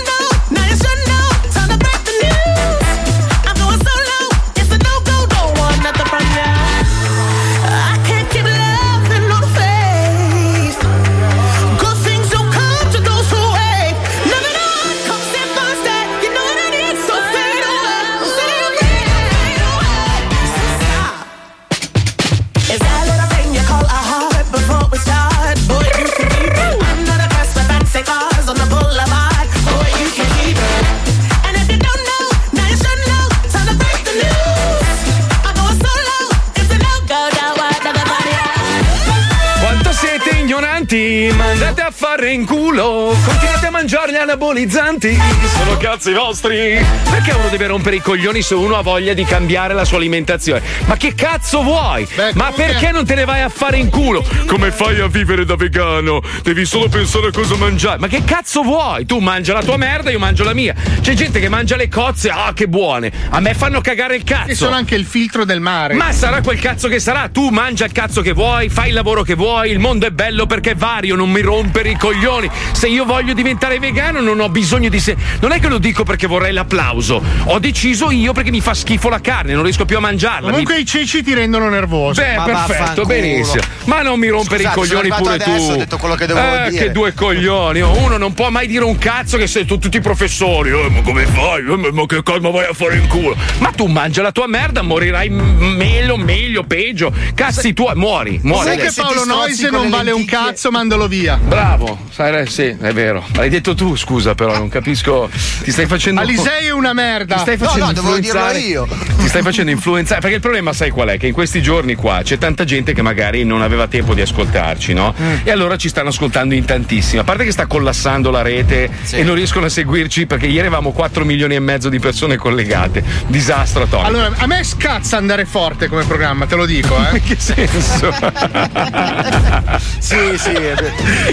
ignoranti? 40.86 41.34
Mandate 41.36 41.82
a 41.82 41.90
fare 41.90 42.32
in 42.32 42.46
culo. 42.46 43.16
Continuate 43.24 43.66
a 43.66 43.70
mangiare 43.70 44.12
gli 44.12 44.16
anabolizzanti. 44.16 45.18
Sono 45.56 45.76
cazzi 45.76 46.12
vostri. 46.12 46.84
Perché 47.10 47.32
uno 47.32 47.48
deve 47.48 47.66
rompere 47.66 47.96
i 47.96 48.00
coglioni 48.00 48.42
se 48.42 48.54
uno 48.54 48.76
ha 48.76 48.82
voglia 48.82 49.12
di 49.12 49.24
cambiare 49.24 49.74
la 49.74 49.84
sua 49.84 49.98
alimentazione? 49.98 50.62
Ma 50.86 50.96
che 50.96 51.14
cazzo 51.14 51.62
vuoi? 51.62 52.06
Ma 52.34 52.52
perché 52.52 52.92
non 52.92 53.04
te 53.04 53.14
ne 53.14 53.24
vai 53.24 53.42
a 53.42 53.48
fare 53.48 53.78
in 53.78 53.90
culo? 53.90 54.24
Come 54.46 54.70
fai 54.70 55.00
a 55.00 55.08
vivere 55.08 55.44
da 55.44 55.56
vegano? 55.56 56.22
Devi 56.42 56.64
solo 56.64 56.88
pensare 56.88 57.28
a 57.28 57.32
cosa 57.32 57.56
mangiare. 57.56 57.98
Ma 57.98 58.06
che 58.06 58.22
cazzo 58.24 58.62
vuoi? 58.62 59.04
Tu 59.06 59.18
mangia 59.18 59.52
la 59.52 59.62
tua 59.62 59.76
merda, 59.76 60.10
io 60.10 60.18
mangio 60.18 60.44
la 60.44 60.54
mia. 60.54 60.74
C'è 61.00 61.14
gente 61.14 61.40
che 61.40 61.48
mangia 61.48 61.76
le 61.76 61.88
cozze, 61.88 62.30
ah, 62.30 62.52
che 62.54 62.68
buone. 62.68 63.10
A 63.30 63.40
me 63.40 63.54
fanno 63.54 63.80
cagare 63.80 64.16
il 64.16 64.24
cazzo. 64.24 64.50
E 64.50 64.54
sono 64.54 64.74
anche 64.74 64.94
il 64.94 65.04
filtro 65.04 65.44
del 65.44 65.60
mare. 65.60 65.94
Ma 65.94 66.12
sarà 66.12 66.40
quel 66.40 66.58
cazzo 66.58 66.88
che 66.88 67.00
sarà, 67.00 67.28
tu 67.28 67.48
mangia 67.48 67.84
il 67.84 67.92
cazzo 67.92 68.20
che 68.20 68.32
vuoi, 68.32 68.68
fai 68.68 68.88
il 68.88 68.94
lavoro 68.94 69.22
che 69.22 69.34
vuoi, 69.34 69.70
il 69.70 69.78
mondo 69.78 70.06
è 70.06 70.10
bello 70.10 70.46
perché 70.46 70.72
è 70.72 70.75
vario, 70.76 71.16
non 71.16 71.30
mi 71.30 71.40
rompere 71.40 71.90
i 71.90 71.96
coglioni. 71.96 72.50
Se 72.72 72.86
io 72.88 73.04
voglio 73.04 73.32
diventare 73.34 73.78
vegano 73.78 74.20
non 74.20 74.40
ho 74.40 74.48
bisogno 74.48 74.88
di 74.88 75.00
sé. 75.00 75.16
Non 75.40 75.52
è 75.52 75.60
che 75.60 75.68
lo 75.68 75.78
dico 75.78 76.04
perché 76.04 76.26
vorrei 76.26 76.52
l'applauso. 76.52 77.22
Ho 77.44 77.58
deciso 77.58 78.10
io 78.10 78.32
perché 78.32 78.50
mi 78.50 78.60
fa 78.60 78.74
schifo 78.74 79.08
la 79.08 79.20
carne, 79.20 79.54
non 79.54 79.62
riesco 79.62 79.84
più 79.84 79.96
a 79.96 80.00
mangiarla. 80.00 80.50
Comunque 80.50 80.74
Mi- 80.76 80.80
i 80.82 80.86
ceci 80.86 81.22
ti 81.22 81.34
rendono 81.34 81.68
nervoso. 81.68 82.20
Beh, 82.20 82.42
perfetto, 82.44 83.04
benissimo. 83.04 83.62
Ma 83.84 84.02
non 84.02 84.18
mi 84.18 84.28
rompere 84.28 84.64
Scusate, 84.64 84.78
i 84.78 84.80
coglioni 84.80 85.08
sono 85.08 85.20
pure 85.20 85.30
arrivato 85.34 85.50
tu. 85.50 85.56
adesso, 85.56 85.72
ho 85.72 85.76
detto 85.76 85.96
quello 85.96 86.14
che 86.14 86.26
dovevo 86.26 86.64
eh, 86.64 86.70
dire. 86.70 86.84
che 86.84 86.92
due 86.92 87.14
coglioni. 87.14 87.82
Oh, 87.82 87.96
Uno 87.98 88.16
non 88.16 88.34
può 88.34 88.50
mai 88.50 88.66
dire 88.66 88.84
un 88.84 88.98
cazzo 88.98 89.36
che 89.36 89.46
sei 89.46 89.64
tu, 89.64 89.78
tutti 89.78 89.96
i 89.96 90.00
professori. 90.00 90.70
Eh, 90.70 90.90
ma 90.90 91.00
come 91.02 91.24
fai? 91.26 91.60
Eh, 91.60 91.76
ma, 91.76 91.90
ma 91.92 92.06
che 92.06 92.22
cosa 92.22 92.38
vai 92.50 92.66
a 92.66 92.72
fare 92.72 92.96
in 92.96 93.06
culo? 93.08 93.36
Ma 93.58 93.70
tu 93.70 93.86
mangia 93.86 94.22
la 94.22 94.32
tua 94.32 94.46
merda, 94.46 94.82
morirai 94.82 95.28
meglio, 95.28 96.16
meglio, 96.16 96.64
peggio. 96.64 97.12
Cazzi 97.34 97.72
tuoi, 97.72 97.94
muori, 97.94 98.38
muori. 98.42 98.66
Sai 98.68 98.78
che 98.78 98.92
Paolo 98.94 99.24
Noise 99.24 99.70
non 99.70 99.88
vale 99.90 100.10
un 100.10 100.24
cazzo, 100.24 100.65
mandalo 100.70 101.08
via. 101.08 101.36
Bravo, 101.36 101.98
sai, 102.10 102.46
sì, 102.46 102.64
è 102.64 102.92
vero. 102.92 103.24
L'hai 103.34 103.48
detto 103.48 103.74
tu, 103.74 103.96
scusa, 103.96 104.34
però 104.34 104.56
non 104.56 104.68
capisco. 104.68 105.28
Ti 105.62 105.70
stai 105.70 105.86
facendo. 105.86 106.20
Alisei 106.20 106.66
è 106.66 106.72
una 106.72 106.92
merda. 106.92 107.36
Ti 107.36 107.40
stai 107.40 107.56
facendo 107.56 107.80
no, 107.80 107.86
no, 107.86 107.92
dovevo 107.92 108.16
influenzare. 108.16 108.58
dirlo 108.60 108.84
io. 108.86 108.88
Ti 109.18 109.28
stai 109.28 109.42
facendo 109.42 109.70
influenzare. 109.70 110.20
Perché 110.20 110.36
il 110.36 110.42
problema, 110.42 110.72
sai 110.72 110.90
qual 110.90 111.08
è? 111.08 111.18
Che 111.18 111.26
in 111.26 111.32
questi 111.32 111.62
giorni 111.62 111.94
qua 111.94 112.20
c'è 112.22 112.38
tanta 112.38 112.64
gente 112.64 112.92
che 112.92 113.02
magari 113.02 113.44
non 113.44 113.62
aveva 113.62 113.86
tempo 113.86 114.14
di 114.14 114.20
ascoltarci, 114.20 114.92
no? 114.92 115.14
E 115.44 115.50
allora 115.50 115.76
ci 115.76 115.88
stanno 115.88 116.08
ascoltando 116.08 116.54
in 116.54 116.64
tantissimi. 116.64 117.20
A 117.20 117.24
parte 117.24 117.44
che 117.44 117.52
sta 117.52 117.66
collassando 117.66 118.30
la 118.30 118.42
rete 118.42 118.90
e 119.10 119.22
non 119.22 119.34
riescono 119.34 119.66
a 119.66 119.68
seguirci 119.68 120.26
perché 120.26 120.46
ieri 120.46 120.66
avevamo 120.66 120.92
4 120.92 121.24
milioni 121.24 121.54
e 121.54 121.60
mezzo 121.60 121.88
di 121.88 121.98
persone 121.98 122.36
collegate. 122.36 123.02
Disastro 123.26 123.84
atomico. 123.84 124.08
Allora, 124.08 124.30
a 124.36 124.46
me 124.46 124.64
scazza 124.64 125.16
andare 125.16 125.44
forte 125.44 125.88
come 125.88 126.04
programma, 126.04 126.46
te 126.46 126.56
lo 126.56 126.66
dico, 126.66 126.96
eh. 126.96 127.16
In 127.16 127.22
che 127.22 127.36
senso? 127.38 128.12
sì, 129.98 130.36
sì. 130.36 130.55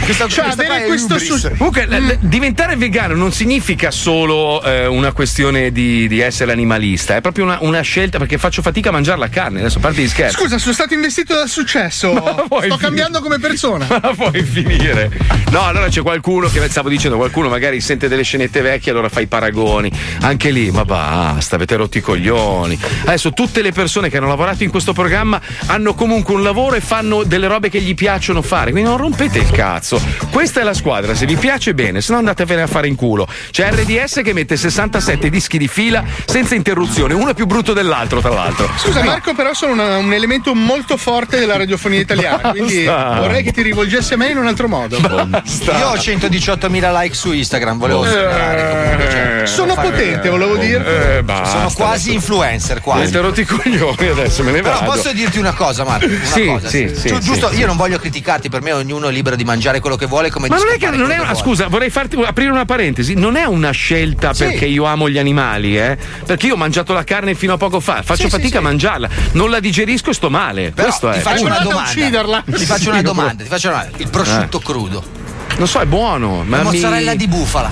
Questa, 0.03 0.27
Cioè, 0.27 0.43
questa 0.45 0.63
avere 0.63 0.85
questo 0.85 1.17
su- 1.17 1.49
Comunque, 1.57 1.85
l- 1.85 1.95
l- 1.95 2.17
diventare 2.21 2.75
vegano 2.75 3.15
non 3.15 3.31
significa 3.31 3.89
solo 3.91 4.61
eh, 4.63 4.85
una 4.85 5.11
questione 5.11 5.71
di, 5.71 6.07
di 6.07 6.19
essere 6.19 6.51
animalista, 6.51 7.15
è 7.15 7.21
proprio 7.21 7.45
una, 7.45 7.57
una 7.61 7.81
scelta 7.81 8.17
perché 8.17 8.37
faccio 8.37 8.61
fatica 8.61 8.89
a 8.89 8.91
mangiare 8.91 9.19
la 9.19 9.29
carne. 9.29 9.59
Adesso 9.59 9.79
parte 9.79 10.01
di 10.01 10.07
scherzi. 10.07 10.35
Scusa, 10.37 10.57
sono 10.57 10.73
stato 10.73 10.93
investito 10.93 11.33
dal 11.35 11.49
successo. 11.49 12.11
Sto 12.13 12.59
finire? 12.59 12.77
cambiando 12.77 13.21
come 13.21 13.39
persona. 13.39 13.85
Ma 13.89 13.99
la 14.01 14.13
puoi 14.15 14.43
finire? 14.43 15.09
No, 15.51 15.61
allora 15.63 15.87
c'è 15.87 16.01
qualcuno 16.01 16.47
che 16.49 16.67
stavo 16.69 16.89
dicendo, 16.89 17.17
qualcuno 17.17 17.49
magari 17.49 17.79
sente 17.81 18.07
delle 18.07 18.23
scenette 18.23 18.61
vecchie, 18.61 18.91
allora 18.91 19.09
fa 19.09 19.19
i 19.21 19.27
paragoni. 19.27 19.91
Anche 20.21 20.49
lì, 20.51 20.71
ma 20.71 20.83
basta, 20.85 21.55
avete 21.55 21.75
rotti 21.75 21.99
i 21.99 22.01
coglioni. 22.01 22.77
Adesso 23.05 23.31
tutte 23.33 23.61
le 23.61 23.71
persone 23.71 24.09
che 24.09 24.17
hanno 24.17 24.27
lavorato 24.27 24.63
in 24.63 24.69
questo 24.69 24.93
programma 24.93 25.39
hanno 25.67 25.93
comunque 25.93 26.33
un 26.33 26.43
lavoro 26.43 26.75
e 26.75 26.81
fanno 26.81 27.23
delle 27.23 27.47
robe 27.47 27.69
che 27.69 27.79
gli 27.81 27.93
piacciono 27.93 28.41
fare. 28.41 28.71
Quindi 28.71 28.89
non 28.89 28.97
rompete 29.15 29.37
il 29.37 29.51
cazzo. 29.51 30.01
Questa 30.31 30.59
è 30.61 30.63
la 30.63 30.73
squadra, 30.73 31.13
se 31.13 31.27
vi 31.27 31.35
piace 31.35 31.75
bene, 31.75 32.01
se 32.01 32.11
no 32.13 32.17
andatevene 32.17 32.63
a 32.63 32.67
fare 32.67 32.87
in 32.87 32.95
culo. 32.95 33.27
C'è 33.51 33.69
RDS 33.71 34.21
che 34.23 34.33
mette 34.33 34.57
67 34.57 35.29
dischi 35.29 35.59
di 35.59 35.67
fila 35.67 36.03
senza 36.25 36.55
interruzione, 36.55 37.13
uno 37.13 37.29
è 37.29 37.33
più 37.35 37.45
brutto 37.45 37.73
dell'altro, 37.73 38.21
tra 38.21 38.31
l'altro. 38.33 38.67
Scusa, 38.75 39.01
No. 39.03 39.11
Marco, 39.11 39.35
però 39.35 39.53
sono 39.53 39.73
una- 39.73 39.97
un 39.97 40.11
elemento 40.13 40.55
molto 40.55 40.97
forte 40.97 41.37
della 41.37 41.57
radiofonia 41.57 41.99
italiana. 41.99 42.49
Quindi 42.49 42.85
Basta. 42.85 43.19
vorrei 43.19 43.43
che 43.43 43.51
ti 43.51 43.61
rivolgessi 43.61 44.13
a 44.13 44.17
me 44.17 44.29
in 44.29 44.37
un 44.37 44.47
altro 44.47 44.67
modo. 44.67 44.97
Io 44.97 45.87
ho 45.89 45.97
118.000 45.97 46.91
like 47.01 47.13
su 47.13 47.31
Instagram, 47.31 47.77
volevo 47.77 48.03
segnalare 48.05 48.81
comunque. 48.81 49.11
cioè, 49.11 49.41
Sono 49.45 49.75
fare- 49.75 49.89
potente, 49.91 50.29
volevo 50.29 50.55
dire. 50.57 51.17
Eh, 51.17 51.23
basta, 51.23 51.57
Sono 51.57 51.71
quasi 51.75 52.09
adesso. 52.09 52.11
influencer, 52.11 52.75
Mi 52.77 52.81
quasi. 52.81 53.01
avete 53.01 53.19
rotto 53.19 53.41
i 53.41 53.45
coglioni 53.45 54.07
adesso, 54.07 54.41
me 54.43 54.51
ne 54.51 54.61
Però 54.61 54.79
vado. 54.79 54.91
posso 54.91 55.11
dirti 55.13 55.37
una 55.37 55.53
cosa, 55.53 55.83
Marco? 55.83 56.05
Una 56.07 56.23
Sì, 56.23 56.45
cosa. 56.45 56.67
sì, 56.67 56.91
sì, 56.95 57.07
sì, 57.09 57.19
giusto, 57.19 57.49
sì. 57.51 57.57
io 57.59 57.67
non 57.67 57.75
voglio 57.77 57.99
criticarti, 57.99 58.49
per 58.49 58.61
me 58.61 58.71
ognuno 58.71 59.02
è 59.09 59.11
libero 59.11 59.35
di 59.35 59.43
mangiare 59.43 59.79
quello 59.79 59.95
che 59.95 60.05
vuole 60.05 60.29
come 60.29 60.47
Ma 60.47 60.57
non 60.57 60.67
è 60.73 60.77
che 60.77 60.89
non 60.89 61.11
è 61.11 61.17
una, 61.19 61.29
che 61.29 61.35
scusa, 61.35 61.67
vorrei 61.67 61.89
farti 61.89 62.15
aprire 62.23 62.49
una 62.51 62.65
parentesi. 62.65 63.13
Non 63.15 63.35
è 63.35 63.45
una 63.45 63.71
scelta 63.71 64.33
Sì. 64.33 64.45
perché 64.45 64.65
io 64.65 64.85
amo 64.85 65.09
gli 65.09 65.17
animali, 65.17 65.77
eh? 65.77 65.97
Perché 66.25 66.47
io 66.47 66.53
ho 66.53 66.57
mangiato 66.57 66.93
la 66.93 67.03
carne 67.03 67.35
fino 67.35 67.53
a 67.53 67.57
poco 67.57 67.79
fa, 67.79 68.01
faccio 68.03 68.23
Sì, 68.23 68.29
fatica 68.29 68.49
sì. 68.49 68.57
a 68.57 68.61
mangiarla, 68.61 69.09
non 69.33 69.49
la 69.49 69.59
digerisco 69.59 70.09
e 70.09 70.13
sto 70.13 70.29
male. 70.29 70.71
Però 70.71 70.87
Questo 70.87 71.09
ti 71.11 71.17
è. 71.17 71.21
faccio 71.21 71.45
una 71.45 71.55
Punto. 71.55 71.69
domanda. 72.21 72.57
Ti 72.57 72.65
faccio 72.65 72.89
una 72.89 73.01
domanda, 73.01 73.43
ti 73.43 73.49
faccio 73.49 73.69
una 73.69 73.87
Il 73.97 74.09
prosciutto 74.09 74.59
crudo. 74.59 75.03
Lo 75.57 75.65
so, 75.65 75.79
è 75.79 75.85
buono. 75.85 76.43
Ma 76.45 76.57
La 76.57 76.63
mi- 76.63 76.71
mozzarella 76.71 77.13
di 77.15 77.27
bufala. 77.27 77.69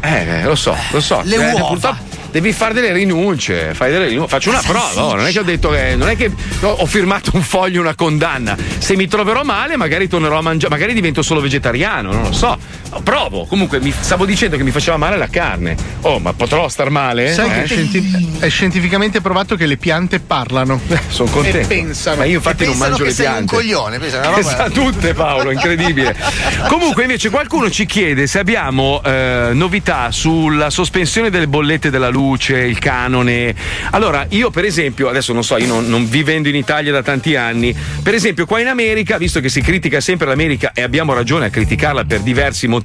Eh, 0.00 0.44
lo 0.44 0.54
so, 0.54 0.76
lo 0.92 1.00
so. 1.00 1.20
Le 1.24 1.34
Eh, 1.34 1.52
uova. 1.52 1.66
purtroppo 1.66 2.04
Devi 2.36 2.52
fare 2.52 2.74
delle 2.74 2.92
rinunce, 2.92 3.72
fai 3.72 3.90
delle 3.90 4.08
rinunce. 4.08 4.28
Faccio 4.28 4.50
una 4.50 4.60
prova, 4.60 5.04
oh, 5.06 5.14
non 5.14 5.26
è 5.26 5.32
che 5.32 5.38
ho 5.38 5.42
detto 5.42 5.70
che. 5.70 5.96
Non 5.96 6.10
è 6.10 6.16
che 6.16 6.30
ho 6.60 6.84
firmato 6.84 7.30
un 7.32 7.40
foglio, 7.40 7.80
una 7.80 7.94
condanna. 7.94 8.54
Se 8.76 8.94
mi 8.94 9.08
troverò 9.08 9.42
male, 9.42 9.78
magari 9.78 10.06
tornerò 10.06 10.36
a 10.36 10.42
mangiare, 10.42 10.70
magari 10.70 10.92
divento 10.92 11.22
solo 11.22 11.40
vegetariano, 11.40 12.12
non 12.12 12.24
lo 12.24 12.32
so. 12.32 12.58
Provo. 13.02 13.44
Comunque 13.46 13.80
mi 13.80 13.92
stavo 13.98 14.24
dicendo 14.24 14.56
che 14.56 14.62
mi 14.62 14.70
faceva 14.70 14.96
male 14.96 15.16
la 15.16 15.28
carne. 15.28 15.76
Oh, 16.02 16.18
ma 16.18 16.32
potrò 16.32 16.68
star 16.68 16.90
male? 16.90 17.32
Sai 17.32 17.48
Eh? 17.48 17.52
che 17.52 17.62
è, 17.62 17.66
scienti- 17.66 18.28
è 18.38 18.48
scientificamente 18.48 19.20
provato 19.20 19.56
che 19.56 19.66
le 19.66 19.76
piante 19.76 20.20
parlano. 20.20 20.80
Sono 21.08 21.30
contento. 21.30 21.58
E 21.58 21.66
pensano. 21.66 22.16
Ma 22.16 22.24
io 22.24 22.36
infatti 22.36 22.64
non 22.64 22.72
pensano 22.72 22.88
mangio 22.90 23.02
che 23.04 23.08
le 23.10 23.14
sei 23.14 23.26
un 23.26 23.32
piante. 23.32 23.54
coglione, 23.54 23.98
pensa, 23.98 24.18
una 24.18 24.32
Che 24.36 24.42
sa 24.42 24.70
tutte 24.70 25.14
Paolo, 25.14 25.50
incredibile. 25.50 26.16
Comunque 26.68 27.02
invece 27.02 27.30
qualcuno 27.30 27.70
ci 27.70 27.86
chiede 27.86 28.26
se 28.26 28.38
abbiamo 28.38 29.00
eh, 29.04 29.50
novità 29.52 30.10
sulla 30.10 30.70
sospensione 30.70 31.30
delle 31.30 31.48
bollette 31.48 31.90
della 31.90 32.08
luce, 32.08 32.58
il 32.58 32.78
canone. 32.78 33.54
Allora 33.90 34.26
io 34.30 34.50
per 34.50 34.64
esempio, 34.64 35.08
adesso 35.08 35.32
non 35.32 35.44
so, 35.44 35.56
io 35.58 35.66
non, 35.66 35.86
non 35.88 36.08
vivendo 36.08 36.48
in 36.48 36.54
Italia 36.56 36.92
da 36.92 37.02
tanti 37.02 37.36
anni, 37.36 37.74
per 38.02 38.14
esempio 38.14 38.46
qua 38.46 38.60
in 38.60 38.68
America, 38.68 39.18
visto 39.18 39.40
che 39.40 39.48
si 39.48 39.60
critica 39.60 40.00
sempre 40.00 40.26
l'America 40.26 40.72
e 40.74 40.82
abbiamo 40.82 41.12
ragione 41.12 41.46
a 41.46 41.50
criticarla 41.50 42.04
per 42.04 42.20
diversi 42.20 42.66
motivi, 42.66 42.84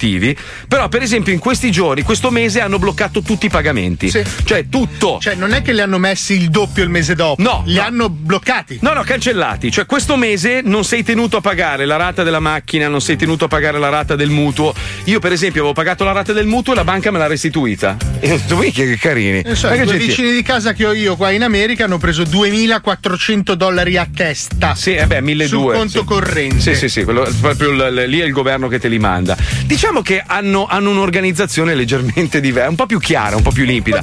però 0.68 0.88
per 0.90 1.02
esempio 1.02 1.32
in 1.34 1.40
questi 1.40 1.70
giorni, 1.72 2.02
questo 2.02 2.32
mese 2.32 2.60
hanno 2.62 2.80
bloccato 2.80 3.22
tutti 3.22 3.46
i 3.46 3.50
pagamenti. 3.50 4.10
Cioè 4.12 4.68
tutto. 4.70 5.20
Cioè, 5.22 5.36
non 5.36 5.54
è 5.54 5.62
che 5.62 5.74
li 5.74 5.82
hanno 5.82 5.98
messi 5.98 6.34
il 6.34 6.50
doppio 6.50 6.84
il 6.84 6.90
mese 6.90 7.14
dopo. 7.16 7.42
No. 7.42 7.62
Li 7.66 7.78
hanno 7.78 8.10
bloccati. 8.10 8.80
No, 8.82 8.94
no, 8.94 9.04
cancellati. 9.04 9.72
Cioè, 9.72 9.86
questo 9.86 10.16
mese 10.16 10.62
non 10.64 10.84
sei 10.84 11.04
tenuto 11.04 11.38
a 11.38 11.42
pagare 11.42 11.86
la 11.86 11.96
rata 11.98 12.24
della 12.24 12.40
macchina, 12.40 12.88
non 12.88 13.02
sei 13.02 13.16
tenuto 13.16 13.46
a 13.46 13.48
pagare 13.48 13.78
la 13.80 13.90
rata 13.90 14.16
del 14.16 14.30
mutuo. 14.30 14.74
Io, 15.06 15.20
per 15.20 15.32
esempio, 15.32 15.62
avevo 15.62 15.74
pagato 15.76 16.04
la 16.04 16.12
rata 16.12 16.34
del 16.34 16.48
mutuo 16.48 16.74
e 16.74 16.76
la 16.76 16.84
banca 16.84 17.12
me 17.12 17.18
l'ha 17.20 17.28
restituita. 17.28 17.98
E 18.20 18.32
ho 18.32 18.38
detto, 18.38 18.56
"Voi 18.56 18.72
che 18.72 18.98
carini. 18.98 19.44
So, 19.54 19.72
i 19.74 19.84
due 19.84 19.98
vicini 19.98 20.32
di 20.32 20.42
casa 20.42 20.74
che 20.74 20.86
ho 20.86 20.94
io 20.94 21.16
qua 21.16 21.32
in 21.32 21.44
America 21.44 21.86
hanno 21.86 21.98
preso 21.98 22.24
2400 22.24 23.56
dollari 23.56 23.98
a 23.98 24.08
testa. 24.14 24.76
Sì, 24.76 24.94
eh 24.96 25.06
beh, 25.06 25.22
1200. 25.22 25.48
Sul 25.48 25.74
conto 25.74 26.00
sì. 26.00 26.06
corrente. 26.06 26.60
Sì, 26.62 26.76
sì, 26.76 26.90
sì, 26.90 27.04
quello- 27.04 27.28
proprio 27.40 27.72
l- 27.72 27.94
l- 27.94 28.06
lì 28.08 28.20
è 28.20 28.26
il 28.26 28.32
governo 28.32 28.68
che 28.68 28.80
te 28.80 28.88
li 28.88 29.00
manda. 29.00 29.36
Diciamo 29.82 30.04
che 30.04 30.22
hanno, 30.24 30.68
hanno 30.68 30.92
un'organizzazione 30.92 31.74
leggermente 31.74 32.40
diversa, 32.40 32.70
un 32.70 32.76
po' 32.76 32.86
più 32.86 33.00
chiara, 33.00 33.36
un 33.36 33.42
po' 33.42 33.50
più 33.50 33.66
limpida. 33.66 34.00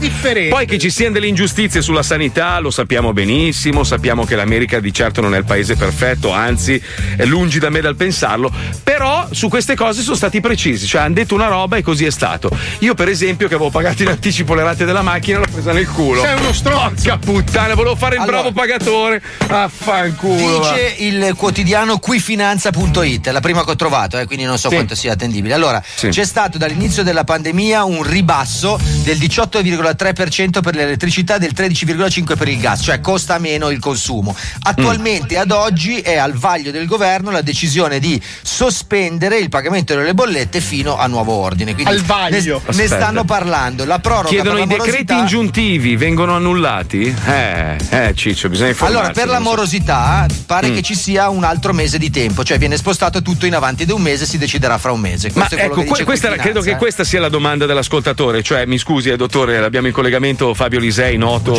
Poi 0.48 0.66
che 0.66 0.76
ci 0.76 0.90
siano 0.90 1.12
delle 1.12 1.28
ingiustizie 1.28 1.82
sulla 1.82 2.02
sanità, 2.02 2.58
lo 2.58 2.72
sappiamo 2.72 3.12
benissimo, 3.12 3.84
sappiamo 3.84 4.24
che 4.24 4.34
l'America 4.34 4.80
di 4.80 4.92
certo 4.92 5.20
non 5.20 5.36
è 5.36 5.38
il 5.38 5.44
paese 5.44 5.76
perfetto, 5.76 6.32
anzi 6.32 6.82
è 7.16 7.24
lungi 7.26 7.60
da 7.60 7.70
me 7.70 7.80
dal 7.80 7.94
pensarlo, 7.94 8.50
però 8.82 9.28
su 9.30 9.48
queste 9.48 9.76
cose 9.76 10.02
sono 10.02 10.16
stati 10.16 10.40
precisi, 10.40 10.84
cioè 10.84 11.02
hanno 11.02 11.14
detto 11.14 11.36
una 11.36 11.46
roba 11.46 11.76
e 11.76 11.82
così 11.82 12.06
è 12.06 12.10
stato. 12.10 12.50
Io 12.80 12.94
per 12.94 13.06
esempio 13.06 13.46
che 13.46 13.54
avevo 13.54 13.70
pagato 13.70 14.02
in 14.02 14.08
anticipo 14.08 14.54
le 14.54 14.64
rate 14.64 14.84
della 14.84 15.02
macchina 15.02 15.38
l'ho 15.38 15.46
presa 15.48 15.70
nel 15.72 15.86
culo. 15.88 16.22
Sei 16.22 16.40
uno 16.40 16.52
stronzo. 16.52 17.04
Porca 17.08 17.18
puttana, 17.18 17.74
volevo 17.74 17.94
fare 17.94 18.16
il 18.16 18.22
Allora. 18.22 18.38
bravo 18.38 18.52
pagatore. 18.52 19.22
Affanculo. 19.46 20.58
va. 20.58 20.72
Dice 20.72 20.94
il 21.04 21.34
quotidiano 21.36 21.98
quifinanza.it, 21.98 23.28
è 23.28 23.30
la 23.30 23.38
prima 23.40 23.62
che 23.64 23.70
ho 23.70 23.76
trovato, 23.76 24.18
eh, 24.18 24.26
quindi 24.26 24.44
non 24.44 24.58
so 24.58 24.70
Sì. 24.70 24.74
quanto 24.74 24.96
sia 24.96 25.12
attendibile. 25.12 25.54
Allora, 25.54 25.66
Sì. 25.94 26.08
c'è 26.08 26.24
stato 26.24 26.58
dall'inizio 26.58 27.02
della 27.02 27.24
pandemia 27.24 27.84
un 27.84 28.02
ribasso 28.02 28.78
del 29.04 29.18
18,3% 29.18 30.60
per 30.60 30.74
l'elettricità 30.74 31.36
e 31.36 31.38
del 31.38 31.52
13,5% 31.54 32.36
per 32.36 32.48
il 32.48 32.58
gas, 32.58 32.82
cioè 32.82 33.00
costa 33.00 33.38
meno 33.38 33.70
il 33.70 33.78
consumo. 33.78 34.34
Attualmente, 34.62 35.36
Mm. 35.36 35.40
ad 35.40 35.50
oggi, 35.50 36.00
è 36.00 36.16
al 36.16 36.32
vaglio 36.34 36.70
del 36.70 36.86
governo 36.86 37.30
la 37.30 37.42
decisione 37.42 37.98
di 37.98 38.20
sospendere 38.42 39.38
il 39.38 39.48
pagamento 39.48 39.94
delle 39.94 40.14
bollette 40.14 40.60
fino 40.60 40.96
a 40.96 41.06
nuovo 41.06 41.32
ordine. 41.34 41.74
Quindi 41.74 41.92
Al 41.92 42.00
vaglio. 42.02 42.60
Ne, 42.70 42.76
ne 42.76 42.86
stanno 42.86 43.24
parlando. 43.24 43.84
La 43.84 43.98
proroga 43.98 44.28
Chiedono 44.28 44.64
per 44.66 44.76
i 44.76 44.80
decreti 44.80 45.12
ingiuntivi, 45.14 45.96
vengono 45.96 46.34
annullati? 46.36 47.14
Eh, 47.26 47.76
eh, 47.90 48.14
Ciccio, 48.14 48.48
bisogna 48.48 48.70
informarsi. 48.70 48.98
Allora, 49.00 49.12
per 49.12 49.26
la 49.26 49.34
non 49.38 49.44
so. 49.44 49.50
morosità 49.50 50.26
pare 50.46 50.68
Mm. 50.68 50.74
che 50.74 50.82
ci 50.82 50.94
sia 50.94 51.28
un 51.28 51.44
altro 51.44 51.72
mese 51.72 51.98
di 51.98 52.10
tempo, 52.10 52.42
cioè 52.44 52.58
viene 52.58 52.76
spostato 52.76 53.22
tutto 53.22 53.46
in 53.46 53.54
avanti 53.54 53.84
di 53.86 53.92
un 53.92 54.02
mese, 54.02 54.26
si 54.26 54.38
deciderà 54.38 54.76
fra 54.78 54.92
un 54.92 55.00
mese. 55.00 55.30
Questo 55.32 55.56
ecco, 55.64 55.84
que- 55.84 56.04
questa, 56.04 56.30
credo 56.36 56.60
che 56.60 56.72
eh. 56.72 56.76
questa 56.76 57.04
sia 57.04 57.20
la 57.20 57.28
domanda 57.28 57.66
dell'ascoltatore. 57.66 58.42
Cioè, 58.42 58.66
mi 58.66 58.78
scusi, 58.78 59.10
eh, 59.10 59.16
dottore, 59.16 59.58
abbiamo 59.58 59.86
in 59.86 59.92
collegamento 59.92 60.54
Fabio 60.54 60.78
Lisei, 60.78 61.16
noto. 61.16 61.52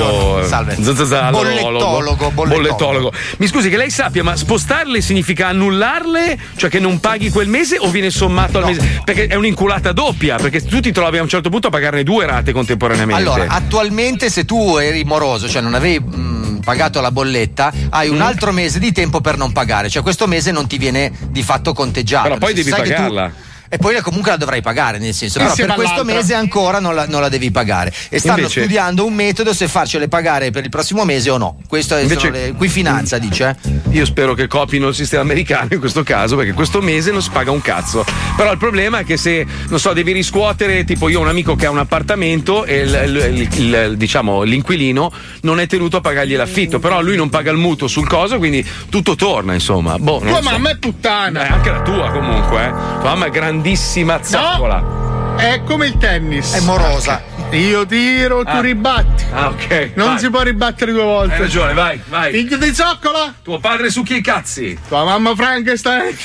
Bollettologo, 1.31 2.31
bollettologo. 2.31 3.11
Mi 3.37 3.47
scusi, 3.47 3.69
che 3.69 3.77
lei 3.77 3.89
sappia, 3.89 4.23
ma 4.23 4.35
spostarle 4.35 5.01
significa 5.01 5.47
annullarle? 5.47 6.37
Cioè 6.55 6.69
che 6.69 6.79
non 6.79 6.99
paghi 6.99 7.29
quel 7.29 7.47
mese 7.47 7.77
o 7.79 7.89
viene 7.89 8.09
sommato 8.09 8.57
al 8.59 8.65
mese? 8.65 9.01
Perché 9.03 9.27
è 9.27 9.35
un'inculata 9.35 9.91
doppia, 9.91 10.37
perché 10.37 10.61
tu 10.63 10.79
ti 10.79 10.91
trovi 10.91 11.17
a 11.17 11.21
un 11.21 11.29
certo 11.29 11.49
punto 11.49 11.67
a 11.67 11.69
pagarne 11.69 12.03
due 12.03 12.25
rate 12.25 12.51
contemporaneamente. 12.51 13.21
Allora, 13.21 13.45
attualmente 13.47 14.29
se 14.29 14.45
tu 14.45 14.77
eri 14.77 15.03
moroso, 15.03 15.47
cioè 15.47 15.61
non 15.61 15.73
avevi 15.73 15.99
mh, 15.99 16.61
pagato 16.63 17.01
la 17.01 17.11
bolletta, 17.11 17.71
hai 17.89 18.09
un 18.09 18.17
Mm. 18.17 18.21
altro 18.21 18.51
mese 18.51 18.79
di 18.79 18.91
tempo 18.91 19.21
per 19.21 19.37
non 19.37 19.51
pagare, 19.51 19.89
cioè 19.89 20.01
questo 20.03 20.27
mese 20.27 20.51
non 20.51 20.67
ti 20.67 20.77
viene 20.77 21.11
di 21.29 21.41
fatto 21.43 21.73
conteggiato. 21.73 22.23
Però 22.27 22.37
poi 22.37 22.53
devi 22.53 22.69
pagarla. 22.69 23.31
E 23.71 23.77
poi 23.77 24.01
comunque 24.01 24.31
la 24.31 24.37
dovrai 24.37 24.61
pagare, 24.61 24.97
nel 24.97 25.13
senso, 25.13 25.37
però 25.37 25.49
Insieme 25.49 25.69
per 25.73 25.77
questo 25.83 26.01
all'altra. 26.01 26.17
mese 26.19 26.33
ancora 26.33 26.79
non 26.79 26.95
la, 26.95 27.05
non 27.07 27.21
la 27.21 27.29
devi 27.29 27.51
pagare. 27.51 27.93
E 28.09 28.17
stanno 28.17 28.37
Invece- 28.39 28.61
studiando 28.61 29.05
un 29.05 29.13
metodo 29.13 29.53
se 29.53 29.67
farcele 29.67 30.07
pagare 30.07 30.49
per 30.49 30.63
il 30.63 30.69
prossimo 30.69 31.05
mese 31.05 31.29
o 31.29 31.37
no. 31.37 31.57
Questo 31.67 31.95
è 31.95 32.01
Invece- 32.01 32.31
le, 32.31 32.53
qui 32.57 32.67
finanza, 32.67 33.19
dice. 33.19 33.55
eh. 33.63 33.69
Io 33.91 34.05
spero 34.05 34.33
che 34.33 34.47
copino 34.47 34.87
il 34.87 34.95
sistema 34.95 35.21
americano 35.21 35.67
in 35.71 35.79
questo 35.79 36.01
caso, 36.03 36.35
perché 36.35 36.53
questo 36.53 36.81
mese 36.81 37.11
non 37.11 37.21
si 37.21 37.29
paga 37.31 37.51
un 37.51 37.61
cazzo. 37.61 38.03
Però 38.35 38.51
il 38.51 38.57
problema 38.57 38.99
è 38.99 39.03
che 39.05 39.17
se, 39.17 39.45
non 39.67 39.79
so, 39.79 39.93
devi 39.93 40.11
riscuotere, 40.13 40.83
tipo 40.83 41.07
io 41.07 41.19
ho 41.19 41.21
un 41.21 41.27
amico 41.27 41.55
che 41.55 41.67
ha 41.67 41.69
un 41.69 41.77
appartamento 41.77 42.65
e 42.65 42.77
il- 42.79 43.01
il- 43.05 43.47
il- 43.55 43.59
il- 43.59 43.97
diciamo, 43.97 44.41
l'inquilino 44.41 45.11
non 45.41 45.59
è 45.59 45.67
tenuto 45.67 45.97
a 45.97 46.01
pagargli 46.01 46.35
l'affitto, 46.35 46.79
però 46.79 47.01
lui 47.01 47.15
non 47.15 47.29
paga 47.29 47.51
il 47.51 47.57
mutuo 47.57 47.87
sul 47.87 48.07
coso, 48.07 48.37
quindi 48.39 48.65
tutto 48.89 49.15
torna, 49.15 49.53
insomma. 49.53 49.97
Boh, 49.99 50.19
Tua 50.19 50.37
so. 50.37 50.41
mamma 50.49 50.69
è 50.71 50.77
puttana. 50.77 51.45
Eh, 51.47 51.51
anche 51.51 51.69
la 51.69 51.81
tua 51.81 52.09
comunque, 52.09 52.65
eh. 52.65 52.69
Tua 52.69 53.09
mamma 53.09 53.25
è 53.27 53.29
grandissima 53.59 54.23
zoccola. 54.23 55.35
È 55.35 55.61
come 55.65 55.87
il 55.87 55.97
tennis. 55.97 56.53
È 56.53 56.61
morosa. 56.61 57.21
Io 57.51 57.85
tiro, 57.85 58.43
tu 58.43 58.49
Ah. 58.51 58.61
ribatti. 58.61 59.25
Ah, 59.33 59.47
ok. 59.47 59.91
Non 59.95 60.09
vai. 60.09 60.19
si 60.19 60.29
può 60.29 60.41
ribattere 60.41 60.91
due 60.93 61.03
volte. 61.03 61.33
Hai 61.33 61.39
ragione, 61.41 61.73
vai, 61.73 61.99
vai. 62.07 62.31
Figlio 62.31 62.57
di 62.57 62.73
zoccola? 62.73 63.33
Tuo 63.43 63.59
padre 63.59 63.89
su 63.89 64.03
chi 64.03 64.17
i 64.17 64.21
cazzi? 64.21 64.77
Tua 64.87 65.03
mamma 65.03 65.35
Frankenstein? 65.35 66.15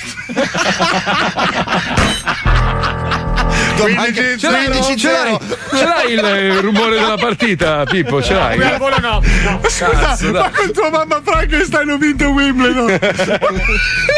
Quindi 3.77 4.39
Ce 4.39 4.51
l'hai, 4.51 4.66
zero, 4.73 4.97
ce 4.97 5.11
l'hai, 5.11 5.39
ce 5.70 5.85
l'hai 5.85 6.12
il 6.12 6.19
eh, 6.24 6.61
rumore 6.61 6.98
della 6.98 7.16
partita, 7.16 7.85
Pippo? 7.85 8.23
Ce 8.23 8.32
l'hai? 8.32 8.61
Al 8.62 8.78
volo 8.78 8.98
no. 9.01 9.20
Scusa, 9.62 9.89
Cazzo, 9.90 10.31
ma 10.31 10.51
con 10.51 10.73
tua 10.73 10.90
mamma 10.90 11.20
Frankenstein 11.23 11.90
ho 11.90 11.97
vinto 11.98 12.28
Wimbledon. 12.28 12.98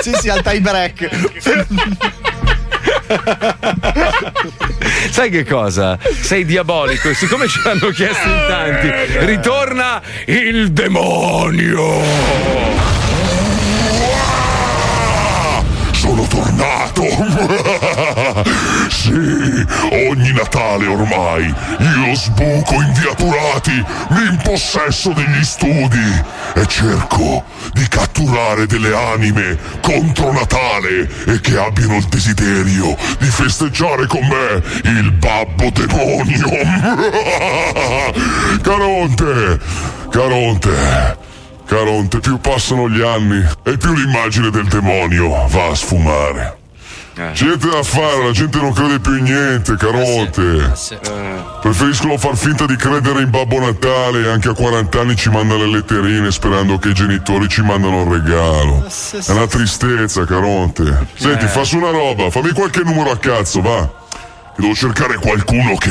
sì, 0.02 0.12
sì, 0.20 0.28
al 0.28 0.42
tie 0.42 0.60
break. 0.60 1.08
Sai 5.10 5.30
che 5.30 5.44
cosa? 5.44 5.98
Sei 6.20 6.44
diabolico 6.44 7.08
e 7.08 7.14
siccome 7.14 7.48
ce 7.48 7.60
l'hanno 7.64 7.88
chiesto 7.90 8.28
in 8.28 8.44
tanti, 8.48 8.92
ritorna 9.24 10.02
il 10.26 10.70
demonio! 10.72 13.05
Tornato! 16.36 17.02
sì, 18.90 19.64
ogni 20.08 20.32
Natale 20.32 20.86
ormai 20.86 21.46
io 21.46 22.14
sbuco 22.14 22.74
inviaturati, 22.74 23.84
mi 24.10 24.26
impossesso 24.30 25.12
degli 25.12 25.44
studi 25.44 26.22
e 26.54 26.66
cerco 26.66 27.44
di 27.72 27.86
catturare 27.88 28.66
delle 28.66 28.94
anime 28.94 29.58
contro 29.80 30.32
Natale 30.32 31.08
e 31.26 31.40
che 31.40 31.58
abbiano 31.58 31.96
il 31.96 32.04
desiderio 32.04 32.96
di 33.18 33.26
festeggiare 33.26 34.06
con 34.06 34.26
me 34.26 34.62
il 34.90 35.10
babbo 35.12 35.70
demonio. 35.70 36.50
Caronte, 38.62 39.58
Caronte. 40.10 41.25
Caronte, 41.66 42.20
più 42.20 42.38
passano 42.38 42.88
gli 42.88 43.02
anni 43.02 43.44
e 43.64 43.76
più 43.76 43.92
l'immagine 43.92 44.50
del 44.50 44.66
demonio 44.66 45.46
va 45.48 45.66
a 45.66 45.74
sfumare. 45.74 46.58
Niente 47.16 47.68
da 47.70 47.82
fare, 47.82 48.24
la 48.24 48.30
gente 48.30 48.60
non 48.60 48.74
crede 48.74 49.00
più 49.00 49.16
in 49.16 49.24
niente, 49.24 49.74
carote. 49.76 50.70
Preferiscono 51.62 52.18
far 52.18 52.36
finta 52.36 52.66
di 52.66 52.76
credere 52.76 53.22
in 53.22 53.30
Babbo 53.30 53.58
Natale 53.58 54.20
e 54.22 54.28
anche 54.28 54.50
a 54.50 54.52
40 54.52 55.00
anni 55.00 55.16
ci 55.16 55.30
mandano 55.30 55.64
le 55.64 55.70
letterine 55.72 56.30
sperando 56.30 56.78
che 56.78 56.90
i 56.90 56.94
genitori 56.94 57.48
ci 57.48 57.62
mandano 57.62 58.02
il 58.02 58.20
regalo. 58.20 58.84
È 58.84 59.30
una 59.32 59.46
tristezza, 59.46 60.26
caronte. 60.26 61.06
Senti, 61.14 61.46
Eh. 61.46 61.48
fassi 61.48 61.76
una 61.76 61.90
roba, 61.90 62.30
fammi 62.30 62.52
qualche 62.52 62.82
numero 62.82 63.10
a 63.10 63.16
cazzo, 63.16 63.62
va. 63.62 63.80
Che 63.84 64.60
Devo 64.60 64.74
cercare 64.74 65.16
qualcuno 65.16 65.74
che, 65.76 65.90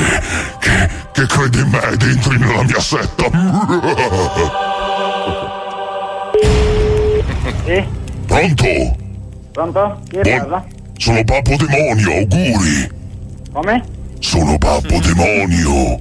che, 0.60 0.90
che 1.12 1.26
crede 1.26 1.60
in 1.60 1.70
me 1.70 1.90
ed 1.90 2.02
entri 2.04 2.38
nella 2.38 2.64
mia 2.64 2.80
setta. 2.80 3.26
Pronto? 7.66 8.96
Pronto? 9.52 10.00
Chi 10.12 10.20
parla? 10.22 10.66
Sono 10.98 11.24
Babbo 11.24 11.56
Demonio, 11.56 12.12
auguri. 12.12 12.90
Come? 13.52 13.84
Sono 14.20 14.58
Babbo 14.58 15.00
Demonio. 15.00 16.00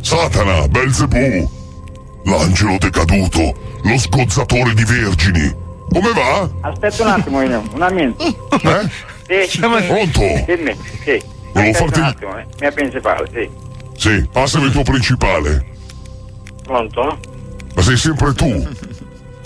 Satana, 0.00 0.66
Belzebù. 0.68 1.50
L'angelo 2.24 2.78
decaduto, 2.78 3.54
lo 3.82 3.98
sgozzatore 3.98 4.72
di 4.72 4.84
vergini. 4.84 5.54
Come 5.92 6.12
va? 6.12 6.48
Aspetta 6.62 7.02
un 7.02 7.08
attimo, 7.10 7.42
io. 7.42 7.60
Un 7.60 7.78
momento. 7.78 8.24
Eh? 8.24 9.46
Sì. 9.46 9.58
Pronto? 9.58 10.20
Dimmi, 10.46 10.74
sì. 11.04 11.22
Volevo 11.52 11.72
farti- 11.74 11.98
un 12.00 12.04
attimo, 12.06 12.38
eh. 12.38 12.46
mia 12.60 12.72
principale, 12.72 13.28
sì. 13.32 13.48
Sì, 13.96 14.28
passami 14.32 14.66
il 14.66 14.72
tuo 14.72 14.82
principale. 14.84 15.66
Pronto? 16.62 17.18
Ma 17.74 17.82
sei 17.82 17.96
sempre 17.96 18.32
tu. 18.32 18.66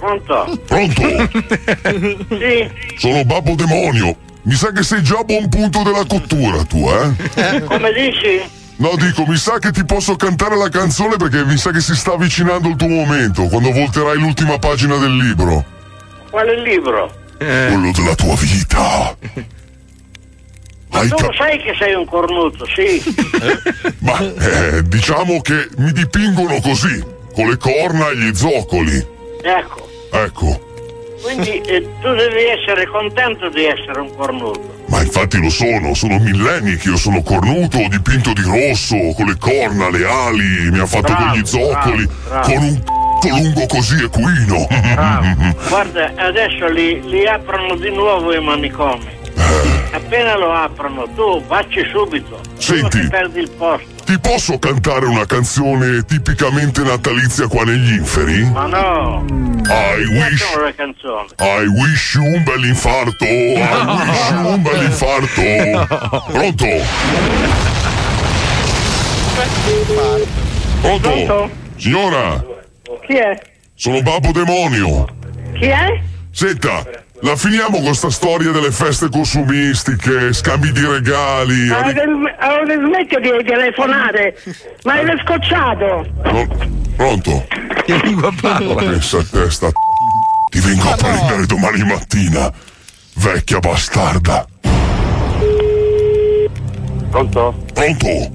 Pronto? 0.03 0.59
Pronto? 0.67 1.03
sì. 2.37 2.71
Sono 2.97 3.25
Babbo 3.25 3.55
Demonio. 3.55 4.17
Mi 4.43 4.55
sa 4.55 4.73
che 4.73 4.83
sei 4.83 5.01
già 5.01 5.19
a 5.21 5.23
buon 5.23 5.49
punto 5.49 5.85
della 5.85 6.05
cottura 6.05 6.65
tu, 6.65 6.89
eh? 6.89 7.63
Come 7.63 7.93
dici? 7.93 8.43
No, 8.79 8.97
dico, 8.97 9.25
mi 9.25 9.37
sa 9.37 9.61
che 9.61 9.71
ti 9.71 9.85
posso 9.85 10.17
cantare 10.17 10.57
la 10.57 10.69
canzone 10.69 11.15
perché 11.15 11.45
mi 11.45 11.57
sa 11.57 11.71
che 11.71 11.81
si 11.81 11.95
sta 11.95 12.15
avvicinando 12.15 12.69
il 12.69 12.75
tuo 12.75 12.89
momento, 12.89 13.47
quando 13.47 13.71
volterai 13.71 14.19
l'ultima 14.19 14.59
pagina 14.59 14.97
del 14.97 15.17
libro. 15.17 15.65
Quale 16.31 16.61
libro? 16.63 17.15
Quello 17.39 17.93
della 17.93 18.15
tua 18.17 18.35
vita. 18.35 19.17
Hai 20.91 21.09
tu 21.09 21.15
cap- 21.15 21.35
sai 21.35 21.63
che 21.63 21.77
sei 21.79 21.95
un 21.95 22.07
cornuto, 22.07 22.67
sì. 22.75 23.01
Ma 24.03 24.19
eh, 24.19 24.83
diciamo 24.83 25.41
che 25.41 25.69
mi 25.77 25.93
dipingono 25.93 26.61
così, 26.61 27.01
con 27.33 27.49
le 27.49 27.57
corna 27.57 28.09
e 28.09 28.17
gli 28.17 28.35
zoccoli. 28.35 29.07
Ecco. 29.43 29.91
Ecco, 30.13 30.61
Quindi 31.23 31.61
eh, 31.61 31.81
tu 32.01 32.13
devi 32.15 32.45
essere 32.45 32.87
contento 32.87 33.49
di 33.49 33.65
essere 33.65 34.01
un 34.01 34.15
cornuto. 34.15 34.61
ma 34.89 35.01
infatti 35.03 35.39
lo 35.41 35.49
sono, 35.49 35.95
sono 35.95 36.19
millenni 36.19 36.77
che 36.77 36.89
io 36.91 36.97
sono 36.97 37.23
cornuto, 37.23 37.79
dipinto 37.89 38.33
di 38.33 38.43
rosso, 38.43 38.97
con 39.17 39.27
le 39.27 39.37
corna, 39.39 39.89
le 39.91 40.05
ali, 40.05 40.71
mi 40.71 40.79
ha 40.81 40.87
fatto 40.87 41.13
Bravo, 41.13 41.25
con 41.31 41.39
gli 41.39 41.47
zoccoli, 41.47 42.07
bravo, 42.29 42.29
bravo. 42.29 42.53
con 42.53 42.63
un 42.63 42.83
c***o 43.23 43.37
lungo 43.37 43.67
così 43.67 44.03
equino. 44.05 44.67
Guarda, 45.69 46.13
adesso 46.17 46.67
li, 46.67 47.01
li 47.09 47.27
aprono 47.27 47.77
di 47.77 47.91
nuovo 47.91 48.35
i 48.35 48.41
manicomi. 48.43 49.21
Appena 49.93 50.37
lo 50.37 50.53
aprono, 50.53 51.07
tu 51.15 51.43
vacci 51.47 51.85
subito. 51.93 52.41
Senti. 52.57 53.07
perdi 53.09 53.41
il 53.41 53.51
posto. 53.51 53.91
Ti 54.05 54.19
posso 54.19 54.59
cantare 54.59 55.07
una 55.07 55.25
canzone 55.27 56.03
tipicamente 56.05 56.83
natalizia 56.83 57.47
qua 57.47 57.65
negli 57.65 57.95
inferi? 57.95 58.45
Ma 58.51 58.67
no. 58.67 59.25
I 59.65 60.05
wish, 60.05 60.43
Facciamo 60.43 60.65
le 60.65 60.75
canzoni. 60.75 61.29
I 61.39 61.67
wish 61.67 62.15
you 62.15 62.25
un 62.25 62.43
bel 62.43 62.65
infarto, 62.65 63.25
I 63.25 63.55
wish 63.55 64.31
you 64.31 64.47
un 64.49 64.63
bel 64.63 64.83
infarto. 64.83 66.27
Pronto? 66.33 66.67
Pronto? 70.81 71.09
Pronto? 71.09 71.51
Signora, 71.77 72.45
Chi 73.07 73.15
è? 73.15 73.41
sono 73.75 74.03
Babbo 74.03 74.33
Demonio. 74.33 75.07
Chi 75.55 75.67
è? 75.67 76.01
Senta, 76.31 76.83
la 77.23 77.37
finiamo 77.37 77.81
con 77.81 77.95
sta 77.95 78.11
storia 78.11 78.51
delle 78.51 78.71
feste 78.71 79.09
consumistiche, 79.09 80.33
scambi 80.33 80.73
di 80.73 80.85
regali. 80.85 81.69
Avete, 81.71 82.03
avete 82.39 82.75
smesso 82.75 83.21
di 83.21 83.45
telefonare? 83.45 84.37
Ma 84.85 84.95
avete 84.95 85.23
scocciato? 85.25 86.07
No, 86.25 86.49
pronto? 86.97 87.47
Che 87.85 88.01
lingua 88.05 88.33
parla? 88.41 88.75
Pensa 88.75 89.19
a 89.19 89.25
testa. 89.31 89.71
Ti 90.51 90.61
vengo 90.61 90.91
a 90.91 90.97
prendere 90.97 91.47
domani 91.47 91.85
mattina, 91.85 92.53
vecchia 93.15 93.59
bastarda. 93.61 94.47
Pronto? 97.11 97.55
Pronto? 97.73 98.31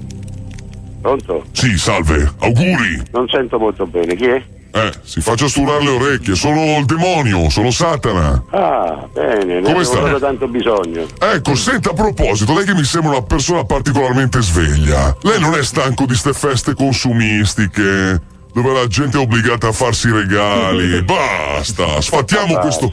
Pronto? 1.02 1.44
Sì, 1.52 1.76
salve, 1.76 2.32
auguri. 2.40 3.02
Non 3.12 3.28
sento 3.28 3.58
molto 3.58 3.86
bene, 3.86 4.14
chi 4.16 4.24
è? 4.24 4.42
Eh, 4.78 4.92
si 5.02 5.20
faccia 5.20 5.48
sturare 5.48 5.82
le 5.82 5.90
orecchie, 5.90 6.34
sono 6.34 6.78
il 6.78 6.84
demonio, 6.84 7.50
sono 7.50 7.70
Satana. 7.70 8.42
Ah, 8.50 9.08
bene, 9.12 9.60
ne 9.60 9.72
Come 9.72 9.84
avevo 9.84 10.18
tanto 10.18 10.46
bisogno. 10.46 11.06
Ecco, 11.18 11.54
senta 11.54 11.90
a 11.90 11.94
proposito, 11.94 12.54
lei 12.54 12.64
che 12.64 12.74
mi 12.74 12.84
sembra 12.84 13.10
una 13.10 13.22
persona 13.22 13.64
particolarmente 13.64 14.40
sveglia. 14.40 15.16
Lei 15.22 15.40
non 15.40 15.54
è 15.54 15.64
stanco 15.64 16.06
di 16.06 16.14
ste 16.14 16.32
feste 16.32 16.74
consumistiche? 16.74 18.36
Dove 18.52 18.72
la 18.72 18.86
gente 18.86 19.18
è 19.18 19.20
obbligata 19.20 19.68
a 19.68 19.72
farsi 19.72 20.10
regali. 20.10 21.02
Basta, 21.04 22.00
sfattiamo 22.00 22.58
questo, 22.58 22.92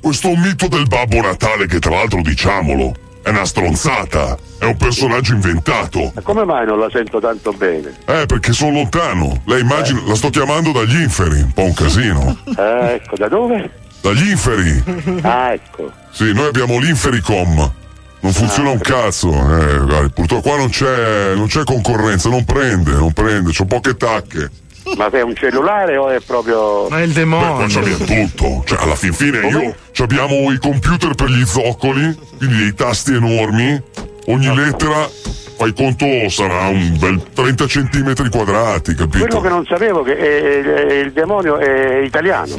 questo 0.00 0.28
mito 0.36 0.68
del 0.68 0.86
Babbo 0.86 1.20
Natale 1.20 1.66
che 1.66 1.78
tra 1.78 1.90
l'altro 1.90 2.20
diciamolo, 2.22 2.92
è 3.24 3.30
una 3.30 3.46
stronzata, 3.46 4.36
è 4.58 4.66
un 4.66 4.76
personaggio 4.76 5.32
inventato. 5.32 6.12
Ma 6.14 6.20
come 6.20 6.44
mai 6.44 6.66
non 6.66 6.78
la 6.78 6.90
sento 6.90 7.20
tanto 7.20 7.52
bene? 7.52 7.96
Eh, 8.04 8.26
perché 8.26 8.52
sono 8.52 8.72
lontano. 8.72 9.40
Lei 9.46 9.62
immagina, 9.62 10.02
la 10.06 10.14
sto 10.14 10.28
chiamando 10.28 10.72
dagli 10.72 11.00
inferi, 11.00 11.40
un 11.40 11.52
po' 11.52 11.62
un 11.62 11.72
casino. 11.72 12.36
Eh, 12.44 12.92
ecco, 12.92 13.16
da 13.16 13.28
dove? 13.28 13.70
Dagli 14.02 14.28
inferi. 14.28 14.84
Ah, 15.22 15.52
ecco. 15.54 15.90
Sì, 16.10 16.34
noi 16.34 16.46
abbiamo 16.48 16.78
l'Infericom. 16.78 17.72
Non 18.20 18.32
funziona 18.32 18.70
un 18.70 18.78
cazzo. 18.78 19.30
Eh, 19.30 19.78
guardi, 19.78 20.10
purtroppo 20.10 20.48
qua 20.48 20.58
non 20.58 20.68
c'è, 20.68 21.34
non 21.34 21.46
c'è 21.46 21.64
concorrenza, 21.64 22.28
non 22.28 22.44
prende, 22.44 22.92
non 22.92 23.12
prende, 23.12 23.52
c'ho 23.52 23.64
poche 23.64 23.96
tacche. 23.96 24.50
Ma 24.96 25.08
sei 25.10 25.22
un 25.22 25.34
cellulare 25.34 25.96
o 25.96 26.08
è 26.08 26.20
proprio... 26.20 26.88
Ma 26.88 26.98
è 27.00 27.02
il 27.02 27.08
Beh, 27.12 27.20
demonio. 27.20 27.54
qua 27.54 27.66
c'abbiamo 27.68 28.04
tutto. 28.04 28.62
Cioè, 28.66 28.78
alla 28.82 28.94
fin 28.96 29.12
fine 29.12 29.38
io 29.48 29.74
abbiamo 29.98 30.50
i 30.52 30.58
computer 30.58 31.14
per 31.14 31.28
gli 31.30 31.44
zoccoli, 31.44 32.16
quindi 32.36 32.56
dei 32.58 32.74
tasti 32.74 33.14
enormi. 33.14 33.82
Ogni 34.26 34.54
lettera, 34.54 35.08
fai 35.56 35.72
conto, 35.72 36.06
sarà 36.28 36.66
un 36.68 36.96
bel 36.98 37.22
30 37.34 37.66
centimetri 37.66 38.28
quadrati, 38.28 38.94
capito? 38.94 39.24
Quello 39.26 39.40
che 39.40 39.48
non 39.48 39.64
sapevo 39.66 40.02
che 40.02 40.16
è- 40.16 40.62
è- 40.62 40.92
il 40.94 41.12
demonio 41.12 41.58
è 41.58 41.98
italiano. 42.02 42.54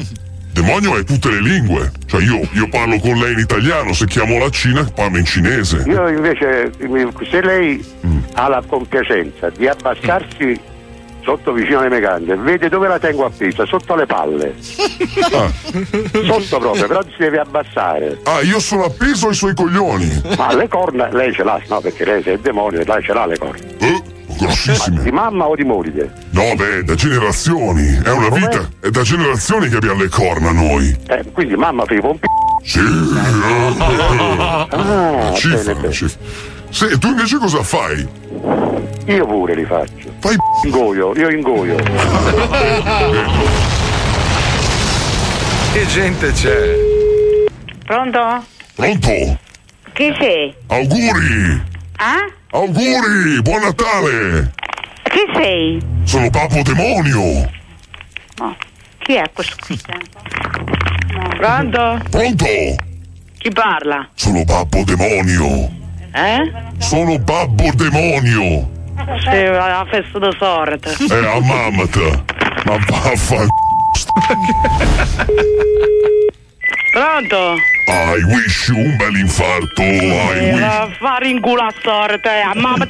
Demonio 0.51 0.95
è 0.97 1.03
tutte 1.03 1.29
le 1.31 1.41
lingue. 1.41 1.91
Cioè, 2.05 2.21
io, 2.23 2.39
io 2.53 2.69
parlo 2.69 2.97
con 2.99 3.17
lei 3.17 3.33
in 3.33 3.39
italiano, 3.39 3.93
se 3.93 4.05
chiamo 4.05 4.37
la 4.39 4.49
Cina, 4.49 4.83
parlo 4.93 5.17
in 5.17 5.25
cinese. 5.25 5.83
Io 5.85 6.07
invece, 6.07 6.71
se 7.29 7.41
lei 7.41 7.85
Mm. 8.05 8.17
ha 8.35 8.47
la 8.47 8.63
compiacenza 8.65 9.49
di 9.49 9.67
abbassarsi 9.67 10.57
sotto 11.25 11.51
vicino 11.51 11.79
alle 11.79 11.89
mecaniche, 11.89 12.35
vede 12.35 12.69
dove 12.69 12.87
la 12.87 12.99
tengo 12.99 13.25
appesa, 13.25 13.65
sotto 13.65 13.95
le 13.95 14.05
palle. 14.05 14.53
Sotto 14.59 16.59
proprio, 16.59 16.87
però 16.87 17.01
si 17.03 17.15
deve 17.17 17.39
abbassare. 17.39 18.19
Ah, 18.23 18.41
io 18.41 18.59
sono 18.59 18.83
appeso 18.85 19.27
ai 19.29 19.33
suoi 19.33 19.53
coglioni. 19.55 20.21
Ma 20.37 20.53
le 20.53 20.67
corna 20.67 21.09
lei 21.11 21.33
ce 21.33 21.43
l'ha, 21.43 21.59
no? 21.67 21.81
Perché 21.81 22.05
lei 22.05 22.21
se 22.23 22.31
è 22.31 22.33
il 22.33 22.39
demonio, 22.39 22.83
lei 22.85 23.03
ce 23.03 23.13
l'ha 23.13 23.25
le 23.25 23.37
corna. 23.37 23.59
Eh, 23.79 24.01
grossissime. 24.37 25.01
Di 25.01 25.11
mamma 25.11 25.47
o 25.47 25.55
di 25.55 25.63
moglie? 25.63 26.11
No, 26.29 26.53
beh, 26.55 26.83
da 26.83 26.93
generazioni. 26.95 27.99
È 28.03 28.11
una 28.11 28.29
Com'è? 28.29 28.39
vita. 28.39 28.69
È 28.79 28.89
da 28.89 29.01
generazioni 29.01 29.67
che 29.67 29.75
abbiamo 29.77 30.01
le 30.03 30.09
corna 30.09 30.51
noi. 30.51 30.95
Eh, 31.07 31.23
quindi 31.33 31.55
mamma 31.55 31.85
fa 31.85 31.93
i 31.95 31.99
pompi. 32.01 32.27
Sì. 32.63 32.79
Ah, 34.69 35.33
Cifra, 35.35 35.57
bene, 35.73 35.79
bene. 35.81 35.93
cifra. 35.93 36.19
Sì, 36.75 36.99
tu 36.99 37.07
invece 37.07 37.37
cosa 37.37 37.63
fai? 37.63 38.05
Io 39.05 39.25
pure 39.25 39.55
li 39.55 39.63
faccio. 39.63 40.13
Fai 40.19 40.35
ingoio, 40.65 41.15
io 41.15 41.29
ingoio. 41.29 41.77
Che 45.71 45.85
gente 45.85 46.33
c'è? 46.33 46.75
Pronto? 47.85 48.43
Pronto? 48.75 49.39
Chi 49.93 50.13
sei? 50.19 50.53
Auguri! 50.67 51.63
Ah? 51.95 52.29
Auguri! 52.51 53.41
Buon 53.41 53.61
Natale! 53.61 54.51
Chi 55.03 55.31
sei? 55.33 55.81
Sono 56.03 56.29
Papo 56.29 56.61
Demonio! 56.61 57.49
Oh, 58.41 58.55
chi 58.97 59.13
è 59.13 59.23
questo 59.31 59.55
qui? 59.65 59.79
Pronto? 61.37 62.01
Pronto? 62.09 62.45
Chi 63.37 63.49
parla? 63.53 64.09
Sono 64.13 64.43
Babbo 64.43 64.83
Demonio! 64.83 65.83
Eh? 66.15 66.51
Sono 66.77 67.19
Babbo 67.19 67.69
Demonio! 67.75 68.71
Sì, 69.19 69.43
la 69.43 69.85
festa 69.89 70.17
di 70.19 70.35
sorte. 70.39 70.89
Eh, 71.09 71.25
a 71.27 71.39
mamata! 71.41 72.23
Ma 72.65 72.77
vaffanculo! 72.87 73.49
Pronto? 76.93 77.55
I 77.87 78.23
wish 78.33 78.69
you 78.69 78.77
un 78.77 78.95
bel 78.97 79.15
infarto. 79.17 79.81
I 79.81 80.37
Eh, 80.37 80.53
wish. 80.53 80.97
fare 80.97 81.27
in 81.27 81.41
culo 81.41 81.61
a 81.61 81.73
sorte, 81.83 82.29
a 82.29 82.53
mamma 82.55 82.85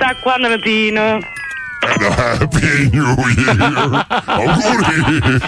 da 1.86 2.06
quarantina. 2.06 2.38
Happy 2.40 2.90
New 2.91 3.16
Year. 3.38 4.06
Auguri. 4.26 5.41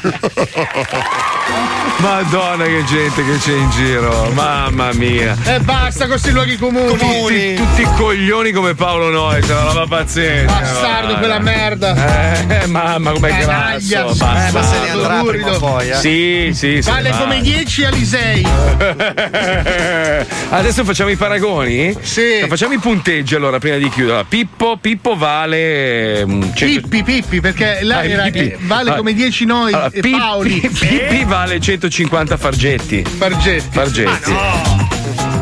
Madonna 1.99 2.63
che 2.65 2.83
gente 2.85 3.25
che 3.25 3.37
c'è 3.39 3.53
in 3.53 3.69
giro, 3.71 4.29
mamma 4.33 4.93
mia. 4.93 5.35
E 5.45 5.59
basta 5.61 6.01
con 6.01 6.09
questi 6.09 6.31
luoghi 6.31 6.55
comuni. 6.57 6.95
Tutti, 6.95 7.55
tutti 7.55 7.83
coglioni 7.95 8.51
come 8.51 8.75
Paolo 8.75 9.09
Noi, 9.09 9.41
c'è 9.41 9.53
una 9.53 9.63
roba 9.71 9.87
pazzesca. 9.87 10.45
Bastardo, 10.45 11.07
guarda. 11.07 11.17
quella 11.17 11.39
merda. 11.39 12.61
Eh, 12.61 12.67
mamma, 12.67 13.11
com'è 13.11 13.29
Canaglia. 13.29 14.03
grasso. 14.03 14.23
Eh, 14.23 14.27
ma 14.27 14.37
se 14.43 14.45
ne 14.45 14.51
bastardo. 14.51 15.03
andrà 15.03 15.23
prima 15.31 15.55
o 15.55 15.59
poi, 15.59 15.89
eh. 15.89 15.95
Sì, 15.95 16.51
sì, 16.53 16.81
se 16.83 16.91
Vale 16.91 17.09
come 17.17 17.41
10 17.41 17.85
Alisei. 17.85 18.45
Adesso 20.49 20.83
facciamo 20.83 21.09
i 21.09 21.15
paragoni? 21.15 21.95
Sì. 22.01 22.45
Facciamo 22.47 22.73
i 22.73 22.77
punteggi 22.79 23.33
allora 23.33 23.57
prima 23.57 23.77
di 23.77 23.89
chiudere. 23.89 24.23
Pippo, 24.27 24.77
Pippo 24.79 25.15
vale. 25.15 26.25
Mm, 26.27 26.41
cento- 26.53 26.87
Pippi, 26.87 27.03
Pippi, 27.03 27.41
perché 27.41 27.79
là 27.81 27.97
Ah, 27.97 28.03
era, 28.05 28.23
Pippi. 28.29 28.55
vale 28.61 28.91
Ah. 28.91 28.95
come 28.95 29.13
10 29.13 29.45
noi 29.45 29.73
Allora, 29.73 29.87
e 29.91 29.99
Pippi- 30.01 30.17
Paoli. 30.17 30.59
Pippi 30.79 31.23
vale 31.25 31.59
150 31.59 32.37
fargetti. 32.37 33.03
Fargetti. 33.17 33.67
Fargetti. 33.71 34.96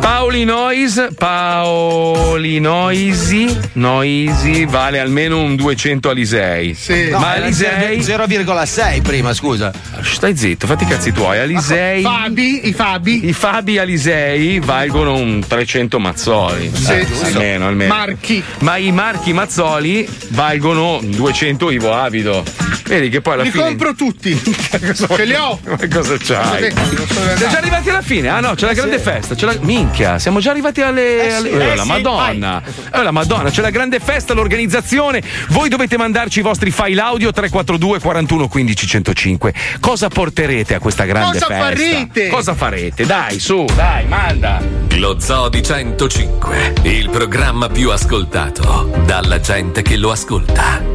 Paoli 0.06 0.44
Nois, 0.46 1.08
Paoli 1.18 2.60
Noisi, 2.60 3.58
Noisi 3.74 4.66
vale 4.66 5.00
almeno 5.00 5.42
un 5.42 5.56
200 5.56 6.10
Alisei. 6.12 6.76
Sì. 6.76 7.08
Ma 7.10 7.18
No, 7.18 7.26
era 7.26 7.46
Alisei 7.46 7.98
0,6 8.02 9.02
prima, 9.02 9.34
scusa. 9.34 9.74
Stai 10.04 10.38
zitto, 10.38 10.68
fatti 10.68 10.84
i 10.84 10.88
cazzi 10.88 11.12
tuoi. 11.12 11.40
Alisei. 11.40 12.04
Fabi, 12.04 12.68
i 12.68 12.74
Fabi. 12.74 13.28
I 13.28 13.34
Fabi 13.34 13.80
Alisei 13.80 14.60
valgono 14.60 15.16
un 15.16 15.44
300 15.46 15.98
mazzoli. 15.98 16.70
Sì, 16.72 16.92
Eh, 16.92 17.06
sì. 17.12 17.26
almeno, 17.26 17.66
almeno. 17.66 17.92
Marchi. 17.96 18.44
Ma 18.60 18.78
i 18.78 18.92
marchi 18.92 19.34
mazzoli 19.34 20.08
valgono 20.30 21.00
200 21.02 21.72
Ivo 21.72 21.92
Avido. 21.94 22.44
Vedi 22.88 23.10
che 23.10 23.22
poi 23.22 23.34
alla 23.34 23.44
Li 23.44 23.52
fine. 23.52 23.64
compro 23.64 23.94
tutti. 23.96 24.36
Ce 24.40 25.26
li 25.26 25.34
ho. 25.34 25.60
Ma 25.64 25.78
cosa 25.92 26.18
c'hai? 26.18 26.72
Siamo 26.72 27.36
già 27.50 27.58
arrivati 27.58 27.90
alla 27.90 28.02
fine? 28.02 28.30
Ah 28.30 28.40
no, 28.40 28.54
c'è 28.54 28.68
la 28.68 28.74
grande 28.74 29.00
festa. 29.00 29.34
C'è 29.36 29.46
la... 29.46 29.56
Minchia, 29.62 30.20
siamo 30.20 30.40
già 30.40 30.52
arrivati 30.52 30.82
alle. 30.82 31.36
alle- 31.36 31.50
sì, 31.50 31.56
eh, 31.56 31.72
eh 31.72 31.76
la 31.76 31.82
sì, 31.82 31.88
Madonna. 31.88 32.62
Eh, 32.94 33.04
la 33.04 33.12
Madonna, 33.12 33.50
c'è 33.50 33.62
la 33.62 33.72
grande 33.72 34.00
festa, 34.00 34.34
l'organizzazione. 34.34 35.22
Voi 35.50 35.68
dovete 35.70 35.98
mandarci 35.98 36.40
i 36.40 36.42
vostri 36.44 36.70
file 36.72 37.02
audio 37.02 37.32
342 37.32 38.00
41 38.00 38.48
15 38.48 38.88
105. 38.88 39.54
Cosa 39.80 40.08
porterete 40.10 40.76
a 40.76 40.80
questa 40.80 41.06
grande 41.06 41.40
Cosa 41.40 41.48
festa? 41.48 41.64
farete? 41.64 42.28
Cosa 42.28 42.54
farete? 42.54 43.06
Dai, 43.06 43.40
su, 43.40 43.66
dai, 43.76 44.06
manda. 44.06 44.62
Lo 44.98 45.20
Zoo 45.20 45.50
di 45.50 45.64
105, 45.64 46.74
il 46.84 47.10
programma 47.10 47.68
più 47.68 47.90
ascoltato 47.90 48.92
dalla 49.06 49.40
gente 49.40 49.82
che 49.82 49.98
lo 49.98 50.12
ascolta. 50.12 50.95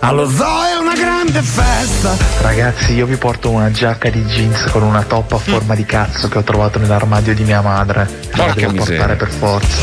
Allo 0.00 0.28
zoo 0.28 0.62
è 0.62 0.76
una 0.78 0.94
grande 0.94 1.40
festa. 1.42 2.16
Ragazzi, 2.40 2.92
io 2.92 3.06
vi 3.06 3.16
porto 3.16 3.50
una 3.50 3.70
giacca 3.70 4.10
di 4.10 4.22
jeans 4.24 4.70
con 4.70 4.82
una 4.82 5.02
toppa 5.02 5.36
a 5.36 5.38
forma 5.38 5.74
di 5.74 5.84
cazzo 5.84 6.28
che 6.28 6.38
ho 6.38 6.42
trovato 6.42 6.78
nell'armadio 6.78 7.34
di 7.34 7.42
mia 7.42 7.60
madre. 7.60 8.08
La 8.32 8.52
devo 8.52 8.72
miseria. 8.72 8.98
portare 8.98 9.16
per 9.16 9.28
forza. 9.30 9.82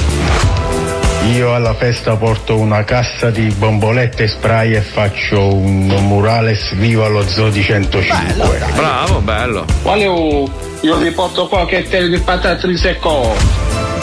Io 1.31 1.53
alla 1.56 1.73
festa 1.73 2.15
porto 2.15 2.57
una 2.57 2.84
cassa 2.84 3.30
di 3.30 3.48
bombolette 3.57 4.27
spray 4.27 4.73
e 4.73 4.81
faccio 4.81 5.56
un 5.56 5.88
murales 5.88 6.73
viva 6.76 7.07
lo 7.07 7.26
zoo 7.27 7.49
di 7.49 7.64
105. 7.64 8.60
Bravo, 8.76 9.19
bello. 9.19 9.65
Quale 9.81 10.03
io 10.03 10.98
vi 10.98 11.11
porto 11.11 11.48
qualche 11.48 11.84
tele 11.84 12.10
di 12.10 12.19
patate 12.19 12.68
di 12.68 12.77
secco. 12.77 13.35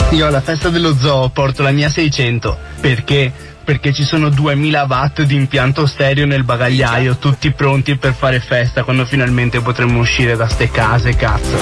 Io 0.09 0.27
alla 0.27 0.41
festa 0.41 0.69
dello 0.69 0.95
zoo 0.97 1.29
porto 1.29 1.61
la 1.61 1.71
mia 1.71 1.89
600 1.89 2.57
perché? 2.81 3.31
Perché 3.71 3.93
ci 3.93 4.03
sono 4.03 4.27
2000 4.27 4.85
watt 4.89 5.21
di 5.21 5.33
impianto 5.33 5.85
stereo 5.85 6.25
nel 6.25 6.43
bagagliaio, 6.43 7.15
tutti 7.15 7.51
pronti 7.51 7.95
per 7.95 8.13
fare 8.13 8.41
festa 8.41 8.83
quando 8.83 9.05
finalmente 9.05 9.61
potremo 9.61 9.99
uscire 9.99 10.35
da 10.35 10.49
ste 10.49 10.69
case, 10.69 11.15
cazzo. 11.15 11.57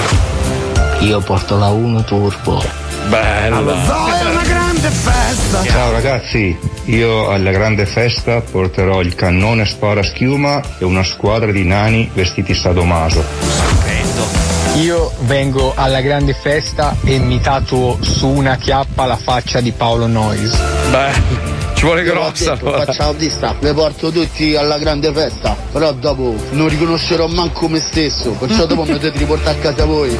Io 1.02 1.20
porto 1.20 1.56
la 1.56 1.68
1 1.68 2.02
turbo. 2.02 2.64
Bello. 3.06 3.76
Zoo 3.84 4.06
è 4.08 4.24
una 4.28 4.42
grande 4.42 4.88
festa. 4.88 5.62
Ciao 5.62 5.92
ragazzi, 5.92 6.58
io 6.86 7.30
alla 7.30 7.52
grande 7.52 7.86
festa 7.86 8.40
porterò 8.40 9.00
il 9.02 9.14
cannone 9.14 9.64
spara 9.64 10.02
schiuma 10.02 10.60
e 10.78 10.84
una 10.84 11.04
squadra 11.04 11.52
di 11.52 11.62
nani 11.62 12.10
vestiti 12.12 12.54
sadomaso. 12.54 13.24
Io 14.80 15.12
vengo 15.20 15.74
alla 15.76 16.00
grande 16.00 16.34
festa 16.34 16.96
e 17.04 17.20
mi 17.20 17.40
tatuo 17.40 17.98
su 18.00 18.26
una 18.26 18.56
chiappa 18.56 19.06
la 19.06 19.16
faccia 19.16 19.60
di 19.60 19.70
Paolo 19.70 20.08
Noyes. 20.08 20.58
Beh, 20.90 21.59
ci 21.80 21.86
vuole 21.86 22.02
grossa. 22.02 22.52
detto, 22.52 22.66
allora. 22.66 22.84
faccio 22.84 23.02
autista, 23.02 23.56
vi 23.58 23.72
porto 23.72 24.10
tutti 24.10 24.54
alla 24.54 24.76
grande 24.76 25.10
festa, 25.14 25.56
però 25.72 25.92
dopo 25.92 26.34
non 26.50 26.68
riconoscerò 26.68 27.26
manco 27.26 27.68
me 27.68 27.78
stesso, 27.78 28.32
perciò 28.32 28.66
dopo 28.66 28.82
mi 28.82 28.92
dovete 28.92 29.16
riportare 29.16 29.56
a 29.56 29.60
casa 29.60 29.86
voi. 29.86 30.14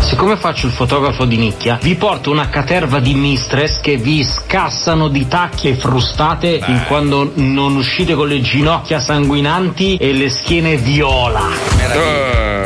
Siccome 0.00 0.36
faccio 0.36 0.66
il 0.66 0.72
fotografo 0.72 1.26
di 1.26 1.36
nicchia, 1.36 1.78
vi 1.80 1.94
porto 1.94 2.32
una 2.32 2.48
caterva 2.48 2.98
di 2.98 3.14
mistress 3.14 3.80
che 3.80 3.96
vi 3.96 4.24
scassano 4.24 5.06
di 5.06 5.28
tacche 5.28 5.70
e 5.70 5.74
frustate 5.76 6.60
in 6.66 6.82
quando 6.88 7.30
non 7.34 7.76
uscite 7.76 8.14
con 8.14 8.26
le 8.26 8.40
ginocchia 8.40 8.98
sanguinanti 8.98 9.96
e 9.96 10.12
le 10.12 10.28
schiene 10.28 10.76
viola. 10.76 11.50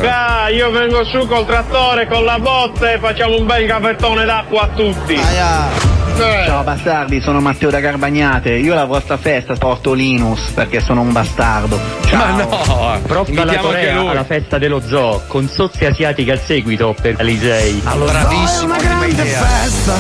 Dai, 0.01 0.55
io 0.55 0.70
vengo 0.70 1.05
su 1.05 1.26
col 1.26 1.44
trattore, 1.44 2.09
con 2.09 2.24
la 2.24 2.39
botte 2.39 2.94
e 2.94 2.98
facciamo 2.98 3.36
un 3.36 3.44
bel 3.44 3.66
caffettone 3.66 4.24
d'acqua 4.24 4.62
a 4.62 4.68
tutti. 4.68 5.88
Ciao 6.18 6.64
bastardi, 6.64 7.20
sono 7.20 7.40
Matteo 7.40 7.70
da 7.70 7.78
Garbagnate. 7.78 8.50
Io 8.54 8.72
alla 8.72 8.86
vostra 8.86 9.16
festa 9.16 9.54
porto 9.54 9.92
Linus 9.92 10.50
perché 10.50 10.80
sono 10.80 11.02
un 11.02 11.12
bastardo. 11.12 11.78
Ciao. 12.06 12.18
Ma 12.18 12.98
no, 12.98 13.24
invitiamo 13.26 13.42
alla 13.42 13.56
Corea 13.58 14.00
alla 14.00 14.24
festa 14.24 14.58
dello 14.58 14.80
zoo 14.80 15.22
con 15.28 15.46
sozze 15.46 15.86
asiatiche 15.86 16.32
al 16.32 16.40
seguito 16.40 16.92
per 17.00 17.14
Alisei. 17.18 17.82
È 17.84 17.94
una 17.94 18.78
grande 18.78 19.22
festa. 19.22 19.94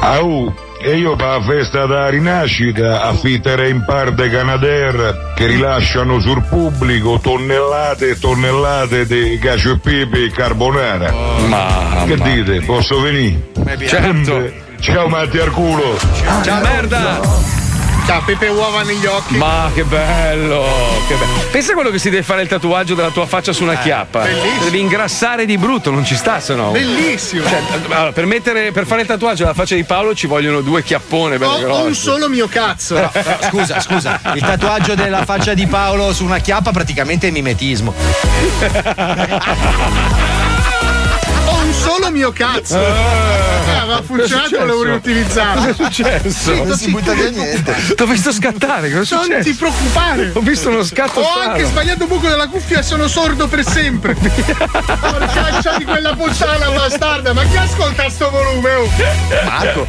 Au, 0.00 0.50
e 0.80 0.96
io 0.96 1.14
per 1.14 1.26
la 1.26 1.42
festa 1.42 1.84
da 1.84 2.08
rinascita 2.08 3.02
affitterei 3.02 3.70
in 3.70 3.84
parte 3.86 4.30
Canadair 4.30 5.32
che 5.34 5.46
rilasciano 5.46 6.20
sul 6.20 6.42
pubblico 6.48 7.18
tonnellate 7.20 8.10
e 8.10 8.18
tonnellate 8.18 9.04
di 9.04 9.38
cacio 9.38 9.72
e 9.72 9.78
pepe 9.78 10.24
e 10.24 10.30
carbonara. 10.30 11.12
Mamma. 11.12 12.04
Che 12.06 12.16
dite? 12.16 12.60
Posso 12.62 12.98
venire? 13.00 13.42
Certo. 13.86 14.63
Ciao 14.84 15.08
Matti 15.08 15.38
al 15.38 15.50
culo. 15.50 15.96
Ciao 16.42 16.60
merda. 16.60 17.18
Ciao, 18.06 18.22
pepe 18.22 18.44
e 18.46 18.48
uova 18.50 18.82
negli 18.82 19.06
occhi. 19.06 19.34
Ma 19.38 19.70
che 19.72 19.82
bello, 19.82 20.66
che 21.08 21.14
bello. 21.14 21.32
Pensa 21.50 21.70
a 21.70 21.74
quello 21.74 21.88
che 21.88 21.98
si 21.98 22.10
deve 22.10 22.22
fare 22.22 22.42
il 22.42 22.48
tatuaggio 22.48 22.94
della 22.94 23.08
tua 23.08 23.24
faccia 23.24 23.54
su 23.54 23.62
una 23.62 23.76
chiappa. 23.76 24.20
bellissimo. 24.24 24.64
Devi 24.64 24.80
ingrassare 24.80 25.46
di 25.46 25.56
brutto, 25.56 25.90
non 25.90 26.04
ci 26.04 26.14
sta 26.14 26.38
se 26.38 26.54
no. 26.54 26.70
Bellissimo. 26.70 27.48
Cioè, 27.48 27.62
allora, 27.88 28.12
per, 28.12 28.26
mettere- 28.26 28.72
per 28.72 28.84
fare 28.84 29.00
il 29.00 29.06
tatuaggio 29.06 29.44
della 29.44 29.54
faccia 29.54 29.74
di 29.74 29.84
Paolo 29.84 30.14
ci 30.14 30.26
vogliono 30.26 30.60
due 30.60 30.82
chiappone 30.82 31.38
belli 31.38 31.50
Ho, 31.50 31.56
ho 31.56 31.60
grossi. 31.60 31.86
un 31.86 31.94
solo 31.94 32.28
mio 32.28 32.46
cazzo. 32.46 32.94
Però, 32.94 33.08
però, 33.10 33.38
scusa, 33.48 33.80
scusa, 33.80 34.20
il 34.34 34.40
tatuaggio 34.42 34.94
della 34.94 35.24
faccia 35.24 35.54
di 35.54 35.66
Paolo 35.66 36.12
su 36.12 36.24
una 36.24 36.38
chiappa 36.40 36.72
praticamente 36.72 37.28
è 37.28 37.30
mimetismo. 37.30 37.94
Ho 41.46 41.56
un 41.56 41.72
solo 41.72 42.10
mio 42.10 42.32
cazzo. 42.32 42.78
Aveva 43.84 44.02
funzionato, 44.02 44.58
volevo 44.58 44.82
riutilizzarlo. 44.82 45.60
Cosa 45.60 45.70
è 45.70 45.74
successo? 45.74 46.64
Non 46.64 46.76
si 46.76 46.90
butta 46.90 47.12
via 47.12 47.28
niente. 47.30 47.74
T'ho 47.94 48.06
visto 48.06 48.32
scattare, 48.32 48.90
cosa 48.90 49.14
è 49.14 49.16
Non 49.18 49.24
successo? 49.24 49.50
ti 49.50 49.54
preoccupare. 49.54 50.30
Ho 50.34 50.40
visto 50.40 50.68
uno 50.70 50.82
scatto 50.82 51.20
Ho 51.20 51.24
strano. 51.24 51.50
anche 51.52 51.64
sbagliato 51.66 52.02
il 52.04 52.08
buco 52.08 52.28
della 52.28 52.48
cuffia 52.48 52.78
e 52.78 52.82
sono 52.82 53.06
sordo 53.08 53.46
per 53.46 53.64
sempre. 53.66 54.14
Porcaccia 54.16 55.76
di 55.76 55.84
quella 55.84 56.14
puttana 56.14 56.70
bastarda. 56.70 57.32
Ma 57.32 57.44
chi 57.44 57.56
ascolta 57.56 58.08
sto 58.08 58.30
volume? 58.30 58.72
Oh? 58.74 58.88
Marco. 59.44 59.86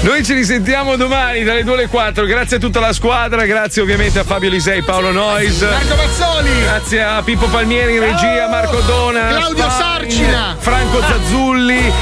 Noi 0.00 0.24
ci 0.24 0.32
risentiamo 0.34 0.96
domani 0.96 1.44
dalle 1.44 1.64
2 1.64 1.72
alle 1.74 1.86
4. 1.88 2.24
Grazie 2.24 2.56
a 2.56 2.60
tutta 2.60 2.80
la 2.80 2.92
squadra, 2.92 3.44
grazie 3.44 3.82
ovviamente 3.82 4.18
a 4.18 4.24
Fabio 4.24 4.48
Lisei, 4.50 4.82
Paolo 4.82 5.12
Nois. 5.12 5.60
Marco 5.60 5.94
Mazzoli. 5.96 6.60
Grazie 6.62 7.02
a 7.02 7.22
Pippo 7.22 7.46
Palmieri 7.46 7.94
in 7.94 8.00
regia, 8.00 8.48
Marco 8.48 8.80
Dona, 8.80 9.28
Claudio 9.28 9.68
Sarcina. 9.70 10.56
Franco 10.58 11.00
Zazzulli, 11.00 11.92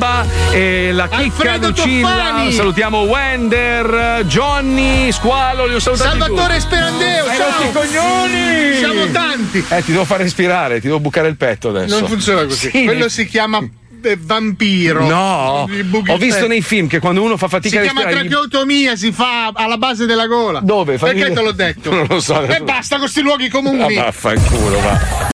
Balabalabamba 0.00 0.26
e 0.52 0.90
la 0.92 1.04
chicca 1.08 1.16
Alfredo 1.18 1.68
Lucilla. 1.68 2.08
Toffani. 2.08 2.52
Salutiamo 2.52 2.98
Wender, 3.02 4.24
Johnny, 4.26 5.12
Squalo, 5.12 5.66
li 5.66 5.74
ho 5.74 5.78
salutati 5.78 6.18
Salvatore 6.18 6.54
tutti. 6.54 6.60
Sperandeo. 6.60 7.24
Hai 7.26 7.36
Ciao. 7.36 7.62
i 7.62 7.72
coglioni! 7.72 8.76
Siamo 8.78 9.06
tanti. 9.10 9.64
Eh, 9.68 9.84
ti 9.84 9.92
devo 9.92 10.04
fare 10.04 10.22
respirare, 10.24 10.80
ti 10.80 10.86
devo 10.86 11.00
bucare 11.00 11.28
il 11.28 11.36
petto 11.36 11.68
adesso. 11.68 11.98
Non 11.98 12.08
funziona 12.08 12.44
così. 12.44 12.70
Sì. 12.70 12.84
Quello 12.84 13.08
si 13.08 13.26
chiama 13.26 13.60
eh, 14.02 14.16
vampiro. 14.18 15.06
No, 15.06 15.68
ho 16.06 16.16
visto 16.16 16.46
nei 16.46 16.62
film 16.62 16.86
che 16.88 16.98
quando 16.98 17.22
uno 17.22 17.36
fa 17.36 17.46
Si 17.46 17.52
fatica 17.52 17.80
a 17.80 17.82
chiama 17.82 18.00
respirare. 18.04 18.26
gli- 18.26 18.30
tracheotomia, 18.30 18.96
si 18.96 19.12
fa 19.12 19.50
alla 19.54 19.76
base 19.76 20.06
della 20.06 20.26
gola. 20.26 20.60
Dove? 20.60 20.96
Fammi 20.98 21.18
Perché 21.18 21.34
te 21.34 21.42
l'ho 21.42 21.52
detto? 21.52 21.90
Non 22.00 22.06
lo 22.08 22.20
so. 22.20 22.42
E 22.42 22.60
basta 22.60 22.96
con 22.96 23.04
questi 23.04 23.20
luoghi 23.20 23.48
comuni. 23.48 23.96
Ah, 23.96 24.04
vaffanculo, 24.04 24.80
va. 24.80 25.28